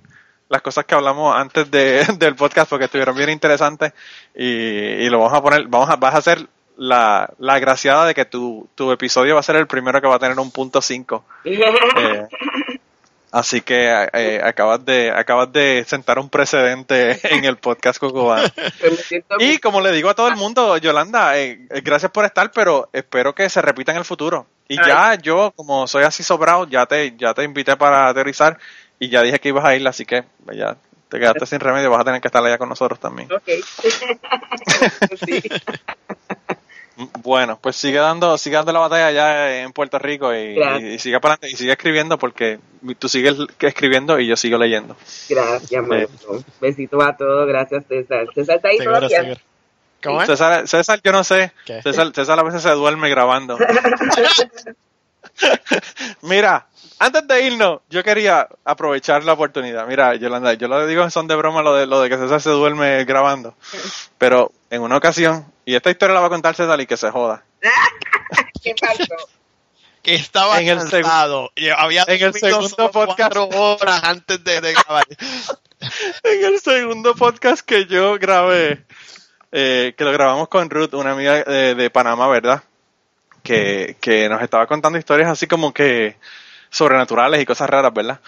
las 0.49 0.61
cosas 0.61 0.83
que 0.83 0.95
hablamos 0.95 1.33
antes 1.35 1.71
de, 1.71 2.03
del 2.17 2.35
podcast 2.35 2.69
porque 2.69 2.85
estuvieron 2.85 3.15
bien 3.15 3.29
interesantes 3.29 3.93
y, 4.35 5.07
lo 5.09 5.19
vamos 5.19 5.37
a 5.37 5.41
poner, 5.41 5.67
vamos 5.67 5.89
a, 5.89 5.95
vas 5.95 6.15
a 6.15 6.17
hacer 6.17 6.47
la, 6.75 7.29
la 7.39 7.53
agraciada 7.53 8.05
de 8.05 8.13
que 8.13 8.25
tu, 8.25 8.67
tu 8.75 8.91
episodio 8.91 9.35
va 9.35 9.39
a 9.39 9.43
ser 9.43 9.55
el 9.55 9.67
primero 9.67 10.01
que 10.01 10.07
va 10.07 10.15
a 10.15 10.19
tener 10.19 10.37
un 10.37 10.51
punto 10.51 10.81
5. 10.81 11.23
Eh, 11.45 12.27
así 13.31 13.61
que 13.61 14.07
eh, 14.13 14.41
acabas 14.43 14.83
de 14.85 15.11
acabas 15.11 15.51
de 15.51 15.83
sentar 15.87 16.19
un 16.19 16.29
precedente 16.29 17.19
en 17.35 17.45
el 17.45 17.57
podcast 17.57 17.99
Cocobán. 17.99 18.51
y 19.39 19.57
como 19.59 19.81
le 19.81 19.91
digo 19.91 20.09
a 20.09 20.15
todo 20.15 20.27
el 20.27 20.35
mundo, 20.35 20.77
Yolanda, 20.77 21.37
eh, 21.37 21.67
eh, 21.69 21.81
gracias 21.81 22.11
por 22.11 22.25
estar, 22.25 22.51
pero 22.51 22.89
espero 22.93 23.33
que 23.33 23.49
se 23.49 23.61
repita 23.61 23.91
en 23.91 23.99
el 23.99 24.05
futuro. 24.05 24.45
Y 24.67 24.75
ya 24.75 25.15
yo, 25.15 25.51
como 25.55 25.87
soy 25.87 26.03
así 26.03 26.21
sobrado, 26.21 26.67
ya 26.67 26.85
te 26.85 27.15
ya 27.17 27.33
te 27.33 27.43
invité 27.43 27.75
para 27.75 28.07
aterrizar 28.07 28.59
y 28.99 29.09
ya 29.09 29.23
dije 29.23 29.39
que 29.39 29.49
ibas 29.49 29.65
a 29.65 29.75
ir, 29.75 29.87
así 29.87 30.05
que 30.05 30.25
ya 30.53 30.77
te 31.09 31.19
quedaste 31.19 31.47
sin 31.47 31.59
remedio, 31.59 31.89
vas 31.89 32.01
a 32.01 32.05
tener 32.05 32.21
que 32.21 32.27
estar 32.27 32.45
allá 32.45 32.59
con 32.59 32.69
nosotros 32.69 32.99
también. 32.99 33.29
Ok. 33.31 33.49
Bueno, 37.21 37.57
pues 37.61 37.77
sigue 37.77 37.97
dando, 37.97 38.37
sigue 38.37 38.57
dando 38.57 38.73
la 38.73 38.79
batalla 38.79 39.07
allá 39.07 39.61
en 39.61 39.71
Puerto 39.71 39.97
Rico 39.99 40.35
y, 40.35 40.99
sigue 40.99 41.19
para 41.19 41.35
adelante 41.35 41.49
y 41.49 41.55
sigue 41.55 41.71
escribiendo 41.71 42.19
porque 42.19 42.59
tú 42.97 43.07
sigues 43.07 43.35
escribiendo 43.59 44.19
y 44.19 44.27
yo 44.27 44.35
sigo 44.35 44.57
leyendo. 44.57 44.97
Gracias, 45.29 45.87
maestro. 45.87 46.43
Besito 46.59 47.01
a 47.01 47.15
todos, 47.15 47.47
gracias 47.47 47.85
César. 47.87 48.27
César 48.35 48.57
está 48.57 48.67
ahí 48.67 48.79
todavía. 48.79 49.37
¿Cómo 50.03 50.21
es? 50.21 50.27
César, 50.27 50.67
César, 50.67 50.99
yo 51.01 51.13
no 51.13 51.23
sé. 51.23 51.53
César, 51.65 52.11
César 52.13 52.37
a 52.37 52.43
veces 52.43 52.61
se 52.61 52.71
duerme 52.71 53.09
grabando. 53.09 53.57
Mira, 56.21 56.67
antes 56.99 57.27
de 57.27 57.43
irnos, 57.43 57.81
yo 57.89 58.03
quería 58.03 58.47
aprovechar 58.65 59.23
la 59.23 59.33
oportunidad. 59.33 59.87
Mira, 59.87 60.15
Yolanda, 60.15 60.53
yo 60.53 60.67
lo 60.67 60.85
digo 60.85 61.03
en 61.03 61.11
son 61.11 61.27
de 61.27 61.35
broma 61.35 61.61
lo 61.61 61.75
de, 61.75 61.85
lo 61.85 62.01
de 62.01 62.09
que 62.09 62.17
César 62.17 62.41
se 62.41 62.49
duerme 62.49 63.03
grabando. 63.05 63.55
Pero 64.17 64.51
en 64.69 64.81
una 64.81 64.97
ocasión, 64.97 65.45
y 65.69 65.75
esta 65.75 65.91
historia 65.91 66.15
la 66.15 66.21
va 66.21 66.25
a 66.25 66.31
contar 66.31 66.55
César 66.55 66.81
y 66.81 66.87
que 66.87 66.97
se 66.97 67.11
joda. 67.11 67.43
¿Qué 68.63 68.73
pasó? 68.81 69.15
que 70.01 70.15
estaba 70.15 70.59
en 70.61 70.69
el 70.69 70.89
segundo 70.89 71.51
había 71.77 72.05
en 72.07 72.23
el 72.23 72.33
segundo 72.33 72.89
podcast 72.89 73.35
horas 73.35 74.01
antes 74.03 74.41
de, 74.43 74.61
grabar 74.61 75.05
en 76.23 76.45
el 76.45 76.59
segundo 76.61 77.13
podcast 77.13 77.61
que 77.61 77.85
yo 77.85 78.17
grabé 78.17 78.85
eh, 79.51 79.93
que 79.97 80.03
lo 80.05 80.13
grabamos 80.13 80.47
con 80.47 80.69
Ruth 80.69 80.93
una 80.93 81.11
amiga 81.11 81.43
de, 81.43 81.75
de 81.75 81.89
Panamá 81.89 82.29
verdad 82.29 82.63
que, 83.43 83.97
que 83.99 84.29
nos 84.29 84.41
estaba 84.41 84.65
contando 84.67 84.97
historias 84.97 85.29
así 85.29 85.47
como 85.47 85.73
que 85.73 86.15
sobrenaturales 86.69 87.41
y 87.41 87.45
cosas 87.45 87.69
raras, 87.69 87.93
¿verdad? 87.93 88.21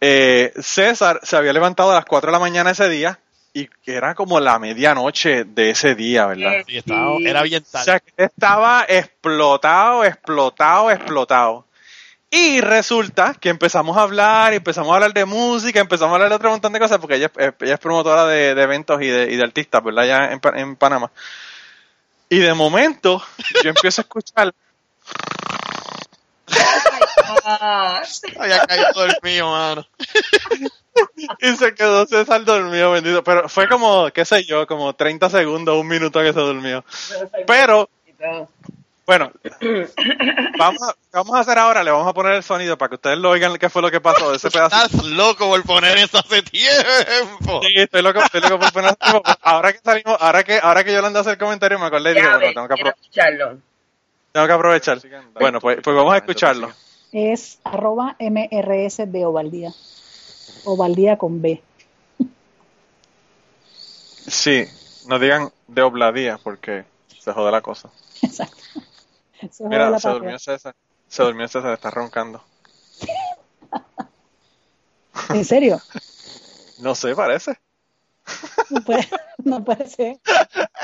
Eh, 0.00 0.52
César 0.60 1.20
se 1.22 1.36
había 1.36 1.52
levantado 1.52 1.92
a 1.92 1.94
las 1.94 2.04
4 2.04 2.28
de 2.28 2.32
la 2.32 2.38
mañana 2.38 2.72
ese 2.72 2.88
día 2.88 3.20
y 3.54 3.70
era 3.86 4.16
como 4.16 4.40
la 4.40 4.58
medianoche 4.58 5.44
de 5.44 5.70
ese 5.70 5.94
día, 5.94 6.26
¿verdad? 6.26 6.64
Sí, 6.66 6.76
estaba, 6.76 7.16
era 7.24 7.42
bien 7.42 7.62
tarde. 7.62 7.82
O 7.82 7.84
sea, 7.84 8.00
que 8.00 8.12
estaba 8.16 8.84
explotado, 8.88 10.04
explotado, 10.04 10.90
explotado. 10.90 11.64
Y 12.30 12.60
resulta 12.60 13.32
que 13.34 13.50
empezamos 13.50 13.96
a 13.96 14.02
hablar, 14.02 14.52
empezamos 14.54 14.90
a 14.90 14.94
hablar 14.96 15.14
de 15.14 15.24
música, 15.24 15.78
empezamos 15.78 16.10
a 16.10 16.14
hablar 16.16 16.30
de 16.30 16.34
otro 16.34 16.50
montón 16.50 16.72
de 16.72 16.80
cosas, 16.80 16.98
porque 16.98 17.14
ella, 17.14 17.30
ella 17.36 17.74
es 17.74 17.78
promotora 17.78 18.26
de, 18.26 18.50
eventos 18.50 19.00
y 19.00 19.06
de, 19.06 19.32
y 19.32 19.36
de, 19.36 19.44
artistas, 19.44 19.84
¿verdad? 19.84 20.04
Ya 20.04 20.32
en, 20.32 20.40
en 20.58 20.74
Panamá. 20.74 21.12
Y 22.28 22.38
de 22.38 22.54
momento, 22.54 23.22
yo 23.62 23.70
empiezo 23.70 24.00
a 24.00 24.02
escuchar 24.02 24.52
Había 28.38 28.66
caído 28.66 28.92
dormido, 28.94 29.50
mano. 29.50 29.86
y 31.40 31.56
se 31.56 31.74
quedó 31.74 32.06
César 32.06 32.44
dormido, 32.44 32.92
bendito. 32.92 33.24
Pero 33.24 33.48
fue 33.48 33.68
como, 33.68 34.10
qué 34.10 34.24
sé 34.24 34.44
yo, 34.44 34.66
como 34.66 34.94
30 34.94 35.30
segundos, 35.30 35.76
un 35.76 35.88
minuto 35.88 36.20
que 36.20 36.32
se 36.32 36.40
durmió. 36.40 36.84
Pero, 37.46 37.88
bueno, 39.06 39.32
vamos 40.58 40.82
a, 40.82 40.94
vamos 41.12 41.34
a 41.36 41.40
hacer 41.40 41.58
ahora, 41.58 41.82
le 41.82 41.90
vamos 41.90 42.08
a 42.08 42.14
poner 42.14 42.32
el 42.34 42.42
sonido 42.42 42.78
para 42.78 42.88
que 42.90 42.94
ustedes 42.94 43.18
lo 43.18 43.30
oigan 43.30 43.56
qué 43.58 43.68
fue 43.68 43.82
lo 43.82 43.90
que 43.90 44.00
pasó 44.00 44.30
de 44.30 44.36
ese 44.36 44.50
pedazo. 44.50 44.76
Estás 44.76 45.04
loco 45.04 45.48
por 45.48 45.62
poner 45.64 45.98
eso 45.98 46.18
hace 46.18 46.42
tiempo. 46.42 47.60
Sí, 47.62 47.72
estoy 47.76 48.02
loco, 48.02 48.20
estoy 48.20 48.40
loco 48.40 48.58
por 48.60 48.72
poner 48.72 48.96
eso. 49.00 49.22
Ahora 49.42 49.72
que 49.72 49.80
salimos, 49.80 50.16
ahora 50.20 50.42
que, 50.44 50.58
ahora 50.62 50.84
que 50.84 50.92
Yolanda 50.92 51.20
hace 51.20 51.32
el 51.32 51.38
comentario, 51.38 51.78
me 51.78 51.86
acordé 51.86 52.12
y 52.12 52.14
digo, 52.14 52.28
bueno, 52.30 52.52
tengo 52.54 52.68
que 52.68 52.74
aprovecharlo. 52.74 53.58
Tengo 54.32 54.46
que 54.46 54.52
aprovechar. 54.52 54.98
Bueno, 55.34 55.60
pues, 55.60 55.78
pues 55.82 55.96
vamos 55.96 56.14
a 56.14 56.16
escucharlo 56.16 56.72
es 57.14 57.60
arroba 57.62 58.16
MRS 58.18 59.10
de 59.10 59.24
Ovaldía. 59.24 59.72
Ovaldía 60.64 61.16
con 61.16 61.40
B. 61.40 61.62
Sí, 64.26 64.64
no 65.06 65.20
digan 65.20 65.52
de 65.68 65.82
Obladía 65.82 66.38
porque 66.42 66.84
se 67.20 67.32
jode 67.32 67.52
la 67.52 67.62
cosa. 67.62 67.90
Exacto. 68.20 68.62
Se 69.50 69.68
Mira, 69.68 69.96
se 70.00 70.08
durmió 70.08 70.38
César. 70.40 70.74
Se 71.06 71.22
durmió 71.22 71.46
César, 71.46 71.74
está 71.74 71.90
roncando. 71.90 72.42
¿En 75.28 75.44
serio? 75.44 75.80
no 76.80 76.96
sé, 76.96 77.14
parece. 77.14 77.60
No 78.70 78.80
puede, 78.80 79.08
no 79.44 79.64
puede 79.64 79.86
ser. 79.86 80.18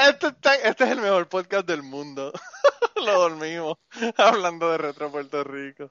Este, 0.09 0.29
este, 0.65 0.85
es 0.85 0.91
el 0.91 1.01
mejor 1.01 1.29
podcast 1.29 1.67
del 1.67 1.83
mundo. 1.83 2.33
Lo 2.95 3.19
dormimos 3.19 3.79
hablando 4.17 4.71
de 4.71 4.79
Retro 4.79 5.11
Puerto 5.11 5.43
Rico. 5.43 5.91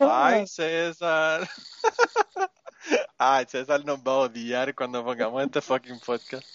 Ay, 0.00 0.46
César. 0.46 1.48
Ay, 3.18 3.46
César 3.48 3.84
nos 3.84 3.98
va 3.98 4.12
a 4.12 4.18
odiar 4.18 4.74
cuando 4.74 5.04
pongamos 5.04 5.42
este 5.42 5.60
fucking 5.60 6.00
podcast. 6.00 6.46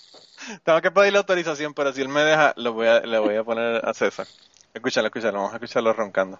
Tengo 0.64 0.81
que 0.81 0.91
pedirle 0.91 1.18
autorización, 1.19 1.73
pero 1.73 1.91
si 1.93 2.01
él 2.01 2.09
me 2.09 2.22
deja, 2.22 2.53
lo 2.57 2.73
voy 2.73 2.88
a, 2.88 2.99
le 3.01 3.19
voy 3.19 3.35
a 3.35 3.43
poner 3.43 3.85
a 3.85 3.93
César. 3.93 4.27
Escúchalo, 4.73 5.07
escúchalo, 5.07 5.38
vamos 5.38 5.53
a 5.53 5.55
escucharlo 5.55 5.93
roncando. 5.93 6.39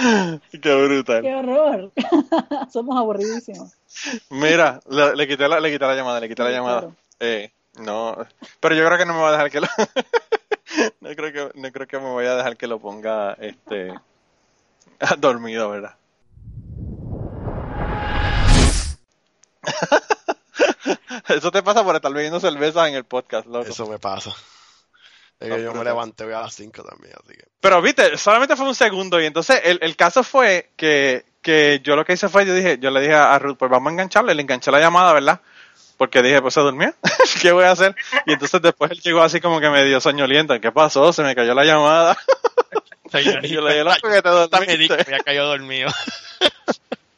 Qué 0.62 0.74
brutal. 0.74 1.22
Qué 1.22 1.34
horror. 1.34 1.92
Somos 2.72 2.96
aburridísimos. 2.96 3.76
Mira, 4.30 4.80
le, 4.88 5.26
quité 5.26 5.46
la, 5.48 5.60
le 5.60 5.70
quité 5.70 5.86
la 5.86 5.94
llamada, 5.94 6.20
le 6.20 6.28
quité 6.28 6.42
la 6.42 6.50
llamada. 6.50 6.90
Eh, 7.18 7.52
no, 7.78 8.16
pero 8.60 8.74
yo 8.74 8.84
creo 8.84 8.98
que 8.98 9.06
no 9.06 9.14
me 9.14 9.20
va 9.20 9.28
a 9.28 9.32
dejar 9.32 9.50
que 9.50 9.60
lo 9.60 9.68
no 11.00 11.14
creo 11.14 11.32
que 11.32 11.58
no 11.58 11.72
creo 11.72 11.86
que 11.86 11.98
me 11.98 12.10
voy 12.10 12.26
a 12.26 12.36
dejar 12.36 12.56
que 12.56 12.66
lo 12.66 12.78
ponga 12.78 13.34
este 13.34 13.92
dormido, 15.18 15.70
¿verdad? 15.70 15.96
Eso 21.28 21.50
te 21.50 21.62
pasa 21.62 21.84
por 21.84 21.94
estar 21.94 22.12
bebiendo 22.12 22.40
cerveza 22.40 22.88
en 22.88 22.94
el 22.94 23.04
podcast, 23.04 23.46
loco. 23.46 23.68
Eso 23.68 23.86
me 23.86 23.98
pasa. 23.98 24.30
Es 25.38 25.48
que 25.48 25.62
yo 25.62 25.72
me 25.72 25.84
levanté 25.84 26.24
hoy 26.24 26.32
a 26.34 26.40
las 26.40 26.54
5 26.54 26.82
también, 26.82 27.14
así 27.22 27.34
que. 27.34 27.44
Pero 27.60 27.80
viste, 27.80 28.18
solamente 28.18 28.56
fue 28.56 28.66
un 28.66 28.74
segundo 28.74 29.20
y 29.20 29.26
entonces 29.26 29.60
el, 29.64 29.78
el 29.80 29.96
caso 29.96 30.22
fue 30.22 30.70
que, 30.76 31.24
que 31.40 31.80
yo 31.82 31.96
lo 31.96 32.04
que 32.04 32.12
hice 32.12 32.28
fue, 32.28 32.44
yo 32.44 32.54
dije, 32.54 32.78
yo 32.78 32.90
le 32.90 33.00
dije 33.00 33.14
a 33.14 33.38
Ruth, 33.38 33.56
pues 33.56 33.70
vamos 33.70 33.88
a 33.88 33.92
engancharle, 33.92 34.34
le 34.34 34.42
enganché 34.42 34.70
la 34.70 34.80
llamada, 34.80 35.14
¿verdad? 35.14 35.40
Porque 36.00 36.22
dije, 36.22 36.40
pues 36.40 36.54
se 36.54 36.62
durmió, 36.62 36.94
¿qué 37.42 37.52
voy 37.52 37.64
a 37.64 37.72
hacer? 37.72 37.94
Y 38.24 38.32
entonces 38.32 38.62
después 38.62 38.90
él 38.90 39.00
llegó 39.00 39.20
así 39.20 39.38
como 39.38 39.60
que 39.60 39.68
me 39.68 39.84
dio 39.84 40.00
soñoliento, 40.00 40.58
¿qué 40.58 40.72
pasó? 40.72 41.12
Se 41.12 41.22
me 41.22 41.34
cayó 41.34 41.52
la 41.52 41.64
llamada. 41.64 42.16
Y 43.12 43.48
yo 43.48 43.60
le 43.60 43.72
dije, 43.72 43.84
loco, 43.84 44.08
que 44.08 44.22
te 44.22 44.94
había 44.94 45.18
caído 45.18 45.48
dormido. 45.48 45.90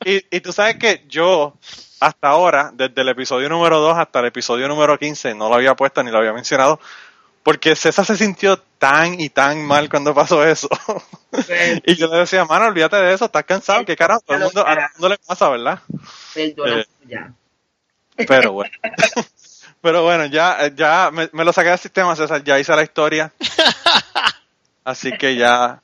Y, 0.04 0.24
y 0.34 0.40
tú 0.40 0.50
sabes 0.50 0.76
que 0.78 1.04
yo, 1.06 1.54
hasta 2.00 2.28
ahora, 2.28 2.72
desde 2.74 3.02
el 3.02 3.10
episodio 3.10 3.48
número 3.48 3.78
2 3.78 3.98
hasta 3.98 4.18
el 4.18 4.26
episodio 4.26 4.66
número 4.66 4.98
15, 4.98 5.34
no 5.34 5.48
lo 5.48 5.54
había 5.54 5.76
puesto 5.76 6.02
ni 6.02 6.10
lo 6.10 6.18
había 6.18 6.32
mencionado, 6.32 6.80
porque 7.44 7.76
César 7.76 8.04
se 8.04 8.16
sintió 8.16 8.56
tan 8.78 9.20
y 9.20 9.28
tan 9.28 9.64
mal 9.64 9.88
cuando 9.90 10.12
pasó 10.12 10.44
eso. 10.44 10.68
y 11.86 11.94
yo 11.94 12.08
le 12.08 12.16
decía, 12.18 12.46
mano, 12.46 12.66
olvídate 12.66 12.96
de 12.96 13.14
eso, 13.14 13.26
estás 13.26 13.44
cansado, 13.44 13.84
qué 13.84 13.94
carajo, 13.94 14.22
todo 14.26 14.38
el 14.38 14.42
mundo, 14.44 14.62
a 14.62 14.74
todo 14.74 14.80
el 14.80 14.90
mundo 14.94 15.08
le 15.10 15.18
pasa, 15.18 15.48
¿verdad? 15.50 15.78
Perdona 16.34 16.80
Eh, 16.80 16.86
ya. 17.06 17.32
Pero 18.16 18.52
bueno. 18.52 18.72
Pero 19.80 20.04
bueno, 20.04 20.26
ya, 20.26 20.68
ya 20.74 21.10
me, 21.12 21.28
me 21.32 21.44
lo 21.44 21.52
saqué 21.52 21.70
del 21.70 21.78
sistema, 21.78 22.14
César, 22.14 22.44
ya 22.44 22.58
hice 22.58 22.74
la 22.76 22.84
historia. 22.84 23.32
Así 24.84 25.12
que 25.12 25.34
ya 25.36 25.80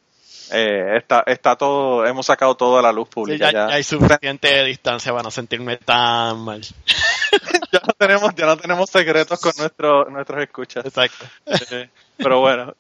eh, 0.53 0.97
está, 0.97 1.23
está 1.27 1.57
todo, 1.57 2.07
hemos 2.07 2.27
sacado 2.27 2.57
todo 2.57 2.79
a 2.79 2.83
la 2.83 2.93
luz 2.93 3.09
Sí, 3.09 3.15
pública. 3.15 3.47
ya, 3.47 3.53
ya, 3.53 3.69
ya 3.69 3.75
hay 3.75 3.83
suficiente 3.83 4.65
distancia 4.65 5.13
para 5.13 5.25
no 5.25 5.31
sentirme 5.31 5.77
tan 5.79 6.39
mal. 6.41 6.61
ya 7.73 7.81
no 7.87 7.93
tenemos, 7.99 8.35
ya 8.37 8.47
no 8.47 8.57
tenemos 8.57 8.89
secretos 8.91 9.41
con 9.41 9.53
nuestro, 9.59 10.05
nuestros 10.11 10.43
escuchas. 10.43 10.85
Exacto. 10.87 11.25
Eh, 11.73 11.89
Pero 12.17 12.41
bueno. 12.41 12.75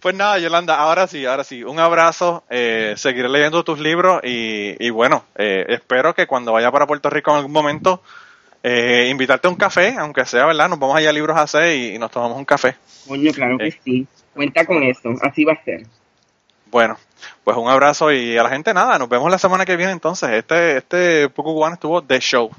pues 0.00 0.14
nada, 0.14 0.38
Yolanda, 0.38 0.76
ahora 0.76 1.06
sí, 1.08 1.26
ahora 1.26 1.44
sí. 1.44 1.62
Un 1.64 1.78
abrazo. 1.80 2.44
eh, 2.50 2.94
seguiré 2.96 3.28
leyendo 3.28 3.64
tus 3.64 3.78
libros 3.80 4.20
y, 4.24 4.76
y 4.84 4.90
bueno, 4.90 5.24
eh, 5.36 5.64
espero 5.68 6.14
que 6.14 6.26
cuando 6.26 6.52
vaya 6.52 6.70
para 6.72 6.86
Puerto 6.86 7.10
Rico 7.10 7.30
en 7.32 7.36
algún 7.38 7.52
momento, 7.52 8.00
eh, 8.66 9.08
invitarte 9.10 9.46
a 9.46 9.50
un 9.50 9.56
café, 9.56 9.94
aunque 9.98 10.24
sea, 10.24 10.46
¿verdad? 10.46 10.70
Nos 10.70 10.78
vamos 10.78 10.96
allá 10.96 11.10
a 11.10 11.12
Libros 11.12 11.36
AC 11.36 11.54
y, 11.76 11.94
y 11.94 11.98
nos 11.98 12.10
tomamos 12.10 12.38
un 12.38 12.46
café. 12.46 12.74
Coño, 13.06 13.30
claro 13.32 13.58
que 13.58 13.66
Eh. 13.68 13.80
sí. 13.84 14.06
Cuenta 14.32 14.64
con 14.64 14.82
eso. 14.82 15.10
Así 15.22 15.44
va 15.44 15.52
a 15.52 15.62
ser. 15.64 15.86
Bueno, 16.70 16.98
pues 17.44 17.56
un 17.56 17.68
abrazo 17.68 18.10
y 18.10 18.36
a 18.36 18.42
la 18.42 18.48
gente 18.48 18.72
nada, 18.74 18.98
nos 18.98 19.08
vemos 19.08 19.30
la 19.30 19.38
semana 19.38 19.64
que 19.66 19.76
viene 19.76 19.92
entonces. 19.92 20.30
Este, 20.30 20.78
este 20.78 21.28
Poco 21.28 21.52
Cubano 21.54 21.74
estuvo 21.74 22.00
de 22.00 22.18
show. 22.20 22.50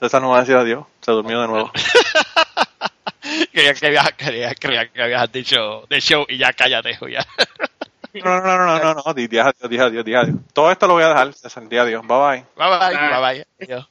César 0.00 0.22
no 0.22 0.30
va 0.30 0.38
a 0.38 0.40
decir 0.40 0.56
adiós, 0.56 0.86
se 1.00 1.10
durmió 1.12 1.40
de 1.40 1.48
nuevo. 1.48 1.70
Quería 3.52 3.74
que 3.74 3.86
habías, 3.86 4.12
quería, 4.12 4.54
quería 4.54 4.88
que 4.88 5.02
habías 5.02 5.32
dicho 5.32 5.84
de 5.88 6.00
show 6.00 6.24
y 6.28 6.38
ya 6.38 6.52
cállate, 6.52 6.98
ya. 7.10 7.26
No, 8.22 8.40
no, 8.40 8.56
no, 8.56 8.66
no, 8.66 8.78
no, 8.78 9.02
no, 9.04 9.14
di, 9.14 9.26
di 9.26 9.38
adiós, 9.38 9.68
di 9.68 9.78
adiós, 9.78 10.04
di 10.04 10.14
adiós. 10.14 10.36
Todo 10.52 10.70
esto 10.70 10.86
lo 10.86 10.94
voy 10.94 11.02
a 11.02 11.08
dejar, 11.08 11.34
César, 11.34 11.68
di 11.68 11.78
adiós, 11.78 12.06
bye 12.06 12.18
bye. 12.18 12.44
Bye 12.56 12.78
bye, 12.78 12.96
bye 12.96 13.20
bye. 13.20 13.46
Adiós. 13.60 13.88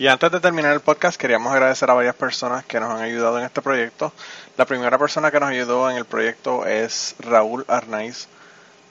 Y 0.00 0.08
antes 0.08 0.32
de 0.32 0.40
terminar 0.40 0.72
el 0.72 0.80
podcast, 0.80 1.20
queríamos 1.20 1.52
agradecer 1.52 1.90
a 1.90 1.92
varias 1.92 2.14
personas 2.14 2.64
que 2.64 2.80
nos 2.80 2.90
han 2.90 3.02
ayudado 3.02 3.38
en 3.38 3.44
este 3.44 3.60
proyecto. 3.60 4.14
La 4.56 4.64
primera 4.64 4.96
persona 4.96 5.30
que 5.30 5.38
nos 5.38 5.50
ayudó 5.50 5.90
en 5.90 5.98
el 5.98 6.06
proyecto 6.06 6.64
es 6.64 7.16
Raúl 7.18 7.66
Arnaiz. 7.68 8.26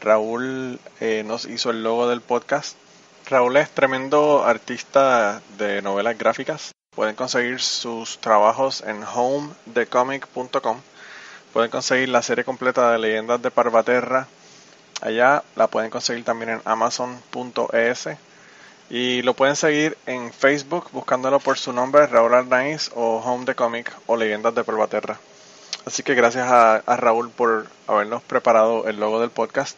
Raúl 0.02 0.80
eh, 1.00 1.24
nos 1.26 1.46
hizo 1.46 1.72
el 1.72 1.82
logo 1.82 2.08
del 2.08 2.22
podcast. 2.22 2.78
Raúl 3.28 3.58
es 3.58 3.72
tremendo 3.72 4.44
artista 4.46 5.42
de 5.58 5.82
novelas 5.82 6.16
gráficas. 6.16 6.74
Pueden 6.96 7.16
conseguir 7.16 7.60
sus 7.60 8.20
trabajos 8.20 8.82
en 8.82 9.04
homedecomic.com. 9.04 10.82
Pueden 11.54 11.72
conseguir 11.72 12.10
la 12.10 12.22
serie 12.22 12.44
completa 12.44 12.92
de 12.92 13.00
Leyendas 13.00 13.42
de 13.42 13.50
Parvaterra. 13.50 14.28
Allá 15.02 15.44
la 15.56 15.68
pueden 15.68 15.90
conseguir 15.90 16.24
también 16.24 16.52
en 16.52 16.62
amazon.es. 16.64 18.10
Y 18.92 19.24
lo 19.24 19.34
pueden 19.34 19.56
seguir 19.56 19.98
en 20.06 20.32
Facebook 20.32 20.90
buscándolo 20.92 21.40
por 21.40 21.58
su 21.58 21.74
nombre, 21.74 22.06
Raúl 22.06 22.36
Arnaiz 22.36 22.92
o 22.94 23.18
Home 23.18 23.46
the 23.46 23.56
Comic 23.56 23.92
o 24.06 24.16
Leyendas 24.16 24.54
de 24.54 24.64
Pervaterra. 24.64 25.20
Así 25.86 26.04
que 26.04 26.14
gracias 26.14 26.48
a, 26.48 26.82
Raúl 26.98 27.32
por 27.32 27.66
habernos 27.88 28.22
preparado 28.22 28.88
el 28.88 29.00
logo 29.00 29.20
del 29.20 29.32
podcast. 29.32 29.76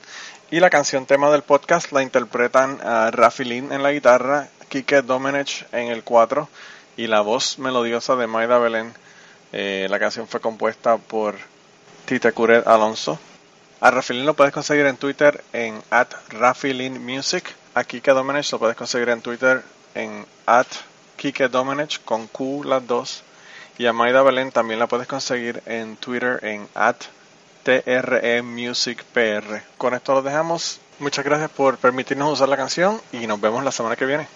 Y 0.49 0.59
la 0.59 0.69
canción 0.69 1.05
tema 1.05 1.31
del 1.31 1.41
podcast 1.41 1.93
la 1.93 2.03
interpretan 2.03 2.79
a 2.83 3.11
Rafi 3.11 3.45
Lin 3.45 3.71
en 3.71 3.81
la 3.81 3.93
guitarra, 3.93 4.49
Kike 4.67 5.03
Domenech 5.03 5.65
en 5.71 5.87
el 5.87 6.03
4 6.03 6.49
y 6.97 7.07
la 7.07 7.21
voz 7.21 7.59
melodiosa 7.59 8.17
de 8.17 8.27
Maida 8.27 8.59
Belén. 8.59 8.93
Eh, 9.53 9.87
la 9.89 9.99
canción 9.99 10.27
fue 10.27 10.41
compuesta 10.41 10.97
por 10.97 11.35
Tita 12.11 12.33
Curet 12.33 12.67
Alonso. 12.67 13.17
A 13.79 13.89
Rafilin 13.89 14.25
lo 14.25 14.33
puedes 14.33 14.51
conseguir 14.51 14.85
en 14.85 14.97
Twitter 14.97 15.41
en 15.53 15.81
at 15.91 16.09
Music. 16.99 17.55
A 17.73 17.85
Kike 17.85 18.11
Domenech 18.11 18.51
lo 18.51 18.59
puedes 18.59 18.75
conseguir 18.75 19.07
en 19.07 19.21
Twitter 19.21 19.63
en 19.95 20.25
at 20.45 20.67
Kike 21.15 21.47
Domenech 21.47 22.03
con 22.03 22.27
Q 22.27 22.65
las 22.65 22.85
dos. 22.85 23.23
Y 23.77 23.85
a 23.85 23.93
Maida 23.93 24.23
Belén 24.23 24.51
también 24.51 24.77
la 24.77 24.87
puedes 24.87 25.07
conseguir 25.07 25.63
en 25.65 25.95
Twitter 25.95 26.43
en 26.43 26.67
at 26.75 26.97
TRE. 27.63 28.43
Con 29.77 29.93
esto 29.93 30.13
lo 30.13 30.21
dejamos. 30.21 30.81
Muchas 30.99 31.23
gracias 31.23 31.49
por 31.51 31.77
permitirnos 31.77 32.33
usar 32.33 32.49
la 32.49 32.57
canción 32.57 32.99
y 33.13 33.25
nos 33.25 33.39
vemos 33.39 33.63
la 33.63 33.71
semana 33.71 33.95
que 33.95 34.05
viene. 34.05 34.27